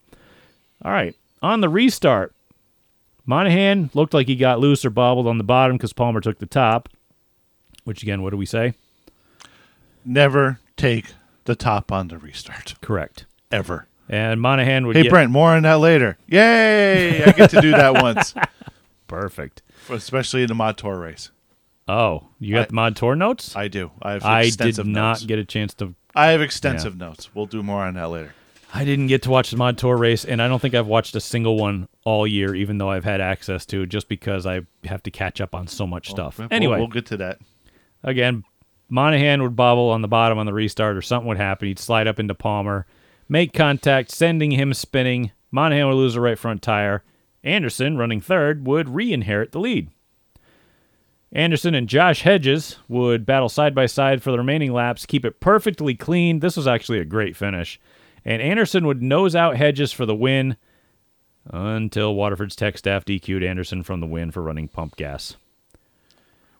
All 0.84 0.90
right, 0.90 1.14
on 1.40 1.60
the 1.60 1.68
restart, 1.68 2.34
Monahan 3.28 3.90
looked 3.92 4.14
like 4.14 4.26
he 4.26 4.36
got 4.36 4.58
loose 4.58 4.86
or 4.86 4.90
bobbled 4.90 5.26
on 5.26 5.36
the 5.36 5.44
bottom 5.44 5.76
because 5.76 5.92
Palmer 5.92 6.20
took 6.22 6.38
the 6.38 6.46
top. 6.46 6.88
Which 7.84 8.02
again, 8.02 8.22
what 8.22 8.30
do 8.30 8.38
we 8.38 8.46
say? 8.46 8.72
Never 10.04 10.60
take 10.78 11.12
the 11.44 11.54
top 11.54 11.92
on 11.92 12.08
the 12.08 12.16
restart 12.18 12.74
Correct. 12.80 13.26
ever. 13.52 13.86
And 14.08 14.40
Monahan 14.40 14.86
would 14.86 14.96
Hey 14.96 15.02
get 15.02 15.10
Brent, 15.10 15.30
more 15.30 15.50
on 15.50 15.64
that 15.64 15.74
later. 15.80 16.16
Yay! 16.26 17.22
I 17.24 17.32
get 17.32 17.50
to 17.50 17.60
do 17.60 17.72
that 17.72 17.94
once, 18.02 18.34
perfect. 19.06 19.60
especially 19.90 20.42
in 20.42 20.48
the 20.48 20.54
mod 20.54 20.78
tour 20.78 20.98
race. 20.98 21.30
Oh, 21.86 22.28
you 22.40 22.54
got 22.54 22.62
I- 22.62 22.66
the 22.68 22.74
mod 22.74 22.96
tour 22.96 23.14
notes? 23.14 23.54
I 23.54 23.68
do. 23.68 23.90
I 24.00 24.12
have 24.12 24.24
I 24.24 24.48
did 24.48 24.78
not 24.78 24.86
notes. 24.86 25.24
get 25.24 25.38
a 25.38 25.44
chance 25.44 25.74
to 25.74 25.94
I 26.14 26.28
have 26.28 26.40
extensive 26.40 26.96
notes. 26.96 27.34
We'll 27.34 27.44
do 27.46 27.62
more 27.62 27.84
on 27.84 27.92
that 27.94 28.08
later. 28.08 28.34
I 28.74 28.84
didn't 28.84 29.06
get 29.06 29.22
to 29.22 29.30
watch 29.30 29.50
the 29.50 29.56
mod 29.56 29.78
tour 29.78 29.96
race, 29.96 30.24
and 30.24 30.42
I 30.42 30.48
don't 30.48 30.60
think 30.60 30.74
I've 30.74 30.86
watched 30.86 31.14
a 31.16 31.20
single 31.20 31.56
one 31.56 31.88
all 32.04 32.26
year, 32.26 32.54
even 32.54 32.78
though 32.78 32.90
I've 32.90 33.04
had 33.04 33.20
access 33.20 33.64
to, 33.66 33.86
just 33.86 34.08
because 34.08 34.46
I 34.46 34.60
have 34.84 35.02
to 35.04 35.10
catch 35.10 35.40
up 35.40 35.54
on 35.54 35.66
so 35.66 35.86
much 35.86 36.10
stuff. 36.10 36.38
We'll- 36.38 36.48
anyway, 36.50 36.78
we'll 36.78 36.88
get 36.88 37.06
to 37.06 37.16
that. 37.18 37.38
again, 38.02 38.44
Monahan 38.90 39.42
would 39.42 39.56
bobble 39.56 39.88
on 39.90 40.02
the 40.02 40.08
bottom 40.08 40.38
on 40.38 40.46
the 40.46 40.52
restart, 40.52 40.96
or 40.96 41.02
something 41.02 41.28
would 41.28 41.36
happen. 41.38 41.68
He'd 41.68 41.78
slide 41.78 42.06
up 42.06 42.18
into 42.20 42.34
Palmer, 42.34 42.86
make 43.28 43.52
contact, 43.52 44.10
sending 44.10 44.50
him 44.52 44.72
spinning. 44.74 45.30
Monahan 45.50 45.86
would 45.88 45.94
lose 45.94 46.14
the 46.14 46.20
right 46.20 46.38
front 46.38 46.60
tire. 46.62 47.02
Anderson, 47.44 47.96
running 47.96 48.20
third, 48.20 48.66
would 48.66 48.88
re 48.90 49.12
inherit 49.12 49.52
the 49.52 49.60
lead. 49.60 49.88
Anderson 51.32 51.74
and 51.74 51.88
Josh 51.88 52.22
Hedges 52.22 52.78
would 52.88 53.26
battle 53.26 53.48
side 53.50 53.74
by 53.74 53.86
side 53.86 54.22
for 54.22 54.30
the 54.30 54.38
remaining 54.38 54.72
laps, 54.72 55.04
keep 55.04 55.24
it 55.26 55.40
perfectly 55.40 55.94
clean. 55.94 56.40
This 56.40 56.56
was 56.56 56.66
actually 56.66 56.98
a 57.00 57.04
great 57.04 57.36
finish. 57.36 57.78
And 58.24 58.42
Anderson 58.42 58.86
would 58.86 59.02
nose 59.02 59.34
out 59.34 59.56
Hedges 59.56 59.92
for 59.92 60.06
the 60.06 60.14
win 60.14 60.56
until 61.46 62.14
Waterford's 62.14 62.56
tech 62.56 62.76
staff 62.78 63.04
DQ'd 63.04 63.42
Anderson 63.42 63.82
from 63.82 64.00
the 64.00 64.06
win 64.06 64.30
for 64.30 64.42
running 64.42 64.68
pump 64.68 64.96
gas. 64.96 65.36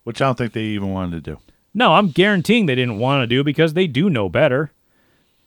Which 0.05 0.22
I 0.22 0.26
don't 0.26 0.39
think 0.39 0.52
they 0.52 0.62
even 0.62 0.90
wanted 0.90 1.24
to 1.24 1.32
do. 1.32 1.40
No, 1.74 1.94
I'm 1.94 2.09
guaranteeing 2.09 2.66
they 2.66 2.74
didn't 2.74 2.98
want 2.98 3.22
to 3.22 3.26
do 3.26 3.44
because 3.44 3.74
they 3.74 3.86
do 3.86 4.09
know 4.09 4.28
better. 4.28 4.72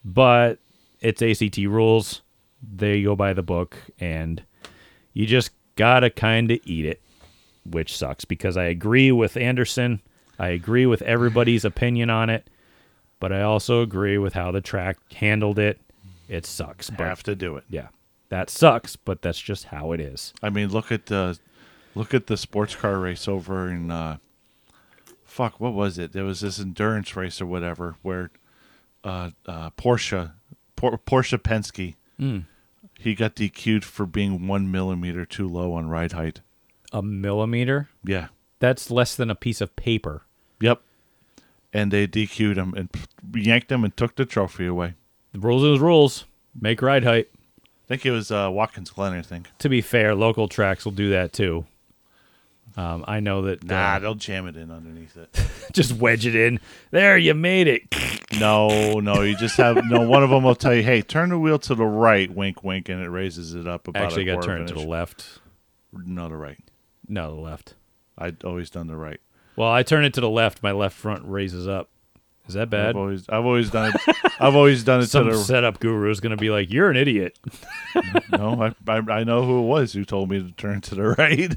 But 0.04 0.58
it's 1.00 1.22
ACT 1.22 1.58
rules. 1.58 2.22
They 2.62 3.02
go 3.02 3.16
by 3.16 3.32
the 3.32 3.42
book, 3.42 3.76
and 3.98 4.42
you 5.12 5.26
just 5.26 5.50
gotta 5.74 6.10
kind 6.10 6.50
of 6.50 6.60
eat 6.64 6.84
it, 6.84 7.00
which 7.64 7.96
sucks 7.96 8.24
because 8.24 8.56
I 8.56 8.64
agree 8.64 9.10
with 9.10 9.36
Anderson. 9.36 10.00
I 10.38 10.48
agree 10.48 10.86
with 10.86 11.02
everybody's 11.02 11.64
opinion 11.64 12.08
on 12.10 12.30
it, 12.30 12.48
but 13.20 13.32
I 13.32 13.42
also 13.42 13.82
agree 13.82 14.18
with 14.18 14.34
how 14.34 14.52
the 14.52 14.60
track 14.60 14.98
handled 15.12 15.58
it. 15.58 15.80
It 16.32 16.46
sucks, 16.46 16.88
but 16.88 17.00
Have 17.06 17.22
to 17.24 17.34
do 17.34 17.56
it. 17.56 17.64
yeah, 17.68 17.88
that 18.30 18.48
sucks, 18.48 18.96
but 18.96 19.20
that's 19.22 19.40
just 19.40 19.66
how 19.66 19.92
it 19.92 20.00
is. 20.00 20.32
I 20.42 20.48
mean, 20.50 20.68
look 20.70 20.90
at 20.90 21.06
the 21.06 21.38
look 21.94 22.14
at 22.14 22.26
the 22.26 22.36
sports 22.36 22.74
car 22.74 22.98
race 22.98 23.28
over 23.28 23.68
in 23.68 23.90
uh, 23.90 24.16
fuck. 25.24 25.60
What 25.60 25.74
was 25.74 25.98
it? 25.98 26.12
There 26.12 26.24
was 26.24 26.40
this 26.40 26.58
endurance 26.58 27.14
race 27.16 27.40
or 27.40 27.46
whatever 27.46 27.96
where 28.02 28.30
uh, 29.04 29.30
uh, 29.46 29.70
Porsche 29.70 30.32
Por- 30.76 30.98
Porsche 30.98 31.38
Penske 31.38 31.96
he 32.98 33.14
got 33.16 33.34
DQ'd 33.34 33.84
for 33.84 34.06
being 34.06 34.46
one 34.46 34.70
millimeter 34.70 35.24
too 35.26 35.48
low 35.48 35.72
on 35.74 35.88
ride 35.88 36.12
height. 36.12 36.40
A 36.92 37.02
millimeter? 37.02 37.88
Yeah. 38.04 38.28
That's 38.60 38.90
less 38.92 39.16
than 39.16 39.28
a 39.28 39.34
piece 39.34 39.60
of 39.60 39.74
paper. 39.74 40.22
Yep. 40.60 40.80
And 41.72 41.90
they 41.90 42.06
DQ'd 42.06 42.56
him 42.58 42.74
and 42.76 42.88
yanked 43.34 43.72
him 43.72 43.82
and 43.82 43.96
took 43.96 44.14
the 44.14 44.24
trophy 44.24 44.66
away. 44.66 44.94
The 45.32 45.38
rules 45.38 45.64
is 45.64 45.80
rules. 45.80 46.24
Make 46.58 46.82
ride 46.82 47.04
height. 47.04 47.28
I 47.62 47.88
think 47.88 48.06
it 48.06 48.10
was 48.10 48.30
uh, 48.30 48.48
Watkins 48.52 48.90
Glen. 48.90 49.12
I 49.12 49.22
think. 49.22 49.48
To 49.58 49.68
be 49.68 49.80
fair, 49.80 50.14
local 50.14 50.48
tracks 50.48 50.84
will 50.84 50.92
do 50.92 51.10
that 51.10 51.32
too. 51.32 51.66
Um, 52.76 53.04
I 53.06 53.20
know 53.20 53.42
that. 53.42 53.64
Nah, 53.64 53.94
uh, 53.94 53.98
they'll 53.98 54.14
jam 54.14 54.46
it 54.46 54.56
in 54.56 54.70
underneath 54.70 55.16
it. 55.16 55.28
just 55.72 55.92
wedge 55.92 56.26
it 56.26 56.34
in. 56.34 56.60
There, 56.90 57.18
you 57.18 57.34
made 57.34 57.68
it. 57.68 57.82
no, 58.40 59.00
no, 59.00 59.22
you 59.22 59.36
just 59.36 59.56
have 59.56 59.84
no. 59.84 60.06
One 60.08 60.22
of 60.22 60.30
them 60.30 60.42
will 60.42 60.54
tell 60.54 60.74
you, 60.74 60.82
"Hey, 60.82 61.02
turn 61.02 61.30
the 61.30 61.38
wheel 61.38 61.58
to 61.60 61.74
the 61.74 61.84
right." 61.84 62.30
Wink, 62.30 62.64
wink, 62.64 62.88
and 62.88 63.02
it 63.02 63.08
raises 63.08 63.54
it 63.54 63.66
up 63.66 63.88
about. 63.88 64.04
Actually, 64.04 64.24
got 64.24 64.42
to 64.42 64.46
turn 64.46 64.62
it 64.62 64.68
to 64.68 64.74
the 64.74 64.86
left. 64.86 65.40
No, 65.92 66.28
the 66.28 66.36
right. 66.36 66.58
No, 67.08 67.34
the 67.34 67.40
left. 67.40 67.74
I'd 68.16 68.42
always 68.44 68.70
done 68.70 68.86
the 68.86 68.96
right. 68.96 69.20
Well, 69.56 69.70
I 69.70 69.82
turn 69.82 70.04
it 70.04 70.14
to 70.14 70.20
the 70.20 70.30
left. 70.30 70.62
My 70.62 70.72
left 70.72 70.96
front 70.96 71.24
raises 71.26 71.68
up. 71.68 71.90
Is 72.48 72.54
that 72.54 72.70
bad? 72.70 72.90
I've 72.90 72.96
always, 72.96 73.28
I've 73.28 73.44
always 73.44 73.70
done 73.70 73.92
it. 73.94 74.16
I've 74.40 74.56
always 74.56 74.82
done 74.82 75.00
it 75.00 75.06
Some 75.06 75.26
to 75.26 75.32
the. 75.32 75.38
setup 75.38 75.78
guru 75.78 76.10
is 76.10 76.18
going 76.20 76.32
to 76.32 76.36
be 76.36 76.50
like, 76.50 76.70
"You're 76.72 76.90
an 76.90 76.96
idiot." 76.96 77.38
No, 78.32 78.62
I, 78.62 78.90
I, 78.90 78.96
I 79.10 79.24
know 79.24 79.44
who 79.44 79.58
it 79.58 79.66
was 79.66 79.92
who 79.92 80.06
told 80.06 80.30
me 80.30 80.42
to 80.42 80.50
turn 80.52 80.80
to 80.82 80.94
the 80.94 81.02
right. 81.18 81.54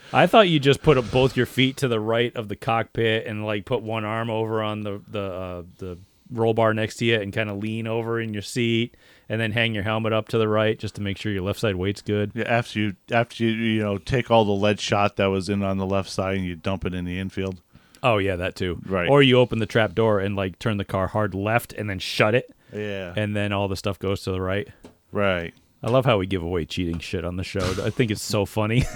I 0.12 0.26
thought 0.26 0.48
you 0.48 0.58
just 0.58 0.82
put 0.82 0.98
both 1.10 1.36
your 1.36 1.44
feet 1.46 1.76
to 1.78 1.88
the 1.88 2.00
right 2.00 2.34
of 2.34 2.48
the 2.48 2.56
cockpit 2.56 3.26
and 3.26 3.44
like 3.44 3.66
put 3.66 3.82
one 3.82 4.04
arm 4.04 4.30
over 4.30 4.62
on 4.62 4.80
the 4.82 5.02
the 5.08 5.20
uh, 5.22 5.62
the 5.78 5.98
roll 6.32 6.54
bar 6.54 6.74
next 6.74 6.96
to 6.96 7.04
you 7.04 7.20
and 7.20 7.32
kind 7.32 7.48
of 7.50 7.58
lean 7.58 7.86
over 7.86 8.18
in 8.20 8.32
your 8.32 8.42
seat 8.42 8.96
and 9.28 9.40
then 9.40 9.52
hang 9.52 9.74
your 9.74 9.84
helmet 9.84 10.12
up 10.12 10.26
to 10.28 10.38
the 10.38 10.48
right 10.48 10.78
just 10.78 10.94
to 10.96 11.00
make 11.00 11.16
sure 11.18 11.30
your 11.30 11.42
left 11.42 11.60
side 11.60 11.76
weight's 11.76 12.02
good. 12.02 12.32
Yeah, 12.34 12.44
after 12.44 12.80
you 12.80 12.96
after 13.10 13.44
you 13.44 13.50
you 13.50 13.82
know 13.82 13.98
take 13.98 14.30
all 14.30 14.44
the 14.44 14.52
lead 14.52 14.80
shot 14.80 15.16
that 15.16 15.26
was 15.26 15.48
in 15.48 15.62
on 15.62 15.78
the 15.78 15.86
left 15.86 16.08
side 16.10 16.36
and 16.36 16.46
you 16.46 16.56
dump 16.56 16.84
it 16.86 16.94
in 16.94 17.04
the 17.04 17.18
infield. 17.18 17.60
Oh 18.08 18.18
yeah, 18.18 18.36
that 18.36 18.54
too. 18.54 18.80
Right. 18.86 19.08
Or 19.08 19.22
you 19.22 19.38
open 19.38 19.58
the 19.58 19.66
trap 19.66 19.94
door 19.94 20.20
and 20.20 20.36
like 20.36 20.58
turn 20.58 20.76
the 20.76 20.84
car 20.84 21.08
hard 21.08 21.34
left 21.34 21.72
and 21.72 21.90
then 21.90 21.98
shut 21.98 22.34
it 22.34 22.54
Yeah. 22.72 23.12
and 23.16 23.34
then 23.34 23.52
all 23.52 23.66
the 23.68 23.76
stuff 23.76 23.98
goes 23.98 24.22
to 24.22 24.30
the 24.32 24.40
right. 24.40 24.68
right. 25.12 25.52
I 25.82 25.90
love 25.90 26.04
how 26.04 26.16
we 26.18 26.26
give 26.26 26.42
away 26.42 26.64
cheating 26.64 26.98
shit 27.00 27.24
on 27.24 27.36
the 27.36 27.44
show. 27.44 27.60
I 27.84 27.90
think 27.90 28.10
it's 28.10 28.22
so 28.22 28.46
funny. 28.46 28.84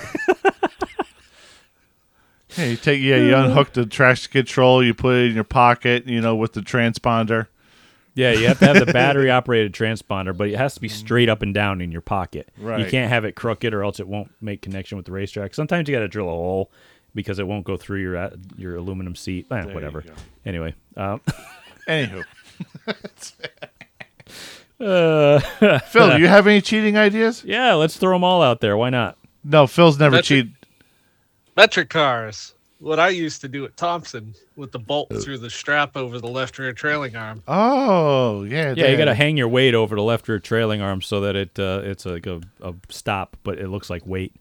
Hey, 2.52 2.72
you 2.72 2.76
take 2.76 3.00
yeah, 3.00 3.16
you 3.16 3.36
unhook 3.36 3.72
the 3.74 3.86
traction 3.86 4.32
control, 4.32 4.82
you 4.84 4.92
put 4.92 5.14
it 5.16 5.26
in 5.28 5.34
your 5.36 5.44
pocket, 5.44 6.06
you 6.08 6.20
know, 6.20 6.34
with 6.34 6.52
the 6.52 6.60
transponder. 6.62 7.46
Yeah, 8.14 8.32
you 8.32 8.48
have 8.48 8.58
to 8.58 8.66
have 8.66 8.84
the 8.84 8.92
battery 8.92 9.30
operated 9.30 9.72
transponder, 9.72 10.36
but 10.36 10.48
it 10.48 10.56
has 10.56 10.74
to 10.74 10.80
be 10.80 10.88
straight 10.88 11.28
up 11.28 11.42
and 11.42 11.54
down 11.54 11.80
in 11.80 11.92
your 11.92 12.00
pocket. 12.00 12.48
Right. 12.58 12.80
You 12.80 12.86
can't 12.90 13.08
have 13.08 13.24
it 13.24 13.36
crooked 13.36 13.72
or 13.72 13.84
else 13.84 14.00
it 14.00 14.08
won't 14.08 14.32
make 14.40 14.62
connection 14.62 14.96
with 14.96 15.06
the 15.06 15.12
racetrack. 15.12 15.54
Sometimes 15.54 15.88
you 15.88 15.94
got 15.94 16.00
to 16.00 16.08
drill 16.08 16.26
a 16.26 16.32
hole 16.32 16.72
because 17.14 17.38
it 17.38 17.46
won't 17.46 17.64
go 17.64 17.76
through 17.76 18.00
your 18.00 18.16
uh, 18.16 18.30
your 18.56 18.76
aluminum 18.76 19.14
seat. 19.14 19.46
Eh, 19.50 19.64
whatever. 19.66 20.04
Anyway, 20.44 20.74
um, 20.96 21.20
Anywho, 21.88 22.24
uh, 24.80 25.40
Phil, 25.80 26.10
do 26.10 26.18
you 26.18 26.28
have 26.28 26.46
any 26.46 26.60
cheating 26.60 26.96
ideas? 26.96 27.44
yeah, 27.44 27.74
let's 27.74 27.96
throw 27.96 28.14
them 28.14 28.24
all 28.24 28.42
out 28.42 28.60
there. 28.60 28.76
Why 28.76 28.90
not? 28.90 29.16
No, 29.44 29.66
Phil's 29.66 29.98
never 29.98 30.16
That's 30.16 30.28
cheated. 30.28 30.54
Metric 31.56 31.90
cars. 31.90 32.54
What 32.78 32.98
I 32.98 33.10
used 33.10 33.42
to 33.42 33.48
do 33.48 33.66
at 33.66 33.76
Thompson 33.76 34.34
with 34.56 34.72
the 34.72 34.78
bolt 34.78 35.12
through 35.22 35.36
the 35.38 35.50
strap 35.50 35.98
over 35.98 36.18
the 36.18 36.28
left 36.28 36.58
rear 36.58 36.72
trailing 36.72 37.14
arm. 37.14 37.42
Oh, 37.46 38.44
yeah. 38.44 38.72
Yeah, 38.74 38.88
you 38.88 38.96
got 38.96 39.04
to 39.04 39.14
hang 39.14 39.36
your 39.36 39.48
weight 39.48 39.74
over 39.74 39.94
the 39.96 40.02
left 40.02 40.26
rear 40.28 40.38
trailing 40.38 40.80
arm 40.80 41.02
so 41.02 41.20
that 41.20 41.36
it 41.36 41.58
uh, 41.58 41.82
it's 41.84 42.06
like 42.06 42.26
a, 42.26 42.40
a 42.62 42.72
stop, 42.88 43.36
but 43.42 43.58
it 43.58 43.68
looks 43.68 43.90
like 43.90 44.06
weight. 44.06 44.34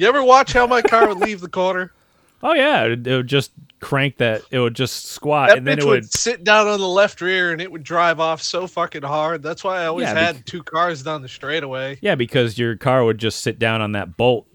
You 0.00 0.06
ever 0.08 0.24
watch 0.24 0.54
how 0.54 0.66
my 0.66 0.80
car 0.80 1.06
would 1.08 1.18
leave 1.18 1.40
the 1.42 1.48
corner? 1.48 1.92
Oh 2.42 2.54
yeah, 2.54 2.84
it, 2.84 3.06
it 3.06 3.14
would 3.16 3.26
just 3.26 3.52
crank 3.80 4.16
that. 4.16 4.40
It 4.50 4.58
would 4.60 4.74
just 4.74 5.04
squat, 5.08 5.50
That 5.50 5.58
and 5.58 5.66
then 5.66 5.78
it 5.78 5.84
would, 5.84 6.04
would. 6.04 6.10
sit 6.10 6.42
down 6.42 6.68
on 6.68 6.80
the 6.80 6.88
left 6.88 7.20
rear 7.20 7.52
and 7.52 7.60
it 7.60 7.70
would 7.70 7.82
drive 7.84 8.18
off 8.18 8.40
so 8.40 8.66
fucking 8.66 9.02
hard. 9.02 9.42
That's 9.42 9.62
why 9.62 9.82
I 9.82 9.86
always 9.88 10.04
Yeah, 10.04 10.18
had 10.18 10.36
bec- 10.36 10.44
two 10.46 10.62
cars 10.62 11.02
down 11.02 11.20
the 11.20 11.28
straightaway. 11.28 11.98
Yeah, 12.00 12.14
because 12.14 12.56
your 12.58 12.78
car 12.78 13.04
would 13.04 13.18
just 13.18 13.42
sit 13.42 13.58
down 13.58 13.82
on 13.82 13.92
that 13.92 14.16
bolt 14.16 14.46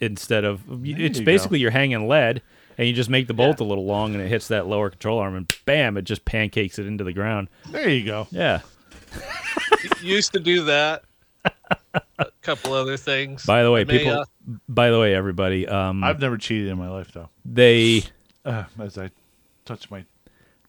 instead 0.00 0.44
of. 0.46 0.62
it's 0.86 1.18
you 1.18 1.24
basically 1.26 1.58
you're 1.58 1.70
hanging 1.70 2.08
lead, 2.08 2.40
and 2.78 2.88
you 2.88 2.94
just 2.94 3.10
make 3.10 3.26
the 3.26 3.34
bolt 3.34 3.60
a 3.60 3.64
little 3.64 3.84
long, 3.84 4.14
and 4.14 4.22
it 4.22 4.28
hits 4.28 4.48
that 4.48 4.66
lower 4.66 4.88
control 4.88 5.18
arm, 5.18 5.36
and 5.36 5.54
bam, 5.66 5.98
it 5.98 6.04
just 6.06 6.24
pancakes 6.24 6.78
it 6.78 6.86
into 6.86 7.04
the 7.04 7.12
ground. 7.12 7.48
There 7.68 7.90
you 7.90 8.06
go. 8.06 8.26
Yeah. 8.30 8.60
Used 10.00 10.32
to 10.32 10.40
do 10.40 10.64
that. 10.64 11.04
A 12.18 12.26
couple 12.42 12.72
other 12.72 12.96
things. 12.96 13.44
By 13.46 13.62
the 13.62 13.70
way, 13.70 13.82
I 13.82 13.84
may, 13.84 13.98
people. 13.98 14.12
uh, 14.20 14.24
by 14.68 14.90
the 14.90 14.98
way, 14.98 15.14
everybody. 15.14 15.66
Um, 15.68 16.02
I've 16.04 16.20
never 16.20 16.36
cheated 16.36 16.68
in 16.68 16.78
my 16.78 16.88
life, 16.90 17.12
though. 17.12 17.28
they 17.44 18.02
Uh, 18.44 18.64
as 18.78 18.98
I 18.98 19.10
touch 19.64 19.90
my. 19.90 20.04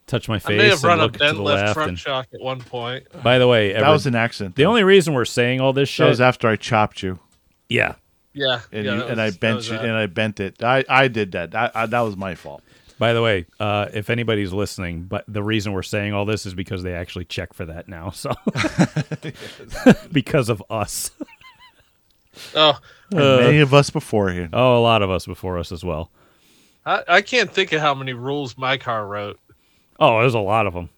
touch 0.07 0.30
my 0.30 0.39
face. 0.39 0.45
I 0.45 0.49
face 0.49 0.60
may 0.60 0.69
have 0.69 0.84
run 0.84 0.99
a 0.99 1.03
look 1.03 1.14
to 1.14 1.19
bent 1.19 1.39
left, 1.39 1.61
left. 1.64 1.73
front 1.73 1.89
And, 1.89 1.99
shock 1.99 2.27
at 2.34 2.39
one 2.39 2.61
point. 2.61 3.06
by 3.23 3.38
the 3.38 3.47
way, 3.47 3.73
That 3.73 3.89
was 3.89 4.06
an 4.06 4.15
accident. 4.15 4.56
the 4.56 4.64
though. 4.64 4.69
only 4.69 4.84
reason 4.84 5.14
we're 5.14 5.26
saying 5.26 5.60
all 5.60 5.73
this 5.73 5.95
That 5.97 6.07
was 6.07 6.22
after 6.22 6.47
I 6.47 6.56
chopped 6.56 7.03
you, 7.03 7.19
yeah. 7.68 7.95
Yeah, 8.34 8.61
and 8.72 8.85
yeah, 8.85 8.93
you, 8.93 8.99
that 8.99 9.10
and 9.11 9.22
I 9.22 9.31
bent 9.31 9.64
you, 9.65 9.77
that. 9.77 9.85
and 9.85 9.93
I 9.93 10.06
bent 10.07 10.39
it. 10.41 10.61
I, 10.64 10.84
I 10.89 11.07
did 11.07 11.31
that. 11.34 11.56
I, 11.56 11.72
I, 11.73 11.85
that 11.85 11.99
was 12.02 12.15
my 12.18 12.35
fault. 12.35 12.61
By 12.98 13.12
the 13.14 13.22
way, 13.22 13.46
uh, 13.60 13.88
if 13.94 14.10
anybody's 14.10 14.54
listening, 14.54 15.04
but 15.04 15.26
the 15.28 15.44
reason 15.44 15.74
we're 15.74 15.84
saying 15.84 16.14
all 16.14 16.26
this 16.26 16.46
is 16.46 16.54
because 16.54 16.82
they 16.82 16.94
actually 16.94 17.26
check 17.26 17.54
for 17.54 17.66
that 17.66 17.90
now. 17.90 18.12
So 18.12 18.32
because 20.12 20.50
of 20.50 20.64
us. 20.70 21.12
Oh, 22.56 22.80
And 23.12 23.20
Uh, 23.20 23.38
many 23.42 23.60
of 23.60 23.74
us 23.74 23.90
beforehand. 23.90 24.50
Oh, 24.54 24.78
a 24.78 24.82
lot 24.82 25.02
of 25.02 25.10
us 25.10 25.26
before 25.26 25.58
us 25.58 25.72
as 25.72 25.84
well. 25.84 26.10
I, 26.86 27.04
I 27.08 27.22
can't 27.22 27.52
think 27.52 27.74
of 27.74 27.82
how 27.82 27.94
many 27.94 28.14
rules 28.14 28.58
my 28.58 28.78
car 28.78 29.06
wrote. 29.06 29.40
Oh, 30.00 30.20
there's 30.22 30.34
a 30.34 30.40
lot 30.40 30.68
of 30.68 30.74
them. 30.74 30.90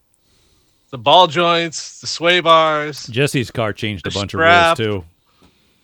The 0.89 0.97
ball 0.97 1.27
joints, 1.27 1.99
the 2.01 2.07
sway 2.07 2.39
bars. 2.39 3.07
Jesse's 3.07 3.51
car 3.51 3.73
changed 3.73 4.07
a 4.07 4.11
bunch 4.11 4.31
strap. 4.31 4.79
of 4.79 4.85
rules 4.85 5.03
too. 5.03 5.05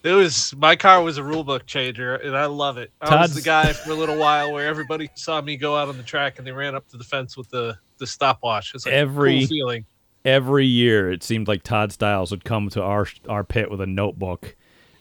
It 0.03 0.11
was 0.11 0.53
my 0.57 0.75
car 0.75 1.01
was 1.01 1.17
a 1.17 1.23
rule 1.23 1.43
book 1.43 1.65
changer, 1.65 2.15
and 2.15 2.35
I 2.35 2.45
love 2.45 2.77
it. 2.77 2.91
I 3.01 3.07
Todd's- 3.07 3.35
was 3.35 3.43
the 3.43 3.45
guy 3.49 3.71
for 3.73 3.91
a 3.91 3.95
little 3.95 4.17
while 4.17 4.51
where 4.51 4.67
everybody 4.67 5.09
saw 5.15 5.41
me 5.41 5.55
go 5.55 5.77
out 5.77 5.88
on 5.88 5.95
the 5.97 6.03
track 6.03 6.38
and 6.38 6.45
they 6.47 6.51
ran 6.51 6.75
up 6.75 6.88
to 6.89 6.97
the 6.97 7.03
fence 7.05 7.38
with 7.38 7.49
the 7.49 7.77
the 7.99 8.07
stopwatch. 8.07 8.73
It's 8.75 8.85
like 8.85 8.93
Every- 8.95 9.39
cool 9.39 9.47
feeling. 9.47 9.85
Every 10.25 10.65
year, 10.65 11.11
it 11.11 11.21
seemed 11.23 11.47
like 11.49 11.63
Todd 11.63 11.91
Styles 11.91 12.31
would 12.31 12.43
come 12.45 12.69
to 12.69 12.81
our 12.81 13.07
our 13.30 13.43
pit 13.43 13.69
with 13.71 13.81
a 13.81 13.85
notebook 13.85 14.55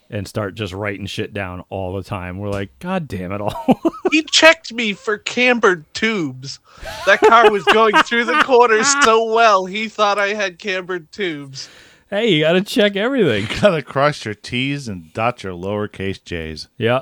and 0.09 0.27
start 0.27 0.53
just 0.53 0.73
writing 0.73 1.05
shit 1.05 1.33
down 1.33 1.63
all 1.69 1.93
the 1.95 2.03
time. 2.03 2.37
We're 2.37 2.49
like, 2.49 2.77
God 2.79 3.07
damn 3.07 3.31
it 3.31 3.41
all! 3.41 3.81
He 4.11 4.21
checked 4.21 4.71
me 4.71 4.93
for 4.93 5.17
cambered 5.17 5.91
tubes. 5.95 6.59
That 7.07 7.19
car 7.19 7.49
was 7.49 7.63
going 7.63 7.95
through 8.03 8.25
the 8.25 8.43
corners 8.43 8.87
so 9.03 9.33
well. 9.33 9.65
He 9.65 9.87
thought 9.89 10.19
I 10.19 10.35
had 10.35 10.59
cambered 10.59 11.11
tubes. 11.11 11.67
Hey, 12.13 12.29
you 12.31 12.41
got 12.43 12.53
to 12.53 12.61
check 12.61 12.95
everything. 12.95 13.47
Gotta 13.61 13.81
cross 13.81 14.23
your 14.23 14.33
T's 14.35 14.87
and 14.87 15.11
dot 15.13 15.43
your 15.43 15.53
lowercase 15.53 16.23
J's. 16.23 16.67
Yeah. 16.77 17.01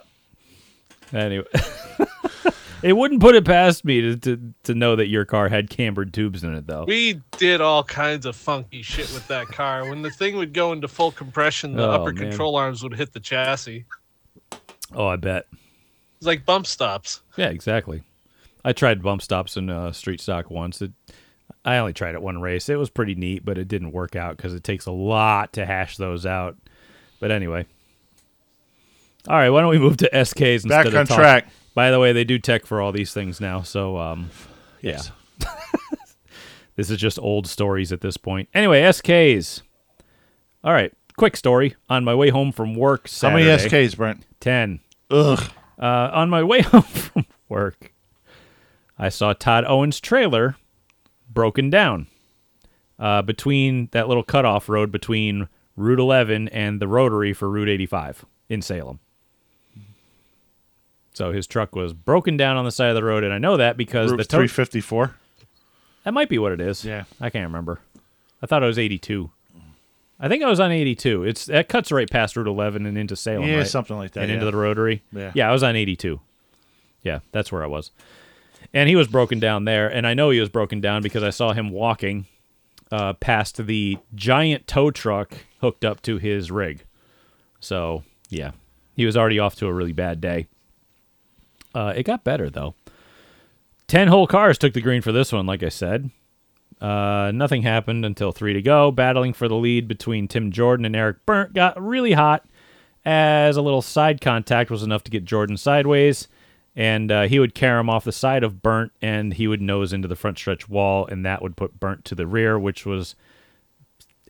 Anyway, 1.14 1.46
it 2.84 2.94
wouldn't 2.94 3.20
put 3.20 3.36
it 3.36 3.44
past 3.44 3.84
me 3.84 4.00
to, 4.02 4.16
to 4.18 4.54
to 4.64 4.74
know 4.74 4.96
that 4.96 5.08
your 5.08 5.26
car 5.26 5.50
had 5.50 5.70
cambered 5.70 6.14
tubes 6.14 6.44
in 6.44 6.56
it, 6.56 6.66
though. 6.68 6.86
We 6.88 7.22
did 7.38 7.60
all 7.60 7.84
kinds 7.84 8.26
of 8.26 8.36
funky 8.36 8.82
shit 8.82 9.12
with 9.14 9.28
that 9.28 9.48
car. 9.48 9.90
When 9.90 10.02
the 10.02 10.10
thing 10.10 10.38
would 10.38 10.54
go 10.54 10.72
into 10.72 10.88
full 10.88 11.12
compression, 11.12 11.76
the 11.76 11.86
Oh, 11.86 11.92
upper 11.92 12.14
man. 12.14 12.30
control 12.30 12.56
arms 12.56 12.82
would 12.82 12.96
hit 12.96 13.12
the 13.12 13.20
chassis. 13.20 13.84
Oh, 14.94 15.08
I 15.08 15.18
bet. 15.18 15.48
It's 16.18 16.28
like 16.28 16.46
bump 16.46 16.66
stops. 16.66 17.22
Yeah, 17.36 17.50
exactly. 17.50 18.04
I 18.64 18.72
tried 18.74 19.02
bump 19.04 19.22
stops 19.22 19.58
in 19.58 19.70
uh, 19.70 19.92
street 19.92 20.22
stock 20.22 20.50
once. 20.50 20.82
It, 20.82 20.92
I 21.66 21.78
only 21.78 21.94
tried 21.94 22.16
it 22.16 22.22
one 22.22 22.42
race. 22.42 22.70
It 22.70 22.78
was 22.78 22.90
pretty 22.90 23.16
neat, 23.16 23.46
but 23.46 23.58
it 23.58 23.68
didn't 23.68 23.92
work 23.92 24.16
out 24.16 24.38
because 24.38 24.54
it 24.54 24.64
takes 24.64 24.86
a 24.86 24.92
lot 24.92 25.54
to 25.54 25.66
hash 25.66 25.98
those 25.98 26.26
out. 26.26 26.58
But 27.20 27.32
anyway. 27.32 27.66
All 29.28 29.36
right, 29.38 29.50
why 29.50 29.62
don't 29.62 29.70
we 29.70 29.78
move 29.80 29.98
to 29.98 30.10
SKs 30.12 30.64
instead 30.64 30.70
Back 30.70 30.86
of 30.88 30.96
on 30.96 31.06
talk- 31.08 31.18
track. 31.20 31.48
By 31.74 31.92
the 31.92 32.00
way, 32.00 32.12
they 32.12 32.24
do 32.24 32.38
tech 32.40 32.66
for 32.66 32.82
all 32.82 32.92
these 32.92 33.14
things 33.14 33.40
now, 33.40 33.62
so 33.62 33.98
um, 33.98 34.30
yeah. 34.82 35.02
this 36.76 36.90
is 36.90 36.98
just 36.98 37.18
old 37.20 37.48
stories 37.48 37.92
at 37.94 38.02
this 38.02 38.18
point. 38.18 38.50
Anyway, 38.54 38.82
SKs. 38.82 39.62
All 40.64 40.74
right, 40.74 40.92
quick 41.18 41.38
story. 41.38 41.76
On 41.90 42.04
my 42.04 42.14
way 42.14 42.30
home 42.30 42.52
from 42.52 42.74
work 42.76 43.10
How 43.22 43.30
many 43.30 43.46
SKs, 43.46 43.96
Brent? 43.96 44.26
Ten. 44.40 44.80
Ugh. 45.10 45.42
Uh, 45.80 46.10
on 46.14 46.30
my 46.30 46.44
way 46.44 46.62
home 46.62 46.82
from 46.82 47.26
work, 47.48 47.94
I 49.00 49.10
saw 49.10 49.34
Todd 49.34 49.64
Owens' 49.66 50.00
trailer 50.02 50.58
broken 51.34 51.70
down 51.70 52.08
uh, 53.00 53.22
between 53.22 53.90
that 53.92 54.08
little 54.08 54.24
cutoff 54.24 54.70
road 54.70 54.92
between 54.92 55.48
Route 55.76 56.00
11 56.00 56.48
and 56.50 56.80
the 56.82 56.88
rotary 56.88 57.34
for 57.34 57.50
Route 57.50 57.70
85 57.70 58.26
in 58.50 58.62
Salem. 58.62 59.00
So 61.14 61.32
his 61.32 61.46
truck 61.48 61.76
was 61.76 61.94
broken 61.94 62.38
down 62.38 62.58
on 62.58 62.66
the 62.66 62.72
side 62.72 62.90
of 62.90 62.96
the 62.96 63.04
road, 63.04 63.24
and 63.24 63.34
I 63.34 63.38
know 63.38 63.58
that 63.58 63.76
because 63.78 64.12
Route 64.12 64.18
the 64.18 64.24
tow- 64.24 64.38
354. 64.38 65.16
that 66.04 66.14
might 66.14 66.30
be 66.30 66.38
what 66.40 66.52
it 66.52 66.62
is. 66.62 66.86
Yeah. 66.86 67.04
I 67.20 67.30
can't 67.30 67.46
remember. 67.48 67.80
I 68.42 68.46
thought 68.46 68.64
it 68.64 68.68
was 68.68 68.80
82. 68.80 69.30
I 70.24 70.28
think 70.28 70.44
I 70.44 70.50
was 70.50 70.60
on 70.60 70.72
82. 70.72 71.24
It's 71.24 71.46
that 71.48 71.68
cuts 71.68 71.92
right 71.92 72.10
past 72.10 72.38
Route 72.38 72.48
11 72.48 72.86
and 72.86 72.98
into 72.98 73.16
Salem, 73.16 73.48
Yeah, 73.48 73.58
right? 73.58 73.68
something 73.68 73.98
like 73.98 74.12
that. 74.12 74.22
and 74.22 74.30
yeah. 74.30 74.36
into 74.36 74.46
the 74.46 74.56
rotary. 74.56 75.02
Yeah. 75.12 75.32
yeah, 75.34 75.50
I 75.50 75.52
was 75.52 75.64
on 75.64 75.76
82. 75.76 76.20
Yeah, 77.04 77.20
that's 77.32 77.52
where 77.52 77.64
I 77.64 77.68
was. 77.68 77.90
And 78.74 78.88
he 78.88 78.96
was 78.96 79.08
broken 79.08 79.40
down 79.40 79.66
there, 79.66 79.88
and 79.88 80.08
I 80.08 80.14
know 80.14 80.30
he 80.30 80.40
was 80.40 80.50
broken 80.50 80.80
down 80.80 81.02
because 81.02 81.24
I 81.24 81.30
saw 81.30 81.52
him 81.54 81.72
walking 81.72 82.26
uh, 82.92 83.14
past 83.14 83.66
the 83.66 83.98
giant 84.16 84.68
tow 84.68 84.92
truck 84.92 85.34
hooked 85.60 85.86
up 85.86 86.02
to 86.04 86.18
his 86.18 86.52
rig. 86.52 86.84
So 87.60 88.04
yeah, 88.30 88.52
he 88.96 89.06
was 89.06 89.18
already 89.18 89.40
off 89.40 89.56
to 89.56 89.68
a 89.68 89.74
really 89.74 89.94
bad 89.94 90.22
day. 90.22 90.48
Uh, 91.74 91.94
it 91.96 92.04
got 92.04 92.24
better 92.24 92.50
though. 92.50 92.76
Ten 93.88 94.08
whole 94.08 94.28
cars 94.28 94.58
took 94.58 94.74
the 94.74 94.82
green 94.82 95.02
for 95.02 95.12
this 95.12 95.32
one, 95.32 95.46
like 95.46 95.64
I 95.64 95.70
said. 95.70 96.10
Uh, 96.80 97.32
nothing 97.34 97.62
happened 97.62 98.06
until 98.06 98.32
three 98.32 98.54
to 98.54 98.62
go. 98.62 98.90
Battling 98.90 99.34
for 99.34 99.48
the 99.48 99.56
lead 99.56 99.88
between 99.88 100.28
Tim 100.28 100.52
Jordan 100.52 100.86
and 100.86 100.96
Eric 100.96 101.26
Berndt 101.28 101.54
got 101.54 101.82
really 101.82 102.14
hot 102.14 102.46
as 103.06 103.58
a 103.58 103.62
little 103.62 103.82
side 103.82 104.22
contact 104.22 104.72
was 104.72 104.84
enough 104.84 105.04
to 105.04 105.12
get 105.12 105.26
Jordan 105.26 105.58
sideways, 105.58 106.28
and 106.76 107.12
uh, 107.12 107.24
he 107.24 107.40
would 107.40 107.54
carry 107.54 107.80
him 107.80 107.90
off 107.90 108.04
the 108.04 108.12
side 108.12 108.44
of 108.44 108.56
Berndt, 108.56 108.92
and 109.02 109.34
he 109.34 109.48
would 109.48 109.62
nose 109.62 109.94
into 109.94 110.08
the 110.08 110.16
front 110.16 110.38
stretch 110.38 110.70
wall, 110.70 111.06
and 111.06 111.26
that 111.26 111.42
would 111.42 111.58
put 111.58 111.80
Berndt 111.80 112.04
to 112.06 112.16
the 112.16 112.28
rear, 112.28 112.58
which 112.58 112.86
was 112.86 113.16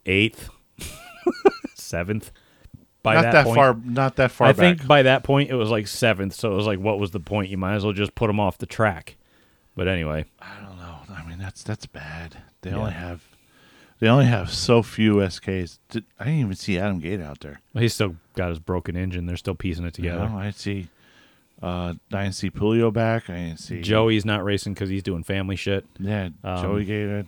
eighth, 0.05 0.49
seventh. 1.75 2.31
By 3.03 3.15
not 3.15 3.21
that, 3.23 3.31
that, 3.31 3.45
point. 3.45 3.55
far. 3.55 3.73
Not 3.83 4.15
that 4.17 4.31
far 4.31 4.47
I 4.47 4.51
back. 4.51 4.57
think 4.57 4.87
by 4.87 5.03
that 5.03 5.23
point 5.23 5.49
it 5.49 5.55
was 5.55 5.69
like 5.69 5.87
seventh, 5.87 6.33
so 6.33 6.51
it 6.51 6.55
was 6.55 6.67
like, 6.67 6.79
what 6.79 6.99
was 6.99 7.11
the 7.11 7.19
point? 7.19 7.49
You 7.49 7.57
might 7.57 7.75
as 7.75 7.83
well 7.83 7.93
just 7.93 8.13
put 8.13 8.29
him 8.29 8.39
off 8.39 8.57
the 8.57 8.67
track. 8.67 9.17
But 9.75 9.87
anyway, 9.87 10.25
I 10.39 10.59
don't 10.61 10.77
know. 10.77 10.97
I 11.09 11.27
mean, 11.27 11.39
that's 11.39 11.63
that's 11.63 11.85
bad. 11.85 12.37
They 12.61 12.71
only 12.71 12.91
have 12.91 13.23
they 13.99 14.07
only 14.07 14.25
have 14.25 14.51
so 14.51 14.81
few 14.81 15.15
SKs. 15.15 15.77
Did, 15.89 16.05
I 16.19 16.25
didn't 16.25 16.39
even 16.39 16.55
see 16.55 16.77
Adam 16.77 16.99
Gate 16.99 17.21
out 17.21 17.39
there. 17.39 17.61
he's 17.73 17.93
still 17.93 18.15
got 18.35 18.49
his 18.49 18.59
broken 18.59 18.97
engine. 18.97 19.27
They're 19.27 19.37
still 19.37 19.55
piecing 19.55 19.85
it 19.85 19.93
together. 19.93 20.27
know, 20.27 20.37
I 20.37 20.49
see. 20.51 20.87
Uh, 21.61 21.93
I 22.11 22.23
didn't 22.23 22.35
see 22.35 22.49
Pulio 22.49 22.91
back. 22.91 23.29
I 23.29 23.33
didn't 23.35 23.59
see 23.59 23.81
Joey's 23.81 24.25
not 24.25 24.43
racing 24.43 24.73
because 24.73 24.89
he's 24.89 25.03
doing 25.03 25.23
family 25.23 25.55
shit. 25.55 25.85
Yeah, 25.99 26.29
Um, 26.43 26.61
Joey 26.63 26.85
Gated. 26.85 27.27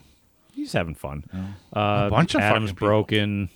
He's 0.53 0.73
having 0.73 0.95
fun. 0.95 1.23
A 1.73 1.77
Uh, 1.77 2.10
bunch 2.10 2.34
of 2.35 2.41
Adam's 2.41 2.69
fucking 2.72 2.76
people. 2.76 2.88
broken. 2.88 3.49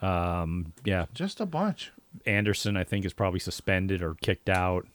Um, 0.00 0.72
yeah, 0.84 1.06
Just 1.14 1.40
a 1.40 1.46
bunch. 1.46 1.92
Anderson 2.26 2.76
I 2.76 2.84
think 2.84 3.04
is 3.04 3.12
probably 3.12 3.38
suspended 3.40 4.02
or 4.02 4.14
kicked 4.14 4.48
out. 4.48 4.86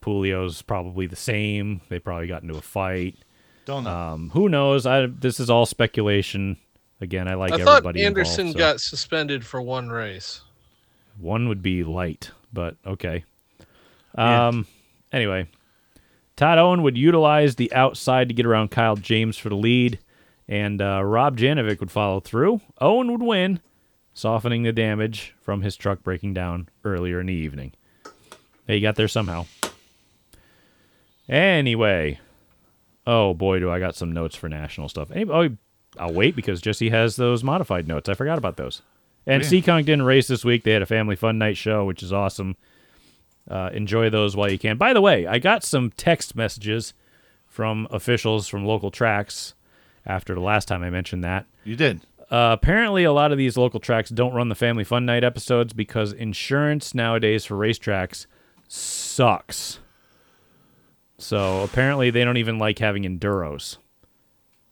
Pulio's 0.00 0.62
probably 0.62 1.06
the 1.06 1.16
same. 1.16 1.80
They 1.88 1.98
probably 1.98 2.26
got 2.26 2.42
into 2.42 2.56
a 2.56 2.60
fight. 2.60 3.16
Don't 3.64 3.84
know. 3.84 3.90
Um, 3.96 4.30
who 4.30 4.48
knows? 4.48 4.84
I 4.86 5.06
this 5.06 5.38
is 5.40 5.48
all 5.48 5.66
speculation. 5.66 6.56
Again, 7.00 7.26
I 7.28 7.34
like 7.34 7.52
I 7.52 7.58
thought 7.58 7.78
everybody. 7.78 8.04
Anderson 8.04 8.48
involved, 8.48 8.58
so 8.58 8.64
got 8.72 8.80
suspended 8.80 9.44
for 9.46 9.60
one 9.62 9.88
race. 9.90 10.42
one 11.18 11.48
would 11.48 11.62
be 11.62 11.82
light, 11.84 12.30
but 12.52 12.76
okay. 12.86 13.24
Yeah. 14.16 14.48
Um. 14.48 14.66
Anyway, 15.12 15.46
Todd 16.36 16.58
Owen 16.58 16.82
would 16.82 16.96
utilize 16.96 17.56
the 17.56 17.72
outside 17.72 18.28
to 18.28 18.34
get 18.34 18.46
around 18.46 18.70
Kyle 18.70 18.96
James 18.96 19.36
for 19.36 19.48
the 19.48 19.56
lead, 19.56 19.98
and 20.48 20.80
uh, 20.80 21.02
Rob 21.04 21.36
Janovic 21.38 21.80
would 21.80 21.90
follow 21.90 22.20
through. 22.20 22.60
Owen 22.80 23.12
would 23.12 23.22
win, 23.22 23.60
softening 24.14 24.62
the 24.62 24.72
damage 24.72 25.34
from 25.42 25.62
his 25.62 25.76
truck 25.76 26.02
breaking 26.02 26.34
down 26.34 26.68
earlier 26.84 27.20
in 27.20 27.26
the 27.26 27.34
evening. 27.34 27.72
He 28.66 28.80
got 28.80 28.96
there 28.96 29.08
somehow. 29.08 29.46
Anyway, 31.28 32.18
oh 33.06 33.34
boy, 33.34 33.58
do 33.58 33.70
I 33.70 33.78
got 33.78 33.94
some 33.94 34.12
notes 34.12 34.36
for 34.36 34.48
national 34.48 34.88
stuff. 34.88 35.10
Oh, 35.14 35.50
I'll 35.98 36.12
wait 36.12 36.34
because 36.34 36.60
Jesse 36.60 36.90
has 36.90 37.16
those 37.16 37.44
modified 37.44 37.86
notes. 37.86 38.08
I 38.08 38.14
forgot 38.14 38.38
about 38.38 38.56
those. 38.56 38.82
And 39.26 39.42
Yeah. 39.42 39.48
Seekonk 39.48 39.84
didn't 39.84 40.02
race 40.02 40.26
this 40.26 40.44
week. 40.44 40.64
They 40.64 40.72
had 40.72 40.82
a 40.82 40.86
family 40.86 41.16
fun 41.16 41.38
night 41.38 41.56
show, 41.56 41.84
which 41.84 42.02
is 42.02 42.12
awesome. 42.12 42.56
Uh, 43.50 43.70
enjoy 43.72 44.08
those 44.08 44.36
while 44.36 44.50
you 44.50 44.58
can. 44.58 44.76
By 44.76 44.92
the 44.92 45.00
way, 45.00 45.26
I 45.26 45.38
got 45.38 45.64
some 45.64 45.90
text 45.90 46.36
messages 46.36 46.94
from 47.46 47.86
officials 47.90 48.48
from 48.48 48.64
local 48.64 48.90
tracks 48.90 49.54
after 50.06 50.34
the 50.34 50.40
last 50.40 50.66
time 50.68 50.82
I 50.82 50.90
mentioned 50.90 51.24
that. 51.24 51.46
you 51.64 51.76
did. 51.76 52.00
Uh, 52.30 52.56
apparently, 52.58 53.04
a 53.04 53.12
lot 53.12 53.30
of 53.30 53.36
these 53.36 53.58
local 53.58 53.78
tracks 53.78 54.08
don't 54.08 54.32
run 54.32 54.48
the 54.48 54.54
Family 54.54 54.84
Fun 54.84 55.04
Night 55.04 55.22
episodes 55.22 55.74
because 55.74 56.14
insurance 56.14 56.94
nowadays 56.94 57.44
for 57.44 57.56
racetracks 57.56 58.26
sucks. 58.68 59.80
So 61.18 61.62
apparently, 61.62 62.08
they 62.10 62.24
don't 62.24 62.38
even 62.38 62.58
like 62.58 62.78
having 62.78 63.02
enduros. 63.02 63.76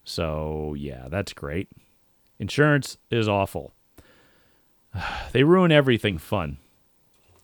So 0.05 0.75
yeah, 0.79 1.09
that's 1.11 1.33
great. 1.35 1.69
Insurance 2.39 2.97
is 3.11 3.29
awful. 3.29 3.75
They 5.33 5.45
ruin 5.45 5.71
everything 5.71 6.19
fun. 6.19 6.57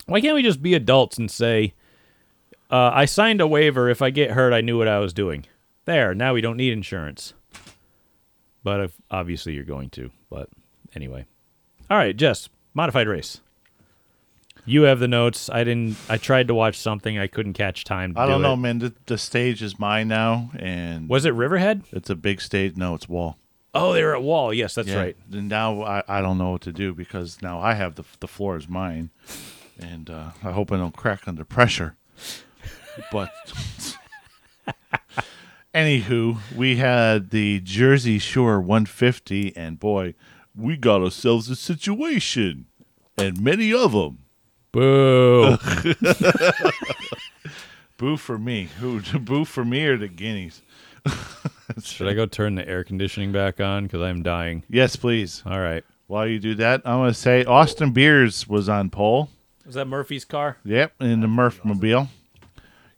Why 0.07 0.21
can't 0.21 0.35
we 0.35 0.43
just 0.43 0.63
be 0.63 0.75
adults 0.75 1.19
and 1.19 1.31
say, 1.31 1.75
uh, 2.71 2.91
"I 2.95 3.05
signed 3.05 3.41
a 3.41 3.47
waiver. 3.47 3.89
If 3.89 4.01
I 4.03 4.11
get 4.11 4.31
hurt, 4.33 4.53
I 4.53 4.61
knew 4.61 4.79
what 4.79 4.89
I 4.89 4.99
was 4.99 5.13
doing." 5.13 5.47
There. 5.85 6.15
Now 6.15 6.35
we 6.35 6.41
don't 6.41 6.57
need 6.57 6.73
insurance 6.73 7.33
but 8.67 8.81
if, 8.81 8.93
obviously 9.13 9.53
you're 9.53 9.63
going 9.63 9.89
to. 9.91 10.11
But 10.29 10.49
anyway, 10.97 11.25
all 11.89 11.97
right, 11.97 12.17
Jess, 12.17 12.49
modified 12.75 13.07
race. 13.07 13.41
You 14.65 14.83
have 14.83 14.99
the 14.99 15.07
notes. 15.07 15.49
I 15.49 15.63
didn't. 15.63 15.97
I 16.09 16.17
tried 16.17 16.49
to 16.49 16.55
watch 16.55 16.77
something. 16.77 17.17
I 17.17 17.29
couldn't 17.29 17.53
catch 17.53 17.85
time. 17.85 18.15
To 18.15 18.21
I 18.21 18.27
don't 18.27 18.41
do 18.41 18.43
know, 18.43 18.55
it. 18.55 18.57
man. 18.57 18.79
The, 18.81 18.93
the 19.07 19.19
stage 19.19 19.63
is 19.63 19.79
mine 19.79 20.09
now, 20.09 20.51
and 20.59 21.09
Was 21.09 21.25
it 21.25 21.31
Riverhead? 21.35 21.85
it's 21.93 22.11
a 22.11 22.17
big 22.17 22.41
stage. 22.41 22.77
No, 22.77 22.97
it's 22.97 23.09
Wall. 23.09 23.39
Oh, 23.73 23.93
they 23.93 24.03
were 24.03 24.17
at 24.17 24.23
Wall. 24.23 24.53
Yes, 24.53 24.75
that's 24.75 24.89
Yeah. 24.89 24.97
right. 24.99 25.17
And 25.33 25.49
now 25.49 25.83
I, 25.85 26.03
I 26.09 26.21
don't 26.21 26.39
know 26.39 26.51
what 26.51 26.63
to 26.63 26.73
do 26.73 26.93
because 26.93 27.41
now 27.41 27.61
I 27.61 27.75
have 27.75 27.95
the 27.95 28.03
the 28.19 28.27
floor 28.27 28.57
is 28.57 28.69
mine, 28.69 29.11
and 29.79 30.11
uh, 30.11 30.31
I 30.43 30.53
hope 30.53 30.73
I 30.73 30.77
don't 30.77 30.97
crack 30.97 31.27
under 31.27 31.45
pressure. 31.45 31.97
But 33.13 33.31
anywho, 35.75 36.39
we 36.55 36.77
had 36.77 37.31
the 37.31 37.61
Jersey 37.61 38.19
Shore 38.19 38.61
150, 38.61 39.57
and 39.57 39.79
boy, 39.79 40.15
we 40.55 40.77
got 40.77 41.03
ourselves 41.03 41.51
a 41.51 41.57
situation, 41.57 42.67
and 43.19 43.41
many 43.41 43.73
of 43.73 43.93
them. 43.93 44.21
Boo. 44.73 45.57
Boo 47.99 48.17
for 48.17 48.39
me. 48.39 48.69
Who 48.79 49.01
boo 49.21 49.45
for 49.45 49.65
me 49.65 49.87
or 49.87 49.97
the 49.97 50.09
guineas? 50.09 50.63
Should 51.83 52.09
I 52.09 52.15
go 52.15 52.27
turn 52.27 52.55
the 52.55 52.69
air 52.69 52.85
conditioning 52.85 53.33
back 53.33 53.61
on 53.61 53.85
because 53.85 54.03
I'm 54.03 54.23
dying? 54.23 54.65
Yes, 54.69 54.97
please. 54.97 55.43
All 55.47 55.61
right. 55.61 55.85
While 56.09 56.27
you 56.27 56.39
do 56.39 56.55
that, 56.57 56.83
I'm 56.85 56.99
going 56.99 57.11
to 57.11 57.15
say 57.15 57.45
Austin 57.45 57.93
Beers 57.93 58.47
was 58.47 58.69
on 58.69 58.91
pole. 58.91 59.31
Was 59.67 59.75
that 59.75 59.87
Murphy's 59.87 60.25
car? 60.25 60.59
Yep, 60.65 60.95
in 61.01 61.21
the 61.21 61.29
Murph 61.29 61.65
Mobile. 61.65 62.09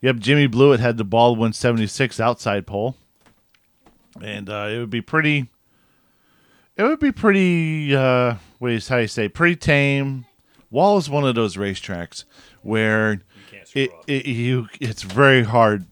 Yep, 0.03 0.17
Jimmy 0.17 0.47
Blewett 0.47 0.81
had 0.81 0.99
the 0.99 1.05
Baldwin 1.05 1.55
76 1.55 2.21
outside 2.21 2.67
pole. 2.67 2.95
And 4.23 4.51
uh, 4.51 4.69
it 4.71 4.79
would 4.79 4.91
be 4.91 5.01
pretty 5.01 5.49
it 6.77 6.83
would 6.83 7.01
be 7.01 7.13
pretty 7.13 7.95
uh 7.95 8.37
what 8.59 8.73
is 8.73 8.89
how 8.89 8.99
you 8.99 9.09
say, 9.09 9.29
pretty 9.29 9.57
tame. 9.57 10.27
Wall 10.71 10.99
is 10.99 11.09
one 11.09 11.25
of 11.25 11.35
those 11.35 11.57
racetracks 11.57 12.25
where 12.63 13.23
it, 13.75 13.91
it 14.07 14.27
you 14.27 14.69
it's 14.81 15.03
very 15.03 15.45
hard 15.45 15.87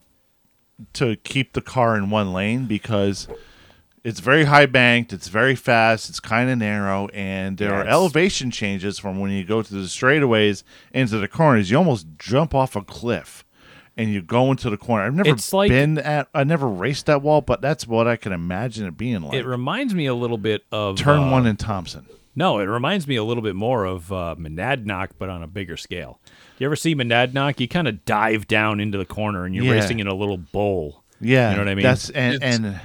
to 0.92 1.16
keep 1.16 1.54
the 1.54 1.60
car 1.62 1.96
in 1.96 2.10
one 2.10 2.32
lane 2.32 2.66
because 2.66 3.28
it's 4.06 4.20
very 4.20 4.44
high 4.44 4.66
banked, 4.66 5.12
it's 5.12 5.28
very 5.28 5.54
fast, 5.56 6.08
it's 6.08 6.20
kind 6.20 6.48
of 6.48 6.58
narrow, 6.58 7.08
and 7.08 7.58
there 7.58 7.70
Yeah, 7.70 7.80
are 7.82 7.86
elevation 7.86 8.50
changes 8.50 8.98
from 8.98 9.18
when 9.20 9.30
you 9.32 9.44
go 9.44 9.62
to 9.62 9.74
the 9.74 9.82
straightaways 9.88 10.62
into 10.94 11.18
the 11.18 11.28
corners. 11.28 11.70
You 11.70 11.76
almost 11.78 12.06
jump 12.18 12.54
off 12.54 12.76
a 12.76 12.82
cliff. 12.82 13.42
and 13.98 14.12
you 14.12 14.20
go 14.20 14.50
into 14.50 14.68
the 14.68 14.76
corner. 14.76 15.04
I've 15.06 15.14
never 15.14 15.30
It's 15.30 15.54
like- 15.54 15.70
been 15.70 15.96
at. 15.96 16.28
I 16.34 16.44
never 16.44 16.68
raced 16.68 17.06
that 17.06 17.22
wall, 17.22 17.40
but 17.40 17.62
that's 17.62 17.86
what 17.86 18.06
I 18.06 18.16
can 18.16 18.30
imagine 18.30 18.86
it 18.86 18.98
being 18.98 19.22
like. 19.22 19.32
It 19.32 19.46
reminds 19.46 19.94
me 19.94 20.04
a 20.04 20.12
little 20.14 20.36
bit 20.36 20.64
of 20.70 20.98
Turn 20.98 21.20
uh, 21.20 21.30
one 21.30 21.46
in 21.46 21.56
Thompson. 21.56 22.04
No, 22.34 22.58
it 22.58 22.64
reminds 22.64 23.08
me 23.08 23.16
a 23.16 23.24
little 23.24 23.42
bit 23.42 23.56
more 23.56 23.86
of 23.86 24.12
uh, 24.12 24.34
Monadnock, 24.38 25.12
but 25.18 25.30
on 25.30 25.42
a 25.42 25.46
bigger 25.46 25.78
scale. 25.78 26.20
You 26.58 26.66
ever 26.66 26.76
see 26.76 26.94
Monadnock? 26.94 27.58
You 27.58 27.68
kind 27.68 27.88
of 27.88 28.04
dive 28.04 28.46
down 28.46 28.80
into 28.80 28.98
the 28.98 29.06
corner 29.06 29.46
and 29.46 29.54
you're 29.54 29.64
Yeah. 29.64 29.72
racing 29.80 29.98
in 29.98 30.06
a 30.06 30.14
little 30.14 30.36
bowl. 30.36 31.02
Yeah, 31.18 31.52
You 31.52 31.56
know 31.56 31.62
what 31.62 31.70
I 31.70 31.74
mean? 31.74 31.82
That's 31.82 32.10
and 32.10 32.42
and 32.44 32.80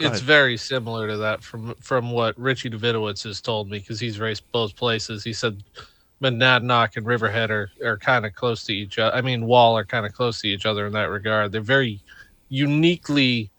It's 0.00 0.20
very 0.20 0.56
similar 0.56 1.08
to 1.08 1.16
that 1.18 1.42
from 1.42 1.74
from 1.80 2.10
what 2.10 2.38
Richie 2.38 2.70
Davidowitz 2.70 3.24
has 3.24 3.40
told 3.40 3.68
me 3.70 3.78
because 3.78 3.98
he's 4.00 4.18
raced 4.20 4.50
both 4.52 4.76
places. 4.76 5.24
He 5.24 5.32
said 5.32 5.62
Monadnock 6.22 6.96
and 6.96 7.06
Riverhead 7.06 7.50
are, 7.50 7.70
are 7.84 7.96
kind 7.96 8.26
of 8.26 8.34
close 8.34 8.64
to 8.64 8.72
each 8.74 8.98
other. 8.98 9.14
I 9.16 9.20
mean, 9.20 9.46
Wall 9.46 9.76
are 9.78 9.84
kind 9.84 10.04
of 10.06 10.12
close 10.12 10.40
to 10.42 10.48
each 10.48 10.66
other 10.66 10.86
in 10.86 10.92
that 10.94 11.10
regard. 11.10 11.52
They're 11.52 11.60
very 11.60 12.00
uniquely 12.48 13.50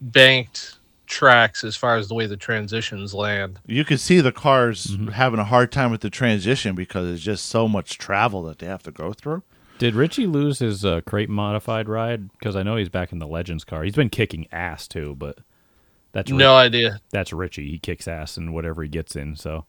banked 0.00 0.78
tracks 1.06 1.62
as 1.62 1.76
far 1.76 1.96
as 1.96 2.08
the 2.08 2.14
way 2.14 2.26
the 2.26 2.36
transitions 2.36 3.12
land. 3.12 3.58
you 3.66 3.84
can 3.84 3.98
see 3.98 4.20
the 4.20 4.32
cars 4.32 4.86
Mm-hmm. 4.86 5.08
having 5.08 5.38
a 5.38 5.44
hard 5.44 5.70
time 5.70 5.90
with 5.90 6.00
the 6.00 6.10
transition 6.10 6.74
because 6.74 7.08
it's 7.10 7.22
just 7.22 7.46
so 7.46 7.68
much 7.68 7.98
travel 7.98 8.42
that 8.44 8.58
they 8.58 8.66
have 8.66 8.82
to 8.84 8.90
go 8.90 9.12
through. 9.12 9.42
Did 9.78 9.94
Richie 9.94 10.26
lose 10.26 10.60
his 10.60 10.84
uh, 10.84 11.00
crate 11.06 11.28
modified 11.28 11.88
ride? 11.88 12.30
Because 12.32 12.56
I 12.56 12.62
know 12.62 12.76
he's 12.76 12.88
back 12.88 13.12
in 13.12 13.18
the 13.18 13.26
Legends 13.26 13.64
car. 13.64 13.82
He's 13.84 13.94
been 13.96 14.10
kicking 14.10 14.46
ass 14.52 14.86
too, 14.88 15.14
but 15.18 15.38
that's 16.12 16.30
Ri- 16.30 16.36
No 16.36 16.54
idea. 16.56 17.00
that's 17.10 17.32
Richie. 17.32 17.68
He 17.70 17.78
kicks 17.78 18.06
ass 18.08 18.36
in 18.36 18.52
whatever 18.52 18.82
he 18.82 18.88
gets 18.88 19.16
in. 19.16 19.34
So 19.36 19.64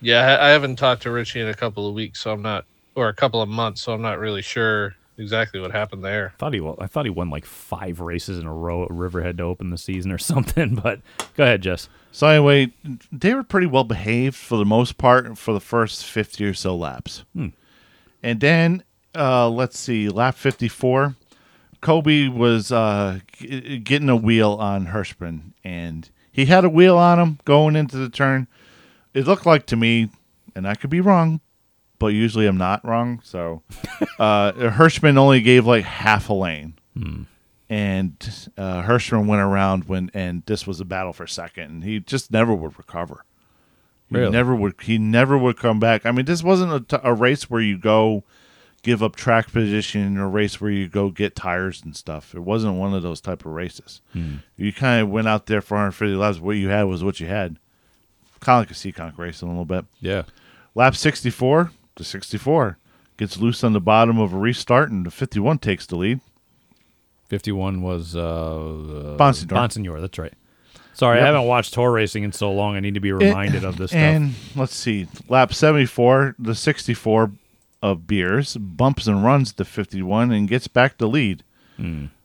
Yeah, 0.00 0.36
I 0.40 0.46
I 0.46 0.50
haven't 0.50 0.76
talked 0.76 1.02
to 1.02 1.10
Richie 1.10 1.40
in 1.40 1.48
a 1.48 1.54
couple 1.54 1.88
of 1.88 1.94
weeks, 1.94 2.20
so 2.20 2.32
I'm 2.32 2.42
not, 2.42 2.64
or 2.94 3.08
a 3.08 3.14
couple 3.14 3.40
of 3.42 3.48
months, 3.48 3.82
so 3.82 3.92
I'm 3.92 4.02
not 4.02 4.18
really 4.18 4.42
sure 4.42 4.94
exactly 5.16 5.60
what 5.60 5.70
happened 5.70 6.04
there. 6.04 6.32
I 6.34 6.38
thought 6.38 6.54
he 6.54 6.60
wa- 6.60 6.76
I 6.80 6.86
thought 6.86 7.04
he 7.06 7.10
won 7.10 7.30
like 7.30 7.44
five 7.44 8.00
races 8.00 8.38
in 8.38 8.46
a 8.46 8.52
row 8.54 8.82
at 8.84 8.90
Riverhead 8.90 9.38
to 9.38 9.44
open 9.44 9.70
the 9.70 9.78
season 9.78 10.10
or 10.12 10.18
something. 10.32 10.74
But 10.76 11.00
go 11.36 11.44
ahead, 11.44 11.62
Jess. 11.62 11.88
So 12.12 12.26
anyway, 12.28 12.72
they 13.10 13.34
were 13.34 13.42
pretty 13.42 13.66
well 13.66 13.82
behaved 13.84 14.36
for 14.36 14.56
the 14.56 14.64
most 14.64 14.98
part 14.98 15.36
for 15.38 15.52
the 15.52 15.60
first 15.60 16.04
fifty 16.04 16.44
or 16.44 16.54
so 16.54 16.76
laps, 16.76 17.24
and 18.22 18.40
then 18.40 18.82
uh, 19.16 19.48
let's 19.48 19.78
see, 19.78 20.08
lap 20.08 20.34
fifty-four, 20.36 21.14
Coby 21.84 22.32
was 22.34 22.72
uh, 22.72 23.20
g- 23.36 23.78
getting 23.78 24.08
a 24.08 24.16
wheel 24.16 24.52
on 24.52 24.86
Hirschman, 24.86 25.52
and 25.62 26.08
he 26.32 26.46
had 26.46 26.64
a 26.64 26.68
wheel 26.70 26.96
on 26.96 27.20
him 27.20 27.38
going 27.44 27.76
into 27.76 27.96
the 27.98 28.08
turn. 28.08 28.48
It 29.12 29.26
looked 29.26 29.44
like 29.46 29.66
to 29.66 29.76
me, 29.76 30.08
and 30.56 30.66
I 30.66 30.74
could 30.74 30.90
be 30.90 31.00
wrong, 31.02 31.40
but 31.98 32.08
usually 32.08 32.46
I'm 32.46 32.56
not 32.56 32.84
wrong. 32.84 33.20
So 33.22 33.62
uh, 34.18 34.52
Hirschman 34.52 35.16
only 35.18 35.40
gave 35.42 35.66
like 35.66 35.84
half 35.84 36.28
a 36.30 36.34
lane 36.34 36.74
and 37.68 38.48
uh, 38.56 38.82
Hirschman 38.82 39.26
went 39.26 39.42
around 39.42 39.84
when, 39.84 40.10
and 40.14 40.42
this 40.46 40.66
was 40.66 40.80
a 40.80 40.84
battle 40.84 41.12
for 41.12 41.26
second, 41.26 41.64
and 41.70 41.84
he 41.84 42.00
just 42.00 42.30
never 42.30 42.54
would 42.54 42.78
recover. 42.78 43.24
He 44.10 44.16
Really? 44.16 44.30
never 44.32 44.54
would. 44.54 44.74
He 44.82 44.96
never 44.98 45.36
would 45.36 45.56
come 45.58 45.80
back. 45.80 46.06
I 46.06 46.12
mean, 46.12 46.24
this 46.26 46.42
wasn't 46.42 46.72
a, 46.72 46.80
t- 46.80 47.02
a 47.02 47.12
race 47.14 47.50
where 47.50 47.60
you 47.60 47.76
go 47.78 48.22
give 48.84 49.02
up 49.02 49.16
track 49.16 49.50
position, 49.50 50.02
in 50.02 50.18
a 50.18 50.28
race 50.28 50.60
where 50.60 50.70
you 50.70 50.86
go 50.86 51.10
get 51.10 51.34
tires 51.34 51.82
and 51.82 51.96
stuff. 51.96 52.34
It 52.34 52.40
wasn't 52.40 52.76
one 52.76 52.94
of 52.94 53.02
those 53.02 53.20
type 53.20 53.44
of 53.44 53.52
races. 53.52 54.00
You 54.56 54.72
kind 54.72 55.02
of 55.02 55.08
went 55.08 55.26
out 55.26 55.46
there 55.46 55.60
for 55.60 55.74
150 55.74 56.14
laps. 56.14 56.38
What 56.38 56.52
you 56.56 56.68
had 56.68 56.84
was 56.84 57.02
what 57.02 57.18
you 57.18 57.26
had. 57.26 57.56
Kind 58.40 58.62
of 58.62 58.68
like 58.68 58.70
a 58.70 58.74
Seekonk 58.74 59.18
racing 59.18 59.48
a 59.48 59.50
little 59.50 59.64
bit. 59.64 59.86
Yeah. 60.00 60.24
Lap 60.74 60.94
64 60.94 61.72
to 61.96 62.04
64 62.04 62.78
gets 63.16 63.38
loose 63.38 63.64
on 63.64 63.72
the 63.72 63.80
bottom 63.80 64.18
of 64.18 64.32
a 64.32 64.36
restart, 64.38 64.90
and 64.90 65.06
the 65.06 65.10
51 65.10 65.58
takes 65.58 65.86
the 65.86 65.96
lead. 65.96 66.20
51 67.28 67.80
was 67.80 68.14
uh, 68.14 68.20
uh 68.20 69.16
Bonsignore. 69.16 69.56
Bonsignore, 69.56 70.00
that's 70.00 70.18
right. 70.18 70.34
Sorry, 70.92 71.16
Yep. 71.16 71.22
I 71.22 71.26
haven't 71.26 71.46
watched 71.48 71.74
tour 71.74 71.90
racing 71.90 72.22
in 72.22 72.32
so 72.32 72.52
long. 72.52 72.76
I 72.76 72.80
need 72.80 72.94
to 72.94 73.00
be 73.00 73.12
reminded 73.12 73.64
of 73.64 73.78
this 73.78 73.90
stuff. 73.90 74.00
And 74.00 74.34
let's 74.54 74.76
see, 74.76 75.08
lap 75.28 75.52
74, 75.52 76.36
the 76.38 76.54
64 76.54 77.32
of 77.84 78.06
beers 78.06 78.56
bumps 78.56 79.06
and 79.06 79.22
runs 79.22 79.52
to 79.52 79.62
51 79.64 80.32
and 80.32 80.48
gets 80.48 80.68
back 80.68 80.96
the 80.96 81.06
lead. 81.06 81.44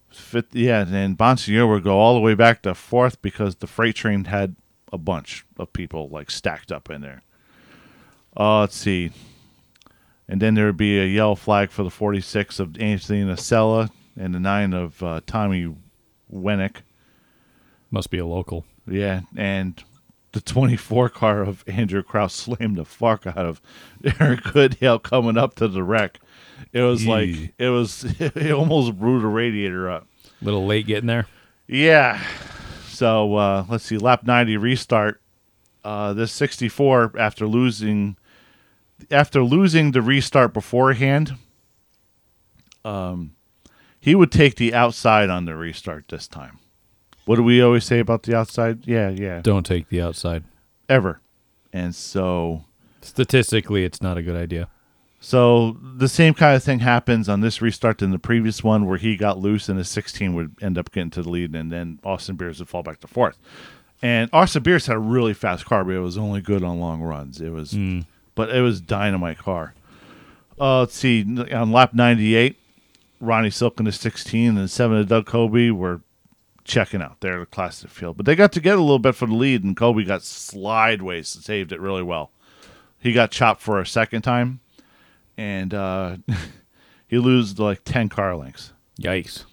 Fit, 0.09 0.47
yeah, 0.53 0.85
and 0.87 1.17
Bonsignore 1.17 1.69
would 1.69 1.83
go 1.83 1.99
all 1.99 2.15
the 2.15 2.21
way 2.21 2.33
back 2.33 2.61
to 2.61 2.73
fourth 2.73 3.21
because 3.21 3.55
the 3.55 3.67
freight 3.67 3.95
train 3.95 4.23
had 4.23 4.55
a 4.93 4.97
bunch 4.97 5.45
of 5.57 5.71
people 5.73 6.07
like 6.07 6.31
stacked 6.31 6.71
up 6.71 6.89
in 6.89 7.01
there. 7.01 7.21
Uh, 8.37 8.61
let's 8.61 8.75
see. 8.77 9.11
And 10.29 10.41
then 10.41 10.53
there 10.53 10.65
would 10.67 10.77
be 10.77 10.97
a 10.97 11.05
yellow 11.05 11.35
flag 11.35 11.71
for 11.71 11.83
the 11.83 11.89
46 11.89 12.59
of 12.59 12.79
Anthony 12.79 13.23
Nocella 13.23 13.91
and 14.15 14.33
the 14.33 14.39
9 14.39 14.73
of 14.73 15.03
uh, 15.03 15.21
Tommy 15.27 15.75
Wenick. 16.33 16.77
Must 17.91 18.09
be 18.09 18.19
a 18.19 18.25
local. 18.25 18.65
Yeah, 18.87 19.21
and 19.35 19.83
the 20.31 20.41
24 20.41 21.09
car 21.09 21.41
of 21.41 21.63
Andrew 21.67 22.03
Krause 22.03 22.33
slammed 22.33 22.77
the 22.77 22.85
fuck 22.85 23.25
out 23.25 23.37
of 23.37 23.61
Eric 24.19 24.43
Goodale 24.43 24.99
coming 24.99 25.37
up 25.37 25.55
to 25.55 25.67
the 25.67 25.83
wreck. 25.83 26.19
It 26.73 26.81
was 26.81 27.03
Yee. 27.03 27.09
like 27.09 27.53
it 27.57 27.69
was 27.69 28.03
it 28.19 28.51
almost 28.51 28.97
blew 28.99 29.19
the 29.21 29.27
radiator 29.27 29.89
up. 29.89 30.07
A 30.41 30.45
little 30.45 30.65
late 30.65 30.87
getting 30.87 31.07
there. 31.07 31.27
Yeah. 31.67 32.21
So 32.89 33.35
uh, 33.35 33.65
let's 33.69 33.85
see, 33.85 33.97
lap 33.97 34.23
90 34.23 34.57
restart. 34.57 35.21
Uh, 35.83 36.11
this 36.13 36.31
64 36.33 37.13
after 37.17 37.47
losing 37.47 38.17
after 39.09 39.41
losing 39.41 39.91
the 39.91 40.01
restart 40.01 40.53
beforehand, 40.53 41.35
um, 42.83 43.35
he 43.99 44.15
would 44.15 44.31
take 44.31 44.55
the 44.55 44.73
outside 44.73 45.29
on 45.29 45.45
the 45.45 45.55
restart 45.55 46.09
this 46.09 46.27
time. 46.27 46.58
What 47.29 47.35
do 47.35 47.43
we 47.43 47.61
always 47.61 47.83
say 47.83 47.99
about 47.99 48.23
the 48.23 48.35
outside? 48.35 48.87
Yeah, 48.87 49.09
yeah, 49.09 49.41
Don't 49.43 49.63
take 49.63 49.89
the 49.89 50.01
outside. 50.01 50.45
ever. 50.89 51.21
And 51.71 51.93
so 51.93 52.65
Statistically, 53.03 53.83
it's 53.83 54.01
not 54.01 54.17
a 54.17 54.23
good 54.23 54.35
idea. 54.35 54.67
So 55.19 55.77
the 55.79 56.07
same 56.07 56.33
kind 56.33 56.55
of 56.55 56.63
thing 56.63 56.79
happens 56.79 57.29
on 57.29 57.41
this 57.41 57.61
restart 57.61 57.99
than 57.99 58.09
the 58.09 58.17
previous 58.17 58.63
one, 58.63 58.87
where 58.87 58.97
he 58.97 59.15
got 59.15 59.37
loose 59.37 59.69
and 59.69 59.77
his 59.77 59.89
16 59.89 60.33
would 60.33 60.55
end 60.59 60.79
up 60.79 60.91
getting 60.91 61.11
to 61.11 61.21
the 61.21 61.29
lead, 61.29 61.53
and 61.53 61.71
then 61.71 61.99
Austin 62.03 62.35
Beers 62.35 62.57
would 62.57 62.67
fall 62.67 62.81
back 62.81 62.99
to 63.01 63.07
fourth. 63.07 63.37
And 64.01 64.31
Austin 64.33 64.63
Beers 64.63 64.87
had 64.87 64.95
a 64.95 64.99
really 64.99 65.35
fast 65.35 65.65
car, 65.65 65.83
but 65.83 65.93
it 65.93 65.99
was 65.99 66.17
only 66.17 66.41
good 66.41 66.63
on 66.63 66.79
long 66.79 66.99
runs. 66.99 67.39
It 67.39 67.51
was, 67.51 67.77
but 68.33 68.49
it 68.49 68.61
was 68.61 68.81
dynamite 68.81 69.37
car. 69.37 69.75
Uh, 70.59 70.79
let's 70.79 70.95
see, 70.95 71.23
on 71.53 71.71
lap 71.71 71.93
98, 71.93 72.57
Ronnie 73.21 73.51
Silk 73.51 73.77
in 73.79 73.85
the 73.85 73.91
16 73.91 74.57
and 74.57 74.71
seven 74.71 74.97
of 74.97 75.07
Doug 75.07 75.27
Coby 75.27 75.71
were 75.71 76.01
checking 76.69 77.01
out 77.01 77.19
there, 77.19 77.39
the 77.39 77.45
classic 77.45 77.89
field, 77.89 78.15
but 78.15 78.25
they 78.25 78.35
got 78.35 78.53
to 78.53 78.61
get 78.61 78.77
a 78.77 78.81
little 78.81 78.99
bit 78.99 79.15
for 79.15 79.25
the 79.25 79.33
lead, 79.33 79.63
and 79.63 79.75
Coby 79.75 80.07
got 80.07 80.23
slideways 80.23 81.35
and 81.35 81.43
saved 81.43 81.73
it 81.73 81.81
really 81.81 82.03
well. 82.03 82.31
He 82.99 83.11
got 83.11 83.31
chopped 83.31 83.61
for 83.61 83.79
a 83.79 83.85
second 83.85 84.21
time 84.21 84.61
and 85.39 85.73
uh, 85.73 86.17
he 87.07 87.17
loses 87.17 87.57
like 87.57 87.85
10 87.85 88.09
car 88.09 88.35
lengths. 88.35 88.73
Yikes. 88.99 89.45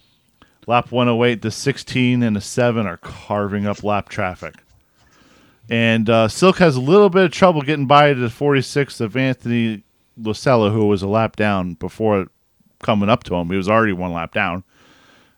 Lap 0.66 0.90
108, 0.90 1.42
the 1.42 1.52
16 1.52 2.24
and 2.24 2.34
the 2.34 2.40
7 2.40 2.86
are 2.88 2.96
carving 2.96 3.66
up 3.66 3.84
lap 3.84 4.08
traffic. 4.08 4.56
And 5.70 6.10
uh, 6.10 6.26
Silk 6.26 6.58
has 6.58 6.74
a 6.74 6.80
little 6.80 7.08
bit 7.08 7.26
of 7.26 7.30
trouble 7.30 7.62
getting 7.62 7.86
by 7.86 8.14
the 8.14 8.30
46 8.30 9.00
of 9.00 9.16
Anthony 9.16 9.84
Lucella, 10.16 10.70
who 10.70 10.86
was 10.86 11.02
a 11.02 11.08
lap 11.08 11.36
down 11.36 11.74
before 11.74 12.26
coming 12.82 13.08
up 13.08 13.22
to 13.24 13.36
him. 13.36 13.48
He 13.50 13.56
was 13.56 13.68
already 13.68 13.92
one 13.92 14.12
lap 14.12 14.34
down. 14.34 14.64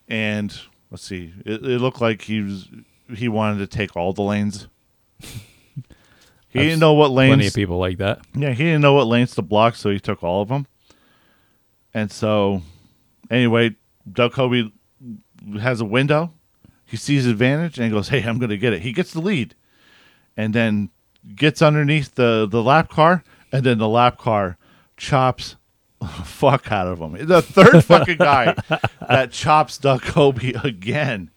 And 0.08 0.58
let's 0.90 1.04
see, 1.04 1.32
it, 1.44 1.64
it 1.64 1.80
looked 1.80 2.00
like 2.00 2.22
he 2.22 2.40
was 2.40 2.68
he 3.14 3.28
wanted 3.28 3.58
to 3.58 3.66
take 3.66 3.96
all 3.96 4.12
the 4.12 4.22
lanes. 4.22 4.68
He 6.50 6.60
didn't 6.60 6.80
know 6.80 6.94
what 6.94 7.10
lanes. 7.10 7.34
Plenty 7.34 7.46
of 7.48 7.54
people 7.54 7.78
like 7.78 7.98
that. 7.98 8.22
Yeah, 8.34 8.52
he 8.52 8.64
didn't 8.64 8.80
know 8.80 8.94
what 8.94 9.06
lanes 9.06 9.34
to 9.34 9.42
block, 9.42 9.74
so 9.74 9.90
he 9.90 10.00
took 10.00 10.22
all 10.22 10.40
of 10.40 10.48
them. 10.48 10.66
And 11.92 12.10
so, 12.10 12.62
anyway, 13.30 13.76
Doug 14.10 14.32
Coby 14.32 14.72
has 15.60 15.80
a 15.80 15.84
window. 15.84 16.32
He 16.86 16.96
sees 16.96 17.26
advantage 17.26 17.78
and 17.78 17.84
he 17.84 17.90
goes, 17.92 18.08
"Hey, 18.08 18.22
I'm 18.22 18.38
going 18.38 18.48
to 18.50 18.56
get 18.56 18.72
it." 18.72 18.80
He 18.80 18.92
gets 18.92 19.12
the 19.12 19.20
lead, 19.20 19.54
and 20.38 20.54
then 20.54 20.88
gets 21.34 21.60
underneath 21.60 22.14
the 22.14 22.48
the 22.50 22.62
lap 22.62 22.88
car, 22.88 23.24
and 23.52 23.64
then 23.64 23.76
the 23.76 23.88
lap 23.88 24.16
car 24.16 24.56
chops 24.96 25.56
fuck 26.24 26.70
out 26.70 26.86
of 26.86 26.98
him. 26.98 27.26
The 27.26 27.42
third 27.42 27.84
fucking 27.84 28.18
guy 28.18 28.54
that 29.08 29.32
chops 29.32 29.78
Doug 29.78 30.02
Coby 30.02 30.62
again, 30.64 31.30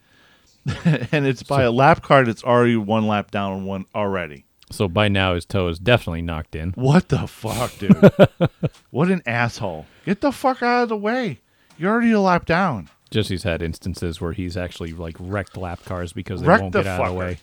and 1.11 1.25
it's 1.25 1.43
by 1.43 1.63
a 1.63 1.71
lap 1.71 2.01
car 2.01 2.23
that's 2.25 2.43
already 2.43 2.75
one 2.75 3.07
lap 3.07 3.31
down 3.31 3.53
and 3.53 3.65
one 3.65 3.85
already. 3.95 4.45
So 4.71 4.87
by 4.87 5.09
now 5.09 5.35
his 5.35 5.45
toe 5.45 5.67
is 5.67 5.79
definitely 5.79 6.21
knocked 6.21 6.55
in. 6.55 6.71
What 6.71 7.09
the 7.09 7.27
fuck, 7.27 7.77
dude? 7.77 8.11
what 8.89 9.09
an 9.09 9.21
asshole. 9.25 9.85
Get 10.05 10.21
the 10.21 10.31
fuck 10.31 10.63
out 10.63 10.83
of 10.83 10.89
the 10.89 10.97
way. 10.97 11.39
You're 11.77 11.91
already 11.91 12.11
a 12.11 12.21
lap 12.21 12.45
down. 12.45 12.89
Jesse's 13.09 13.43
had 13.43 13.61
instances 13.61 14.21
where 14.21 14.31
he's 14.31 14.55
actually 14.55 14.93
like 14.93 15.17
wrecked 15.19 15.57
lap 15.57 15.83
cars 15.83 16.13
because 16.13 16.41
they 16.41 16.47
Wrecked 16.47 16.61
won't 16.61 16.73
the 16.73 16.83
get 16.83 16.87
out 16.87 17.01
of 17.01 17.07
the 17.07 17.13
way. 17.13 17.39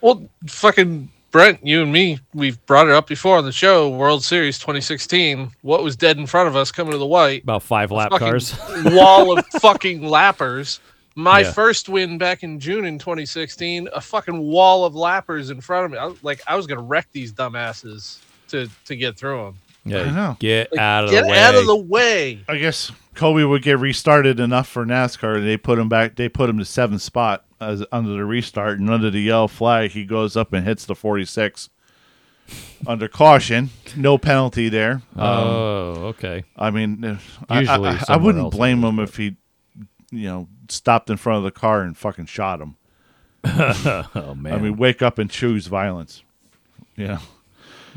Well, 0.00 0.28
fucking 0.46 1.10
Brent, 1.32 1.66
you 1.66 1.82
and 1.82 1.90
me, 1.90 2.18
we've 2.34 2.64
brought 2.66 2.88
it 2.88 2.92
up 2.92 3.06
before 3.06 3.38
on 3.38 3.44
the 3.46 3.52
show. 3.52 3.88
World 3.88 4.22
Series 4.22 4.58
2016. 4.58 5.50
What 5.62 5.82
was 5.82 5.96
dead 5.96 6.18
in 6.18 6.26
front 6.26 6.46
of 6.46 6.56
us 6.56 6.70
coming 6.70 6.92
to 6.92 6.98
the 6.98 7.06
white? 7.06 7.42
About 7.44 7.62
five 7.62 7.90
lap 7.90 8.10
cars. 8.12 8.54
wall 8.84 9.38
of 9.38 9.46
fucking 9.46 10.02
lappers. 10.02 10.78
My 11.14 11.40
Yeah. 11.40 11.52
first 11.52 11.88
win 11.88 12.18
back 12.18 12.42
in 12.42 12.60
June 12.60 12.84
in 12.84 12.98
2016, 12.98 13.88
a 13.94 14.00
fucking 14.00 14.38
wall 14.38 14.84
of 14.84 14.92
lappers 14.92 15.50
in 15.50 15.62
front 15.62 15.86
of 15.86 15.90
me. 15.92 15.98
I, 15.98 16.04
was- 16.06 16.22
like 16.22 16.42
I 16.46 16.54
was 16.54 16.66
gonna 16.66 16.82
wreck 16.82 17.08
these 17.12 17.32
dumbasses 17.32 18.18
to 18.48 18.68
to 18.84 18.94
get 18.96 19.16
through 19.16 19.38
them. 19.44 19.58
Yeah, 19.86 20.02
I 20.02 20.10
know. 20.10 20.36
get 20.38 20.70
Like, 20.70 20.80
out 20.80 21.04
of 21.04 21.10
get 21.10 21.22
the 21.24 21.30
way. 21.30 21.38
out 21.38 21.54
of 21.54 21.66
the 21.66 21.76
way. 21.76 22.40
I 22.46 22.56
guess 22.58 22.92
Coby 23.16 23.48
would 23.48 23.62
get 23.62 23.78
restarted 23.78 24.38
enough 24.38 24.68
for 24.68 24.84
NASCAR. 24.84 25.38
and 25.38 25.46
They 25.46 25.56
put 25.56 25.78
him 25.78 25.88
back. 25.88 26.14
They 26.16 26.28
put 26.28 26.48
him 26.50 26.58
to 26.58 26.64
seventh 26.64 27.02
spot 27.02 27.44
as 27.62 27.84
under 27.92 28.10
the 28.12 28.24
restart, 28.24 28.78
and 28.78 28.90
under 28.90 29.10
the 29.10 29.20
yellow 29.20 29.46
flag, 29.48 29.92
he 29.92 30.04
goes 30.04 30.36
up 30.36 30.52
and 30.52 30.66
hits 30.66 30.84
the 30.84 30.94
forty-six 30.94 31.70
under 32.86 33.08
caution. 33.08 33.70
No 33.96 34.18
penalty 34.18 34.68
there. 34.68 35.02
oh, 35.16 35.92
um, 35.92 35.98
okay. 36.04 36.44
I 36.56 36.70
mean, 36.70 37.02
if- 37.04 37.38
Usually 37.50 37.88
I, 37.90 37.92
I, 37.94 38.04
I 38.10 38.16
wouldn't 38.16 38.50
blame 38.50 38.82
him 38.82 38.98
if 38.98 39.16
he, 39.16 39.36
you 40.10 40.24
know, 40.28 40.48
stopped 40.68 41.08
in 41.08 41.16
front 41.16 41.38
of 41.38 41.44
the 41.44 41.50
car 41.52 41.82
and 41.82 41.96
fucking 41.96 42.26
shot 42.26 42.60
him. 42.60 42.76
Oh 44.14 44.34
man. 44.36 44.52
I 44.54 44.58
mean, 44.58 44.76
wake 44.76 45.02
up 45.02 45.18
and 45.18 45.30
choose 45.30 45.66
violence. 45.66 46.22
Yeah. 46.96 47.18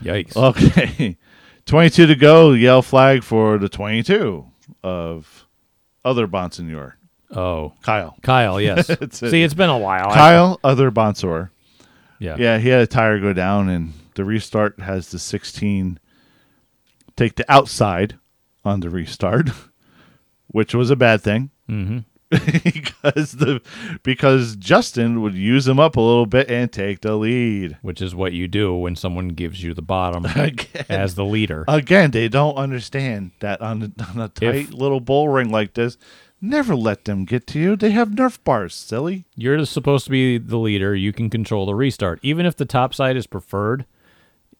yikes. 0.02 0.36
Okay. 0.36 1.18
22 1.66 2.06
to 2.08 2.16
go. 2.16 2.52
Yellow 2.54 2.82
flag 2.82 3.24
for 3.24 3.58
the 3.58 3.70
22 3.70 4.46
of 4.84 5.46
other 6.04 6.28
Bonsignore. 6.28 6.94
Oh, 7.36 7.74
Kyle. 7.82 8.16
Kyle. 8.22 8.60
Yes. 8.62 8.90
It's 9.02 9.22
a- 9.22 9.30
See, 9.30 9.44
it's 9.44 9.54
been 9.54 9.70
a 9.70 9.78
while. 9.78 10.10
I- 10.10 10.14
Kyle, 10.14 10.60
other 10.64 10.92
Bonsor. 10.92 11.52
yeah. 12.20 12.36
Yeah, 12.40 12.58
he 12.58 12.70
had 12.70 12.82
a 12.82 12.88
tire 12.88 13.20
go 13.20 13.34
down, 13.34 13.70
and 13.70 13.94
the 14.16 14.24
restart 14.26 14.80
has 14.80 15.10
the 15.12 15.20
16 15.20 16.00
take 17.16 17.36
the 17.36 17.46
outside 17.52 18.18
on 18.64 18.80
the 18.82 18.90
restart, 18.90 19.50
which 20.48 20.74
was 20.74 20.90
a 20.90 20.96
bad 20.96 21.22
thing. 21.22 21.50
Mm-hmm. 21.70 22.00
because 22.32 23.34
the 23.34 23.62
because 24.04 24.56
Justin 24.56 25.22
would 25.22 25.36
use 25.36 25.68
him 25.68 25.80
up 25.80 25.96
a 25.96 26.02
little 26.02 26.26
bit 26.26 26.50
and 26.50 26.72
take 26.72 27.02
the 27.02 27.16
lead. 27.16 27.78
Which 27.84 28.02
is 28.02 28.16
what 28.16 28.34
you 28.34 28.48
do 28.48 28.74
when 28.76 28.96
someone 28.96 29.30
gives 29.30 29.62
you 29.64 29.74
the 29.76 29.84
bottom 29.84 30.26
Again. 30.26 30.86
as 30.90 31.14
the 31.16 31.24
leader. 31.24 31.64
Again, 31.68 32.12
they 32.12 32.28
don't 32.28 32.56
understand 32.56 33.32
that 33.42 33.62
on, 33.62 33.94
a- 34.00 34.04
on 34.10 34.20
a 34.22 34.28
tight 34.30 34.74
little 34.74 35.00
bull 35.00 35.30
ring 35.30 35.52
like 35.52 35.76
this, 35.76 35.98
never 36.42 36.76
let 36.76 37.06
them 37.06 37.26
get 37.26 37.48
to 37.48 37.60
you. 37.60 37.76
They 37.76 37.92
have 37.92 38.10
Nerf 38.10 38.38
bars, 38.44 38.74
silly. 38.76 39.26
You're 39.36 39.66
supposed 39.66 40.06
to 40.06 40.12
be 40.12 40.38
the 40.38 40.58
leader. 40.58 40.96
You 40.96 41.14
can 41.14 41.30
control 41.30 41.66
the 41.66 41.76
restart, 41.76 42.20
even 42.22 42.46
if 42.46 42.56
the 42.56 42.66
top 42.66 42.94
side 42.94 43.18
is 43.18 43.28
preferred. 43.28 43.86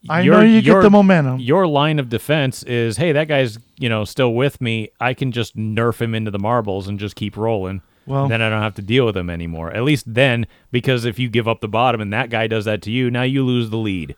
I 0.08 0.22
your- 0.22 0.36
know 0.36 0.42
you 0.42 0.62
get 0.62 0.82
the 0.82 0.90
momentum. 0.90 1.40
Your 1.40 1.66
line 1.68 1.98
of 2.00 2.10
defense 2.10 2.62
is, 2.64 2.98
hey, 2.98 3.12
that 3.12 3.28
guy's 3.28 3.58
you 3.78 3.90
know 3.90 4.06
still 4.06 4.34
with 4.34 4.62
me. 4.62 4.90
I 5.00 5.14
can 5.14 5.32
just 5.32 5.56
nerf 5.58 6.00
him 6.02 6.14
into 6.14 6.32
the 6.32 6.40
marbles 6.40 6.88
and 6.88 7.00
just 7.00 7.16
keep 7.16 7.36
rolling. 7.36 7.82
Well- 8.06 8.28
then 8.28 8.42
I 8.42 8.50
don't 8.50 8.62
have 8.62 8.76
to 8.76 8.84
deal 8.84 9.06
with 9.06 9.18
him 9.18 9.30
anymore. 9.32 9.72
At 9.72 9.84
least 9.84 10.14
then, 10.14 10.46
because 10.72 11.06
if 11.06 11.18
you 11.18 11.28
give 11.30 11.48
up 11.48 11.62
the 11.62 11.68
bottom 11.68 12.02
and 12.02 12.14
that 12.14 12.30
guy 12.30 12.46
does 12.48 12.66
that 12.66 12.82
to 12.84 12.92
you, 12.92 13.10
now 13.10 13.24
you 13.24 13.44
lose 13.44 13.72
the 13.72 13.78
lead. 13.78 14.16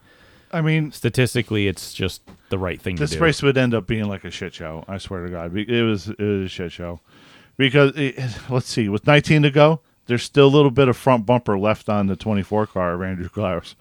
I 0.52 0.62
mean, 0.62 0.92
Statistically, 0.92 1.68
it's 1.68 1.94
just 1.94 2.22
the 2.50 2.58
right 2.58 2.82
thing 2.82 2.96
this 2.96 3.10
to 3.12 3.16
do. 3.16 3.20
This 3.20 3.22
race 3.22 3.42
would 3.44 3.58
end 3.58 3.74
up 3.74 3.86
being 3.88 4.06
like 4.06 4.24
a 4.26 4.32
shit 4.32 4.54
show. 4.54 4.84
I 4.88 4.98
swear 4.98 5.26
to 5.26 5.32
God, 5.32 5.56
it 5.56 5.84
was 5.84 6.10
it 6.10 6.20
was 6.20 6.46
a 6.46 6.50
shit 6.50 6.72
show. 6.72 7.00
Because 7.58 7.94
it, 7.96 8.20
let's 8.50 8.70
see, 8.70 8.90
with 8.90 9.06
19 9.06 9.44
to 9.44 9.52
go, 9.52 9.82
there's 10.08 10.24
still 10.24 10.48
a 10.48 10.56
little 10.56 10.72
bit 10.72 10.88
of 10.88 10.96
front 10.98 11.26
bumper 11.26 11.60
left 11.60 11.90
on 11.90 12.08
the 12.08 12.16
24 12.16 12.68
car 12.68 12.94
of 12.94 13.02
Andrew 13.02 13.30
Klaus. 13.30 13.76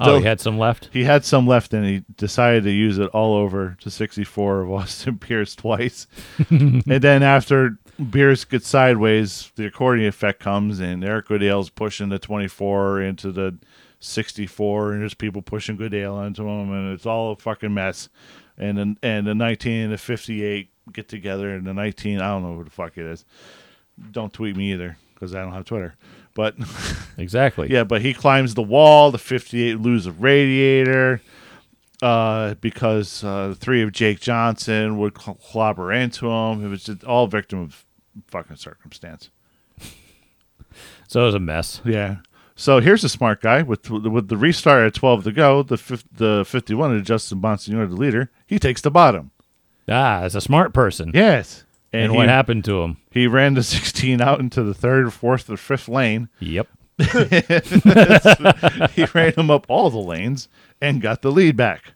Oh, 0.00 0.18
he 0.18 0.24
had 0.24 0.40
some 0.40 0.58
left. 0.58 0.88
he 0.92 1.04
had 1.04 1.24
some 1.24 1.46
left, 1.46 1.74
and 1.74 1.84
he 1.84 2.04
decided 2.16 2.64
to 2.64 2.70
use 2.70 2.98
it 2.98 3.08
all 3.08 3.34
over 3.34 3.76
to 3.80 3.90
64 3.90 4.62
of 4.62 4.70
Austin 4.72 5.16
Beers 5.16 5.54
twice. 5.54 6.06
and 6.50 6.82
then 6.84 7.22
after 7.22 7.78
Beers 8.10 8.44
gets 8.44 8.66
sideways, 8.66 9.52
the 9.56 9.66
accordion 9.66 10.08
effect 10.08 10.40
comes, 10.40 10.80
and 10.80 11.04
Eric 11.04 11.28
Goodale's 11.28 11.70
pushing 11.70 12.08
the 12.08 12.18
24 12.18 13.02
into 13.02 13.30
the 13.30 13.58
64, 14.00 14.92
and 14.92 15.02
there's 15.02 15.14
people 15.14 15.42
pushing 15.42 15.76
Goodale 15.76 16.14
onto 16.14 16.48
him, 16.48 16.72
and 16.72 16.94
it's 16.94 17.06
all 17.06 17.32
a 17.32 17.36
fucking 17.36 17.74
mess. 17.74 18.08
And 18.58 18.76
then 18.76 18.98
and 19.02 19.26
the 19.26 19.34
19 19.34 19.84
and 19.84 19.92
the 19.92 19.98
58 19.98 20.71
get 20.92 21.08
together, 21.08 21.54
in 21.54 21.64
the 21.64 21.74
19, 21.74 22.20
I 22.20 22.28
don't 22.28 22.42
know 22.42 22.56
who 22.56 22.64
the 22.64 22.70
fuck 22.70 22.96
it 22.98 23.04
is. 23.06 23.24
Don't 24.10 24.32
tweet 24.32 24.56
me 24.56 24.72
either 24.72 24.96
because 25.14 25.34
I 25.34 25.42
don't 25.42 25.52
have 25.52 25.64
Twitter. 25.64 25.94
But 26.34 26.54
Exactly. 27.18 27.70
yeah, 27.70 27.84
but 27.84 28.00
he 28.02 28.14
climbs 28.14 28.54
the 28.54 28.62
wall. 28.62 29.10
The 29.10 29.18
58 29.18 29.80
lose 29.80 30.06
a 30.06 30.12
radiator 30.12 31.20
uh, 32.00 32.54
because 32.54 33.22
uh, 33.22 33.54
three 33.58 33.82
of 33.82 33.92
Jake 33.92 34.18
Johnson 34.20 34.98
would 34.98 35.20
cl- 35.20 35.34
clobber 35.36 35.92
into 35.92 36.28
him. 36.30 36.64
It 36.64 36.68
was 36.68 36.84
just 36.84 37.04
all 37.04 37.26
victim 37.26 37.60
of 37.60 37.84
fucking 38.28 38.56
circumstance. 38.56 39.30
So 41.08 41.22
it 41.22 41.26
was 41.26 41.34
a 41.34 41.40
mess. 41.40 41.80
Yeah. 41.84 42.16
So 42.54 42.80
here's 42.80 43.04
a 43.04 43.08
smart 43.08 43.42
guy 43.42 43.62
with 43.62 43.90
with 43.90 44.28
the 44.28 44.36
restart 44.36 44.86
at 44.86 44.94
12 44.94 45.24
to 45.24 45.32
go. 45.32 45.62
The 45.62 46.02
the 46.12 46.44
51 46.46 46.96
of 46.96 47.04
Justin 47.04 47.40
Bonsignore, 47.40 47.88
the 47.88 47.96
leader, 47.96 48.30
he 48.46 48.58
takes 48.58 48.80
the 48.80 48.90
bottom. 48.90 49.30
Ah, 49.88 50.24
it's 50.24 50.34
a 50.34 50.40
smart 50.40 50.72
person. 50.72 51.10
Yes. 51.14 51.64
And, 51.92 52.12
he, 52.12 52.16
what 52.16 52.28
happened 52.28 52.64
to 52.66 52.82
him? 52.82 52.98
He 53.10 53.26
ran 53.26 53.54
the 53.54 53.62
16 53.62 54.20
out 54.20 54.40
into 54.40 54.62
the 54.62 54.74
third, 54.74 55.12
fourth, 55.12 55.50
or 55.50 55.56
fifth 55.56 55.88
lane. 55.88 56.28
Yep. 56.40 56.68
he 56.98 59.04
ran 59.14 59.32
him 59.34 59.50
up 59.50 59.66
all 59.68 59.90
the 59.90 59.98
lanes 59.98 60.48
and 60.80 61.00
got 61.00 61.22
the 61.22 61.32
lead 61.32 61.56
back. 61.56 61.94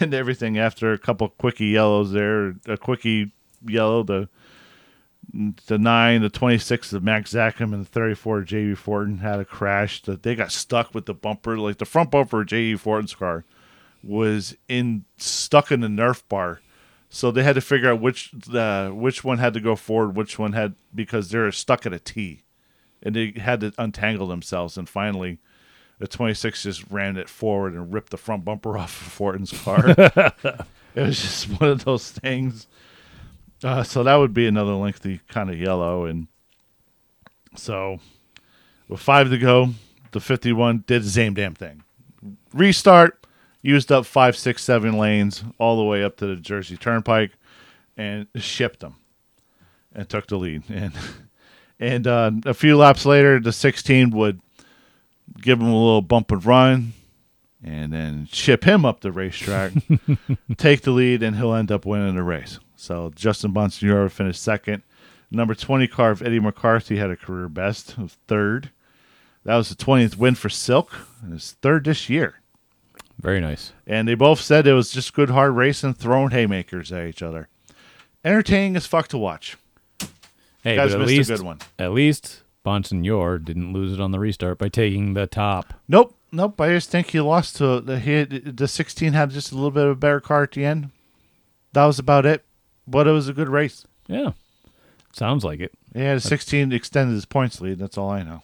And 0.00 0.14
everything 0.14 0.58
after 0.58 0.92
a 0.92 0.98
couple 0.98 1.28
quickie 1.28 1.66
yellows 1.66 2.12
there, 2.12 2.54
a 2.66 2.76
quickie 2.76 3.32
yellow, 3.66 4.02
the 4.02 4.28
the 5.66 5.78
nine, 5.78 6.22
the 6.22 6.30
twenty 6.30 6.58
six 6.58 6.92
of 6.92 7.02
Max 7.02 7.32
Zachem, 7.32 7.72
and 7.72 7.84
the 7.84 7.88
thirty 7.88 8.14
four 8.14 8.42
JB 8.42 8.76
Fortin 8.76 9.18
had 9.18 9.40
a 9.40 9.44
crash. 9.44 10.02
That 10.02 10.22
they 10.22 10.36
got 10.36 10.52
stuck 10.52 10.94
with 10.94 11.06
the 11.06 11.14
bumper, 11.14 11.58
like 11.58 11.78
the 11.78 11.84
front 11.84 12.12
bumper 12.12 12.42
of 12.42 12.48
JB 12.48 12.78
Fortin's 12.78 13.14
car 13.14 13.44
was 14.04 14.56
in 14.68 15.04
stuck 15.16 15.72
in 15.72 15.80
the 15.80 15.88
Nerf 15.88 16.22
bar. 16.28 16.60
So 17.14 17.30
they 17.30 17.42
had 17.42 17.56
to 17.56 17.60
figure 17.60 17.92
out 17.92 18.00
which 18.00 18.32
uh, 18.54 18.88
which 18.88 19.22
one 19.22 19.36
had 19.36 19.52
to 19.52 19.60
go 19.60 19.76
forward, 19.76 20.16
which 20.16 20.38
one 20.38 20.54
had 20.54 20.74
because 20.94 21.28
they're 21.28 21.52
stuck 21.52 21.84
at 21.84 21.92
a 21.92 21.98
T, 21.98 22.42
and 23.02 23.14
they 23.14 23.34
had 23.36 23.60
to 23.60 23.72
untangle 23.76 24.26
themselves. 24.26 24.78
And 24.78 24.88
finally, 24.88 25.38
the 25.98 26.08
26 26.08 26.62
just 26.62 26.90
ran 26.90 27.18
it 27.18 27.28
forward 27.28 27.74
and 27.74 27.92
ripped 27.92 28.12
the 28.12 28.16
front 28.16 28.46
bumper 28.46 28.78
off 28.78 28.98
of 28.98 29.12
Fortin's 29.12 29.52
car. 29.52 29.90
it 29.90 30.66
was 30.96 31.20
just 31.20 31.60
one 31.60 31.68
of 31.68 31.84
those 31.84 32.10
things. 32.10 32.66
Uh, 33.62 33.82
so 33.82 34.02
that 34.02 34.16
would 34.16 34.32
be 34.32 34.46
another 34.46 34.72
lengthy 34.72 35.20
kind 35.28 35.50
of 35.50 35.60
yellow, 35.60 36.06
and 36.06 36.28
so 37.54 38.00
with 38.88 39.00
five 39.00 39.28
to 39.28 39.36
go, 39.36 39.74
the 40.12 40.20
51 40.20 40.84
did 40.86 41.02
the 41.02 41.10
same 41.10 41.34
damn 41.34 41.54
thing. 41.54 41.82
Restart, 42.54 43.21
used 43.62 43.90
up 43.90 44.04
five, 44.04 44.36
six, 44.36 44.62
seven 44.62 44.98
lanes 44.98 45.44
all 45.58 45.76
the 45.76 45.84
way 45.84 46.02
up 46.02 46.16
to 46.18 46.26
the 46.26 46.36
Jersey 46.36 46.76
Turnpike, 46.76 47.32
and 47.96 48.26
shipped 48.36 48.80
them, 48.80 48.96
and 49.94 50.08
took 50.08 50.26
the 50.26 50.36
lead. 50.36 50.64
And 50.70 50.92
and 51.80 52.06
uh, 52.06 52.30
a 52.46 52.54
few 52.54 52.76
laps 52.76 53.04
later, 53.04 53.40
the 53.40 53.50
16 53.50 54.10
would 54.10 54.40
give 55.40 55.60
him 55.60 55.66
a 55.66 55.76
little 55.76 56.00
bump 56.00 56.30
and 56.30 56.44
run, 56.44 56.92
and 57.60 57.92
then 57.92 58.28
ship 58.30 58.62
him 58.62 58.84
up 58.84 59.00
the 59.00 59.10
racetrack, 59.10 59.72
take 60.56 60.82
the 60.82 60.92
lead, 60.92 61.24
and 61.24 61.34
he'll 61.34 61.54
end 61.54 61.72
up 61.72 61.84
winning 61.84 62.14
the 62.14 62.22
race. 62.22 62.60
So 62.76 63.10
Justin 63.16 63.52
Bonsignore 63.52 64.10
finished 64.12 64.42
second. 64.42 64.84
Number 65.28 65.56
20 65.56 65.88
car 65.88 66.12
of 66.12 66.22
Eddie 66.22 66.38
McCarthy 66.38 66.98
had 66.98 67.10
a 67.10 67.16
career 67.16 67.48
best 67.48 67.98
of 67.98 68.16
third. 68.28 68.70
That 69.44 69.56
was 69.56 69.68
the 69.68 69.74
20th 69.74 70.16
win 70.16 70.36
for 70.36 70.48
Silk, 70.48 70.94
and 71.20 71.32
his 71.32 71.52
third 71.62 71.84
this 71.84 72.08
year. 72.08 72.41
Very 73.18 73.40
nice. 73.40 73.72
And 73.86 74.08
they 74.08 74.14
both 74.14 74.40
said 74.40 74.66
it 74.66 74.72
was 74.72 74.90
just 74.90 75.14
good 75.14 75.30
hard 75.30 75.54
racing, 75.54 75.94
throwing 75.94 76.30
haymakers 76.30 76.92
at 76.92 77.06
each 77.06 77.22
other. 77.22 77.48
Entertaining 78.24 78.76
as 78.76 78.86
fuck 78.86 79.08
to 79.08 79.18
watch. 79.18 79.56
Hey, 80.62 80.76
Guys 80.76 80.92
but 80.92 81.00
at 81.00 81.06
missed 81.06 81.12
a 81.12 81.16
least, 81.16 81.30
good 81.30 81.42
one. 81.42 81.58
At 81.78 81.92
least 81.92 82.42
Bonsignore 82.64 83.44
didn't 83.44 83.72
lose 83.72 83.92
it 83.92 84.00
on 84.00 84.12
the 84.12 84.18
restart 84.20 84.58
by 84.58 84.68
taking 84.68 85.14
the 85.14 85.26
top. 85.26 85.74
Nope, 85.88 86.16
nope. 86.30 86.60
I 86.60 86.68
just 86.70 86.90
think 86.90 87.10
he 87.10 87.20
lost 87.20 87.56
to 87.56 87.80
the 87.80 87.98
he 87.98 88.22
the 88.24 88.68
16 88.68 89.12
had 89.12 89.30
just 89.30 89.50
a 89.50 89.54
little 89.56 89.70
bit 89.72 89.84
of 89.84 89.90
a 89.90 89.96
better 89.96 90.20
car 90.20 90.44
at 90.44 90.52
the 90.52 90.64
end. 90.64 90.90
That 91.72 91.86
was 91.86 91.98
about 91.98 92.26
it, 92.26 92.44
but 92.86 93.06
it 93.08 93.12
was 93.12 93.28
a 93.28 93.32
good 93.32 93.48
race. 93.48 93.86
Yeah. 94.06 94.32
Sounds 95.12 95.44
like 95.44 95.60
it. 95.60 95.72
Yeah, 95.94 96.14
the 96.14 96.20
16 96.20 96.72
extended 96.72 97.14
his 97.14 97.26
points 97.26 97.60
lead. 97.60 97.78
That's 97.78 97.98
all 97.98 98.10
I 98.10 98.22
know. 98.22 98.42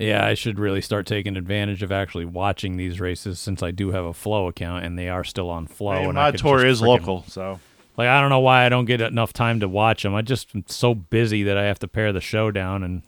Yeah, 0.00 0.24
I 0.24 0.34
should 0.34 0.58
really 0.58 0.80
start 0.80 1.06
taking 1.06 1.36
advantage 1.36 1.82
of 1.82 1.92
actually 1.92 2.24
watching 2.24 2.76
these 2.76 3.00
races 3.00 3.38
since 3.38 3.62
I 3.62 3.70
do 3.70 3.90
have 3.90 4.04
a 4.04 4.14
Flow 4.14 4.48
account 4.48 4.84
and 4.84 4.98
they 4.98 5.08
are 5.08 5.24
still 5.24 5.50
on 5.50 5.66
Flow. 5.66 5.92
Hey, 5.92 6.04
and 6.04 6.14
my 6.14 6.30
Tour 6.30 6.64
is 6.64 6.80
frickin- 6.80 6.86
local, 6.86 7.24
so 7.28 7.60
Like 7.96 8.08
I 8.08 8.20
don't 8.20 8.30
know 8.30 8.40
why 8.40 8.64
I 8.64 8.70
don't 8.70 8.86
get 8.86 9.00
enough 9.02 9.32
time 9.32 9.60
to 9.60 9.68
watch 9.68 10.02
them. 10.02 10.14
I 10.14 10.22
just 10.22 10.54
am 10.54 10.64
so 10.66 10.94
busy 10.94 11.42
that 11.42 11.58
I 11.58 11.64
have 11.64 11.78
to 11.80 11.88
pare 11.88 12.12
the 12.12 12.20
show 12.20 12.50
down. 12.50 12.82
And 12.82 13.02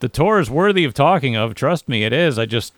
the 0.00 0.08
tour 0.08 0.40
is 0.40 0.50
worthy 0.50 0.84
of 0.84 0.94
talking 0.94 1.36
of. 1.36 1.54
Trust 1.54 1.88
me, 1.88 2.04
it 2.04 2.12
is. 2.12 2.38
I 2.38 2.46
just 2.46 2.72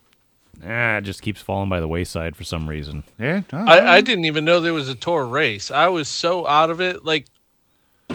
ah, 0.66 0.96
it 0.96 1.02
just 1.02 1.22
keeps 1.22 1.40
falling 1.40 1.68
by 1.68 1.78
the 1.78 1.86
wayside 1.86 2.34
for 2.34 2.42
some 2.42 2.68
reason. 2.68 3.04
Yeah, 3.20 3.42
I, 3.52 3.96
I 3.96 4.00
didn't 4.00 4.24
even 4.24 4.44
know 4.44 4.58
there 4.60 4.74
was 4.74 4.88
a 4.88 4.96
tour 4.96 5.24
race. 5.24 5.70
I 5.70 5.86
was 5.88 6.08
so 6.08 6.46
out 6.48 6.70
of 6.70 6.80
it. 6.80 7.04
Like, 7.04 7.26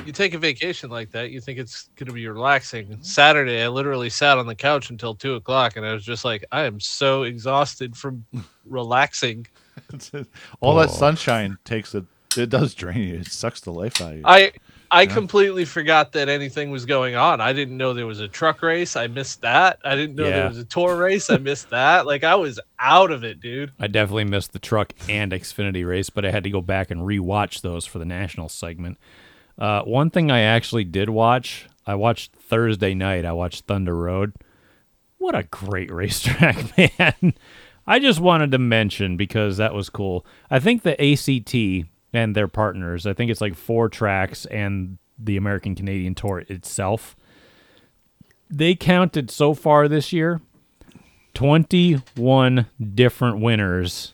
you 0.06 0.12
take 0.14 0.34
a 0.34 0.38
vacation 0.38 0.90
like 0.90 1.12
that, 1.12 1.32
you 1.32 1.42
think 1.42 1.58
it's 1.60 1.90
going 1.96 2.08
to 2.08 2.14
be 2.14 2.28
relaxing. 2.28 2.88
Mm-hmm. 2.88 3.02
Saturday, 3.02 3.62
I 3.64 3.68
literally 3.68 4.10
sat 4.10 4.38
on 4.38 4.46
the 4.48 4.56
couch 4.56 4.90
until 4.90 5.16
two 5.16 5.36
o'clock, 5.36 5.78
and 5.78 5.86
I 5.86 5.94
was 5.94 6.04
just 6.06 6.24
like, 6.26 6.46
I 6.52 6.64
am 6.64 6.80
so 6.80 7.24
exhausted 7.24 7.96
from 7.96 8.26
relaxing. 8.66 9.48
all 10.60 10.76
that 10.76 10.90
Oh. 10.90 10.94
sunshine 10.94 11.58
takes 11.64 11.94
a. 11.96 12.06
It 12.36 12.50
does 12.50 12.74
drain 12.76 13.02
you. 13.08 13.16
It 13.20 13.28
sucks 13.28 13.62
the 13.62 13.72
life 13.72 14.00
out 14.02 14.12
of 14.12 14.18
you. 14.18 14.24
I 14.26 14.52
I 14.90 15.06
completely 15.06 15.66
forgot 15.66 16.14
that 16.14 16.30
anything 16.30 16.72
was 16.72 16.86
going 16.86 17.16
on. 17.16 17.42
I 17.42 17.52
didn't 17.52 17.76
know 17.76 17.94
there 17.94 18.06
was 18.08 18.20
a 18.22 18.28
truck 18.28 18.62
race. 18.62 18.96
I 18.96 19.08
missed 19.08 19.42
that. 19.42 19.80
I 19.84 19.96
didn't 19.96 20.16
know 20.16 20.26
Yeah. 20.28 20.38
there 20.40 20.48
was 20.50 20.58
a 20.60 20.64
tour 20.66 20.96
race. 20.96 21.30
I 21.30 21.38
missed 21.38 21.70
that. 21.72 22.06
Like 22.06 22.24
I 22.24 22.36
was 22.36 22.60
out 22.80 23.12
of 23.12 23.24
it, 23.24 23.42
dude. 23.42 23.72
I 23.80 23.88
definitely 23.88 24.24
missed 24.26 24.54
the 24.54 24.60
truck 24.60 24.94
and 25.10 25.32
Xfinity 25.34 25.86
race, 25.86 26.10
but 26.10 26.26
I 26.26 26.32
had 26.32 26.44
to 26.46 26.50
go 26.50 26.62
back 26.62 26.90
and 26.92 27.02
rewatch 27.02 27.62
those 27.62 27.86
for 27.86 28.00
the 28.00 28.06
national 28.06 28.50
segment. 28.50 28.98
Uh, 29.58 29.82
one 29.84 30.10
thing 30.10 30.30
I 30.30 30.42
actually 30.42 30.84
did 30.84 31.10
watch, 31.10 31.68
I 31.86 31.96
watched 31.96 32.34
Thursday 32.36 32.94
night. 32.94 33.26
I 33.26 33.32
watched 33.32 33.66
Thunder 33.66 33.96
Road. 33.96 34.34
What 35.18 35.36
a 35.36 35.44
great 35.44 35.92
racetrack, 35.92 36.78
man! 36.78 37.34
I 37.88 38.00
just 38.00 38.20
wanted 38.20 38.52
to 38.52 38.58
mention 38.58 39.18
because 39.18 39.58
that 39.58 39.74
was 39.74 39.90
cool. 39.90 40.26
I 40.52 40.60
think 40.60 40.84
the 40.84 41.02
ACT 41.02 41.90
and 42.14 42.36
their 42.36 42.48
partners. 42.48 43.08
I 43.08 43.14
think 43.14 43.32
it's 43.32 43.42
like 43.42 43.56
four 43.56 43.90
tracks 43.90 44.46
and 44.48 44.98
the 45.18 45.38
American 45.38 45.76
Canadian 45.76 46.14
Tour 46.14 46.44
itself. 46.50 47.16
They 48.50 48.76
counted 48.76 49.32
so 49.32 49.54
far 49.54 49.88
this 49.88 50.14
year 50.14 50.42
21 51.34 52.66
different 52.94 53.40
winners 53.40 54.14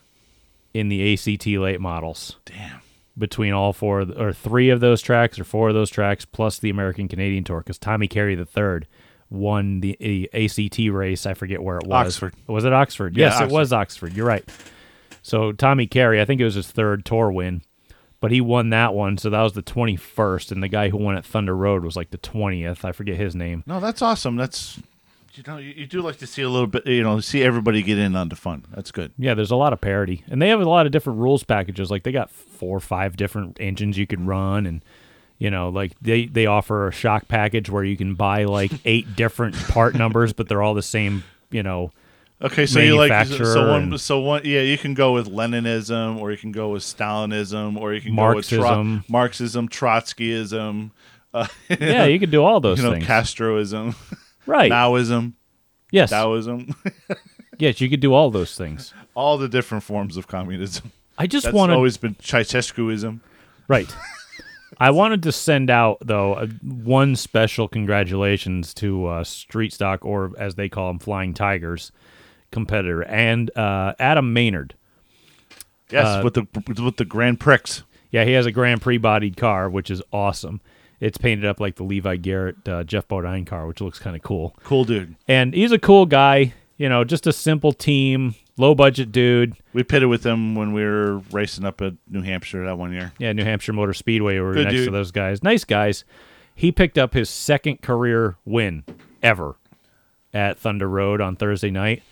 in 0.72 0.88
the 0.88 1.12
ACT 1.14 1.46
late 1.46 1.80
models. 1.80 2.36
Damn. 2.44 2.80
Between 3.16 3.52
all 3.52 3.72
four 3.72 4.00
or 4.16 4.32
three 4.32 4.70
of 4.70 4.80
those 4.80 5.00
tracks 5.00 5.38
or 5.38 5.44
four 5.44 5.68
of 5.68 5.74
those 5.74 5.88
tracks 5.88 6.24
plus 6.24 6.58
the 6.58 6.70
American 6.70 7.06
Canadian 7.06 7.44
Tour 7.44 7.60
because 7.60 7.78
Tommy 7.78 8.08
Carey 8.08 8.34
the 8.34 8.44
third 8.44 8.88
won 9.30 9.80
the 9.80 10.28
ACT 10.34 10.78
race. 10.90 11.24
I 11.26 11.34
forget 11.34 11.62
where 11.62 11.78
it 11.78 11.86
was. 11.86 12.08
Oxford. 12.08 12.34
Was 12.48 12.64
it 12.64 12.72
Oxford? 12.72 13.16
Yeah, 13.16 13.28
yes, 13.28 13.40
it 13.40 13.50
was 13.50 13.72
Oxford. 13.72 14.14
You're 14.14 14.26
right. 14.26 14.44
So 15.22 15.52
Tommy 15.52 15.86
Carey, 15.86 16.20
I 16.20 16.24
think 16.24 16.40
it 16.40 16.44
was 16.44 16.54
his 16.54 16.70
third 16.70 17.04
tour 17.04 17.30
win, 17.30 17.62
but 18.20 18.30
he 18.30 18.40
won 18.40 18.70
that 18.70 18.94
one. 18.94 19.16
So 19.16 19.30
that 19.30 19.42
was 19.42 19.52
the 19.52 19.62
21st, 19.62 20.52
and 20.52 20.62
the 20.62 20.68
guy 20.68 20.88
who 20.88 20.96
won 20.98 21.16
at 21.16 21.24
Thunder 21.24 21.56
Road 21.56 21.84
was 21.84 21.96
like 21.96 22.10
the 22.10 22.18
20th. 22.18 22.84
I 22.84 22.92
forget 22.92 23.16
his 23.16 23.34
name. 23.34 23.64
No, 23.66 23.80
that's 23.80 24.02
awesome. 24.02 24.36
That's 24.36 24.80
you 25.34 25.42
know 25.46 25.56
you, 25.58 25.70
you 25.76 25.86
do 25.86 26.00
like 26.00 26.18
to 26.18 26.26
see 26.26 26.42
a 26.42 26.48
little 26.48 26.66
bit. 26.66 26.86
You 26.86 27.02
know, 27.02 27.20
see 27.20 27.42
everybody 27.42 27.82
get 27.82 27.98
in 27.98 28.14
on 28.16 28.28
the 28.28 28.36
fun. 28.36 28.64
That's 28.74 28.90
good. 28.90 29.12
Yeah, 29.18 29.34
there's 29.34 29.50
a 29.50 29.56
lot 29.56 29.72
of 29.72 29.80
parity, 29.80 30.24
and 30.28 30.40
they 30.40 30.48
have 30.48 30.60
a 30.60 30.68
lot 30.68 30.86
of 30.86 30.92
different 30.92 31.18
rules 31.18 31.42
packages. 31.44 31.90
Like 31.90 32.02
they 32.04 32.12
got 32.12 32.30
four 32.30 32.76
or 32.76 32.80
five 32.80 33.16
different 33.16 33.58
engines 33.60 33.98
you 33.98 34.06
can 34.06 34.26
run, 34.26 34.66
and 34.66 34.82
you 35.38 35.50
know, 35.50 35.68
like 35.68 35.92
they 36.00 36.26
they 36.26 36.46
offer 36.46 36.88
a 36.88 36.92
shock 36.92 37.28
package 37.28 37.68
where 37.70 37.84
you 37.84 37.96
can 37.96 38.14
buy 38.14 38.44
like 38.44 38.72
eight 38.84 39.16
different 39.16 39.54
part 39.68 39.94
numbers, 39.94 40.32
but 40.32 40.48
they're 40.48 40.62
all 40.62 40.74
the 40.74 40.82
same. 40.82 41.24
You 41.50 41.62
know, 41.62 41.92
Okay, 42.42 42.66
so 42.66 42.80
you 42.80 42.96
like 42.96 43.26
so 43.28 43.68
one 43.70 43.82
and- 43.84 44.00
so 44.00 44.18
one 44.20 44.42
yeah 44.44 44.60
you 44.60 44.76
can 44.76 44.92
go 44.94 45.12
with 45.12 45.28
Leninism 45.28 46.18
or 46.18 46.30
you 46.32 46.36
can 46.36 46.50
go 46.52 46.70
with 46.70 46.82
Stalinism 46.82 47.76
or 47.80 47.94
you 47.94 48.00
can 48.00 48.16
go 48.16 48.34
with 48.34 48.50
Marxism. 48.52 48.98
Tro- 49.00 49.04
Marxism, 49.08 49.68
Trotskyism, 49.68 50.90
uh, 51.32 51.46
yeah, 51.80 52.04
you 52.06 52.18
can 52.18 52.30
do 52.30 52.42
all 52.42 52.60
those 52.60 52.78
you 52.78 52.84
know 52.84 52.92
things. 52.92 53.06
Castroism, 53.06 53.94
right? 54.46 54.70
Maoism, 54.70 55.32
yes, 55.90 56.10
Taoism, 56.10 56.74
yes, 57.58 57.80
you 57.80 57.88
could 57.90 58.00
do 58.00 58.12
all 58.12 58.30
those 58.30 58.56
things. 58.56 58.92
all 59.14 59.38
the 59.38 59.48
different 59.48 59.84
forms 59.84 60.16
of 60.16 60.26
communism. 60.26 60.92
I 61.16 61.26
just 61.26 61.52
want 61.52 61.70
to 61.70 61.74
always 61.76 61.96
been 61.96 62.16
Ceausescuism. 62.16 63.20
Right. 63.68 63.94
I 64.80 64.90
wanted 64.90 65.22
to 65.22 65.32
send 65.32 65.70
out 65.70 65.98
though 66.00 66.34
a, 66.34 66.46
one 66.62 67.14
special 67.14 67.68
congratulations 67.68 68.74
to 68.74 69.06
uh, 69.06 69.24
Street 69.24 69.72
Stock, 69.72 70.04
or 70.04 70.32
as 70.38 70.56
they 70.56 70.68
call 70.68 70.88
them, 70.88 70.98
Flying 70.98 71.32
Tigers 71.34 71.92
competitor, 72.50 73.02
and 73.04 73.56
uh, 73.56 73.94
Adam 73.98 74.32
Maynard. 74.32 74.74
Yes, 75.90 76.06
Uh, 76.06 76.20
with 76.24 76.34
the 76.34 76.46
with 76.82 76.96
the 76.96 77.04
Grand 77.04 77.38
Prix. 77.38 77.82
Yeah, 78.10 78.24
he 78.24 78.32
has 78.32 78.46
a 78.46 78.52
Grand 78.52 78.80
Prix 78.82 78.98
bodied 78.98 79.36
car, 79.36 79.68
which 79.70 79.90
is 79.90 80.02
awesome. 80.12 80.60
It's 81.04 81.18
painted 81.18 81.44
up 81.44 81.60
like 81.60 81.76
the 81.76 81.82
Levi 81.82 82.16
Garrett 82.16 82.66
uh, 82.66 82.82
Geoff 82.82 83.06
Bodine 83.08 83.44
car, 83.44 83.66
which 83.66 83.82
looks 83.82 83.98
kind 83.98 84.16
of 84.16 84.22
cool. 84.22 84.56
Cool 84.64 84.84
dude. 84.84 85.14
And 85.28 85.52
he's 85.52 85.70
a 85.70 85.78
cool 85.78 86.06
guy. 86.06 86.54
You 86.78 86.88
know, 86.88 87.04
just 87.04 87.26
a 87.26 87.32
simple 87.32 87.74
team, 87.74 88.34
low 88.56 88.74
budget 88.74 89.12
dude. 89.12 89.54
We 89.74 89.82
pitted 89.82 90.08
with 90.08 90.24
him 90.24 90.54
when 90.54 90.72
we 90.72 90.82
were 90.82 91.18
racing 91.30 91.66
up 91.66 91.82
at 91.82 91.92
New 92.08 92.22
Hampshire 92.22 92.64
that 92.64 92.78
one 92.78 92.94
year. 92.94 93.12
Yeah, 93.18 93.34
New 93.34 93.44
Hampshire 93.44 93.74
Motor 93.74 93.92
Speedway. 93.92 94.36
We 94.36 94.40
were 94.40 94.54
Good 94.54 94.68
next 94.68 94.86
to 94.86 94.90
those 94.90 95.10
guys. 95.10 95.42
Nice 95.42 95.64
guys. 95.64 96.04
He 96.54 96.72
picked 96.72 96.96
up 96.96 97.12
his 97.12 97.28
second 97.28 97.82
career 97.82 98.36
win 98.46 98.84
ever 99.22 99.56
at 100.32 100.58
Thunder 100.58 100.88
Road 100.88 101.20
on 101.20 101.36
Thursday 101.36 101.70
night. 101.70 102.02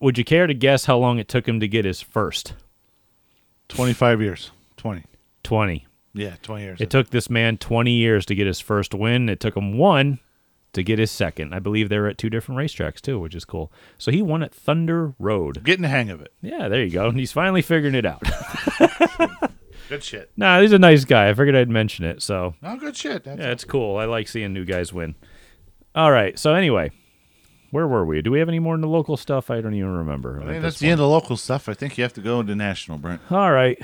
Would 0.00 0.18
you 0.18 0.24
care 0.24 0.48
to 0.48 0.54
guess 0.54 0.86
how 0.86 0.98
long 0.98 1.20
it 1.20 1.28
took 1.28 1.46
him 1.46 1.60
to 1.60 1.68
get 1.68 1.84
his 1.84 2.00
first? 2.00 2.54
Twenty 3.68 3.92
five 3.92 4.20
years. 4.20 4.50
Twenty. 4.76 5.04
20. 5.44 5.86
Yeah, 6.14 6.34
twenty 6.42 6.64
years. 6.64 6.80
It 6.80 6.90
took 6.90 7.10
this 7.10 7.30
man 7.30 7.56
20 7.58 7.90
years 7.92 8.26
to 8.26 8.34
get 8.34 8.46
his 8.46 8.60
first 8.60 8.94
win. 8.94 9.28
It 9.28 9.40
took 9.40 9.56
him 9.56 9.78
one 9.78 10.18
to 10.74 10.82
get 10.82 10.98
his 10.98 11.10
second. 11.10 11.54
I 11.54 11.58
believe 11.58 11.88
they 11.88 11.98
were 11.98 12.08
at 12.08 12.18
two 12.18 12.30
different 12.30 12.58
racetracks 12.58 13.00
too, 13.00 13.18
which 13.18 13.34
is 13.34 13.44
cool. 13.44 13.72
So 13.98 14.10
he 14.10 14.22
won 14.22 14.42
at 14.42 14.54
Thunder 14.54 15.14
Road. 15.18 15.62
Getting 15.64 15.82
the 15.82 15.88
hang 15.88 16.10
of 16.10 16.20
it. 16.20 16.32
Yeah, 16.42 16.68
there 16.68 16.82
you 16.82 16.90
go. 16.90 17.08
And 17.08 17.18
He's 17.18 17.32
finally 17.32 17.62
figuring 17.62 17.94
it 17.94 18.06
out. 18.06 18.22
Good 19.88 20.02
shit. 20.02 20.30
nah, 20.38 20.60
he's 20.60 20.72
a 20.72 20.78
nice 20.78 21.04
guy. 21.04 21.28
I 21.28 21.34
figured 21.34 21.54
I'd 21.54 21.68
mention 21.68 22.04
it. 22.06 22.22
So 22.22 22.54
No, 22.62 22.76
good 22.76 22.96
shit. 22.96 23.24
That's 23.24 23.38
Yeah, 23.38 23.50
it's 23.50 23.64
cool. 23.64 23.98
I 23.98 24.06
like 24.06 24.26
seeing 24.28 24.54
new 24.54 24.64
guys 24.64 24.90
win. 24.92 25.14
All 25.94 26.10
right. 26.10 26.38
So 26.38 26.54
anyway, 26.54 26.92
where 27.72 27.86
were 27.86 28.06
we? 28.06 28.22
Do 28.22 28.30
we 28.30 28.38
have 28.38 28.48
any 28.48 28.58
more 28.58 28.74
in 28.74 28.80
the 28.80 28.88
local 28.88 29.18
stuff? 29.18 29.50
I 29.50 29.60
don't 29.60 29.74
even 29.74 29.90
remember. 29.94 30.40
I 30.40 30.52
mean, 30.52 30.62
that's 30.62 30.78
the 30.78 30.88
end 30.88 31.00
of 31.00 31.08
local 31.08 31.36
stuff. 31.36 31.68
I 31.68 31.74
think 31.74 31.98
you 31.98 32.04
have 32.04 32.14
to 32.14 32.22
go 32.22 32.40
into 32.40 32.54
national, 32.54 32.96
Brent. 32.98 33.20
All 33.30 33.52
right. 33.52 33.78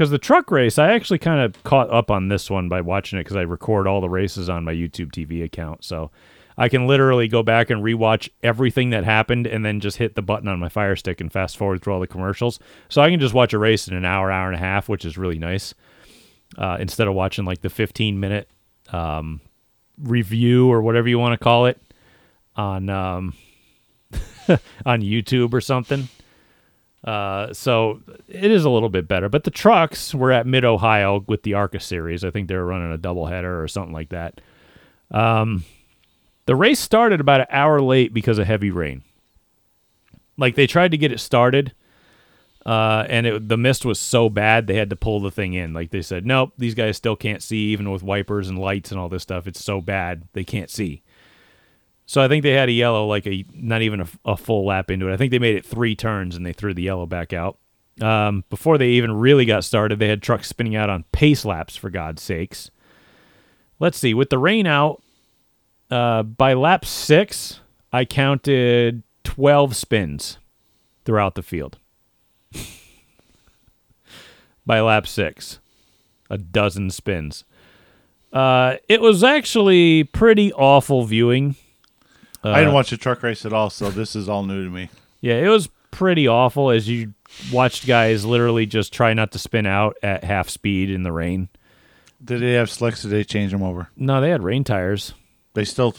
Because 0.00 0.10
the 0.10 0.16
truck 0.16 0.50
race, 0.50 0.78
I 0.78 0.92
actually 0.92 1.18
kind 1.18 1.42
of 1.42 1.62
caught 1.62 1.90
up 1.90 2.10
on 2.10 2.28
this 2.28 2.48
one 2.48 2.70
by 2.70 2.80
watching 2.80 3.18
it 3.18 3.24
because 3.24 3.36
I 3.36 3.42
record 3.42 3.86
all 3.86 4.00
the 4.00 4.08
races 4.08 4.48
on 4.48 4.64
my 4.64 4.72
YouTube 4.72 5.12
TV 5.12 5.44
account. 5.44 5.84
So 5.84 6.10
I 6.56 6.70
can 6.70 6.86
literally 6.86 7.28
go 7.28 7.42
back 7.42 7.68
and 7.68 7.84
rewatch 7.84 8.30
everything 8.42 8.88
that 8.90 9.04
happened 9.04 9.46
and 9.46 9.62
then 9.62 9.78
just 9.78 9.98
hit 9.98 10.14
the 10.14 10.22
button 10.22 10.48
on 10.48 10.58
my 10.58 10.70
Fire 10.70 10.96
Stick 10.96 11.20
and 11.20 11.30
fast 11.30 11.58
forward 11.58 11.82
through 11.82 11.92
all 11.92 12.00
the 12.00 12.06
commercials. 12.06 12.58
So 12.88 13.02
I 13.02 13.10
can 13.10 13.20
just 13.20 13.34
watch 13.34 13.52
a 13.52 13.58
race 13.58 13.88
in 13.88 13.94
an 13.94 14.06
hour, 14.06 14.30
hour 14.30 14.46
and 14.46 14.56
a 14.56 14.58
half, 14.58 14.88
which 14.88 15.04
is 15.04 15.18
really 15.18 15.38
nice. 15.38 15.74
Uh, 16.56 16.78
instead 16.80 17.06
of 17.06 17.12
watching 17.12 17.44
like 17.44 17.60
the 17.60 17.68
15 17.68 18.18
minute 18.18 18.48
um, 18.94 19.42
review 19.98 20.72
or 20.72 20.80
whatever 20.80 21.10
you 21.10 21.18
want 21.18 21.38
to 21.38 21.44
call 21.44 21.66
it 21.66 21.78
on 22.56 22.88
um, 22.88 23.34
on 24.86 25.02
YouTube 25.02 25.52
or 25.52 25.60
something. 25.60 26.08
Uh, 27.04 27.52
so 27.52 28.02
it 28.28 28.50
is 28.50 28.64
a 28.64 28.70
little 28.70 28.90
bit 28.90 29.08
better. 29.08 29.28
But 29.28 29.44
the 29.44 29.50
trucks 29.50 30.14
were 30.14 30.32
at 30.32 30.46
Mid 30.46 30.64
Ohio 30.64 31.24
with 31.26 31.42
the 31.42 31.54
ARCA 31.54 31.80
series. 31.80 32.24
I 32.24 32.30
think 32.30 32.48
they 32.48 32.56
were 32.56 32.66
running 32.66 32.92
a 32.92 32.98
doubleheader 32.98 33.62
or 33.62 33.68
something 33.68 33.94
like 33.94 34.10
that. 34.10 34.40
Um, 35.10 35.64
the 36.46 36.56
race 36.56 36.80
started 36.80 37.20
about 37.20 37.40
an 37.40 37.46
hour 37.50 37.80
late 37.80 38.12
because 38.12 38.38
of 38.38 38.46
heavy 38.46 38.70
rain. 38.70 39.02
Like 40.36 40.54
they 40.54 40.66
tried 40.66 40.90
to 40.92 40.98
get 40.98 41.12
it 41.12 41.20
started, 41.20 41.74
uh, 42.64 43.04
and 43.08 43.26
it, 43.26 43.48
the 43.48 43.58
mist 43.58 43.84
was 43.84 43.98
so 43.98 44.30
bad 44.30 44.66
they 44.66 44.76
had 44.76 44.90
to 44.90 44.96
pull 44.96 45.20
the 45.20 45.30
thing 45.30 45.52
in. 45.52 45.74
Like 45.74 45.90
they 45.90 46.02
said, 46.02 46.24
nope, 46.24 46.52
these 46.56 46.74
guys 46.74 46.96
still 46.96 47.16
can't 47.16 47.42
see, 47.42 47.68
even 47.68 47.90
with 47.90 48.02
wipers 48.02 48.48
and 48.48 48.58
lights 48.58 48.90
and 48.90 48.98
all 48.98 49.08
this 49.08 49.22
stuff. 49.22 49.46
It's 49.46 49.62
so 49.62 49.80
bad 49.80 50.22
they 50.32 50.44
can't 50.44 50.70
see. 50.70 51.02
So 52.10 52.20
I 52.20 52.26
think 52.26 52.42
they 52.42 52.54
had 52.54 52.68
a 52.68 52.72
yellow 52.72 53.06
like 53.06 53.24
a 53.28 53.44
not 53.54 53.82
even 53.82 54.00
a, 54.00 54.08
a 54.24 54.36
full 54.36 54.66
lap 54.66 54.90
into 54.90 55.08
it. 55.08 55.14
I 55.14 55.16
think 55.16 55.30
they 55.30 55.38
made 55.38 55.54
it 55.54 55.64
three 55.64 55.94
turns 55.94 56.34
and 56.34 56.44
they 56.44 56.52
threw 56.52 56.74
the 56.74 56.82
yellow 56.82 57.06
back 57.06 57.32
out. 57.32 57.56
Um, 58.00 58.42
before 58.50 58.78
they 58.78 58.88
even 58.88 59.12
really 59.12 59.44
got 59.44 59.62
started, 59.62 60.00
they 60.00 60.08
had 60.08 60.20
trucks 60.20 60.48
spinning 60.48 60.74
out 60.74 60.90
on 60.90 61.04
pace 61.12 61.44
laps 61.44 61.76
for 61.76 61.88
God's 61.88 62.20
sakes. 62.20 62.68
Let's 63.78 63.96
see. 63.96 64.12
With 64.12 64.28
the 64.28 64.38
rain 64.38 64.66
out, 64.66 65.00
uh, 65.88 66.24
by 66.24 66.52
lap 66.54 66.84
six, 66.84 67.60
I 67.92 68.04
counted 68.06 69.04
twelve 69.22 69.76
spins 69.76 70.38
throughout 71.04 71.36
the 71.36 71.44
field. 71.44 71.78
by 74.66 74.80
lap 74.80 75.06
six, 75.06 75.60
a 76.28 76.38
dozen 76.38 76.90
spins. 76.90 77.44
Uh, 78.32 78.78
it 78.88 79.00
was 79.00 79.22
actually 79.22 80.02
pretty 80.02 80.52
awful 80.54 81.04
viewing. 81.04 81.54
I 82.42 82.60
didn't 82.60 82.74
watch 82.74 82.90
the 82.90 82.96
truck 82.96 83.22
race 83.22 83.44
at 83.44 83.52
all, 83.52 83.70
so 83.70 83.90
this 83.90 84.16
is 84.16 84.28
all 84.28 84.42
new 84.42 84.64
to 84.64 84.70
me. 84.70 84.88
Yeah, 85.20 85.34
it 85.34 85.48
was 85.48 85.68
pretty 85.90 86.26
awful 86.26 86.70
as 86.70 86.88
you 86.88 87.12
watched 87.52 87.86
guys 87.86 88.24
literally 88.24 88.64
just 88.66 88.92
try 88.92 89.12
not 89.12 89.32
to 89.32 89.38
spin 89.38 89.66
out 89.66 89.96
at 90.02 90.24
half 90.24 90.48
speed 90.48 90.90
in 90.90 91.02
the 91.02 91.12
rain. 91.12 91.48
Did 92.24 92.40
they 92.40 92.52
have 92.52 92.70
slicks? 92.70 93.02
Did 93.02 93.10
they 93.10 93.24
change 93.24 93.52
them 93.52 93.62
over? 93.62 93.88
No, 93.96 94.20
they 94.20 94.30
had 94.30 94.42
rain 94.42 94.64
tires, 94.64 95.14
They 95.54 95.64
still. 95.64 95.94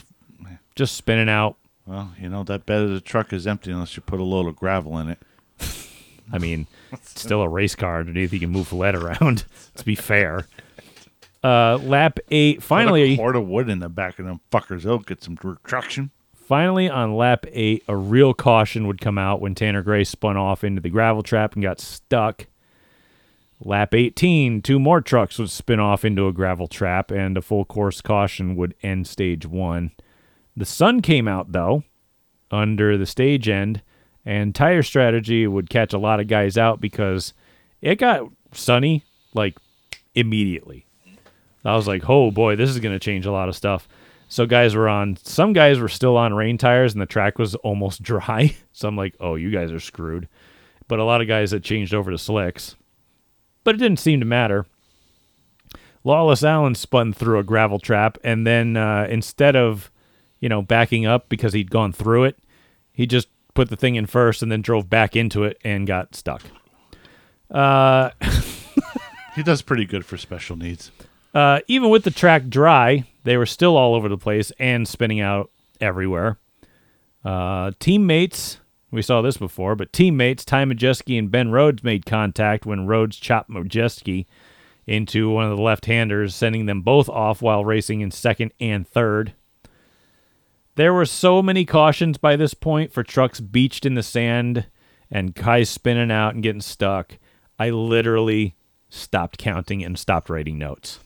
just 0.76 0.96
spinning 0.96 1.30
out 1.30 1.58
Well, 1.86 2.14
you 2.20 2.30
know 2.30 2.44
that 2.44 2.66
bed 2.66 2.82
of 2.84 2.90
the 2.92 3.02
truck 3.02 3.34
is 3.34 3.46
empty 3.48 3.72
unless 3.72 3.96
you 3.96 4.02
put 4.02 4.20
a 4.20 4.24
load 4.24 4.48
of 4.48 4.56
gravel 4.56 4.98
in 4.98 5.10
it. 5.10 5.20
I 6.34 6.38
mean, 6.38 6.68
it's 6.94 7.20
still 7.22 7.42
a 7.42 7.50
race 7.50 7.76
car 7.76 8.00
underneath. 8.00 8.32
You 8.32 8.40
can 8.40 8.52
move 8.52 8.72
lead 8.72 8.96
around. 8.96 9.44
to 9.76 9.84
be 9.86 9.96
fair. 9.96 10.48
Uh, 11.44 11.78
lap 11.78 12.20
eight. 12.30 12.64
Finally, 12.64 13.14
a 13.14 13.18
cord 13.18 13.36
of 13.36 13.48
wood 13.48 13.68
in 13.68 13.80
the 13.80 13.90
back 13.90 14.18
of 14.20 14.26
them 14.26 14.40
fuckers. 14.52 14.84
They'll 14.84 15.00
get 15.00 15.22
some 15.24 15.38
traction. 15.66 16.12
Finally, 16.52 16.90
on 16.90 17.16
lap 17.16 17.46
eight, 17.54 17.82
a 17.88 17.96
real 17.96 18.34
caution 18.34 18.86
would 18.86 19.00
come 19.00 19.18
out 19.18 19.40
when 19.40 19.56
Tanner 19.56 19.82
Gray 19.82 20.04
spun 20.04 20.36
off 20.36 20.66
into 20.66 20.82
the 20.82 20.90
gravel 20.90 21.24
trap 21.24 21.54
and 21.54 21.64
got 21.64 21.80
stuck. 21.80 22.46
Lap 23.62 23.96
18, 23.96 24.62
two 24.62 24.78
more 24.78 25.00
trucks 25.00 25.40
would 25.40 25.50
spin 25.50 25.80
off 25.80 26.04
into 26.04 26.28
a 26.28 26.34
gravel 26.34 26.68
trap, 26.68 27.10
and 27.10 27.38
a 27.38 27.42
full 27.42 27.64
course 27.64 28.02
caution 28.02 28.58
would 28.58 28.76
end 28.84 29.08
stage 29.08 29.46
one. 29.46 29.92
The 30.58 30.66
sun 30.66 31.02
came 31.02 31.26
out, 31.26 31.54
though, 31.54 31.86
under 32.52 32.98
the 32.98 33.06
stage 33.06 33.48
end, 33.48 33.82
and 34.26 34.54
tire 34.54 34.84
strategy 34.84 35.48
would 35.48 35.70
catch 35.70 35.94
a 35.94 35.98
lot 35.98 36.20
of 36.20 36.28
guys 36.28 36.58
out 36.58 36.82
because 36.82 37.34
it 37.82 37.96
got 37.96 38.30
sunny 38.52 39.06
like 39.34 39.58
immediately. 40.16 40.86
I 41.64 41.78
was 41.78 41.88
like, 41.88 42.10
oh 42.10 42.30
boy, 42.30 42.58
this 42.58 42.70
is 42.70 42.80
going 42.80 42.94
to 42.94 43.00
change 43.00 43.26
a 43.26 43.32
lot 43.32 43.48
of 43.48 43.56
stuff. 43.56 43.88
So 44.32 44.46
guys 44.46 44.76
were 44.76 44.88
on, 44.88 45.18
some 45.18 45.52
guys 45.52 45.78
were 45.78 45.90
still 45.90 46.16
on 46.16 46.34
rain 46.34 46.58
tires 46.58 46.94
and 46.94 47.02
the 47.02 47.06
track 47.06 47.38
was 47.38 47.54
almost 47.56 48.02
dry. 48.04 48.56
So 48.72 48.88
I'm 48.88 48.96
like, 48.96 49.16
oh, 49.20 49.36
you 49.36 49.52
guys 49.52 49.74
are 49.74 49.80
screwed. 49.80 50.30
But 50.88 51.00
a 51.00 51.04
lot 51.04 51.20
of 51.20 51.28
guys 51.28 51.52
had 51.52 51.64
changed 51.64 51.94
over 51.94 52.12
to 52.12 52.18
slicks. 52.18 52.78
But 53.66 53.76
it 53.76 53.80
didn't 53.80 54.00
seem 54.00 54.22
to 54.22 54.26
matter. 54.26 54.66
Lawless 56.06 56.44
Alan 56.44 56.76
spun 56.76 57.12
through 57.12 57.40
a 57.40 57.44
gravel 57.44 57.78
trap 57.78 58.18
and 58.24 58.48
then 58.48 58.78
uh, 58.78 59.06
instead 59.10 59.58
of, 59.58 59.92
you 60.40 60.48
know, 60.48 60.62
backing 60.62 61.06
up 61.06 61.28
because 61.28 61.52
he'd 61.52 61.70
gone 61.70 61.92
through 61.92 62.24
it, 62.24 62.40
he 62.94 63.06
just 63.06 63.28
put 63.54 63.70
the 63.70 63.76
thing 63.76 63.96
in 63.96 64.06
first 64.06 64.42
and 64.42 64.52
then 64.52 64.62
drove 64.62 64.90
back 64.90 65.16
into 65.16 65.44
it 65.44 65.58
and 65.64 65.86
got 65.86 66.16
stuck. 66.16 66.42
Uh, 67.50 68.12
He 69.36 69.44
does 69.44 69.62
pretty 69.62 69.86
good 69.86 70.06
for 70.06 70.18
special 70.18 70.58
needs. 70.58 70.92
Uh, 71.34 71.60
even 71.68 71.90
with 71.90 72.04
the 72.04 72.12
track 72.12 72.48
dry, 72.50 73.06
they 73.24 73.38
were 73.38 73.46
still 73.46 73.78
all 73.78 73.96
over 73.96 74.10
the 74.10 74.18
place 74.18 74.52
and 74.60 74.88
spinning 74.88 75.22
out 75.22 75.50
everywhere. 75.80 76.38
Uh, 77.24 77.72
teammates, 77.80 78.58
we 78.90 79.02
saw 79.02 79.22
this 79.22 79.38
before, 79.38 79.76
but 79.76 79.94
teammates 79.94 80.44
Ty 80.44 80.66
Majeski 80.66 81.18
and 81.18 81.32
Ben 81.32 81.52
Rhodes 81.52 81.84
made 81.84 82.06
contact 82.06 82.66
when 82.66 82.88
Rhodes 82.88 83.18
chopped 83.18 83.50
Majeski 83.50 84.26
into 84.86 85.30
one 85.30 85.46
of 85.46 85.56
the 85.56 85.64
left-handers, 85.64 86.36
sending 86.36 86.66
them 86.66 86.82
both 86.82 87.08
off 87.08 87.42
while 87.42 87.64
racing 87.64 88.02
in 88.02 88.12
second 88.12 88.52
and 88.60 88.88
third. 88.88 89.34
There 90.76 90.94
were 90.94 91.06
so 91.06 91.42
many 91.42 91.66
cautions 91.66 92.18
by 92.18 92.36
this 92.36 92.54
point 92.54 92.92
for 92.92 93.04
trucks 93.04 93.40
beached 93.40 93.86
in 93.86 93.94
the 93.94 94.04
sand 94.04 94.66
and 95.10 95.36
guys 95.36 95.70
spinning 95.70 96.12
out 96.12 96.34
and 96.34 96.44
getting 96.44 96.62
stuck. 96.62 97.18
I 97.60 97.70
literally 97.70 98.56
stopped 98.90 99.38
counting 99.38 99.84
and 99.84 100.00
stopped 100.00 100.30
writing 100.30 100.58
notes. 100.58 101.00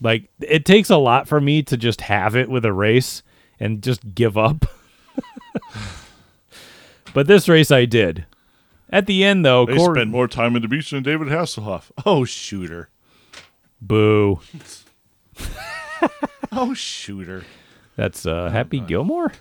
Like 0.00 0.30
it 0.40 0.64
takes 0.64 0.90
a 0.90 0.96
lot 0.96 1.28
for 1.28 1.40
me 1.40 1.62
to 1.64 1.76
just 1.76 2.00
have 2.02 2.34
it 2.36 2.48
with 2.48 2.64
a 2.64 2.72
race 2.72 3.22
and 3.58 3.82
just 3.82 4.14
give 4.14 4.38
up. 4.38 4.64
but 7.14 7.26
this 7.26 7.48
race 7.48 7.70
I 7.70 7.84
did. 7.84 8.24
At 8.92 9.06
the 9.06 9.24
end 9.24 9.44
though, 9.44 9.66
They 9.66 9.76
Cor- 9.76 9.94
spend 9.94 10.10
more 10.10 10.26
time 10.28 10.56
in 10.56 10.62
the 10.62 10.68
beach 10.68 10.90
than 10.90 11.02
David 11.02 11.28
Hasselhoff. 11.28 11.90
Oh, 12.04 12.24
shooter. 12.24 12.88
boo. 13.80 14.40
Oh, 16.52 16.74
shooter. 16.74 17.44
That's 17.94 18.26
uh, 18.26 18.48
Happy 18.50 18.80
Gilmore. 18.80 19.32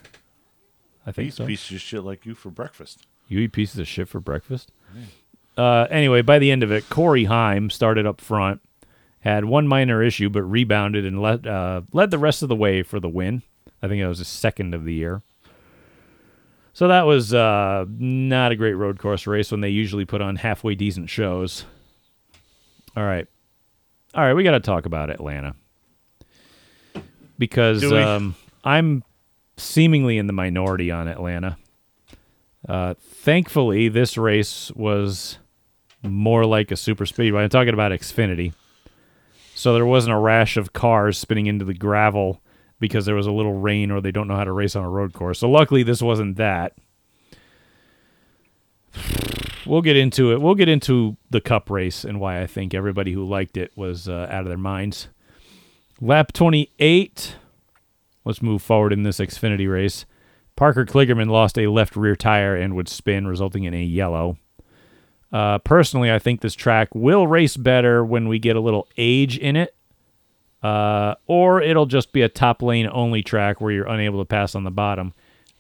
I 1.08 1.12
think 1.12 1.34
so. 1.34 1.46
pieces 1.48 1.72
of 1.78 1.82
shit 1.82 2.04
like 2.04 2.24
you 2.26 2.36
for 2.36 2.52
breakfast. 2.52 3.08
You 3.28 3.40
eat 3.40 3.52
pieces 3.52 3.80
of 3.80 3.88
shit 3.88 4.08
for 4.08 4.20
breakfast. 4.20 4.72
Uh, 5.58 5.88
anyway, 5.90 6.22
by 6.22 6.38
the 6.38 6.52
end 6.52 6.62
of 6.62 6.72
it, 6.72 6.88
Corey 6.90 7.24
Heim 7.26 7.72
started 7.72 8.06
up 8.06 8.22
front, 8.22 8.62
had 9.22 9.46
one 9.46 9.68
minor 9.68 10.02
issue, 10.02 10.30
but 10.30 10.44
rebounded 10.44 11.06
and 11.06 11.22
led 11.22 11.46
uh, 11.46 11.82
led 11.92 12.12
the 12.12 12.18
rest 12.18 12.42
of 12.42 12.50
the 12.50 12.56
way 12.56 12.84
for 12.84 13.00
the 13.00 13.10
win. 13.10 13.44
I 13.82 13.88
think 13.88 14.02
it 14.02 14.08
was 14.08 14.20
his 14.20 14.28
second 14.28 14.74
of 14.74 14.86
the 14.86 14.94
year. 14.94 15.22
So 16.74 16.88
that 16.88 17.06
was 17.06 17.34
uh, 17.34 17.86
not 17.90 18.52
a 18.52 18.56
great 18.56 18.74
road 18.74 19.00
course 19.00 19.28
race 19.28 19.52
when 19.52 19.62
they 19.62 19.70
usually 19.70 20.06
put 20.06 20.22
on 20.22 20.38
halfway 20.38 20.76
decent 20.76 21.10
shows. 21.10 21.66
All 22.96 23.04
right, 23.04 23.28
all 24.14 24.24
right, 24.24 24.34
we 24.34 24.44
got 24.44 24.52
to 24.52 24.60
talk 24.60 24.86
about 24.86 25.10
Atlanta 25.10 25.56
because 27.38 27.84
um, 27.92 28.36
I'm 28.64 29.04
seemingly 29.58 30.18
in 30.18 30.28
the 30.28 30.34
minority 30.34 30.92
on 30.92 31.08
Atlanta. 31.08 31.58
Uh, 32.68 32.94
thankfully, 33.00 33.90
this 33.90 34.18
race 34.18 34.72
was 34.76 35.38
more 36.04 36.46
like 36.46 36.72
a 36.72 36.78
super 36.78 37.06
speedway. 37.06 37.44
I'm 37.44 37.50
talking 37.50 37.74
about 37.74 37.92
Xfinity. 37.92 38.54
So 39.60 39.74
there 39.74 39.86
wasn't 39.86 40.16
a 40.16 40.20
rash 40.20 40.56
of 40.56 40.72
cars 40.72 41.18
spinning 41.18 41.48
into 41.48 41.66
the 41.66 41.74
gravel 41.74 42.42
because 42.80 43.06
there 43.06 43.14
was 43.14 43.28
a 43.28 43.32
little 43.34 43.56
rain 43.56 43.92
or 43.92 44.00
they 44.00 44.10
don't 44.10 44.30
know 44.30 44.38
how 44.38 44.46
to 44.46 44.54
race 44.54 44.74
on 44.74 44.86
a 44.86 44.90
road 44.90 45.12
course. 45.12 45.40
So 45.40 45.52
luckily, 45.52 45.84
this 45.84 46.02
wasn't 46.02 46.38
that. 46.38 46.78
We'll 49.66 49.82
get 49.82 49.98
into 49.98 50.32
it. 50.32 50.40
We'll 50.40 50.56
get 50.56 50.70
into 50.70 51.18
the 51.30 51.42
cup 51.42 51.70
race 51.70 52.06
and 52.06 52.22
why 52.22 52.42
I 52.42 52.48
think 52.48 52.74
everybody 52.74 53.12
who 53.12 53.26
liked 53.28 53.58
it 53.58 53.74
was 53.76 54.08
uh, 54.08 54.30
out 54.32 54.44
of 54.44 54.48
their 54.48 54.58
minds. 54.58 55.10
Lap 56.00 56.32
28. 56.32 57.36
Let's 58.24 58.42
move 58.42 58.62
forward 58.62 58.94
in 58.94 59.04
this 59.04 59.20
Xfinity 59.20 59.70
race. 59.70 60.06
Parker 60.56 60.86
Kligerman 60.86 61.30
lost 61.30 61.58
a 61.58 61.68
left 61.68 61.98
rear 61.98 62.16
tire 62.16 62.56
and 62.56 62.78
would 62.78 62.88
spin, 62.88 63.28
resulting 63.28 63.66
in 63.66 63.74
a 63.74 63.84
yellow. 63.84 64.38
Uh, 65.32 65.60
personally, 65.60 66.12
I 66.12 66.20
think 66.20 66.42
this 66.42 66.56
track 66.56 66.94
will 66.96 67.28
race 67.28 67.56
better 67.56 68.04
when 68.04 68.28
we 68.28 68.40
get 68.40 68.56
a 68.56 68.60
little 68.60 68.88
age 68.98 69.38
in 69.38 69.56
it, 69.56 69.76
uh, 70.64 71.16
or 71.28 71.62
it'll 71.62 71.86
just 71.86 72.12
be 72.12 72.22
a 72.22 72.30
top 72.30 72.62
lane 72.62 72.90
only 72.92 73.22
track 73.22 73.62
where 73.62 73.72
you're 73.72 73.88
unable 73.88 74.20
to 74.20 74.26
pass 74.26 74.56
on 74.56 74.64
the 74.64 74.72
bottom, 74.72 75.14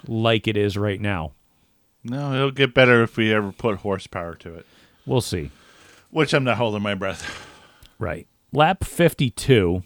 like 0.07 0.47
it 0.47 0.57
is 0.57 0.77
right 0.77 0.99
now. 0.99 1.33
No, 2.03 2.33
it'll 2.33 2.51
get 2.51 2.73
better 2.73 3.03
if 3.03 3.17
we 3.17 3.33
ever 3.33 3.51
put 3.51 3.79
horsepower 3.79 4.35
to 4.35 4.55
it. 4.55 4.65
We'll 5.05 5.21
see. 5.21 5.51
Which 6.09 6.33
I'm 6.33 6.43
not 6.43 6.57
holding 6.57 6.81
my 6.81 6.95
breath. 6.95 7.47
Right. 7.99 8.27
Lap 8.51 8.83
52, 8.83 9.83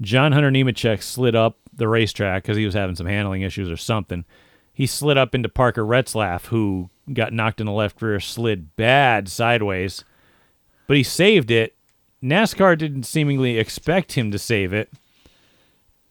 John 0.00 0.32
Hunter 0.32 0.50
Nemechek 0.50 1.02
slid 1.02 1.36
up 1.36 1.58
the 1.72 1.86
racetrack 1.86 2.42
because 2.42 2.56
he 2.56 2.64
was 2.64 2.74
having 2.74 2.96
some 2.96 3.06
handling 3.06 3.42
issues 3.42 3.70
or 3.70 3.76
something. 3.76 4.24
He 4.72 4.86
slid 4.86 5.18
up 5.18 5.34
into 5.34 5.48
Parker 5.48 5.84
Retzlaff, 5.84 6.46
who 6.46 6.90
got 7.12 7.32
knocked 7.32 7.60
in 7.60 7.66
the 7.66 7.72
left 7.72 8.00
rear, 8.02 8.20
slid 8.20 8.76
bad 8.76 9.28
sideways, 9.28 10.04
but 10.86 10.96
he 10.96 11.02
saved 11.02 11.50
it. 11.50 11.76
NASCAR 12.22 12.78
didn't 12.78 13.04
seemingly 13.04 13.58
expect 13.58 14.12
him 14.12 14.30
to 14.30 14.38
save 14.38 14.72
it, 14.72 14.92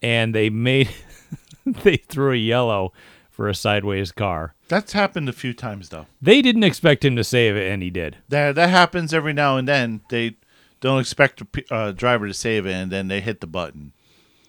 and 0.01 0.35
they 0.35 0.49
made 0.49 0.89
they 1.65 1.97
threw 1.97 2.33
a 2.33 2.37
yellow 2.37 2.91
for 3.29 3.47
a 3.47 3.55
sideways 3.55 4.11
car. 4.11 4.53
That's 4.67 4.93
happened 4.93 5.29
a 5.29 5.33
few 5.33 5.53
times 5.53 5.89
though. 5.89 6.07
They 6.21 6.41
didn't 6.41 6.63
expect 6.63 7.05
him 7.05 7.15
to 7.15 7.23
save 7.23 7.55
it, 7.55 7.71
and 7.71 7.81
he 7.81 7.89
did. 7.89 8.17
That 8.29 8.55
that 8.55 8.69
happens 8.69 9.13
every 9.13 9.33
now 9.33 9.57
and 9.57 9.67
then. 9.67 10.01
They 10.09 10.35
don't 10.81 10.99
expect 10.99 11.41
a 11.41 11.73
uh, 11.73 11.91
driver 11.91 12.27
to 12.27 12.33
save 12.33 12.65
it, 12.65 12.73
and 12.73 12.91
then 12.91 13.07
they 13.07 13.21
hit 13.21 13.39
the 13.39 13.47
button. 13.47 13.93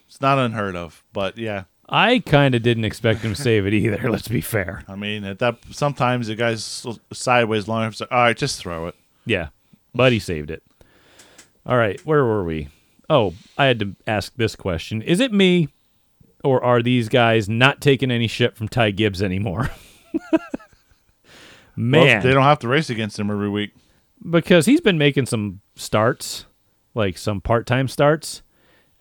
It's 0.09 0.21
not 0.21 0.39
unheard 0.39 0.77
of, 0.77 1.05
but 1.13 1.39
yeah. 1.39 1.65
I 1.89 2.21
kind 2.21 2.55
of 2.55 2.63
didn't 2.63 2.85
expect 2.85 3.21
him 3.21 3.35
to 3.35 3.41
save 3.43 3.67
it 3.67 3.75
either. 3.75 4.11
Let's 4.11 4.29
be 4.29 4.41
fair. 4.41 4.85
I 4.89 4.95
mean, 4.97 5.25
at 5.25 5.39
that 5.41 5.59
sometimes 5.71 6.29
the 6.29 6.35
guy's 6.37 6.87
sideways 7.13 7.69
long 7.69 7.83
enough. 7.83 7.97
So, 7.97 8.07
all 8.11 8.19
right, 8.19 8.37
just 8.37 8.59
throw 8.61 8.87
it. 8.87 8.95
Yeah, 9.27 9.49
but 9.95 10.13
he 10.13 10.19
saved 10.19 10.51
it. 10.51 10.63
All 11.67 11.77
right, 11.77 12.01
where 12.07 12.25
were 12.25 12.45
we? 12.45 12.69
Oh, 13.11 13.35
I 13.59 13.67
had 13.67 13.79
to 13.81 13.95
ask 14.07 14.33
this 14.37 14.57
question: 14.57 15.03
Is 15.03 15.21
it 15.21 15.33
me, 15.33 15.69
or 16.43 16.63
are 16.65 16.83
these 16.83 17.09
guys 17.09 17.49
not 17.49 17.81
taking 17.81 18.11
any 18.11 18.27
shit 18.27 18.57
from 18.57 18.69
Ty 18.69 18.93
Gibbs 18.93 19.23
anymore? 19.23 19.71
Well, 21.75 21.87
Man, 22.05 22.23
they 22.23 22.35
don't 22.35 22.43
have 22.43 22.59
to 22.61 22.69
race 22.69 22.91
against 22.91 23.19
him 23.19 23.31
every 23.31 23.49
week. 23.49 23.73
because 24.31 24.67
he's 24.67 24.83
been 24.83 24.99
making 24.99 25.25
some 25.25 25.63
starts, 25.75 26.45
like 26.95 27.17
some 27.17 27.41
part-time 27.41 27.89
starts, 27.89 28.43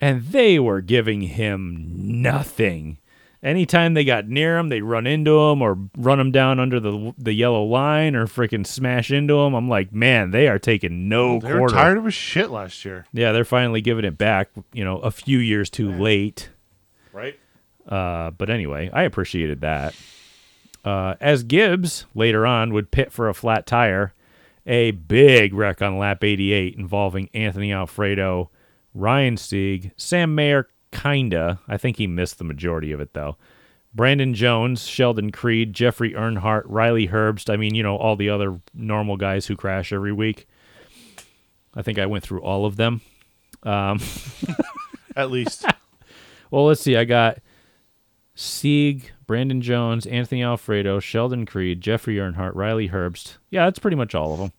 and 0.01 0.23
they 0.25 0.57
were 0.59 0.81
giving 0.81 1.21
him 1.21 1.93
nothing. 2.21 2.97
Anytime 3.43 3.95
they 3.95 4.03
got 4.03 4.27
near 4.27 4.57
him, 4.57 4.69
they'd 4.69 4.83
run 4.83 5.07
into 5.07 5.31
him 5.39 5.61
or 5.63 5.77
run 5.97 6.19
him 6.19 6.31
down 6.31 6.59
under 6.59 6.79
the 6.79 7.13
the 7.17 7.33
yellow 7.33 7.63
line 7.63 8.15
or 8.15 8.27
freaking 8.27 8.67
smash 8.67 9.09
into 9.09 9.39
him. 9.39 9.55
I'm 9.55 9.67
like, 9.69 9.91
man, 9.93 10.29
they 10.31 10.47
are 10.47 10.59
taking 10.59 11.09
no 11.09 11.39
They 11.39 11.51
were 11.53 11.57
quarter. 11.59 11.73
tired 11.75 11.97
of 11.97 12.05
his 12.05 12.13
shit 12.13 12.51
last 12.51 12.85
year, 12.85 13.05
Yeah, 13.13 13.31
they're 13.31 13.43
finally 13.45 13.81
giving 13.81 14.05
it 14.05 14.17
back. 14.17 14.49
You 14.73 14.83
know, 14.83 14.99
a 14.99 15.09
few 15.09 15.39
years 15.39 15.69
too 15.71 15.91
late. 15.91 16.49
right? 17.13 17.37
Uh, 17.87 18.29
but 18.31 18.49
anyway, 18.51 18.91
I 18.93 19.03
appreciated 19.03 19.61
that. 19.61 19.95
Uh, 20.85 21.15
as 21.19 21.43
Gibbs 21.43 22.05
later 22.13 22.45
on 22.45 22.73
would 22.73 22.91
pit 22.91 23.11
for 23.11 23.27
a 23.27 23.33
flat 23.33 23.65
tire, 23.65 24.13
a 24.67 24.91
big 24.91 25.53
wreck 25.55 25.81
on 25.81 25.97
lap 25.97 26.23
88 26.23 26.75
involving 26.75 27.27
Anthony 27.33 27.73
Alfredo, 27.73 28.51
Ryan 28.93 29.37
Sieg, 29.37 29.91
Sam 29.97 30.35
Mayer, 30.35 30.67
kinda. 30.91 31.59
I 31.67 31.77
think 31.77 31.97
he 31.97 32.07
missed 32.07 32.37
the 32.37 32.43
majority 32.43 32.91
of 32.91 32.99
it 32.99 33.13
though. 33.13 33.37
Brandon 33.93 34.33
Jones, 34.33 34.87
Sheldon 34.87 35.31
Creed, 35.31 35.73
Jeffrey 35.73 36.13
Earnhardt, 36.13 36.63
Riley 36.65 37.09
Herbst. 37.09 37.51
I 37.51 37.57
mean, 37.57 37.75
you 37.75 37.83
know, 37.83 37.97
all 37.97 38.15
the 38.15 38.29
other 38.29 38.61
normal 38.73 39.17
guys 39.17 39.47
who 39.47 39.55
crash 39.57 39.91
every 39.91 40.13
week. 40.13 40.47
I 41.75 41.81
think 41.81 41.99
I 41.99 42.05
went 42.05 42.23
through 42.23 42.41
all 42.41 42.65
of 42.65 42.77
them. 42.77 43.01
At 43.65 45.31
least. 45.31 45.65
Well, 46.51 46.65
let's 46.65 46.81
see. 46.81 46.97
I 46.97 47.05
got 47.05 47.37
Sieg, 48.35 49.13
Brandon 49.25 49.61
Jones, 49.61 50.05
Anthony 50.05 50.43
Alfredo, 50.43 50.99
Sheldon 50.99 51.45
Creed, 51.45 51.79
Jeffrey 51.79 52.15
Earnhardt, 52.15 52.55
Riley 52.55 52.89
Herbst. 52.89 53.37
Yeah, 53.49 53.63
that's 53.63 53.79
pretty 53.79 53.95
much 53.95 54.13
all 54.13 54.33
of 54.33 54.39
them. 54.39 54.51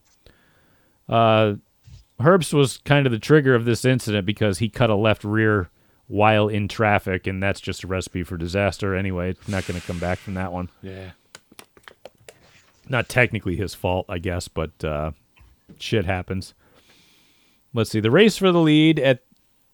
Uh, 1.06 1.54
Herbst 2.22 2.52
was 2.52 2.78
kind 2.78 3.06
of 3.06 3.12
the 3.12 3.18
trigger 3.18 3.54
of 3.54 3.64
this 3.64 3.84
incident 3.84 4.26
because 4.26 4.58
he 4.58 4.68
cut 4.68 4.90
a 4.90 4.94
left 4.94 5.24
rear 5.24 5.70
while 6.08 6.48
in 6.48 6.68
traffic, 6.68 7.26
and 7.26 7.42
that's 7.42 7.60
just 7.60 7.84
a 7.84 7.86
recipe 7.86 8.22
for 8.22 8.36
disaster 8.36 8.94
anyway. 8.94 9.30
It's 9.30 9.48
Not 9.48 9.66
going 9.66 9.80
to 9.80 9.86
come 9.86 9.98
back 9.98 10.18
from 10.18 10.34
that 10.34 10.52
one. 10.52 10.68
yeah. 10.82 11.10
Not 12.88 13.08
technically 13.08 13.56
his 13.56 13.74
fault, 13.74 14.06
I 14.08 14.18
guess, 14.18 14.48
but 14.48 14.84
uh, 14.84 15.12
shit 15.78 16.04
happens. 16.04 16.52
Let's 17.72 17.90
see. 17.90 18.00
The 18.00 18.10
race 18.10 18.36
for 18.36 18.50
the 18.52 18.58
lead 18.60 18.98
at, 18.98 19.22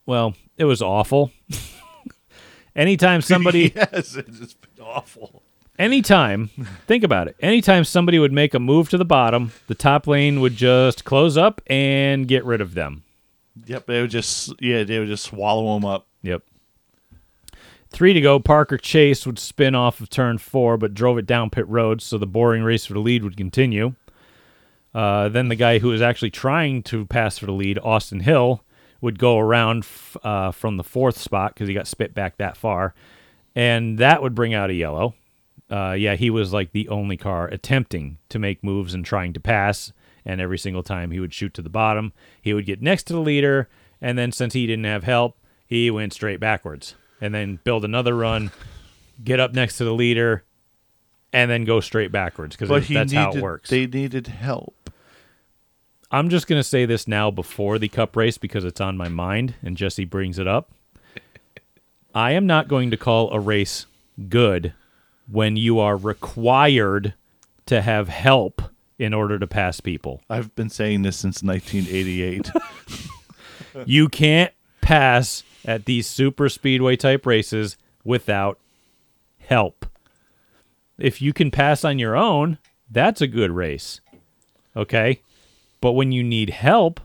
well, 0.06 0.34
it 0.58 0.66
was 0.66 0.82
awful. 0.82 1.32
Anytime 2.76 3.22
somebody. 3.22 3.72
yes, 3.76 4.14
it's 4.14 4.54
awful. 4.80 5.42
Anytime, 5.78 6.48
think 6.86 7.04
about 7.04 7.28
it. 7.28 7.36
Anytime 7.40 7.84
somebody 7.84 8.18
would 8.18 8.32
make 8.32 8.54
a 8.54 8.58
move 8.58 8.88
to 8.90 8.98
the 8.98 9.04
bottom, 9.04 9.52
the 9.66 9.74
top 9.74 10.06
lane 10.06 10.40
would 10.40 10.56
just 10.56 11.04
close 11.04 11.36
up 11.36 11.60
and 11.66 12.26
get 12.26 12.44
rid 12.44 12.60
of 12.60 12.74
them. 12.74 13.04
Yep, 13.66 13.86
they 13.86 14.00
would 14.00 14.10
just 14.10 14.52
yeah, 14.60 14.84
they 14.84 14.98
would 14.98 15.08
just 15.08 15.24
swallow 15.24 15.74
them 15.74 15.84
up. 15.84 16.06
Yep. 16.22 16.42
Three 17.90 18.12
to 18.12 18.20
go. 18.20 18.38
Parker 18.38 18.76
Chase 18.76 19.26
would 19.26 19.38
spin 19.38 19.74
off 19.74 20.00
of 20.00 20.10
turn 20.10 20.38
four, 20.38 20.76
but 20.76 20.94
drove 20.94 21.18
it 21.18 21.26
down 21.26 21.50
pit 21.50 21.66
road, 21.68 22.02
so 22.02 22.18
the 22.18 22.26
boring 22.26 22.62
race 22.62 22.86
for 22.86 22.92
the 22.92 23.00
lead 23.00 23.24
would 23.24 23.36
continue. 23.36 23.94
Uh, 24.94 25.28
then 25.28 25.48
the 25.48 25.54
guy 25.54 25.78
who 25.78 25.88
was 25.88 26.02
actually 26.02 26.30
trying 26.30 26.82
to 26.82 27.06
pass 27.06 27.38
for 27.38 27.46
the 27.46 27.52
lead, 27.52 27.78
Austin 27.78 28.20
Hill, 28.20 28.62
would 29.00 29.18
go 29.18 29.38
around 29.38 29.84
f- 29.84 30.16
uh, 30.22 30.50
from 30.50 30.76
the 30.76 30.84
fourth 30.84 31.16
spot 31.18 31.54
because 31.54 31.68
he 31.68 31.74
got 31.74 31.86
spit 31.86 32.14
back 32.14 32.36
that 32.36 32.56
far, 32.56 32.94
and 33.54 33.98
that 33.98 34.22
would 34.22 34.34
bring 34.34 34.54
out 34.54 34.70
a 34.70 34.74
yellow. 34.74 35.14
Uh, 35.70 35.92
yeah, 35.92 36.14
he 36.14 36.30
was 36.30 36.52
like 36.52 36.72
the 36.72 36.88
only 36.88 37.16
car 37.16 37.46
attempting 37.48 38.18
to 38.30 38.38
make 38.38 38.64
moves 38.64 38.94
and 38.94 39.04
trying 39.04 39.32
to 39.34 39.40
pass, 39.40 39.92
and 40.24 40.40
every 40.40 40.58
single 40.58 40.82
time 40.82 41.10
he 41.10 41.20
would 41.20 41.34
shoot 41.34 41.52
to 41.54 41.62
the 41.62 41.68
bottom, 41.68 42.12
he 42.40 42.54
would 42.54 42.66
get 42.66 42.80
next 42.80 43.02
to 43.04 43.12
the 43.12 43.20
leader, 43.20 43.68
and 44.00 44.16
then 44.16 44.32
since 44.32 44.54
he 44.54 44.66
didn't 44.66 44.84
have 44.84 45.04
help, 45.04 45.36
he 45.66 45.90
went 45.90 46.14
straight 46.14 46.40
backwards, 46.40 46.94
and 47.20 47.34
then 47.34 47.60
build 47.64 47.84
another 47.84 48.14
run, 48.16 48.50
get 49.22 49.40
up 49.40 49.52
next 49.52 49.76
to 49.76 49.84
the 49.84 49.92
leader, 49.92 50.42
and 51.32 51.50
then 51.50 51.64
go 51.64 51.80
straight 51.80 52.10
backwards 52.10 52.56
because 52.56 52.68
that's 52.68 52.88
needed 52.88 53.12
how 53.12 53.32
it 53.32 53.42
works. 53.42 53.68
they 53.68 53.86
needed 53.86 54.28
help. 54.28 54.74
I'm 56.10 56.30
just 56.30 56.46
going 56.46 56.58
to 56.58 56.64
say 56.64 56.86
this 56.86 57.06
now 57.06 57.30
before 57.30 57.78
the 57.78 57.88
cup 57.88 58.16
race 58.16 58.38
because 58.38 58.64
it's 58.64 58.80
on 58.80 58.96
my 58.96 59.08
mind 59.08 59.54
and 59.62 59.76
Jesse 59.76 60.06
brings 60.06 60.38
it 60.38 60.46
up. 60.48 60.70
I 62.14 62.32
am 62.32 62.46
not 62.46 62.66
going 62.66 62.90
to 62.90 62.96
call 62.96 63.30
a 63.30 63.38
race 63.38 63.84
good 64.30 64.72
when 65.30 65.56
you 65.56 65.78
are 65.78 65.96
required 65.96 67.14
to 67.66 67.82
have 67.82 68.08
help 68.08 68.62
in 68.98 69.14
order 69.14 69.38
to 69.38 69.46
pass 69.46 69.80
people. 69.80 70.22
I've 70.28 70.54
been 70.54 70.70
saying 70.70 71.02
this 71.02 71.16
since 71.16 71.42
1988. 71.42 72.50
You 73.86 74.08
can't 74.08 74.52
pass 74.80 75.42
at 75.64 75.84
these 75.84 76.06
super 76.06 76.48
speedway 76.48 76.96
type 76.96 77.26
races 77.26 77.76
without 78.04 78.58
help. 79.38 79.86
If 80.98 81.22
you 81.22 81.32
can 81.32 81.50
pass 81.50 81.84
on 81.84 81.98
your 81.98 82.16
own, 82.16 82.58
that's 82.90 83.20
a 83.20 83.26
good 83.26 83.50
race. 83.50 84.00
Okay? 84.76 85.22
But 85.80 85.92
when 85.92 86.12
you 86.12 86.24
need 86.24 86.50
help, 86.50 87.00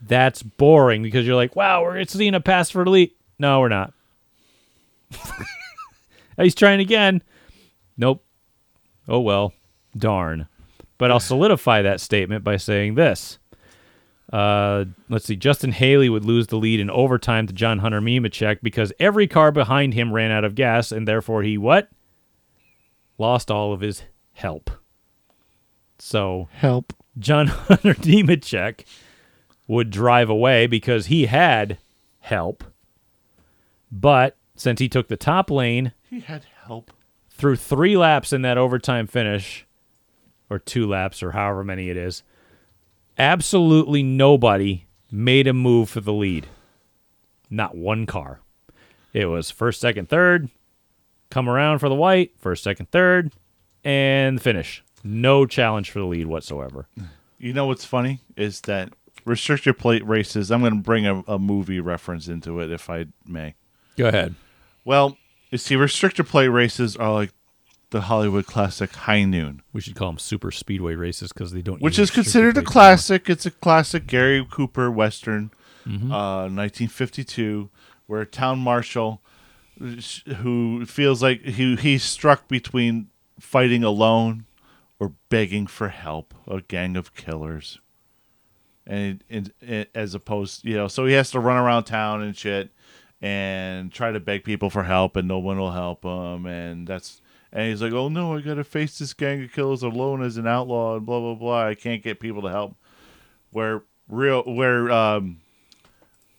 that's 0.00 0.42
boring 0.42 1.02
because 1.02 1.26
you're 1.26 1.36
like, 1.36 1.54
wow, 1.54 1.82
we're 1.82 2.04
seeing 2.04 2.34
a 2.34 2.40
pass 2.40 2.70
for 2.70 2.82
elite. 2.82 3.16
No, 3.38 3.60
we're 3.60 3.68
not. 3.68 3.92
He's 6.36 6.54
trying 6.54 6.80
again. 6.80 7.22
Nope. 8.02 8.24
Oh 9.06 9.20
well. 9.20 9.52
Darn. 9.96 10.48
But 10.98 11.12
I'll 11.12 11.20
solidify 11.20 11.82
that 11.82 12.00
statement 12.00 12.42
by 12.42 12.56
saying 12.56 12.96
this. 12.96 13.38
Uh, 14.32 14.86
let's 15.08 15.26
see. 15.26 15.36
Justin 15.36 15.70
Haley 15.70 16.08
would 16.08 16.24
lose 16.24 16.48
the 16.48 16.56
lead 16.56 16.80
in 16.80 16.90
overtime 16.90 17.46
to 17.46 17.52
John 17.52 17.78
Hunter 17.78 18.00
Nemechek 18.00 18.58
because 18.60 18.92
every 18.98 19.28
car 19.28 19.52
behind 19.52 19.94
him 19.94 20.12
ran 20.12 20.32
out 20.32 20.42
of 20.42 20.56
gas, 20.56 20.90
and 20.90 21.06
therefore 21.06 21.44
he 21.44 21.56
what? 21.56 21.90
Lost 23.18 23.52
all 23.52 23.72
of 23.72 23.82
his 23.82 24.02
help. 24.32 24.72
So 26.00 26.48
help. 26.54 26.92
John 27.20 27.46
Hunter 27.68 27.94
Nemechek 27.94 28.84
would 29.68 29.90
drive 29.90 30.28
away 30.28 30.66
because 30.66 31.06
he 31.06 31.26
had 31.26 31.78
help. 32.18 32.64
But 33.92 34.36
since 34.56 34.80
he 34.80 34.88
took 34.88 35.06
the 35.06 35.16
top 35.16 35.52
lane 35.52 35.92
He 36.10 36.18
had 36.18 36.46
help. 36.66 36.90
Through 37.42 37.56
three 37.56 37.96
laps 37.96 38.32
in 38.32 38.42
that 38.42 38.56
overtime 38.56 39.08
finish, 39.08 39.66
or 40.48 40.60
two 40.60 40.86
laps, 40.86 41.24
or 41.24 41.32
however 41.32 41.64
many 41.64 41.90
it 41.90 41.96
is, 41.96 42.22
absolutely 43.18 44.00
nobody 44.00 44.86
made 45.10 45.48
a 45.48 45.52
move 45.52 45.90
for 45.90 46.00
the 46.00 46.12
lead. 46.12 46.46
Not 47.50 47.76
one 47.76 48.06
car. 48.06 48.38
It 49.12 49.26
was 49.26 49.50
first, 49.50 49.80
second, 49.80 50.08
third, 50.08 50.50
come 51.30 51.48
around 51.48 51.80
for 51.80 51.88
the 51.88 51.96
white, 51.96 52.30
first, 52.38 52.62
second, 52.62 52.92
third, 52.92 53.32
and 53.82 54.40
finish. 54.40 54.84
No 55.02 55.44
challenge 55.44 55.90
for 55.90 55.98
the 55.98 56.06
lead 56.06 56.28
whatsoever. 56.28 56.86
You 57.38 57.52
know 57.52 57.66
what's 57.66 57.84
funny 57.84 58.20
is 58.36 58.60
that 58.62 58.92
restrictor 59.26 59.76
plate 59.76 60.06
races. 60.06 60.52
I'm 60.52 60.60
going 60.60 60.76
to 60.76 60.80
bring 60.80 61.08
a, 61.08 61.24
a 61.26 61.40
movie 61.40 61.80
reference 61.80 62.28
into 62.28 62.60
it 62.60 62.70
if 62.70 62.88
I 62.88 63.06
may. 63.26 63.56
Go 63.96 64.06
ahead. 64.06 64.36
Well, 64.84 65.16
you 65.52 65.58
see, 65.58 65.76
restrictor 65.76 66.26
plate 66.26 66.48
races 66.48 66.96
are 66.96 67.12
like 67.12 67.30
the 67.90 68.00
Hollywood 68.02 68.46
classic 68.46 68.92
High 68.94 69.22
Noon, 69.24 69.62
We 69.72 69.80
should 69.82 69.94
call 69.94 70.08
them 70.08 70.18
super 70.18 70.50
speedway 70.50 70.94
races 70.94 71.30
because 71.32 71.52
they 71.52 71.62
don't. 71.62 71.80
which 71.80 71.98
is 71.98 72.10
considered 72.10 72.56
a 72.58 72.62
classic. 72.62 73.28
It's 73.30 73.46
a 73.46 73.50
classic 73.50 74.06
Gary 74.06 74.44
Cooper 74.50 74.90
Western, 74.90 75.50
Mm-hmm. 75.86 76.12
uh, 76.12 76.42
1952, 76.44 77.68
where 78.06 78.20
a 78.22 78.26
town 78.26 78.58
marshal 78.60 79.20
who 80.38 80.86
feels 80.86 81.22
like 81.22 81.42
he 81.42 81.74
he's 81.76 82.02
struck 82.04 82.46
between 82.46 83.08
fighting 83.40 83.82
alone 83.82 84.44
or 85.00 85.12
begging 85.28 85.66
for 85.66 85.88
help 85.88 86.34
a 86.46 86.60
gang 86.60 86.96
of 86.96 87.14
killers 87.16 87.80
and, 88.86 89.24
and, 89.28 89.52
and 89.60 89.86
as 89.94 90.14
opposed 90.14 90.64
you 90.64 90.76
know 90.76 90.86
so 90.86 91.06
he 91.06 91.14
has 91.14 91.30
to 91.32 91.40
run 91.40 91.56
around 91.56 91.84
town 91.84 92.22
and 92.22 92.36
shit 92.36 92.70
and 93.22 93.92
try 93.92 94.10
to 94.10 94.20
beg 94.20 94.44
people 94.44 94.68
for 94.68 94.82
help 94.82 95.16
and 95.16 95.28
no 95.28 95.38
one 95.38 95.58
will 95.58 95.70
help 95.70 96.04
him 96.04 96.44
and 96.44 96.86
that's 96.88 97.22
and 97.52 97.68
he's 97.68 97.80
like 97.80 97.92
oh 97.92 98.08
no 98.08 98.36
i 98.36 98.40
gotta 98.40 98.64
face 98.64 98.98
this 98.98 99.14
gang 99.14 99.44
of 99.44 99.52
killers 99.52 99.82
alone 99.84 100.22
as 100.22 100.36
an 100.36 100.46
outlaw 100.46 100.96
and 100.96 101.06
blah 101.06 101.20
blah 101.20 101.34
blah. 101.34 101.66
I 101.68 101.74
can't 101.74 102.02
get 102.02 102.18
people 102.20 102.42
to 102.42 102.50
help. 102.50 102.74
Where 103.50 103.82
real 104.08 104.42
where 104.42 104.90
um 104.90 105.40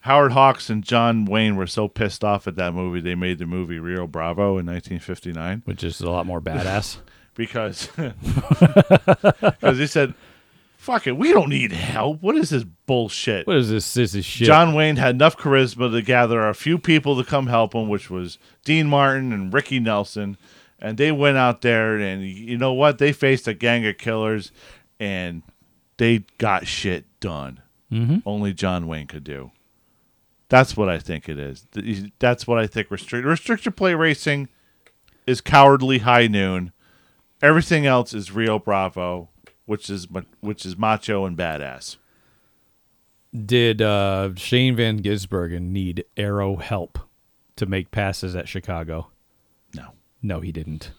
Howard 0.02 0.34
Hawks 0.34 0.70
and 0.70 0.84
John 0.84 1.24
Wayne 1.24 1.56
were 1.56 1.68
so 1.68 1.88
pissed 1.88 2.26
off 2.26 2.46
at 2.48 2.58
that 2.58 2.74
movie 2.74 3.00
they 3.00 3.16
made 3.16 3.40
the 3.40 3.46
movie 3.46 3.80
Rio 3.80 4.06
Bravo 4.06 4.58
in 4.58 4.66
1959 4.66 5.62
Which 5.64 5.84
is 5.84 6.02
a 6.02 6.10
lot 6.10 6.26
more 6.26 6.42
badass. 6.42 6.98
because 7.36 7.88
because 7.98 9.78
he 9.78 9.88
said, 9.88 10.14
"Fuck 10.84 11.08
it, 11.08 11.16
we 11.16 11.32
don't 11.32 11.48
need 11.50 11.72
help. 11.72 12.22
What 12.22 12.36
is 12.36 12.50
this 12.50 12.66
bullshit?" 12.66 13.48
what 13.48 13.56
is 13.56 13.70
this? 13.70 13.94
This 13.94 14.14
is 14.14 14.26
shit. 14.26 14.46
John 14.46 14.74
Wayne 14.74 14.98
had 14.98 15.16
enough 15.16 15.38
charisma 15.38 15.90
to 15.90 16.02
gather 16.02 16.46
a 16.46 16.54
few 16.54 16.78
people 16.78 17.16
to 17.16 17.24
come 17.24 17.48
help 17.48 17.74
him, 17.74 17.88
which 17.88 18.10
was 18.10 18.38
Dean 18.66 18.88
Martin 18.88 19.32
and 19.32 19.54
Ricky 19.54 19.80
Nelson, 19.80 20.36
and 20.80 20.98
they 20.98 21.10
went 21.10 21.38
out 21.38 21.62
there 21.62 21.98
and 21.98 22.24
you 22.26 22.58
know 22.58 22.74
what? 22.74 22.98
They 22.98 23.14
faced 23.14 23.48
a 23.48 23.54
gang 23.54 23.86
of 23.86 23.98
killers, 23.98 24.52
and 25.00 25.42
they 25.96 26.26
got 26.38 26.68
shit 26.68 27.06
done. 27.22 27.62
Mm-hmm. 27.90 28.18
Only 28.26 28.54
John 28.54 28.86
Wayne 28.86 29.08
could 29.08 29.24
do. 29.24 29.52
That's 30.50 30.76
what 30.76 30.90
I 30.90 31.00
think 31.00 31.30
it 31.30 31.40
is. 31.40 31.66
That's 32.20 32.46
what 32.46 32.60
I 32.60 32.68
think. 32.68 32.92
Restrict 32.92 33.26
restrictor 33.26 33.74
play 33.74 33.96
racing 33.96 34.50
is 35.26 35.40
cowardly 35.40 36.00
high 36.00 36.28
noon. 36.28 36.74
Everything 37.42 37.86
else 37.86 38.14
is 38.14 38.32
Rio 38.32 38.60
Bravo, 38.60 39.30
which 39.66 39.90
is 39.90 40.10
ma- 40.10 40.22
which 40.40 40.66
is 40.66 40.78
macho 40.78 41.26
and 41.26 41.38
badass. 41.38 41.98
Did 43.34 43.82
uh, 43.82 44.36
Shane 44.36 44.76
Van 44.76 45.02
Gisbergen 45.02 45.72
need 45.72 46.06
aero 46.16 46.58
help 46.58 47.00
to 47.56 47.66
make 47.66 47.90
passes 47.90 48.36
at 48.36 48.48
Chicago? 48.48 49.08
No. 49.74 49.90
No, 50.22 50.40
he 50.40 50.52
didn't. 50.52 50.92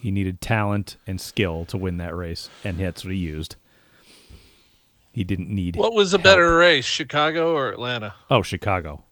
He 0.00 0.10
needed 0.10 0.40
talent 0.40 0.96
and 1.06 1.20
skill 1.20 1.64
to 1.66 1.78
win 1.78 1.98
that 1.98 2.16
race, 2.16 2.50
and 2.64 2.78
that's 2.78 3.04
what 3.04 3.12
he 3.12 3.20
used. 3.20 3.54
He 5.12 5.22
didn't 5.22 5.50
need. 5.50 5.76
What 5.76 5.94
was 5.94 6.12
a 6.12 6.16
help. 6.16 6.24
better 6.24 6.56
race, 6.56 6.84
Chicago 6.84 7.54
or 7.54 7.70
Atlanta? 7.70 8.14
Oh, 8.28 8.42
Chicago. 8.42 9.04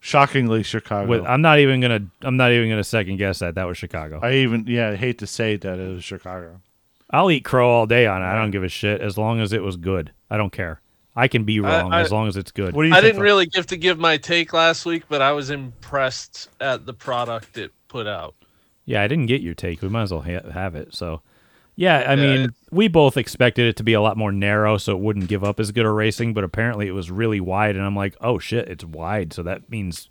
Shockingly, 0.00 0.62
Chicago. 0.64 1.08
With, 1.08 1.26
I'm 1.26 1.42
not 1.42 1.60
even 1.60 1.80
gonna. 1.80 2.00
I'm 2.22 2.36
not 2.36 2.50
even 2.52 2.68
gonna 2.68 2.84
second 2.84 3.18
guess 3.18 3.38
that. 3.38 3.54
That 3.54 3.64
was 3.64 3.78
Chicago. 3.78 4.18
I 4.22 4.32
even 4.34 4.64
yeah, 4.66 4.90
I 4.90 4.96
hate 4.96 5.18
to 5.18 5.26
say 5.26 5.56
that 5.56 5.78
it 5.78 5.94
was 5.94 6.02
Chicago. 6.04 6.60
I'll 7.10 7.30
eat 7.30 7.44
crow 7.44 7.68
all 7.70 7.86
day 7.86 8.06
on 8.06 8.22
it. 8.22 8.26
I 8.26 8.34
don't 8.34 8.50
give 8.50 8.64
a 8.64 8.68
shit 8.68 9.00
as 9.00 9.16
long 9.16 9.40
as 9.40 9.52
it 9.52 9.62
was 9.62 9.76
good. 9.76 10.12
I 10.30 10.36
don't 10.36 10.52
care. 10.52 10.80
I 11.14 11.28
can 11.28 11.44
be 11.44 11.60
wrong 11.60 11.92
I- 11.92 12.00
as 12.02 12.12
long 12.12 12.28
as 12.28 12.36
it's 12.36 12.50
good. 12.50 12.74
What 12.74 12.82
do 12.82 12.88
you 12.88 12.94
I 12.94 13.00
didn't 13.00 13.22
really 13.22 13.46
give 13.46 13.66
to 13.68 13.76
give 13.76 13.98
my 13.98 14.16
take 14.16 14.52
last 14.52 14.84
week, 14.84 15.04
but 15.08 15.22
I 15.22 15.32
was 15.32 15.50
impressed 15.50 16.48
at 16.60 16.84
the 16.84 16.92
product 16.92 17.56
it 17.58 17.72
put 17.88 18.06
out. 18.06 18.34
Yeah, 18.84 19.02
I 19.02 19.08
didn't 19.08 19.26
get 19.26 19.40
your 19.40 19.54
take. 19.54 19.82
We 19.82 19.88
might 19.88 20.02
as 20.02 20.12
well 20.12 20.20
ha- 20.22 20.50
have 20.52 20.74
it. 20.74 20.94
So, 20.94 21.22
yeah, 21.74 21.98
I 22.06 22.14
Yeah, 22.14 22.16
mean, 22.16 22.40
it's- 22.44 22.54
we 22.70 22.88
both 22.88 23.16
expected 23.16 23.66
it 23.66 23.76
to 23.76 23.82
be 23.82 23.94
a 23.94 24.00
lot 24.00 24.16
more 24.16 24.30
narrow, 24.32 24.76
so 24.76 24.92
it 24.92 25.00
wouldn't 25.00 25.28
give 25.28 25.42
up 25.42 25.58
as 25.58 25.72
good 25.72 25.86
a 25.86 25.90
racing. 25.90 26.34
But 26.34 26.44
apparently, 26.44 26.86
it 26.86 26.92
was 26.92 27.10
really 27.10 27.40
wide, 27.40 27.76
and 27.76 27.84
I'm 27.84 27.96
like, 27.96 28.14
oh 28.20 28.38
shit, 28.38 28.68
it's 28.68 28.84
wide. 28.84 29.32
So 29.32 29.42
that 29.44 29.70
means 29.70 30.10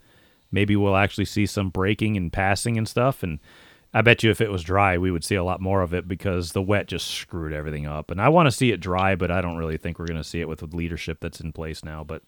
maybe 0.50 0.74
we'll 0.76 0.96
actually 0.96 1.24
see 1.26 1.46
some 1.46 1.68
braking 1.70 2.16
and 2.16 2.32
passing 2.32 2.76
and 2.76 2.88
stuff. 2.88 3.22
And 3.22 3.38
I 3.96 4.02
bet 4.02 4.22
you 4.22 4.30
if 4.30 4.42
it 4.42 4.52
was 4.52 4.62
dry, 4.62 4.98
we 4.98 5.10
would 5.10 5.24
see 5.24 5.36
a 5.36 5.42
lot 5.42 5.58
more 5.58 5.80
of 5.80 5.94
it 5.94 6.06
because 6.06 6.52
the 6.52 6.60
wet 6.60 6.86
just 6.86 7.06
screwed 7.06 7.54
everything 7.54 7.86
up. 7.86 8.10
And 8.10 8.20
I 8.20 8.28
want 8.28 8.46
to 8.46 8.50
see 8.52 8.70
it 8.70 8.78
dry, 8.78 9.16
but 9.16 9.30
I 9.30 9.40
don't 9.40 9.56
really 9.56 9.78
think 9.78 9.98
we're 9.98 10.06
going 10.06 10.20
to 10.20 10.28
see 10.28 10.42
it 10.42 10.48
with 10.48 10.58
the 10.58 10.66
leadership 10.66 11.18
that's 11.18 11.40
in 11.40 11.50
place 11.50 11.82
now. 11.82 12.04
But 12.04 12.20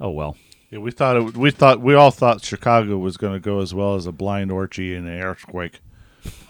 oh 0.00 0.08
well. 0.08 0.38
Yeah, 0.70 0.78
we 0.78 0.90
thought 0.90 1.16
it, 1.16 1.36
we 1.36 1.50
thought 1.50 1.82
we 1.82 1.92
all 1.92 2.10
thought 2.10 2.42
Chicago 2.42 2.96
was 2.96 3.18
going 3.18 3.34
to 3.34 3.40
go 3.40 3.60
as 3.60 3.74
well 3.74 3.94
as 3.94 4.06
a 4.06 4.12
blind 4.12 4.50
orgy 4.50 4.94
and 4.94 5.06
an 5.06 5.20
earthquake. 5.20 5.80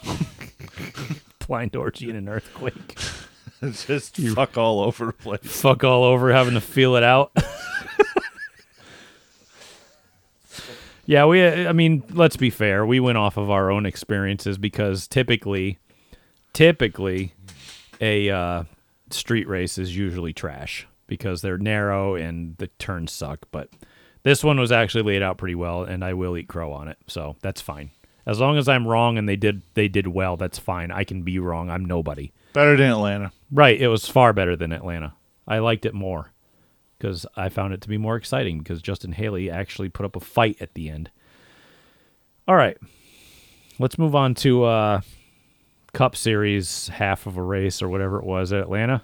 Blind 1.48 1.74
orgy 1.74 2.08
in 2.08 2.14
an 2.14 2.28
earthquake. 2.28 2.96
Just 3.62 4.16
fuck 4.16 4.56
all 4.56 4.80
over 4.80 5.06
the 5.06 5.12
place. 5.12 5.40
fuck 5.42 5.82
all 5.82 6.04
over 6.04 6.32
having 6.32 6.54
to 6.54 6.60
feel 6.60 6.94
it 6.94 7.02
out. 7.02 7.32
yeah, 11.06 11.24
we 11.24 11.46
I 11.46 11.72
mean, 11.72 12.02
let's 12.10 12.36
be 12.36 12.50
fair. 12.50 12.84
We 12.84 13.00
went 13.00 13.18
off 13.18 13.36
of 13.36 13.50
our 13.50 13.70
own 13.70 13.86
experiences 13.86 14.58
because 14.58 15.06
typically 15.06 15.78
typically 16.52 17.32
a 18.00 18.30
uh, 18.30 18.64
street 19.10 19.48
race 19.48 19.78
is 19.78 19.96
usually 19.96 20.32
trash 20.32 20.86
because 21.06 21.40
they're 21.42 21.58
narrow 21.58 22.16
and 22.16 22.56
the 22.58 22.66
turns 22.66 23.12
suck, 23.12 23.46
but 23.52 23.70
this 24.24 24.42
one 24.42 24.58
was 24.58 24.72
actually 24.72 25.04
laid 25.04 25.22
out 25.22 25.38
pretty 25.38 25.54
well 25.54 25.84
and 25.84 26.04
I 26.04 26.14
will 26.14 26.36
eat 26.36 26.48
crow 26.48 26.72
on 26.72 26.88
it. 26.88 26.98
So, 27.06 27.36
that's 27.40 27.60
fine. 27.60 27.90
As 28.26 28.40
long 28.40 28.58
as 28.58 28.68
I'm 28.68 28.88
wrong 28.88 29.18
and 29.18 29.28
they 29.28 29.36
did 29.36 29.62
they 29.74 29.86
did 29.86 30.08
well, 30.08 30.36
that's 30.36 30.58
fine. 30.58 30.90
I 30.90 31.04
can 31.04 31.22
be 31.22 31.38
wrong. 31.38 31.70
I'm 31.70 31.84
nobody. 31.84 32.32
Better 32.52 32.76
than 32.76 32.90
Atlanta. 32.90 33.32
Right, 33.52 33.80
it 33.80 33.88
was 33.88 34.08
far 34.08 34.32
better 34.32 34.56
than 34.56 34.72
Atlanta. 34.72 35.14
I 35.46 35.58
liked 35.58 35.86
it 35.86 35.94
more 35.94 36.32
because 36.98 37.26
I 37.36 37.48
found 37.48 37.74
it 37.74 37.80
to 37.82 37.88
be 37.88 37.98
more 37.98 38.16
exciting 38.16 38.58
because 38.58 38.82
Justin 38.82 39.12
Haley 39.12 39.50
actually 39.50 39.88
put 39.88 40.06
up 40.06 40.16
a 40.16 40.20
fight 40.20 40.56
at 40.60 40.74
the 40.74 40.88
end. 40.88 41.10
All 42.48 42.56
right, 42.56 42.78
let's 43.78 43.98
move 43.98 44.14
on 44.14 44.34
to 44.36 44.64
uh, 44.64 45.00
Cup 45.92 46.16
Series 46.16 46.88
half 46.88 47.26
of 47.26 47.36
a 47.36 47.42
race 47.42 47.82
or 47.82 47.88
whatever 47.88 48.18
it 48.18 48.24
was 48.24 48.52
at 48.52 48.60
Atlanta. 48.60 49.02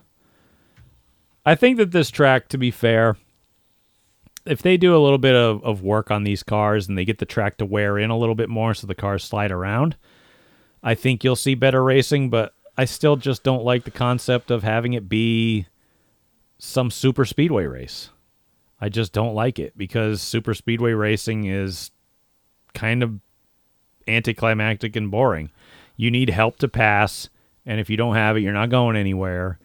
I 1.45 1.55
think 1.55 1.77
that 1.79 1.91
this 1.91 2.11
track, 2.11 2.49
to 2.49 2.59
be 2.59 2.71
fair, 2.71 3.17
if 4.47 4.63
they 4.63 4.77
do 4.77 4.97
a 4.97 5.03
little 5.03 5.19
bit 5.19 5.35
of, 5.35 5.63
of 5.65 5.83
work 5.83 6.11
on 6.11 6.25
these 6.25 6.43
cars 6.43 6.89
and 6.89 6.97
they 6.97 7.05
get 7.05 7.19
the 7.19 7.27
track 7.27 7.59
to 7.59 7.67
wear 7.67 7.99
in 7.99 8.11
a 8.11 8.19
little 8.19 8.35
bit 8.35 8.49
more 8.49 8.75
so 8.75 8.87
the 8.87 8.95
cars 8.95 9.25
slide 9.25 9.51
around, 9.51 9.97
I 10.83 10.95
think 10.95 11.23
you'll 11.23 11.37
see 11.37 11.55
better 11.55 11.83
racing, 11.83 12.31
but 12.31 12.55
I 12.77 12.85
still 12.85 13.17
just 13.17 13.43
don't 13.43 13.65
like 13.65 13.85
the 13.85 13.91
concept 13.91 14.51
of 14.51 14.63
having 14.63 14.95
it 14.95 15.09
be 15.09 15.67
some 16.65 16.93
super 16.93 17.25
speedway 17.25 17.65
race. 17.67 18.11
I 18.81 18.89
just 18.89 19.13
don't 19.13 19.35
like 19.35 19.59
it 19.59 19.77
because 19.77 20.23
super 20.23 20.55
speedway 20.55 20.93
racing 20.93 21.45
is 21.45 21.91
kind 22.73 23.03
of 23.03 23.19
anticlimactic 24.07 24.95
and 24.95 25.11
boring. 25.11 25.51
You 25.97 26.13
need 26.13 26.31
help 26.31 26.59
to 26.59 26.69
pass, 26.69 27.29
and 27.67 27.81
if 27.81 27.91
you 27.91 27.97
don't 27.97 28.15
have 28.15 28.37
it, 28.37 28.41
you're 28.41 28.53
not 28.53 28.71
going 28.71 28.95
anywhere. 28.97 29.59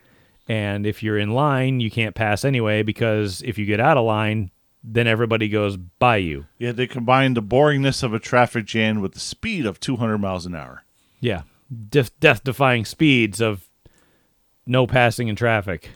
And 0.47 0.87
if 0.87 1.03
you're 1.03 1.19
in 1.19 1.29
line, 1.35 1.79
you 1.81 1.91
can't 1.91 2.15
pass 2.15 2.43
anyway 2.43 2.81
because 2.81 3.43
if 3.45 3.59
you 3.59 3.65
get 3.65 3.79
out 3.79 3.97
of 3.97 4.05
line, 4.05 4.49
then 4.83 5.05
everybody 5.05 5.49
goes 5.49 5.77
by 5.77 6.17
you. 6.17 6.47
Yeah, 6.57 6.71
they 6.71 6.87
combine 6.87 7.35
the 7.35 7.43
boringness 7.43 8.01
of 8.01 8.13
a 8.13 8.19
traffic 8.19 8.65
jam 8.65 9.01
with 9.01 9.13
the 9.13 9.19
speed 9.19 9.67
of 9.67 9.79
200 9.79 10.17
miles 10.17 10.47
an 10.47 10.55
hour. 10.55 10.83
Yeah, 11.19 11.43
Def- 11.89 12.19
death-defying 12.19 12.85
speeds 12.85 13.39
of 13.39 13.69
no 14.65 14.87
passing 14.87 15.27
in 15.27 15.35
traffic. 15.35 15.91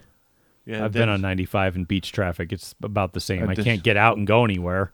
Yeah, 0.66 0.86
I've 0.86 0.92
been 0.92 1.10
on 1.10 1.22
95 1.22 1.76
in 1.76 1.84
beach 1.86 2.12
traffic. 2.12 2.52
It's 2.54 2.76
about 2.84 3.14
the 3.14 3.20
same. 3.20 3.50
I 3.50 3.54
I 3.54 3.56
can't 3.56 3.82
get 3.84 3.98
out 3.98 4.18
and 4.18 4.28
go 4.28 4.46
anywhere. 4.46 4.92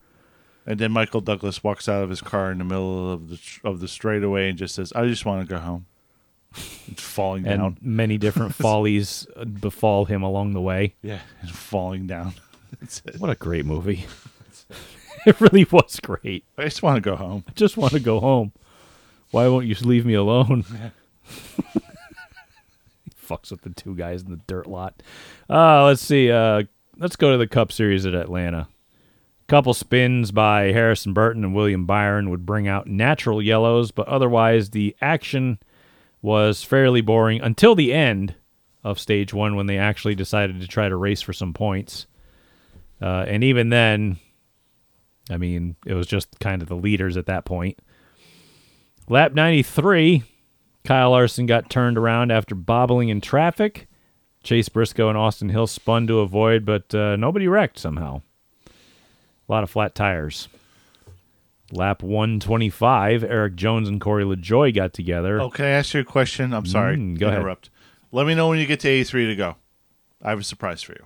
And 0.65 0.79
then 0.79 0.91
Michael 0.91 1.21
Douglas 1.21 1.63
walks 1.63 1.87
out 1.89 2.03
of 2.03 2.09
his 2.09 2.21
car 2.21 2.51
in 2.51 2.57
the 2.57 2.63
middle 2.63 3.11
of 3.11 3.29
the 3.29 3.39
of 3.63 3.79
the 3.79 3.87
straightaway 3.87 4.49
and 4.49 4.57
just 4.57 4.75
says, 4.75 4.91
"I 4.93 5.05
just 5.07 5.25
want 5.25 5.47
to 5.47 5.53
go 5.53 5.59
home." 5.59 5.85
It's 6.89 7.03
falling 7.03 7.45
And 7.45 7.59
down. 7.61 7.77
many 7.81 8.17
different 8.17 8.55
follies 8.65 9.27
uh, 9.35 9.43
befall 9.45 10.05
him 10.05 10.23
along 10.23 10.53
the 10.53 10.61
way. 10.61 10.95
Yeah, 11.01 11.19
it's 11.43 11.51
falling 11.51 12.07
down. 12.07 12.33
What 13.17 13.29
a 13.29 13.35
great 13.35 13.65
movie. 13.65 14.05
it 15.25 15.39
really 15.41 15.65
was 15.71 15.99
great. 16.01 16.43
I 16.57 16.63
just 16.65 16.83
want 16.83 16.95
to 16.97 17.01
go 17.01 17.15
home. 17.15 17.43
I 17.47 17.51
just 17.53 17.77
want 17.77 17.93
to 17.93 17.99
go 17.99 18.19
home. 18.19 18.51
Why 19.31 19.47
won't 19.47 19.65
you 19.67 19.75
leave 19.81 20.05
me 20.05 20.13
alone? 20.15 20.63
he 21.25 21.71
fucks 23.27 23.51
with 23.51 23.61
the 23.61 23.69
two 23.69 23.95
guys 23.95 24.23
in 24.23 24.31
the 24.31 24.41
dirt 24.47 24.67
lot. 24.67 25.01
Uh, 25.49 25.85
let's 25.85 26.01
see. 26.01 26.31
Uh, 26.31 26.63
let's 26.97 27.15
go 27.15 27.31
to 27.31 27.37
the 27.37 27.47
Cup 27.47 27.71
Series 27.71 28.05
at 28.05 28.13
Atlanta. 28.13 28.67
A 28.69 29.47
couple 29.47 29.73
spins 29.73 30.31
by 30.31 30.71
Harrison 30.71 31.13
Burton 31.13 31.43
and 31.43 31.55
William 31.55 31.85
Byron 31.85 32.29
would 32.29 32.45
bring 32.45 32.67
out 32.67 32.87
natural 32.87 33.41
yellows, 33.41 33.91
but 33.91 34.07
otherwise 34.07 34.71
the 34.71 34.95
action 35.01 35.59
was 36.21 36.63
fairly 36.63 37.01
boring 37.01 37.41
until 37.41 37.75
the 37.75 37.93
end 37.93 38.35
of 38.83 38.99
stage 38.99 39.33
one 39.33 39.55
when 39.55 39.67
they 39.67 39.77
actually 39.77 40.15
decided 40.15 40.59
to 40.61 40.67
try 40.67 40.89
to 40.89 40.95
race 40.95 41.21
for 41.21 41.33
some 41.33 41.53
points. 41.53 42.07
Uh, 43.01 43.25
and 43.27 43.43
even 43.43 43.69
then, 43.69 44.17
I 45.29 45.37
mean, 45.37 45.75
it 45.85 45.93
was 45.93 46.07
just 46.07 46.39
kind 46.39 46.61
of 46.61 46.67
the 46.67 46.75
leaders 46.75 47.17
at 47.17 47.27
that 47.27 47.45
point. 47.45 47.79
Lap 49.09 49.33
93, 49.33 50.23
Kyle 50.87 51.11
Larson 51.11 51.45
got 51.45 51.69
turned 51.69 51.97
around 51.97 52.31
after 52.31 52.55
bobbling 52.55 53.09
in 53.09 53.19
traffic. 53.19 53.89
Chase 54.41 54.69
Briscoe 54.69 55.09
and 55.09 55.17
Austin 55.17 55.49
Hill 55.49 55.67
spun 55.67 56.07
to 56.07 56.19
avoid, 56.19 56.63
but 56.65 56.95
uh, 56.95 57.17
nobody 57.17 57.45
wrecked 57.47 57.77
somehow. 57.77 58.21
A 58.67 59.51
lot 59.51 59.63
of 59.63 59.69
flat 59.69 59.93
tires. 59.93 60.47
Lap 61.73 62.01
125, 62.01 63.25
Erik 63.25 63.55
Jones 63.55 63.89
and 63.89 63.99
Corey 63.99 64.23
LaJoie 64.23 64.73
got 64.73 64.93
together. 64.93 65.41
Oh, 65.41 65.49
can 65.49 65.65
I 65.65 65.69
ask 65.71 65.93
you 65.93 65.99
a 65.99 66.05
question? 66.05 66.53
I'm 66.53 66.65
sorry. 66.65 66.95
Mm, 66.95 67.19
go 67.19 67.27
ahead. 67.27 67.39
interrupt. 67.39 67.69
Let 68.13 68.25
me 68.25 68.33
know 68.33 68.47
when 68.47 68.57
you 68.59 68.65
get 68.65 68.79
to 68.79 68.87
A3 68.87 69.27
to 69.27 69.35
go. 69.35 69.55
I 70.21 70.29
have 70.29 70.39
a 70.39 70.43
surprise 70.43 70.81
for 70.81 70.93
you. 70.93 71.05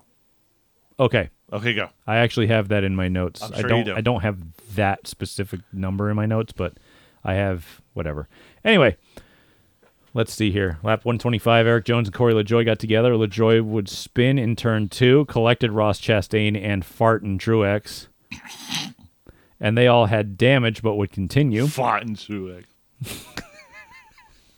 Okay, 0.99 1.31
Okay, 1.51 1.73
go. 1.73 1.89
I 2.07 2.17
actually 2.17 2.47
have 2.47 2.69
that 2.69 2.83
in 2.83 2.95
my 2.95 3.07
notes. 3.07 3.41
I 3.41 3.47
sure 3.47 3.63
you 3.63 3.67
don't 3.67 3.85
do. 3.85 3.95
I 3.95 4.01
don't 4.01 4.21
have 4.21 4.37
that 4.75 5.07
specific 5.07 5.59
number 5.73 6.09
in 6.09 6.15
my 6.15 6.25
notes, 6.25 6.53
but 6.53 6.75
I 7.23 7.33
have 7.33 7.81
whatever. 7.93 8.29
Anyway, 8.63 8.95
let's 10.13 10.33
see 10.33 10.51
here. 10.51 10.79
Lap 10.83 11.05
125, 11.05 11.67
Erik 11.67 11.85
Jones 11.85 12.07
and 12.07 12.15
Corey 12.15 12.33
LaJoie 12.33 12.65
got 12.65 12.79
together. 12.79 13.13
LaJoie 13.13 13.63
would 13.63 13.89
spin 13.89 14.37
in 14.37 14.55
turn 14.55 14.89
two, 14.89 15.25
collected 15.25 15.71
Ross 15.71 15.99
Chastain 15.99 16.61
and 16.61 16.83
Fart 16.85 17.23
and 17.23 17.39
Truex. 17.39 18.07
And 19.59 19.77
they 19.77 19.87
all 19.87 20.07
had 20.07 20.37
damage 20.37 20.81
but 20.81 20.95
would 20.95 21.11
continue. 21.11 21.67
Fought 21.67 22.03
and 22.03 22.15
Truex. 22.15 22.65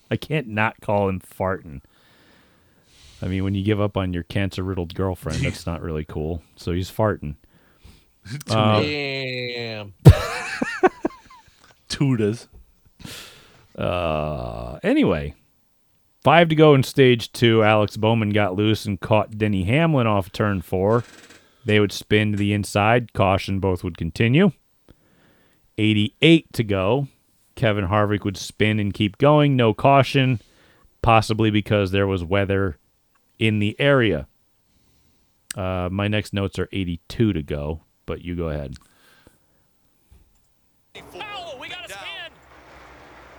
I 0.09 0.15
can't 0.15 0.47
not 0.47 0.79
call 0.81 1.09
him 1.09 1.19
farting. 1.19 1.81
I 3.21 3.27
mean, 3.27 3.43
when 3.43 3.55
you 3.55 3.63
give 3.63 3.79
up 3.81 3.97
on 3.97 4.13
your 4.13 4.23
cancer 4.23 4.63
riddled 4.63 4.93
girlfriend, 4.95 5.39
that's 5.43 5.65
not 5.65 5.81
really 5.81 6.05
cool. 6.05 6.43
So 6.55 6.71
he's 6.71 6.91
farting. 6.91 7.35
Um, 8.49 8.81
Damn. 8.81 9.93
Tudas. 11.89 12.47
Uh, 13.77 14.79
anyway, 14.81 15.33
five 16.23 16.49
to 16.49 16.55
go 16.55 16.73
in 16.73 16.83
stage 16.83 17.31
two. 17.31 17.63
Alex 17.63 17.97
Bowman 17.97 18.29
got 18.29 18.55
loose 18.55 18.85
and 18.85 18.99
caught 18.99 19.37
Denny 19.37 19.63
Hamlin 19.63 20.07
off 20.07 20.31
turn 20.31 20.61
four. 20.61 21.03
They 21.65 21.79
would 21.79 21.91
spin 21.91 22.31
to 22.31 22.37
the 22.37 22.53
inside. 22.53 23.13
Caution, 23.13 23.59
both 23.59 23.83
would 23.83 23.97
continue. 23.97 24.51
88 25.77 26.53
to 26.53 26.63
go. 26.63 27.07
Kevin 27.55 27.87
Harvick 27.87 28.23
would 28.23 28.37
spin 28.37 28.79
and 28.79 28.93
keep 28.93 29.17
going. 29.17 29.55
No 29.55 29.73
caution, 29.73 30.41
possibly 31.01 31.51
because 31.51 31.91
there 31.91 32.07
was 32.07 32.23
weather 32.23 32.77
in 33.39 33.59
the 33.59 33.79
area. 33.79 34.27
Uh, 35.55 35.87
my 35.91 36.07
next 36.07 36.33
notes 36.33 36.57
are 36.57 36.67
82 36.71 37.33
to 37.33 37.43
go, 37.43 37.81
but 38.05 38.23
you 38.23 38.35
go 38.35 38.49
ahead. 38.49 38.73
Foul, 41.11 41.57
we 41.59 41.69
got 41.69 41.85
a 41.85 41.93
stand. 41.93 42.33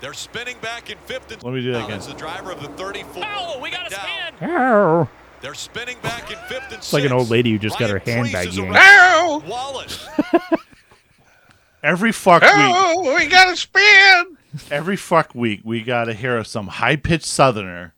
They're 0.05 0.13
spinning 0.13 0.59
back 0.61 0.91
in 0.91 0.99
fifth 1.07 1.33
and 1.33 1.43
Let 1.43 1.55
me 1.55 1.63
do 1.63 1.73
that 1.73 1.87
again. 1.87 1.97
As 1.97 2.07
the 2.07 2.13
driver 2.13 2.53
of 2.53 2.61
the 2.61 2.69
34. 2.69 3.23
Foul, 3.23 3.59
we 3.63 3.71
got 3.71 3.87
a 3.87 3.91
down. 3.91 4.01
stand. 4.37 5.09
They're 5.41 5.55
spinning 5.55 5.97
back 6.03 6.31
in 6.31 6.37
fifth 6.47 6.65
and 6.65 6.75
It's 6.75 6.93
like 6.93 7.05
an 7.05 7.13
old 7.13 7.31
lady 7.31 7.51
who 7.53 7.59
just 7.59 7.79
got 7.79 7.89
her 7.89 8.03
Ryan 8.07 8.21
Preece 8.25 8.33
handbag 8.35 8.49
is 8.49 8.57
yanked. 8.59 8.77
around. 8.77 9.49
Wallace. 9.49 10.07
Every 11.83 12.13
fuck 12.13 12.43
week, 12.43 12.51
Oh, 12.53 13.15
we 13.17 13.27
got 13.29 13.49
to 13.49 13.57
spin. 13.57 14.37
every 14.71 14.97
fuck 14.97 15.35
week, 15.35 15.63
we 15.65 15.81
got 15.83 16.05
to 16.05 16.13
hear 16.13 16.45
some 16.45 16.67
high 16.67 16.97
pitched 16.97 17.25
Southerner. 17.25 17.95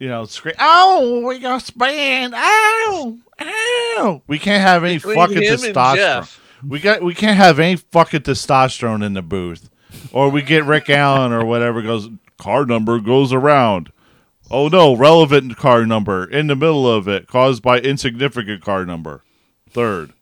You 0.00 0.08
know, 0.08 0.24
scream. 0.24 0.56
Oh, 0.58 1.24
we 1.24 1.38
got 1.38 1.62
spin. 1.62 2.32
Ow, 2.34 3.16
ow. 3.40 4.22
We 4.26 4.40
can't 4.40 4.60
have 4.62 4.82
any 4.82 4.96
Between 4.96 5.14
fucking 5.14 5.36
him 5.42 5.52
and 5.52 5.60
testosterone. 5.74 5.94
Jeff. 5.94 6.40
We 6.66 6.80
got. 6.80 7.00
We 7.02 7.14
can't 7.14 7.36
have 7.36 7.60
any 7.60 7.76
fucking 7.76 8.22
testosterone 8.22 9.04
in 9.06 9.14
the 9.14 9.22
booth, 9.22 9.69
or 10.12 10.28
we 10.30 10.42
get 10.42 10.64
Rick 10.64 10.90
Allen 10.90 11.32
or 11.32 11.44
whatever 11.44 11.82
goes. 11.82 12.08
Car 12.38 12.64
number 12.64 12.98
goes 13.00 13.32
around. 13.32 13.90
Oh 14.50 14.68
no, 14.68 14.96
relevant 14.96 15.56
car 15.56 15.84
number 15.86 16.24
in 16.24 16.46
the 16.48 16.56
middle 16.56 16.90
of 16.90 17.06
it, 17.06 17.26
caused 17.26 17.62
by 17.62 17.78
insignificant 17.78 18.62
car 18.62 18.84
number. 18.86 19.22
Third. 19.70 20.12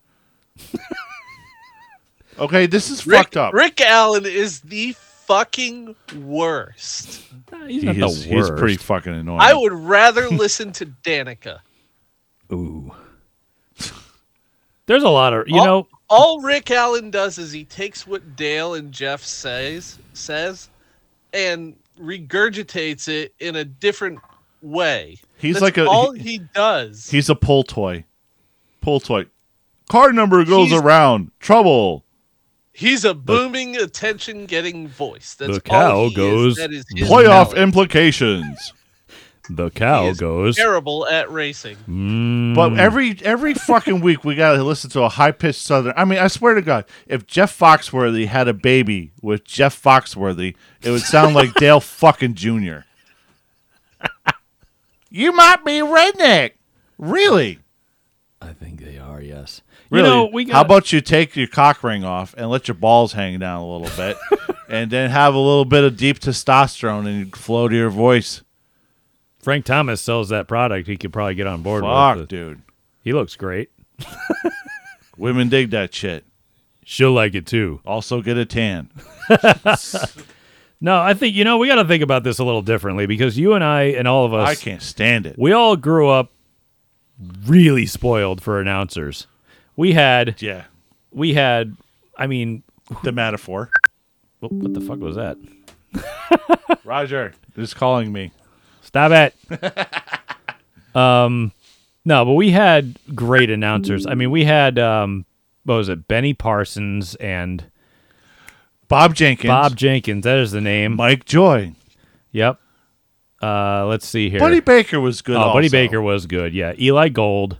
okay, 2.38 2.66
this 2.66 2.90
is 2.90 3.06
Rick, 3.06 3.18
fucked 3.18 3.36
up. 3.36 3.54
Rick 3.54 3.80
Allen 3.80 4.26
is 4.26 4.60
the 4.60 4.92
fucking 5.26 5.94
worst. 6.16 7.22
He's 7.66 7.82
He 7.82 7.86
not 7.88 8.10
is- 8.10 8.24
the 8.24 8.34
he's 8.34 8.50
pretty 8.50 8.76
fucking 8.76 9.14
annoying. 9.14 9.40
I 9.40 9.54
would 9.54 9.72
rather 9.72 10.28
listen 10.28 10.72
to 10.72 10.86
Danica. 10.86 11.60
Ooh. 12.52 12.92
There's 14.86 15.02
a 15.02 15.08
lot 15.08 15.34
of 15.34 15.48
you 15.48 15.58
all, 15.58 15.64
know. 15.66 15.88
All 16.08 16.40
Rick 16.40 16.70
Allen 16.70 17.10
does 17.10 17.38
is 17.38 17.52
he 17.52 17.64
takes 17.64 18.06
what 18.06 18.36
Dale 18.36 18.74
and 18.74 18.92
Jeff 18.92 19.22
says 19.22 19.98
says 20.14 20.68
and 21.32 21.76
regurgitates 22.00 23.08
it 23.08 23.34
in 23.40 23.56
a 23.56 23.64
different 23.64 24.18
way. 24.62 25.18
He's 25.36 25.54
That's 25.54 25.62
like 25.62 25.78
a- 25.78 25.86
all 25.88 26.12
he- 26.12 26.22
he, 26.22 26.38
does. 26.54 27.10
He's 27.10 27.28
a 27.28 27.34
pull 27.34 27.62
toy. 27.64 28.04
Pull 28.80 29.00
toy. 29.00 29.26
Car 29.88 30.12
number 30.12 30.44
goes 30.44 30.68
He's- 30.70 30.82
around. 30.82 31.30
Trouble. 31.40 32.04
He's 32.72 33.04
a 33.04 33.12
booming, 33.12 33.76
attention-getting 33.76 34.86
voice. 34.88 35.34
That's 35.34 35.54
The 35.54 35.60
cow 35.60 35.96
all 35.96 36.08
he 36.10 36.14
goes, 36.14 36.52
Is. 36.52 36.58
That 36.58 36.72
is 36.72 36.84
his 36.94 37.08
Playoff 37.08 37.46
talent. 37.50 37.58
implications. 37.58 38.72
The 39.50 39.70
cow 39.70 40.02
He 40.04 40.08
is 40.10 40.18
goes. 40.20 40.56
terrible 40.56 41.06
at 41.06 41.30
racing. 41.32 41.76
Mm, 41.88 42.54
But 42.54 42.78
every 42.78 43.18
every 43.22 43.54
fucking 43.54 44.00
week 44.00 44.22
we 44.24 44.34
gotta 44.34 44.62
listen 44.62 44.90
to 44.90 45.02
a 45.02 45.08
high 45.08 45.30
pitched 45.32 45.60
southern. 45.62 45.94
I 45.96 46.04
mean, 46.04 46.18
I 46.18 46.28
swear 46.28 46.54
to 46.54 46.60
God, 46.62 46.84
if 47.06 47.26
Jeff 47.26 47.58
Foxworthy 47.58 48.26
had 48.26 48.46
a 48.48 48.52
baby 48.52 49.12
with 49.22 49.44
Jeff 49.44 49.80
Foxworthy, 49.82 50.54
it 50.82 50.90
would 50.90 51.00
sound 51.02 51.34
like 51.34 51.54
Dale 51.54 51.80
fucking 51.80 52.34
Jr. 52.34 52.80
you 55.10 55.32
might 55.32 55.64
be 55.64 55.80
redneck. 55.80 56.52
Really? 56.98 57.60
I 58.40 58.52
think 58.52 58.80
they 58.84 58.98
are. 58.98 59.20
Yes. 59.20 59.62
Really? 59.90 60.08
You 60.08 60.14
know, 60.14 60.26
we 60.32 60.44
got, 60.44 60.54
How 60.54 60.60
about 60.60 60.92
you 60.92 61.00
take 61.00 61.34
your 61.34 61.46
cock 61.48 61.82
ring 61.82 62.04
off 62.04 62.34
and 62.36 62.50
let 62.50 62.68
your 62.68 62.74
balls 62.74 63.14
hang 63.14 63.38
down 63.38 63.62
a 63.62 63.66
little 63.68 63.96
bit, 63.96 64.16
and 64.68 64.90
then 64.90 65.10
have 65.10 65.34
a 65.34 65.38
little 65.38 65.64
bit 65.64 65.82
of 65.84 65.96
deep 65.96 66.18
testosterone 66.20 67.06
and 67.06 67.34
flow 67.34 67.68
to 67.68 67.74
your 67.74 67.90
voice? 67.90 68.42
Frank 69.48 69.64
Thomas 69.64 70.02
sells 70.02 70.28
that 70.28 70.46
product? 70.46 70.86
He 70.86 70.98
could 70.98 71.10
probably 71.10 71.34
get 71.34 71.46
on 71.46 71.62
board 71.62 71.82
Fuck, 71.82 72.16
with 72.16 72.24
it. 72.24 72.28
dude. 72.28 72.60
He 73.00 73.14
looks 73.14 73.34
great. 73.34 73.70
Women 75.16 75.48
dig 75.48 75.70
that 75.70 75.94
shit. 75.94 76.26
She'll 76.84 77.12
like 77.12 77.34
it 77.34 77.46
too. 77.46 77.80
Also, 77.86 78.20
get 78.20 78.36
a 78.36 78.44
tan. 78.44 78.90
No, 80.82 81.00
I 81.00 81.14
think 81.14 81.34
you 81.34 81.44
know 81.44 81.56
we 81.56 81.66
got 81.66 81.76
to 81.76 81.84
think 81.86 82.02
about 82.02 82.24
this 82.24 82.38
a 82.38 82.44
little 82.44 82.60
differently 82.60 83.06
because 83.06 83.38
you 83.38 83.54
and 83.54 83.64
I 83.64 83.84
and 83.84 84.06
all 84.06 84.26
of 84.26 84.34
us, 84.34 84.48
I 84.50 84.54
can't 84.54 84.82
stand 84.82 85.24
it. 85.26 85.36
we 85.38 85.50
all 85.52 85.74
grew 85.76 86.08
up 86.10 86.30
really 87.46 87.86
spoiled 87.86 88.40
for 88.42 88.60
announcers. 88.60 89.26
We 89.76 89.94
had, 89.94 90.40
Yeah, 90.42 90.64
we 91.10 91.32
had. 91.34 91.74
I 92.18 92.26
mean, 92.26 92.62
the 93.02 93.12
metaphor. 93.12 93.70
what, 94.40 94.52
what 94.52 94.74
the 94.74 94.80
fuck 94.82 94.98
was 95.00 95.16
that? 95.16 95.36
Roger 96.84 97.32
is 97.56 97.72
calling 97.74 98.12
me. 98.12 98.30
Stop 98.88 99.12
it. 99.50 100.94
um, 100.96 101.52
no, 102.06 102.24
but 102.24 102.32
we 102.32 102.50
had 102.50 102.98
great 103.14 103.50
announcers. 103.50 104.06
I 104.06 104.14
mean, 104.14 104.30
we 104.30 104.44
had 104.44 104.78
um, 104.78 105.26
what 105.64 105.74
was 105.74 105.90
it? 105.90 106.08
Benny 106.08 106.32
Parsons 106.32 107.14
and 107.16 107.64
Bob 108.88 109.14
Jenkins. 109.14 109.48
Bob 109.50 109.76
Jenkins. 109.76 110.24
That 110.24 110.38
is 110.38 110.52
the 110.52 110.62
name. 110.62 110.96
Mike 110.96 111.26
Joy. 111.26 111.74
Yep. 112.32 112.58
Uh, 113.42 113.84
let's 113.86 114.06
see 114.08 114.30
here. 114.30 114.40
Buddy 114.40 114.60
Baker 114.60 115.00
was 115.00 115.20
good. 115.20 115.36
oh, 115.36 115.52
Buddy. 115.52 115.68
Baker 115.68 116.00
was 116.00 116.24
good. 116.24 116.54
Yeah, 116.54 116.72
Eli 116.78 117.10
Gold. 117.10 117.58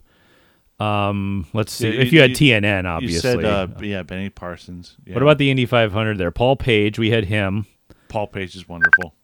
Um, 0.80 1.46
let's 1.52 1.72
see. 1.72 1.88
You- 1.88 2.00
if 2.00 2.10
you 2.12 2.20
had 2.22 2.30
you- 2.40 2.54
TNN, 2.54 2.84
You 2.84 2.88
obviously. 2.88 3.20
said, 3.20 3.44
uh, 3.44 3.68
yeah, 3.82 4.02
Benny 4.02 4.30
Parsons. 4.30 4.96
Yeah. 5.04 5.12
what 5.14 5.22
about 5.22 5.36
the 5.38 5.50
Indy 5.50 5.66
500 5.66 6.16
there? 6.16 6.30
Paul 6.30 6.56
Page. 6.56 6.98
We 6.98 7.10
had 7.10 7.26
him. 7.26 7.66
Paul 8.08 8.28
Page 8.28 8.56
is 8.56 8.66
wonderful. 8.66 9.14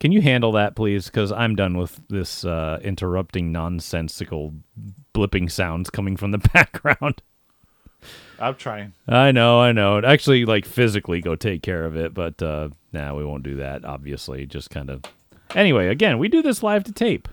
Can 0.00 0.12
you 0.12 0.22
handle 0.22 0.52
that, 0.52 0.74
please? 0.74 1.06
Because 1.06 1.30
I'm 1.30 1.54
done 1.54 1.76
with 1.76 2.00
this 2.08 2.44
uh, 2.44 2.80
interrupting, 2.82 3.52
nonsensical 3.52 4.54
blipping 5.14 5.50
sounds 5.50 5.90
coming 5.90 6.16
from 6.16 6.30
the 6.30 6.38
background. 6.54 7.22
I'm 8.38 8.54
trying. 8.54 8.94
I 9.06 9.30
know, 9.32 9.60
I 9.60 9.72
know. 9.72 10.00
Actually, 10.02 10.46
like 10.46 10.64
physically 10.64 11.20
go 11.20 11.36
take 11.36 11.62
care 11.62 11.84
of 11.84 11.96
it, 11.96 12.14
but 12.14 12.42
uh, 12.42 12.70
nah, 12.92 13.14
we 13.14 13.22
won't 13.24 13.42
do 13.42 13.56
that. 13.56 13.84
Obviously, 13.84 14.46
just 14.46 14.70
kind 14.70 14.88
of. 14.88 15.02
Anyway, 15.54 15.88
again, 15.88 16.18
we 16.18 16.28
do 16.28 16.40
this 16.40 16.62
live 16.62 16.84
to 16.84 16.92
tape, 16.92 17.28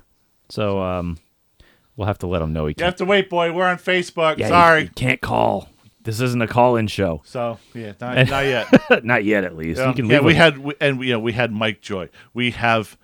so 0.50 0.82
um, 0.82 1.18
we'll 1.96 2.08
have 2.08 2.18
to 2.20 2.28
let 2.28 2.40
them 2.40 2.52
know 2.52 2.66
he 2.66 2.72
You 2.72 2.76
can't. 2.76 2.80
You 2.80 2.86
have 2.88 2.96
to 2.98 3.06
wait, 3.06 3.30
boy. 3.30 3.54
We're 3.54 3.68
on 3.68 3.78
Facebook. 3.78 4.38
Yeah, 4.40 4.48
you- 4.48 4.52
Sorry. 4.52 4.82
you 4.84 4.90
can't 4.90 5.22
call. 5.22 5.70
This 6.08 6.22
isn't 6.22 6.42
a 6.42 6.48
call-in 6.48 6.88
show. 6.88 7.22
So 7.26 7.60
yeah, 7.74 7.92
not, 8.00 8.30
not 8.30 8.46
yet. 8.46 8.68
Not 9.04 9.26
yet, 9.26 9.44
at 9.44 9.58
least. 9.58 9.80
Yeah, 9.80 9.90
you 9.90 9.94
can 9.94 10.06
yeah, 10.06 10.18
leave. 10.18 10.26
we 10.26 10.32
a- 10.34 10.36
had 10.36 10.58
we, 10.58 10.74
and 10.80 10.98
we, 10.98 11.10
know, 11.10 11.20
we 11.20 11.34
had 11.34 11.52
Mike 11.52 11.82
Joy. 11.82 12.10
We 12.34 12.52
have 12.52 12.98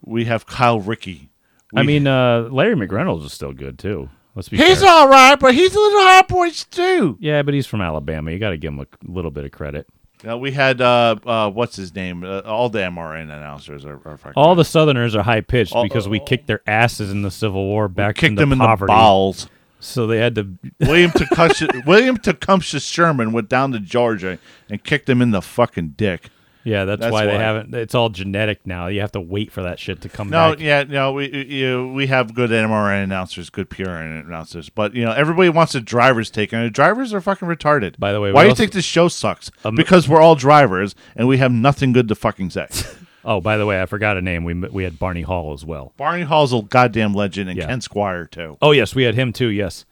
we 0.00 0.24
have 0.24 0.46
Kyle 0.46 0.80
Ricky. 0.80 1.28
I 1.76 1.82
mean, 1.82 2.06
uh, 2.06 2.48
Larry 2.50 2.74
McReynolds 2.74 3.24
is 3.24 3.32
still 3.32 3.52
good 3.52 3.78
too. 3.78 4.08
Let's 4.34 4.48
be. 4.48 4.56
he's 4.56 4.80
fair. 4.80 4.90
all 4.90 5.08
right, 5.08 5.38
but 5.38 5.54
he's 5.54 5.74
a 5.74 5.78
little 5.78 6.22
boys 6.22 6.64
too. 6.64 7.18
Yeah, 7.20 7.42
but 7.42 7.52
he's 7.52 7.66
from 7.66 7.82
Alabama. 7.82 8.30
You 8.30 8.38
got 8.38 8.50
to 8.50 8.56
give 8.56 8.72
him 8.72 8.80
a 8.80 8.86
little 9.04 9.30
bit 9.30 9.44
of 9.44 9.52
credit. 9.52 9.86
Yeah, 10.24 10.36
we 10.36 10.52
had 10.52 10.80
uh, 10.80 11.16
uh, 11.26 11.50
what's 11.50 11.76
his 11.76 11.94
name? 11.94 12.24
Uh, 12.24 12.40
all 12.40 12.68
the 12.68 12.78
MRN 12.78 13.24
announcers 13.24 13.84
are, 13.84 14.00
are 14.06 14.18
All 14.36 14.54
the 14.54 14.64
Southerners 14.64 15.14
are 15.16 15.22
high 15.22 15.40
pitched 15.40 15.74
because 15.82 16.08
we 16.08 16.20
kicked 16.20 16.46
their 16.46 16.62
asses 16.66 17.10
in 17.10 17.22
the 17.22 17.30
Civil 17.30 17.64
War 17.66 17.88
back 17.88 18.16
kicked 18.16 18.30
into 18.30 18.40
them 18.40 18.52
in 18.52 18.58
poverty. 18.58 18.90
the 18.90 18.96
balls. 18.96 19.48
So 19.82 20.06
they 20.06 20.18
had 20.18 20.34
to. 20.36 20.48
William 20.80 21.10
Tecumseh 21.10 21.68
William 21.86 22.16
Tecumseh 22.16 22.80
Sherman 22.80 23.32
went 23.32 23.48
down 23.48 23.72
to 23.72 23.80
Georgia 23.80 24.38
and 24.70 24.82
kicked 24.82 25.08
him 25.08 25.20
in 25.20 25.32
the 25.32 25.42
fucking 25.42 25.94
dick. 25.96 26.30
Yeah, 26.64 26.84
that's, 26.84 27.00
That's 27.00 27.12
why 27.12 27.26
they 27.26 27.36
haven't. 27.38 27.74
It's 27.74 27.92
all 27.92 28.08
genetic 28.08 28.64
now. 28.64 28.86
You 28.86 29.00
have 29.00 29.10
to 29.12 29.20
wait 29.20 29.50
for 29.50 29.62
that 29.64 29.80
shit 29.80 30.00
to 30.02 30.08
come 30.08 30.30
No, 30.30 30.50
back. 30.50 30.60
yeah, 30.60 30.84
no, 30.84 31.12
we 31.12 31.28
you, 31.48 31.88
we 31.88 32.06
have 32.06 32.34
good 32.34 32.50
MRN 32.50 33.02
announcers, 33.02 33.50
good 33.50 33.68
PRN 33.68 34.24
announcers, 34.24 34.68
but 34.68 34.94
you 34.94 35.04
know 35.04 35.10
everybody 35.10 35.48
wants 35.48 35.74
a 35.74 35.80
driver's 35.80 36.30
take, 36.30 36.52
and 36.52 36.64
the 36.64 36.70
drivers 36.70 37.12
are 37.12 37.20
fucking 37.20 37.48
retarded. 37.48 37.98
By 37.98 38.12
the 38.12 38.20
way, 38.20 38.30
why 38.30 38.44
do 38.44 38.48
you 38.50 38.54
think 38.54 38.70
this 38.70 38.84
show 38.84 39.08
sucks? 39.08 39.50
Um, 39.64 39.74
because 39.74 40.08
we're 40.08 40.20
all 40.20 40.36
drivers 40.36 40.94
and 41.16 41.26
we 41.26 41.38
have 41.38 41.50
nothing 41.50 41.92
good 41.92 42.06
to 42.06 42.14
fucking 42.14 42.50
say. 42.50 42.68
Oh, 43.24 43.40
by 43.40 43.56
the 43.56 43.66
way, 43.66 43.80
I 43.80 43.86
forgot 43.86 44.16
a 44.16 44.22
name. 44.22 44.44
We 44.44 44.54
we 44.54 44.84
had 44.84 44.98
Barney 44.98 45.22
Hall 45.22 45.52
as 45.52 45.64
well. 45.64 45.92
Barney 45.96 46.22
Hall's 46.24 46.52
a 46.52 46.62
goddamn 46.62 47.14
legend, 47.14 47.48
and 47.50 47.58
Yeah. 47.58 47.66
Ken 47.66 47.80
Squier 47.80 48.30
too. 48.30 48.56
Oh 48.60 48.72
yes, 48.72 48.94
we 48.94 49.04
had 49.04 49.14
him 49.14 49.32
too. 49.32 49.48
Yes. 49.48 49.84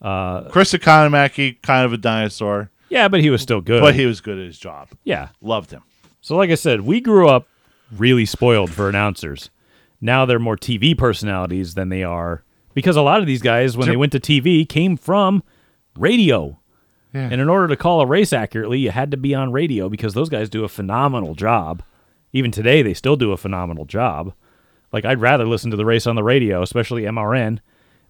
Uh, 0.00 0.48
Chris 0.48 0.72
Economaki, 0.72 1.60
kind 1.62 1.84
of 1.84 1.92
a 1.92 1.98
dinosaur, 1.98 2.70
Yeah, 2.88 3.08
but 3.08 3.20
he 3.20 3.28
was 3.28 3.42
still 3.42 3.60
good. 3.60 3.82
but 3.82 3.94
he 3.94 4.06
was 4.06 4.22
good 4.22 4.38
at 4.38 4.46
his 4.46 4.58
job. 4.58 4.88
yeah. 5.04 5.28
Loved 5.42 5.70
him. 5.70 5.82
So, 6.22 6.36
like 6.36 6.48
I 6.50 6.54
said, 6.54 6.80
we 6.82 7.00
grew 7.02 7.28
up 7.28 7.46
really 7.94 8.24
spoiled 8.24 8.70
for 8.70 8.88
announcers. 8.88 9.50
Now 10.00 10.24
they're 10.24 10.38
more 10.38 10.56
TV 10.56 10.96
personalities 10.96 11.74
than 11.74 11.90
they 11.90 12.02
are 12.02 12.44
because 12.72 12.96
a 12.96 13.02
lot 13.02 13.20
of 13.20 13.26
these 13.26 13.42
guys, 13.42 13.76
when 13.76 13.88
they 13.88 13.96
went 13.96 14.12
to 14.12 14.20
TV, 14.20 14.66
came 14.66 14.96
from 14.96 15.42
radio. 15.98 16.58
Yeah. 17.12 17.28
And 17.30 17.40
in 17.40 17.48
order 17.48 17.68
to 17.68 17.76
call 17.76 18.00
a 18.00 18.06
race 18.06 18.32
accurately, 18.32 18.78
you 18.78 18.90
had 18.90 19.10
to 19.10 19.16
be 19.16 19.34
on 19.34 19.52
radio 19.52 19.88
because 19.90 20.14
those 20.14 20.28
guys 20.30 20.48
do 20.48 20.64
a 20.64 20.68
phenomenal 20.68 21.34
job. 21.34 21.82
Even 22.32 22.50
today, 22.50 22.82
they 22.82 22.94
still 22.94 23.16
do 23.16 23.32
a 23.32 23.36
phenomenal 23.36 23.84
job. 23.84 24.32
Like, 24.92 25.04
I'd 25.04 25.20
rather 25.20 25.46
listen 25.46 25.70
to 25.70 25.76
the 25.76 25.84
race 25.84 26.06
on 26.06 26.16
the 26.16 26.22
radio, 26.22 26.62
especially 26.62 27.02
MRN, 27.02 27.60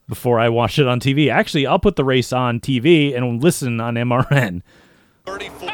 before 0.08 0.38
I 0.40 0.48
watch 0.48 0.78
it 0.78 0.86
on 0.86 1.00
TV. 1.00 1.30
Actually, 1.30 1.66
I'll 1.66 1.78
put 1.78 1.96
the 1.96 2.04
race 2.04 2.32
on 2.32 2.60
TV 2.60 3.16
and 3.16 3.42
listen 3.42 3.80
on 3.80 3.94
MRN. 3.94 4.62
34 5.26 5.70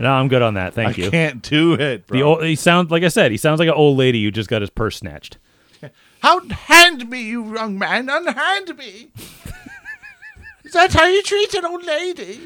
down. 0.00 0.02
No, 0.02 0.12
I'm 0.12 0.28
good 0.28 0.42
on 0.42 0.54
that. 0.54 0.74
Thank 0.74 0.98
you. 0.98 1.06
I 1.06 1.10
can't 1.10 1.42
do 1.42 1.74
it, 1.74 2.06
bro. 2.06 2.18
The 2.18 2.24
old, 2.24 2.44
he 2.44 2.56
sounds 2.56 2.90
like 2.90 3.02
I 3.02 3.08
said. 3.08 3.30
He 3.30 3.36
sounds 3.36 3.58
like 3.58 3.68
an 3.68 3.74
old 3.74 3.98
lady 3.98 4.22
who 4.22 4.30
just 4.30 4.48
got 4.48 4.62
his 4.62 4.70
purse 4.70 4.96
snatched. 4.96 5.38
How 6.20 6.46
hand 6.48 7.08
me, 7.08 7.22
you 7.22 7.54
young 7.54 7.78
man, 7.78 8.08
unhand 8.08 8.76
me. 8.76 9.10
Is 10.64 10.72
that 10.72 10.92
how 10.92 11.06
you 11.06 11.22
treat 11.22 11.52
an 11.54 11.64
old 11.64 11.84
lady? 11.84 12.38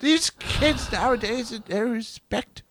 These 0.00 0.30
kids 0.30 0.90
nowadays, 0.90 1.50
their 1.66 1.86
respect. 1.86 2.62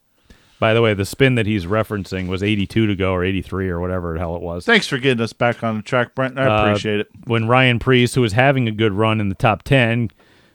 By 0.62 0.76
the 0.76 0.82
way, 0.84 0.94
the 0.94 1.06
spin 1.06 1.34
that 1.36 1.48
he's 1.48 1.66
referencing 1.66 2.28
was 2.28 2.44
82 2.44 2.86
to 2.86 2.96
go 2.96 3.14
or 3.14 3.24
83 3.26 3.68
or 3.70 3.80
whatever 3.80 4.14
the 4.14 4.20
hell 4.20 4.36
it 4.36 4.44
was. 4.44 4.64
Thanks 4.64 4.86
for 4.88 5.00
getting 5.00 5.20
us 5.24 5.34
back 5.34 5.64
on 5.64 5.78
the 5.78 5.82
track, 5.82 6.14
Brent. 6.14 6.38
I 6.38 6.46
Uh, 6.46 6.66
appreciate 6.68 7.00
it. 7.00 7.08
When 7.26 7.48
Ryan 7.48 7.80
Preece, 7.80 8.14
who 8.14 8.22
was 8.22 8.34
having 8.34 8.68
a 8.68 8.72
good 8.72 8.94
run 8.94 9.20
in 9.20 9.30
the 9.30 9.34
top 9.36 9.64
10, 9.64 10.12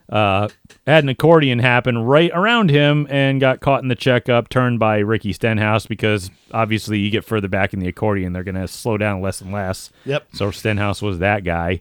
uh, 0.08 0.46
had 0.86 1.02
an 1.02 1.08
accordion 1.08 1.58
happen 1.58 1.98
right 1.98 2.30
around 2.32 2.70
him 2.70 3.08
and 3.10 3.40
got 3.40 3.58
caught 3.58 3.82
in 3.82 3.88
the 3.88 3.96
checkup, 3.96 4.48
turned 4.48 4.78
by 4.78 4.98
Ricky 4.98 5.32
Stenhouse 5.32 5.86
because 5.86 6.30
obviously 6.52 7.00
you 7.00 7.10
get 7.10 7.24
further 7.24 7.48
back 7.48 7.74
in 7.74 7.80
the 7.80 7.88
accordion, 7.88 8.32
they're 8.32 8.44
going 8.44 8.54
to 8.54 8.68
slow 8.68 8.96
down 8.96 9.20
less 9.20 9.40
and 9.40 9.50
less. 9.52 9.90
Yep. 10.04 10.28
So 10.34 10.52
Stenhouse 10.52 11.02
was 11.02 11.18
that 11.18 11.42
guy. 11.42 11.80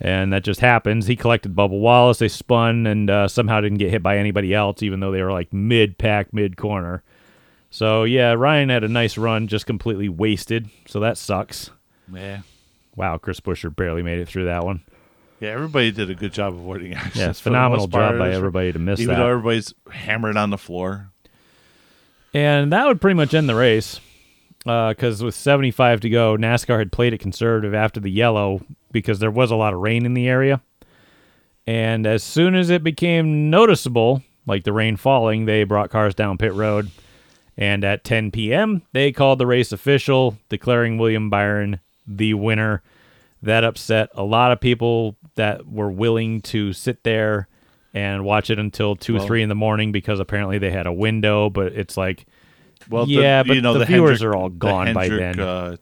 And 0.00 0.32
that 0.32 0.42
just 0.44 0.60
happens. 0.60 1.06
He 1.06 1.16
collected 1.16 1.54
Bubble 1.54 1.80
Wallace. 1.80 2.18
They 2.18 2.28
spun 2.28 2.86
and 2.86 3.10
uh, 3.10 3.28
somehow 3.28 3.60
didn't 3.60 3.76
get 3.78 3.90
hit 3.90 4.02
by 4.02 4.16
anybody 4.16 4.54
else, 4.54 4.82
even 4.82 5.00
though 5.00 5.10
they 5.12 5.20
were 5.22 5.32
like 5.32 5.52
mid 5.52 5.98
pack, 5.98 6.32
mid 6.32 6.56
corner. 6.56 7.02
So 7.70 8.04
yeah, 8.04 8.32
Ryan 8.32 8.68
had 8.68 8.84
a 8.84 8.88
nice 8.88 9.18
run, 9.18 9.46
just 9.48 9.66
completely 9.66 10.08
wasted. 10.08 10.68
So 10.86 11.00
that 11.00 11.18
sucks. 11.18 11.70
Yeah. 12.12 12.40
Wow, 12.96 13.18
Chris 13.18 13.40
Buescher 13.40 13.74
barely 13.74 14.02
made 14.02 14.18
it 14.18 14.28
through 14.28 14.46
that 14.46 14.64
one. 14.64 14.82
Yeah, 15.40 15.50
everybody 15.50 15.92
did 15.92 16.10
a 16.10 16.14
good 16.14 16.32
job 16.32 16.54
avoiding 16.54 16.94
accidents. 16.94 17.16
Yeah, 17.16 17.30
it's 17.30 17.40
phenomenal 17.40 17.86
job 17.86 18.18
by 18.18 18.32
everybody 18.32 18.72
to 18.72 18.78
miss 18.78 18.98
Even 18.98 19.14
that. 19.14 19.20
though 19.20 19.28
everybody's 19.28 19.72
hammered 19.90 20.36
on 20.36 20.50
the 20.50 20.58
floor. 20.58 21.10
And 22.34 22.72
that 22.72 22.86
would 22.86 23.00
pretty 23.00 23.14
much 23.14 23.34
end 23.34 23.48
the 23.48 23.54
race. 23.54 24.00
Uh, 24.66 24.88
because 24.90 25.22
with 25.22 25.34
75 25.34 26.00
to 26.00 26.10
go, 26.10 26.36
NASCAR 26.36 26.78
had 26.78 26.90
played 26.90 27.12
it 27.12 27.18
conservative 27.18 27.72
after 27.72 28.00
the 28.00 28.10
yellow 28.10 28.60
because 28.90 29.20
there 29.20 29.30
was 29.30 29.50
a 29.50 29.56
lot 29.56 29.72
of 29.72 29.80
rain 29.80 30.04
in 30.04 30.14
the 30.14 30.28
area. 30.28 30.60
And 31.66 32.06
as 32.06 32.24
soon 32.24 32.54
as 32.54 32.68
it 32.68 32.82
became 32.82 33.50
noticeable, 33.50 34.22
like 34.46 34.64
the 34.64 34.72
rain 34.72 34.96
falling, 34.96 35.44
they 35.44 35.64
brought 35.64 35.90
cars 35.90 36.14
down 36.14 36.38
pit 36.38 36.54
road. 36.54 36.90
And 37.58 37.82
at 37.84 38.04
10 38.04 38.30
p.m., 38.30 38.82
they 38.92 39.10
called 39.12 39.40
the 39.40 39.46
race 39.46 39.72
official, 39.72 40.38
declaring 40.48 40.96
William 40.96 41.28
Byron 41.28 41.80
the 42.06 42.32
winner. 42.34 42.82
That 43.42 43.64
upset 43.64 44.10
a 44.14 44.22
lot 44.22 44.52
of 44.52 44.60
people 44.60 45.16
that 45.34 45.66
were 45.66 45.90
willing 45.90 46.40
to 46.42 46.72
sit 46.72 47.02
there 47.04 47.48
and 47.92 48.24
watch 48.24 48.48
it 48.50 48.58
until 48.60 48.94
2 48.96 49.14
Well- 49.16 49.26
3 49.26 49.42
in 49.42 49.48
the 49.48 49.54
morning 49.56 49.90
because 49.92 50.20
apparently 50.20 50.58
they 50.58 50.70
had 50.70 50.86
a 50.86 50.92
window. 50.92 51.50
But 51.50 51.72
it's 51.72 51.96
like, 51.96 52.26
Well, 52.88 53.06
the- 53.06 53.12
Yeah, 53.12 53.42
but 53.42 53.56
you 53.56 53.60
know, 53.62 53.72
the 53.72 53.80
the 53.80 53.84
viewers 53.86 54.20
Hendrick- 54.20 54.34
are 54.34 54.36
all 54.36 54.48
the 54.50 54.56
gone 54.56 54.94
by 54.94 55.08
Hendrick, 55.08 55.36
then. 55.36 55.40
Uh, 55.40 55.76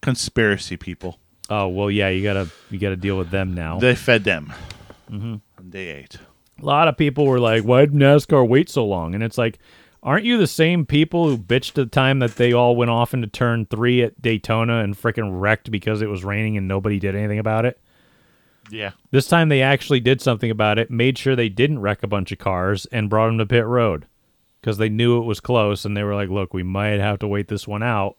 conspiracy 0.00 0.76
people. 0.76 1.18
oh 1.50 1.68
well, 1.68 1.90
yeah, 1.90 2.08
you 2.08 2.22
gotta 2.22 2.48
you 2.70 2.78
gotta 2.78 2.96
deal 2.96 3.16
with 3.16 3.30
them 3.30 3.54
now. 3.54 3.78
They 3.78 3.94
fed 3.94 4.24
them. 4.24 4.52
Mm-hmm. 5.10 5.34
And 5.58 5.72
they 5.72 5.88
ate. 5.88 6.18
a 6.60 6.64
lot 6.64 6.88
of 6.88 6.96
people 6.96 7.26
were 7.26 7.40
like, 7.40 7.62
"Why 7.64 7.82
did 7.84 7.94
NASCAR 7.94 8.46
wait 8.46 8.68
so 8.68 8.84
long?" 8.86 9.14
And 9.14 9.22
it's 9.22 9.38
like, 9.38 9.58
aren't 10.02 10.24
you 10.24 10.36
the 10.36 10.46
same 10.46 10.84
people 10.84 11.28
who 11.28 11.38
bitched 11.38 11.70
at 11.70 11.74
the 11.74 11.86
time 11.86 12.18
that 12.18 12.36
they 12.36 12.52
all 12.52 12.74
went 12.74 12.90
off 12.90 13.14
into 13.14 13.28
turn 13.28 13.66
three 13.66 14.02
at 14.02 14.20
Daytona 14.20 14.80
and 14.80 14.96
freaking 14.96 15.40
wrecked 15.40 15.70
because 15.70 16.02
it 16.02 16.08
was 16.08 16.24
raining 16.24 16.56
and 16.56 16.66
nobody 16.66 16.98
did 16.98 17.14
anything 17.14 17.38
about 17.38 17.64
it? 17.64 17.80
Yeah. 18.70 18.92
This 19.10 19.28
time 19.28 19.48
they 19.48 19.62
actually 19.62 20.00
did 20.00 20.20
something 20.20 20.50
about 20.50 20.78
it, 20.78 20.90
made 20.90 21.18
sure 21.18 21.36
they 21.36 21.48
didn't 21.48 21.80
wreck 21.80 22.02
a 22.02 22.08
bunch 22.08 22.32
of 22.32 22.38
cars, 22.38 22.86
and 22.86 23.10
brought 23.10 23.26
them 23.26 23.38
to 23.38 23.46
pit 23.46 23.66
road 23.66 24.06
because 24.60 24.78
they 24.78 24.88
knew 24.88 25.18
it 25.18 25.24
was 25.24 25.40
close 25.40 25.84
and 25.84 25.96
they 25.96 26.02
were 26.02 26.14
like, 26.14 26.28
"Look, 26.30 26.54
we 26.54 26.62
might 26.62 27.00
have 27.00 27.18
to 27.20 27.28
wait 27.28 27.48
this 27.48 27.68
one 27.68 27.82
out 27.82 28.16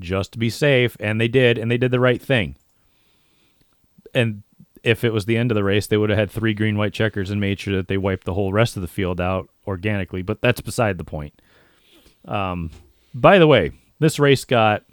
just 0.00 0.32
to 0.32 0.38
be 0.38 0.50
safe," 0.50 0.96
and 1.00 1.20
they 1.20 1.28
did, 1.28 1.58
and 1.58 1.70
they 1.70 1.78
did 1.78 1.90
the 1.90 2.00
right 2.00 2.22
thing. 2.22 2.56
And 4.14 4.42
if 4.82 5.02
it 5.02 5.12
was 5.12 5.24
the 5.24 5.36
end 5.36 5.50
of 5.50 5.54
the 5.56 5.64
race, 5.64 5.86
they 5.86 5.96
would 5.96 6.10
have 6.10 6.18
had 6.18 6.30
three 6.30 6.54
green 6.54 6.76
white 6.76 6.92
checkers 6.92 7.30
and 7.30 7.40
made 7.40 7.58
sure 7.58 7.76
that 7.76 7.88
they 7.88 7.96
wiped 7.96 8.24
the 8.24 8.34
whole 8.34 8.52
rest 8.52 8.76
of 8.76 8.82
the 8.82 8.88
field 8.88 9.20
out 9.20 9.48
organically. 9.66 10.22
But 10.22 10.40
that's 10.40 10.60
beside 10.60 10.98
the 10.98 11.04
point. 11.04 11.40
Um, 12.26 12.70
by 13.14 13.38
the 13.38 13.46
way, 13.46 13.72
this 13.98 14.18
race 14.18 14.44
got. 14.44 14.84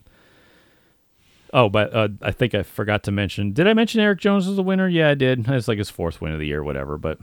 Oh, 1.54 1.68
but 1.68 1.94
uh, 1.94 2.08
I 2.22 2.32
think 2.32 2.56
I 2.56 2.64
forgot 2.64 3.04
to 3.04 3.12
mention. 3.12 3.52
Did 3.52 3.68
I 3.68 3.74
mention 3.74 4.00
Erik 4.00 4.20
Jones 4.20 4.48
was 4.48 4.56
the 4.56 4.64
winner? 4.64 4.88
Yeah, 4.88 5.10
I 5.10 5.16
did. 5.16 5.48
It's 5.50 5.68
like 5.68 5.78
his 5.78 5.90
fourth 5.90 6.22
win 6.22 6.32
of 6.32 6.40
the 6.40 6.48
year, 6.48 6.64
whatever. 6.64 6.98
But 6.98 7.20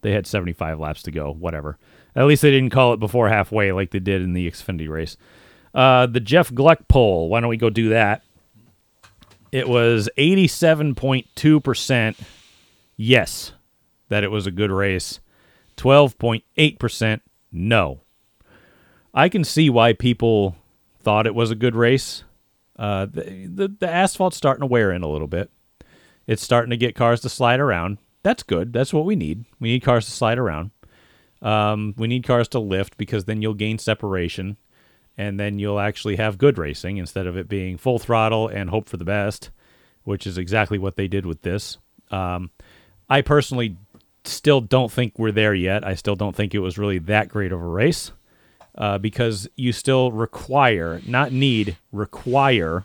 they 0.00 0.10
had 0.12 0.26
75 0.26 0.80
laps 0.80 1.02
to 1.04 1.12
go, 1.12 1.32
whatever. 1.32 1.78
At 2.14 2.26
least 2.26 2.42
they 2.42 2.50
didn't 2.50 2.70
call 2.70 2.92
it 2.92 3.00
before 3.00 3.28
halfway 3.28 3.72
like 3.72 3.90
they 3.90 4.00
did 4.00 4.20
in 4.20 4.32
the 4.32 4.50
Xfinity 4.50 4.88
race. 4.88 5.16
Uh, 5.74 6.06
the 6.06 6.20
Jeff 6.20 6.52
Gluck 6.52 6.88
poll. 6.88 7.28
Why 7.28 7.40
don't 7.40 7.48
we 7.48 7.56
go 7.56 7.70
do 7.70 7.88
that? 7.90 8.22
It 9.52 9.68
was 9.68 10.08
87.2% 10.18 12.16
yes 12.96 13.52
that 14.08 14.24
it 14.24 14.30
was 14.30 14.46
a 14.46 14.50
good 14.50 14.70
race, 14.70 15.20
12.8% 15.76 17.20
no. 17.50 18.00
I 19.14 19.28
can 19.28 19.44
see 19.44 19.68
why 19.68 19.92
people 19.92 20.56
thought 21.00 21.26
it 21.26 21.34
was 21.34 21.50
a 21.50 21.56
good 21.56 21.74
race. 21.74 22.24
Uh, 22.78 23.06
the, 23.06 23.46
the, 23.46 23.68
the 23.80 23.88
asphalt's 23.88 24.36
starting 24.36 24.62
to 24.62 24.66
wear 24.66 24.90
in 24.90 25.02
a 25.02 25.08
little 25.08 25.26
bit. 25.26 25.50
It's 26.26 26.42
starting 26.42 26.70
to 26.70 26.76
get 26.76 26.94
cars 26.94 27.20
to 27.20 27.28
slide 27.28 27.60
around. 27.60 27.98
That's 28.22 28.42
good. 28.42 28.72
That's 28.72 28.92
what 28.92 29.04
we 29.04 29.16
need. 29.16 29.44
We 29.60 29.70
need 29.72 29.82
cars 29.82 30.06
to 30.06 30.12
slide 30.12 30.38
around. 30.38 30.70
Um, 31.42 31.94
we 31.98 32.06
need 32.06 32.24
cars 32.24 32.48
to 32.48 32.60
lift 32.60 32.96
because 32.96 33.24
then 33.24 33.42
you'll 33.42 33.54
gain 33.54 33.78
separation 33.78 34.56
and 35.18 35.38
then 35.38 35.58
you'll 35.58 35.80
actually 35.80 36.16
have 36.16 36.38
good 36.38 36.56
racing 36.56 36.96
instead 36.96 37.26
of 37.26 37.36
it 37.36 37.48
being 37.48 37.76
full 37.76 37.98
throttle 37.98 38.48
and 38.48 38.70
hope 38.70 38.88
for 38.88 38.96
the 38.96 39.04
best, 39.04 39.50
which 40.04 40.26
is 40.26 40.38
exactly 40.38 40.78
what 40.78 40.96
they 40.96 41.08
did 41.08 41.26
with 41.26 41.42
this. 41.42 41.78
Um, 42.10 42.50
I 43.10 43.20
personally 43.20 43.76
still 44.24 44.60
don't 44.60 44.90
think 44.90 45.18
we're 45.18 45.32
there 45.32 45.54
yet. 45.54 45.86
I 45.86 45.94
still 45.94 46.16
don't 46.16 46.36
think 46.36 46.54
it 46.54 46.60
was 46.60 46.78
really 46.78 46.98
that 46.98 47.28
great 47.28 47.52
of 47.52 47.60
a 47.60 47.66
race 47.66 48.12
uh, 48.76 48.98
because 48.98 49.48
you 49.56 49.72
still 49.72 50.12
require, 50.12 51.00
not 51.06 51.32
need, 51.32 51.76
require 51.90 52.84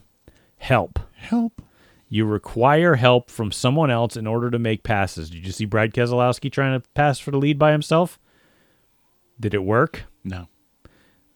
help. 0.58 1.00
Help. 1.14 1.62
You 2.10 2.26
require 2.26 2.96
help 2.96 3.30
from 3.30 3.52
someone 3.52 3.92
else 3.92 4.16
in 4.16 4.28
order 4.28 4.50
to 4.50 4.60
make 4.60 4.84
passes. 4.84 5.30
Did 5.30 5.46
you 5.46 5.52
see 5.52 5.66
Brad 5.66 5.94
Keselowski 5.94 6.52
trying 6.52 6.80
to 6.80 6.88
pass 6.94 7.20
for 7.20 7.32
the 7.32 7.38
lead 7.38 7.60
by 7.60 7.72
himself? 7.72 8.18
Did 9.40 9.54
it 9.54 9.64
work? 9.64 10.04
No. 10.24 10.48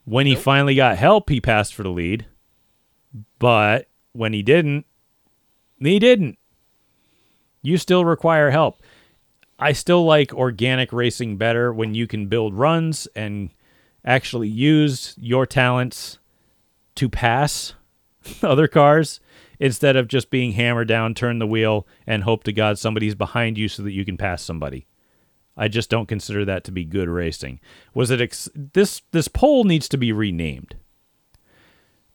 When 0.06 0.26
he 0.26 0.36
finally 0.36 0.76
got 0.76 0.98
help, 0.98 1.30
he 1.30 1.42
passed 1.42 1.74
for 1.74 1.84
the 1.84 1.90
lead. 1.90 2.26
But 3.38 3.88
when 4.14 4.34
he 4.34 4.42
didn't, 4.42 4.86
he 5.80 6.00
didn't. 6.00 6.38
You 7.62 7.78
still 7.78 8.06
require 8.06 8.50
help. 8.50 8.82
I 9.62 9.74
still 9.74 10.04
like 10.04 10.34
organic 10.34 10.92
racing 10.92 11.38
better 11.38 11.72
when 11.72 11.94
you 11.94 12.08
can 12.08 12.26
build 12.26 12.56
runs 12.56 13.08
and 13.16 13.52
actually 14.04 14.48
use 14.48 15.16
your 15.20 15.46
talents 15.46 16.18
to 16.96 17.08
pass 17.08 17.76
other 18.42 18.68
cars 18.68 19.20
instead 19.60 19.96
of 19.96 20.08
just 20.08 20.32
being 20.32 20.54
hammered 20.54 20.88
down, 20.88 21.14
turn 21.14 21.38
the 21.38 21.46
wheel, 21.46 21.88
and 22.08 22.24
hope 22.24 22.44
to 22.46 22.52
God 22.52 22.80
somebody's 22.80 23.14
behind 23.14 23.60
you 23.60 23.68
so 23.68 23.84
that 23.84 23.92
you 23.92 24.04
can 24.04 24.18
pass 24.18 24.42
somebody. 24.42 24.88
I 25.56 25.68
just 25.68 25.92
don't 25.92 26.08
consider 26.08 26.44
that 26.46 26.64
to 26.64 26.72
be 26.72 26.84
good 26.84 27.08
racing. 27.08 27.60
Was 27.94 28.10
it 28.10 28.20
ex- 28.20 28.50
this 28.56 29.04
this 29.12 29.28
poll 29.28 29.64
needs 29.64 29.88
to 29.90 29.98
be 29.98 30.12
renamed. 30.12 30.76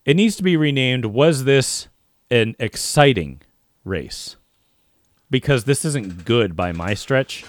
It 0.04 0.16
needs 0.16 0.34
to 0.36 0.42
be 0.42 0.56
renamed 0.56 1.04
was 1.06 1.44
this 1.44 1.86
an 2.28 2.56
exciting 2.58 3.42
race? 3.84 4.36
Because 5.30 5.64
this 5.64 5.84
isn't 5.84 6.24
good 6.24 6.54
by 6.54 6.72
my 6.72 6.94
stretch, 6.94 7.44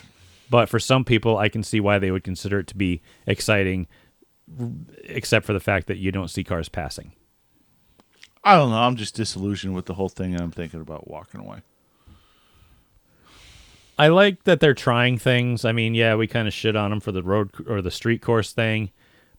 but 0.49 0.67
for 0.67 0.79
some 0.79 1.05
people 1.05 1.37
I 1.37 1.49
can 1.49 1.63
see 1.63 1.79
why 1.79 1.99
they 1.99 2.11
would 2.11 2.23
consider 2.23 2.59
it 2.59 2.67
to 2.67 2.75
be 2.75 3.01
exciting 3.25 3.87
except 5.03 5.45
for 5.45 5.53
the 5.53 5.59
fact 5.59 5.87
that 5.87 5.97
you 5.97 6.11
don't 6.11 6.29
see 6.29 6.43
cars 6.43 6.69
passing. 6.69 7.11
I 8.43 8.55
don't 8.55 8.69
know. 8.69 8.77
I'm 8.77 8.95
just 8.95 9.15
disillusioned 9.15 9.75
with 9.75 9.85
the 9.85 9.95
whole 9.95 10.09
thing, 10.09 10.33
and 10.33 10.41
I'm 10.41 10.51
thinking 10.51 10.79
about 10.79 11.09
walking 11.09 11.41
away. 11.41 11.59
I 13.99 14.07
like 14.07 14.43
that 14.45 14.59
they're 14.59 14.73
trying 14.73 15.17
things. 15.17 15.65
I 15.65 15.71
mean, 15.71 15.95
yeah, 15.95 16.15
we 16.15 16.27
kind 16.27 16.47
of 16.47 16.53
shit 16.53 16.75
on 16.75 16.91
them 16.91 16.99
for 16.99 17.11
the 17.11 17.23
road 17.23 17.49
or 17.67 17.81
the 17.81 17.91
street 17.91 18.21
course 18.21 18.53
thing, 18.53 18.91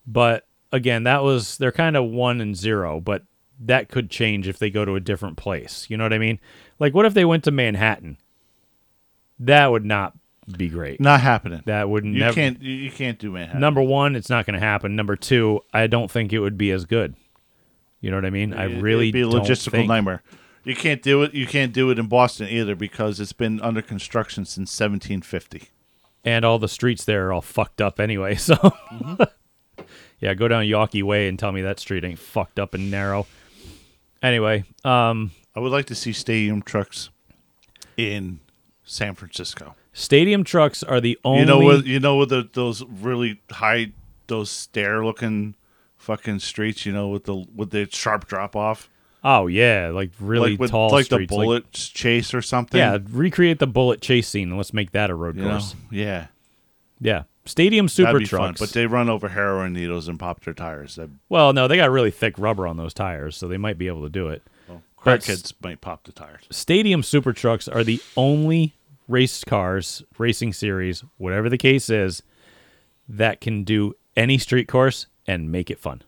but 0.07 0.47
again, 0.73 1.05
that 1.05 1.23
was 1.23 1.57
they're 1.59 1.73
kind 1.73 1.97
of 1.97 2.05
one 2.05 2.41
and 2.41 2.57
zero, 2.57 3.01
but 3.01 3.23
that 3.61 3.89
could 3.89 4.11
change 4.11 4.47
if 4.47 4.59
they 4.59 4.71
go 4.71 4.85
to 4.85 4.95
a 4.95 5.01
different 5.01 5.37
place. 5.37 5.87
You 5.89 5.97
know 5.97 6.05
what 6.05 6.13
I 6.13 6.19
mean? 6.19 6.39
Like, 6.79 6.95
what 6.95 7.07
if 7.07 7.15
they 7.15 7.25
went 7.25 7.45
to 7.45 7.51
Manhattan? 7.51 8.19
That 9.41 9.71
would 9.71 9.85
not 9.85 10.15
be 10.57 10.69
great. 10.69 11.01
Not 11.01 11.21
happening. 11.21 11.63
That 11.67 11.89
wouldn't. 11.89 12.15
You 12.15 12.21
never. 12.21 12.35
can't. 12.35 12.61
You, 12.63 12.91
can't 12.91 13.19
do 13.19 13.31
Manhattan. 13.33 13.61
Number 13.61 13.83
one, 13.83 14.17
it's 14.17 14.31
not 14.31 14.47
going 14.47 14.55
to 14.55 14.61
happen. 14.61 14.97
Number 14.97 15.15
two, 15.17 15.61
I 15.73 15.87
don't 15.87 16.11
think 16.11 16.33
it 16.33 16.41
would 16.41 16.57
be 16.59 16.71
as 16.71 16.85
good. 16.87 17.15
You 18.01 18.11
know 18.11 18.17
what 18.17 18.25
I 18.25 18.31
mean? 18.31 18.55
I 18.55 18.67
It- 18.67 18.81
really 18.83 19.09
it'd 19.11 19.15
be 19.15 19.21
a 19.23 19.27
logistical 19.27 19.73
think- 19.73 19.89
nightmare. 19.89 20.23
You 20.65 20.75
can't 20.77 21.03
do 21.03 21.23
it. 21.23 21.33
You 21.35 21.47
can't 21.47 21.73
do 21.73 21.91
it 21.91 21.99
in 21.99 22.07
Boston 22.09 22.49
either 22.49 22.75
because 22.75 23.21
it's 23.21 23.33
been 23.33 23.61
under 23.61 23.81
construction 23.81 24.45
since 24.45 24.71
1750. 24.79 25.69
and 26.25 26.45
all 26.45 26.59
the 26.59 26.69
streets 26.69 27.05
there 27.05 27.29
are 27.29 27.33
all 27.33 27.41
fucked 27.41 27.81
up 27.81 27.99
anyway. 28.01 28.35
So, 28.39 28.55
yeah, 30.21 30.35
go 30.35 30.49
down 30.49 30.65
Yawkey 30.65 31.03
Way 31.03 31.29
and 31.29 31.39
tell 31.39 31.53
me 31.53 31.63
that 31.63 31.79
street 31.79 32.05
ain't 32.05 32.19
fucked 32.19 32.59
up 32.59 32.75
and 32.75 32.91
narrow. 32.91 33.27
Anyway, 34.23 34.65
um, 34.85 35.31
I 35.55 35.61
would 35.61 35.71
like 35.73 35.87
to 35.87 35.95
see 35.95 36.13
stadium 36.13 36.61
trucks 36.63 37.11
in 37.97 38.41
San 38.91 39.15
Francisco. 39.15 39.75
stadium 39.93 40.45
trucks 40.45 40.83
are 40.83 41.01
the 41.01 41.19
only. 41.25 41.41
You 41.41 41.47
know 41.47 41.59
what? 41.61 41.87
You 41.87 42.01
know 42.01 42.17
what? 42.17 42.29
the 42.31 42.49
those 42.53 42.83
really 42.85 43.41
high, 43.51 43.93
those 44.29 44.51
stair 44.51 45.05
looking 45.05 45.55
fucking 45.97 46.39
streets. 46.39 46.87
You 46.87 46.93
know 46.93 47.09
with 47.09 47.25
the 47.25 47.45
with 47.55 47.71
the 47.71 47.87
sharp 47.91 48.27
drop 48.27 48.57
off. 48.57 48.89
Oh 49.23 49.47
yeah, 49.47 49.91
like 49.93 50.11
really 50.21 50.51
like 50.53 50.61
with 50.61 50.71
tall 50.71 50.91
like 50.91 51.07
streets. 51.07 51.29
the 51.31 51.37
bullet 51.37 51.71
chase 51.73 52.33
or 52.33 52.41
something. 52.41 52.79
yeah, 52.79 52.99
recreate 53.11 53.59
the 53.59 53.67
bullet 53.67 54.01
chase 54.01 54.29
scene 54.29 54.49
and 54.49 54.57
let's 54.57 54.73
make 54.73 54.93
that 54.93 55.11
a 55.11 55.15
road 55.15 55.37
you 55.37 55.43
know? 55.43 55.51
course. 55.51 55.75
yeah. 55.91 56.27
Yeah, 57.01 57.25
stadium 57.45 57.87
super 57.89 58.07
That'd 58.15 58.21
be 58.21 58.25
fun. 58.27 58.41
trucks. 58.41 58.61
But 58.61 58.71
they 58.71 58.87
run 58.87 59.09
over 59.09 59.29
heroin 59.29 59.73
needles 59.73 60.09
and 60.09 60.19
pop 60.19 60.43
their 60.45 60.55
tires. 60.55 60.97
That, 60.97 61.11
well, 61.29 61.53
no, 61.53 61.69
they 61.69 61.77
got 61.77 61.91
really 61.91 62.11
thick 62.11 62.35
rubber 62.39 62.67
on 62.67 62.77
those 62.77 62.93
tires, 62.95 63.37
so 63.37 63.47
they 63.47 63.57
might 63.57 63.79
be 63.79 63.87
able 63.87 64.03
to 64.03 64.09
do 64.09 64.27
it. 64.29 64.43
well, 64.69 64.83
But 65.05 65.21
crackheads 65.21 65.53
might 65.63 65.81
pop 65.81 66.03
the 66.05 66.11
tires. 66.13 66.43
Stadium 66.51 67.05
super 67.05 67.33
trucks 67.33 67.69
are 67.69 67.85
the 67.85 68.01
only 68.17 68.75
race 69.09 69.43
cars, 69.43 70.03
racing 70.19 70.53
series, 70.53 71.03
whatever 71.17 71.49
the 71.49 71.59
case 71.59 71.91
is, 71.91 72.23
that 73.09 73.41
can 73.41 73.65
do 73.65 73.95
any 74.17 74.39
street 74.39 74.69
course 74.69 75.07
and 75.27 75.51
make 75.51 75.71
it 75.71 75.79
fun. 75.79 76.03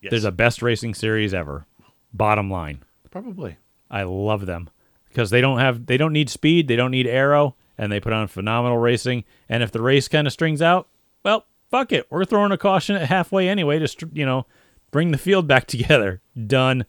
Yes. 0.00 0.10
They're 0.10 0.20
the 0.20 0.32
best 0.32 0.62
racing 0.62 0.94
series 0.94 1.34
ever. 1.34 1.66
Bottom 2.12 2.50
line. 2.50 2.82
probably. 3.10 3.56
I 3.90 4.02
love 4.02 4.46
them 4.46 4.68
because 5.08 5.30
they 5.30 5.40
don't 5.40 5.58
have 5.58 5.86
they 5.86 5.96
don't 5.96 6.12
need 6.12 6.28
speed, 6.28 6.68
they 6.68 6.76
don't 6.76 6.90
need 6.90 7.06
aero, 7.06 7.56
and 7.76 7.90
they 7.90 8.00
put 8.00 8.12
on 8.12 8.28
phenomenal 8.28 8.78
racing. 8.78 9.24
And 9.48 9.62
if 9.62 9.72
the 9.72 9.80
race 9.80 10.08
kind 10.08 10.26
of 10.26 10.32
strings 10.32 10.60
out, 10.60 10.88
well, 11.24 11.46
fuck 11.70 11.92
it, 11.92 12.06
we're 12.10 12.24
throwing 12.24 12.52
a 12.52 12.58
caution 12.58 12.96
at 12.96 13.08
halfway 13.08 13.48
anyway 13.48 13.78
to 13.78 14.08
you 14.12 14.26
know 14.26 14.46
bring 14.90 15.10
the 15.10 15.18
field 15.18 15.46
back 15.46 15.66
together. 15.68 16.20
Done. 16.46 16.84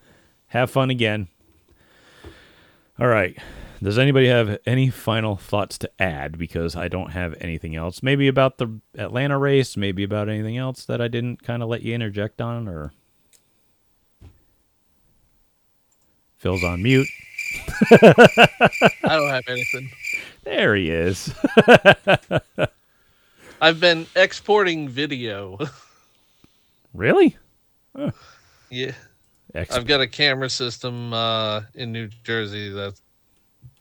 Have 0.48 0.72
fun 0.72 0.90
again. 0.90 1.28
All 3.00 3.08
right. 3.08 3.38
Does 3.82 3.98
anybody 3.98 4.28
have 4.28 4.60
any 4.66 4.90
final 4.90 5.38
thoughts 5.38 5.78
to 5.78 5.90
add? 6.00 6.38
Because 6.38 6.76
I 6.76 6.90
don't 6.90 7.12
have 7.12 7.34
anything 7.40 7.74
else. 7.78 8.04
Maybe 8.04 8.28
about 8.28 8.58
the 8.58 8.82
Atlanta 8.98 9.38
race. 9.38 9.78
Maybe 9.78 10.04
about 10.04 10.28
anything 10.28 10.58
else 10.58 10.84
that 10.86 11.00
I 11.00 11.08
didn't 11.08 11.42
kind 11.42 11.64
of 11.64 11.70
let 11.70 11.82
you 11.82 11.96
interject 11.96 12.42
on, 12.42 12.68
or 12.68 12.92
Phil's 16.40 16.64
on 16.64 16.84
mute. 16.84 17.08
I 17.90 18.92
don't 19.04 19.30
have 19.30 19.48
anything. 19.48 19.90
There 20.44 20.76
he 20.76 20.92
is. 20.92 21.34
I've 23.62 23.80
been 23.80 24.08
exporting 24.16 24.90
video. 24.90 25.58
really? 26.94 27.38
yeah. 28.70 28.92
Ex- 29.56 29.76
I've 29.76 29.88
got 29.88 30.00
a 30.02 30.08
camera 30.08 30.50
system 30.50 31.14
uh, 31.14 31.62
in 31.76 31.92
New 31.92 32.08
Jersey 32.24 32.70
that 32.70 33.00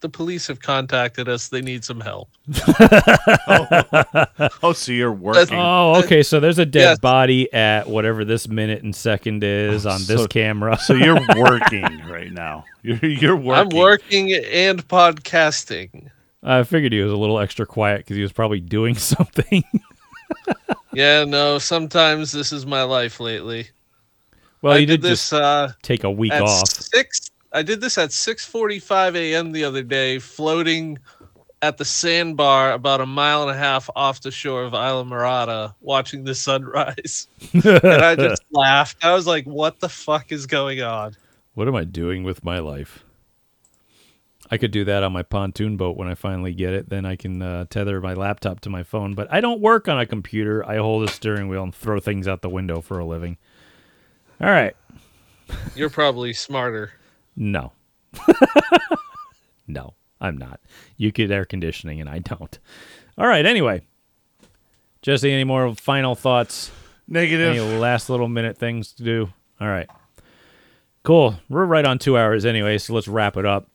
the 0.01 0.09
police 0.09 0.47
have 0.47 0.61
contacted 0.61 1.29
us. 1.29 1.49
They 1.49 1.61
need 1.61 1.85
some 1.85 2.01
help. 2.01 2.29
Oh, 4.63 4.73
so 4.73 4.93
you're 4.93 5.13
working. 5.13 5.59
oh, 5.59 5.97
okay. 6.05 6.23
So 6.23 6.41
there's 6.41 6.59
a 6.59 6.67
dead 6.67 6.81
Yes. 6.83 6.99
body 7.01 7.53
at 7.53 7.89
whatever 7.89 8.25
this 8.25 8.49
minute 8.49 8.83
and 8.83 8.95
second 8.95 9.43
is 9.45 9.87
on 9.87 9.99
this 9.99 10.21
So- 10.23 10.27
camera. 10.27 10.79
so 10.79 10.95
you're 10.95 11.21
working 11.37 11.85
right 12.09 12.31
now. 12.33 12.65
You're 12.83 13.05
you're 13.05 13.37
working. 13.37 13.73
I'm 13.73 13.79
working 13.79 14.33
and 14.33 14.87
podcasting. 14.87 16.09
I 16.43 16.63
figured 16.63 16.93
he 16.93 17.01
was 17.03 17.13
a 17.13 17.17
little 17.17 17.39
extra 17.39 17.67
quiet 17.67 17.99
because 17.99 18.17
he 18.17 18.23
was 18.23 18.33
probably 18.33 18.61
doing 18.61 18.95
something. 18.97 19.65
Yeah, 20.93 21.25
no, 21.25 21.59
sometimes 21.59 22.33
this 22.33 22.53
is 22.53 22.65
my 22.67 22.83
life 22.85 23.21
lately. 23.21 23.69
Well, 24.63 24.75
I 24.75 24.79
you 24.79 24.87
did 24.87 25.01
did 25.01 25.11
this 25.11 25.31
just 25.31 25.33
uh, 25.35 25.69
take 25.83 26.05
a 26.05 26.11
week 26.11 26.33
off. 26.33 26.69
six. 26.69 27.31
I 27.53 27.63
did 27.63 27.81
this 27.81 27.97
at 27.99 28.11
6:45 28.11 29.17
a.m. 29.17 29.53
the 29.53 29.65
other 29.65 29.83
day, 29.83 30.19
floating 30.19 30.99
at 31.63 31.77
the 31.77 31.85
sandbar 31.85 32.73
about 32.73 33.01
a 33.01 33.07
mile 33.07 33.43
and 33.43 33.51
a 33.51 33.59
half 33.59 33.91
off 33.97 34.21
the 34.21 34.31
shore 34.31 34.63
of 34.65 34.73
Islamorada, 34.73 35.75
watching 35.81 36.25
the 36.25 36.35
sunrise. 36.35 37.27
and 37.53 37.87
I 37.87 38.15
just 38.15 38.43
laughed. 38.51 39.05
I 39.05 39.15
was 39.15 39.27
like, 39.27 39.45
"What 39.45 39.81
the 39.81 39.89
fuck 39.89 40.33
is 40.33 40.47
going 40.47 40.83
on?" 40.83 41.17
What 41.55 41.69
am 41.69 41.75
I 41.75 41.85
doing 41.85 42.23
with 42.23 42.45
my 42.45 42.59
life? 42.61 43.05
I 44.51 44.57
could 44.57 44.71
do 44.71 44.85
that 44.85 45.03
on 45.03 45.13
my 45.13 45.23
pontoon 45.23 45.77
boat 45.77 45.97
when 45.97 46.09
I 46.09 46.15
finally 46.15 46.55
get 46.55 46.73
it. 46.73 46.89
Then 46.89 47.05
I 47.05 47.17
can 47.17 47.43
uh, 47.43 47.67
tether 47.69 48.01
my 48.01 48.15
laptop 48.15 48.61
to 48.61 48.71
my 48.71 48.83
phone. 48.83 49.15
But 49.15 49.29
I 49.31 49.41
don't 49.41 49.61
work 49.61 49.89
on 49.89 49.99
a 49.99 50.07
computer. 50.07 50.65
I 50.67 50.77
hold 50.77 51.03
a 51.03 51.13
steering 51.13 51.49
wheel 51.49 51.63
and 51.63 51.75
throw 51.75 52.01
things 52.01 52.27
out 52.27 52.41
the 52.41 52.49
window 52.49 52.81
for 52.81 52.99
a 52.99 53.05
living. 53.05 53.37
All 54.41 54.51
right. 54.51 54.75
You're 55.75 55.91
probably 55.91 56.33
smarter. 56.33 56.93
No. 57.37 57.73
no, 59.67 59.95
I'm 60.21 60.37
not. 60.37 60.61
You 60.97 61.11
get 61.13 61.31
air 61.31 61.45
conditioning 61.45 62.01
and 62.01 62.09
I 62.09 62.19
don't. 62.19 62.59
All 63.17 63.27
right, 63.27 63.45
anyway. 63.45 63.83
Jesse, 65.03 65.33
any 65.33 65.45
more 65.45 65.75
final 65.75 66.15
thoughts? 66.15 66.71
Negative. 67.07 67.57
Any 67.57 67.79
last 67.79 68.11
little 68.11 68.29
minute 68.29 68.59
things 68.59 68.93
to 68.93 69.03
do? 69.03 69.33
All 69.61 69.69
right. 69.69 69.89
Cool. 71.03 71.41
We're 71.49 71.65
right 71.65 71.87
on 71.87 71.99
two 71.99 72.19
hours 72.19 72.45
anyway, 72.45 72.79
so 72.79 72.93
let's 72.95 73.09
wrap 73.09 73.37
it 73.37 73.47
up. 73.47 73.69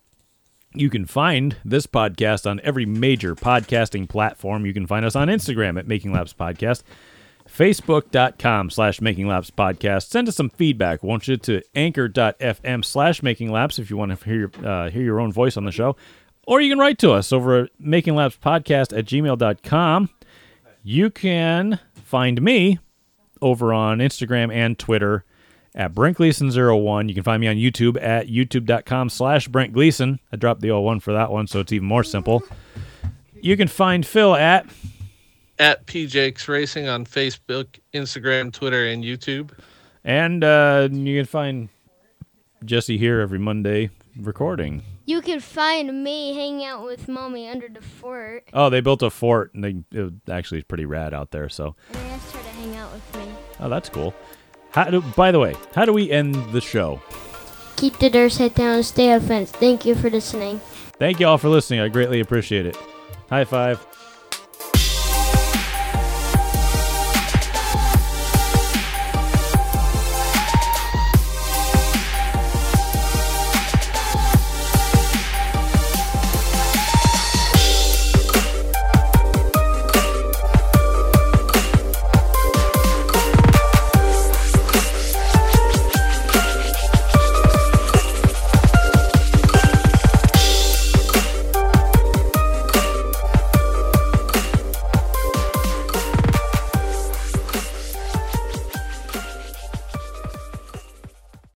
You 0.75 0.89
can 0.89 1.05
find 1.05 1.55
this 1.63 1.87
podcast 1.87 2.49
on 2.49 2.59
every 2.63 2.85
major 2.85 3.35
podcasting 3.35 4.07
platform. 4.09 4.65
You 4.65 4.73
can 4.73 4.87
find 4.87 5.05
us 5.05 5.15
on 5.15 5.27
Instagram 5.27 5.77
at 5.79 5.87
Making 5.87 6.13
Laps 6.13 6.33
Podcast, 6.33 6.83
Facebook.com 7.53 8.69
slash 8.71 8.99
Making 8.99 9.27
Laps 9.27 9.51
Podcast. 9.51 10.09
Send 10.09 10.27
us 10.27 10.35
some 10.35 10.49
feedback, 10.49 11.03
won't 11.03 11.27
you, 11.27 11.37
to 11.37 11.61
anchor.fm 11.75 12.83
slash 12.83 13.21
Making 13.21 13.51
Laps 13.51 13.77
if 13.77 13.89
you 13.89 13.97
want 13.97 14.17
to 14.17 14.25
hear, 14.25 14.51
uh, 14.65 14.89
hear 14.89 15.03
your 15.03 15.19
own 15.19 15.31
voice 15.31 15.55
on 15.55 15.65
the 15.65 15.71
show. 15.71 15.95
Or 16.47 16.59
you 16.59 16.71
can 16.71 16.79
write 16.79 16.97
to 16.99 17.11
us 17.11 17.31
over 17.31 17.63
at 17.63 17.69
Making 17.79 18.15
Laps 18.15 18.37
Podcast 18.43 18.97
at 18.97 19.05
gmail.com. 19.05 20.09
You 20.81 21.09
can 21.09 21.79
find 21.93 22.41
me 22.41 22.79
over 23.41 23.73
on 23.73 23.99
Instagram 23.99 24.51
and 24.51 24.77
Twitter 24.77 25.23
at 25.75 25.93
Brent 25.93 26.17
Gleason01. 26.17 27.07
You 27.07 27.13
can 27.13 27.23
find 27.23 27.39
me 27.39 27.47
on 27.47 27.55
YouTube 27.55 28.01
at 28.01 28.27
youtube.com 28.27 29.09
slash 29.09 29.47
Brent 29.47 29.73
Gleason. 29.73 30.19
I 30.31 30.37
dropped 30.37 30.61
the 30.61 30.71
old 30.71 30.85
01 30.85 31.01
for 31.01 31.13
that 31.13 31.31
one, 31.31 31.47
so 31.47 31.59
it's 31.59 31.71
even 31.71 31.87
more 31.87 32.03
simple. 32.03 32.43
You 33.39 33.55
can 33.57 33.67
find 33.67 34.05
Phil 34.05 34.35
at 34.35 34.65
At 35.59 35.85
PJX 35.85 36.47
Racing 36.47 36.87
on 36.87 37.05
Facebook, 37.05 37.79
Instagram, 37.93 38.51
Twitter, 38.51 38.85
and 38.87 39.03
YouTube. 39.03 39.51
and 40.03 40.43
uh, 40.43 40.89
you 40.91 41.19
can 41.19 41.25
find 41.25 41.69
Jesse 42.65 42.97
here 42.97 43.19
every 43.19 43.39
Monday 43.39 43.89
recording. 44.19 44.81
You 45.05 45.21
can 45.21 45.39
find 45.41 46.03
me 46.03 46.33
hanging 46.33 46.65
out 46.65 46.83
with 46.85 47.07
mommy 47.07 47.47
under 47.49 47.67
the 47.67 47.81
fort, 47.81 48.45
Oh, 48.53 48.69
they 48.69 48.81
built 48.81 49.01
a 49.03 49.09
fort, 49.09 49.53
and 49.53 49.63
they 49.63 49.75
it 49.91 50.13
actually 50.29 50.59
is 50.59 50.63
pretty 50.63 50.85
rad 50.85 51.13
out 51.13 51.31
there. 51.31 51.49
So, 51.49 51.75
and 51.89 51.97
I 51.97 52.01
asked 52.07 52.31
her 52.33 52.41
to 52.41 52.49
hang 52.49 52.75
out 52.77 52.91
with 52.93 53.15
me. 53.17 53.25
oh, 53.59 53.69
that's 53.69 53.89
cool. 53.89 54.13
How 54.71 54.85
do, 54.85 55.01
by 55.01 55.31
the 55.31 55.39
way, 55.39 55.55
how 55.75 55.85
do 55.85 55.93
we 55.93 56.09
end 56.09 56.35
the 56.51 56.61
show? 56.61 56.99
Keep 57.75 57.99
the 57.99 58.09
dirt 58.09 58.35
head 58.37 58.55
down 58.55 58.75
and 58.77 58.85
stay 58.85 59.11
offense. 59.11 59.51
Thank 59.51 59.85
you 59.85 59.93
for 59.93 60.09
listening. 60.09 60.59
Thank 60.97 61.19
you 61.19 61.27
all 61.27 61.37
for 61.37 61.49
listening. 61.49 61.79
I 61.81 61.89
greatly 61.89 62.21
appreciate 62.21 62.65
it. 62.65 62.75
High 63.29 63.43
five. 63.45 63.85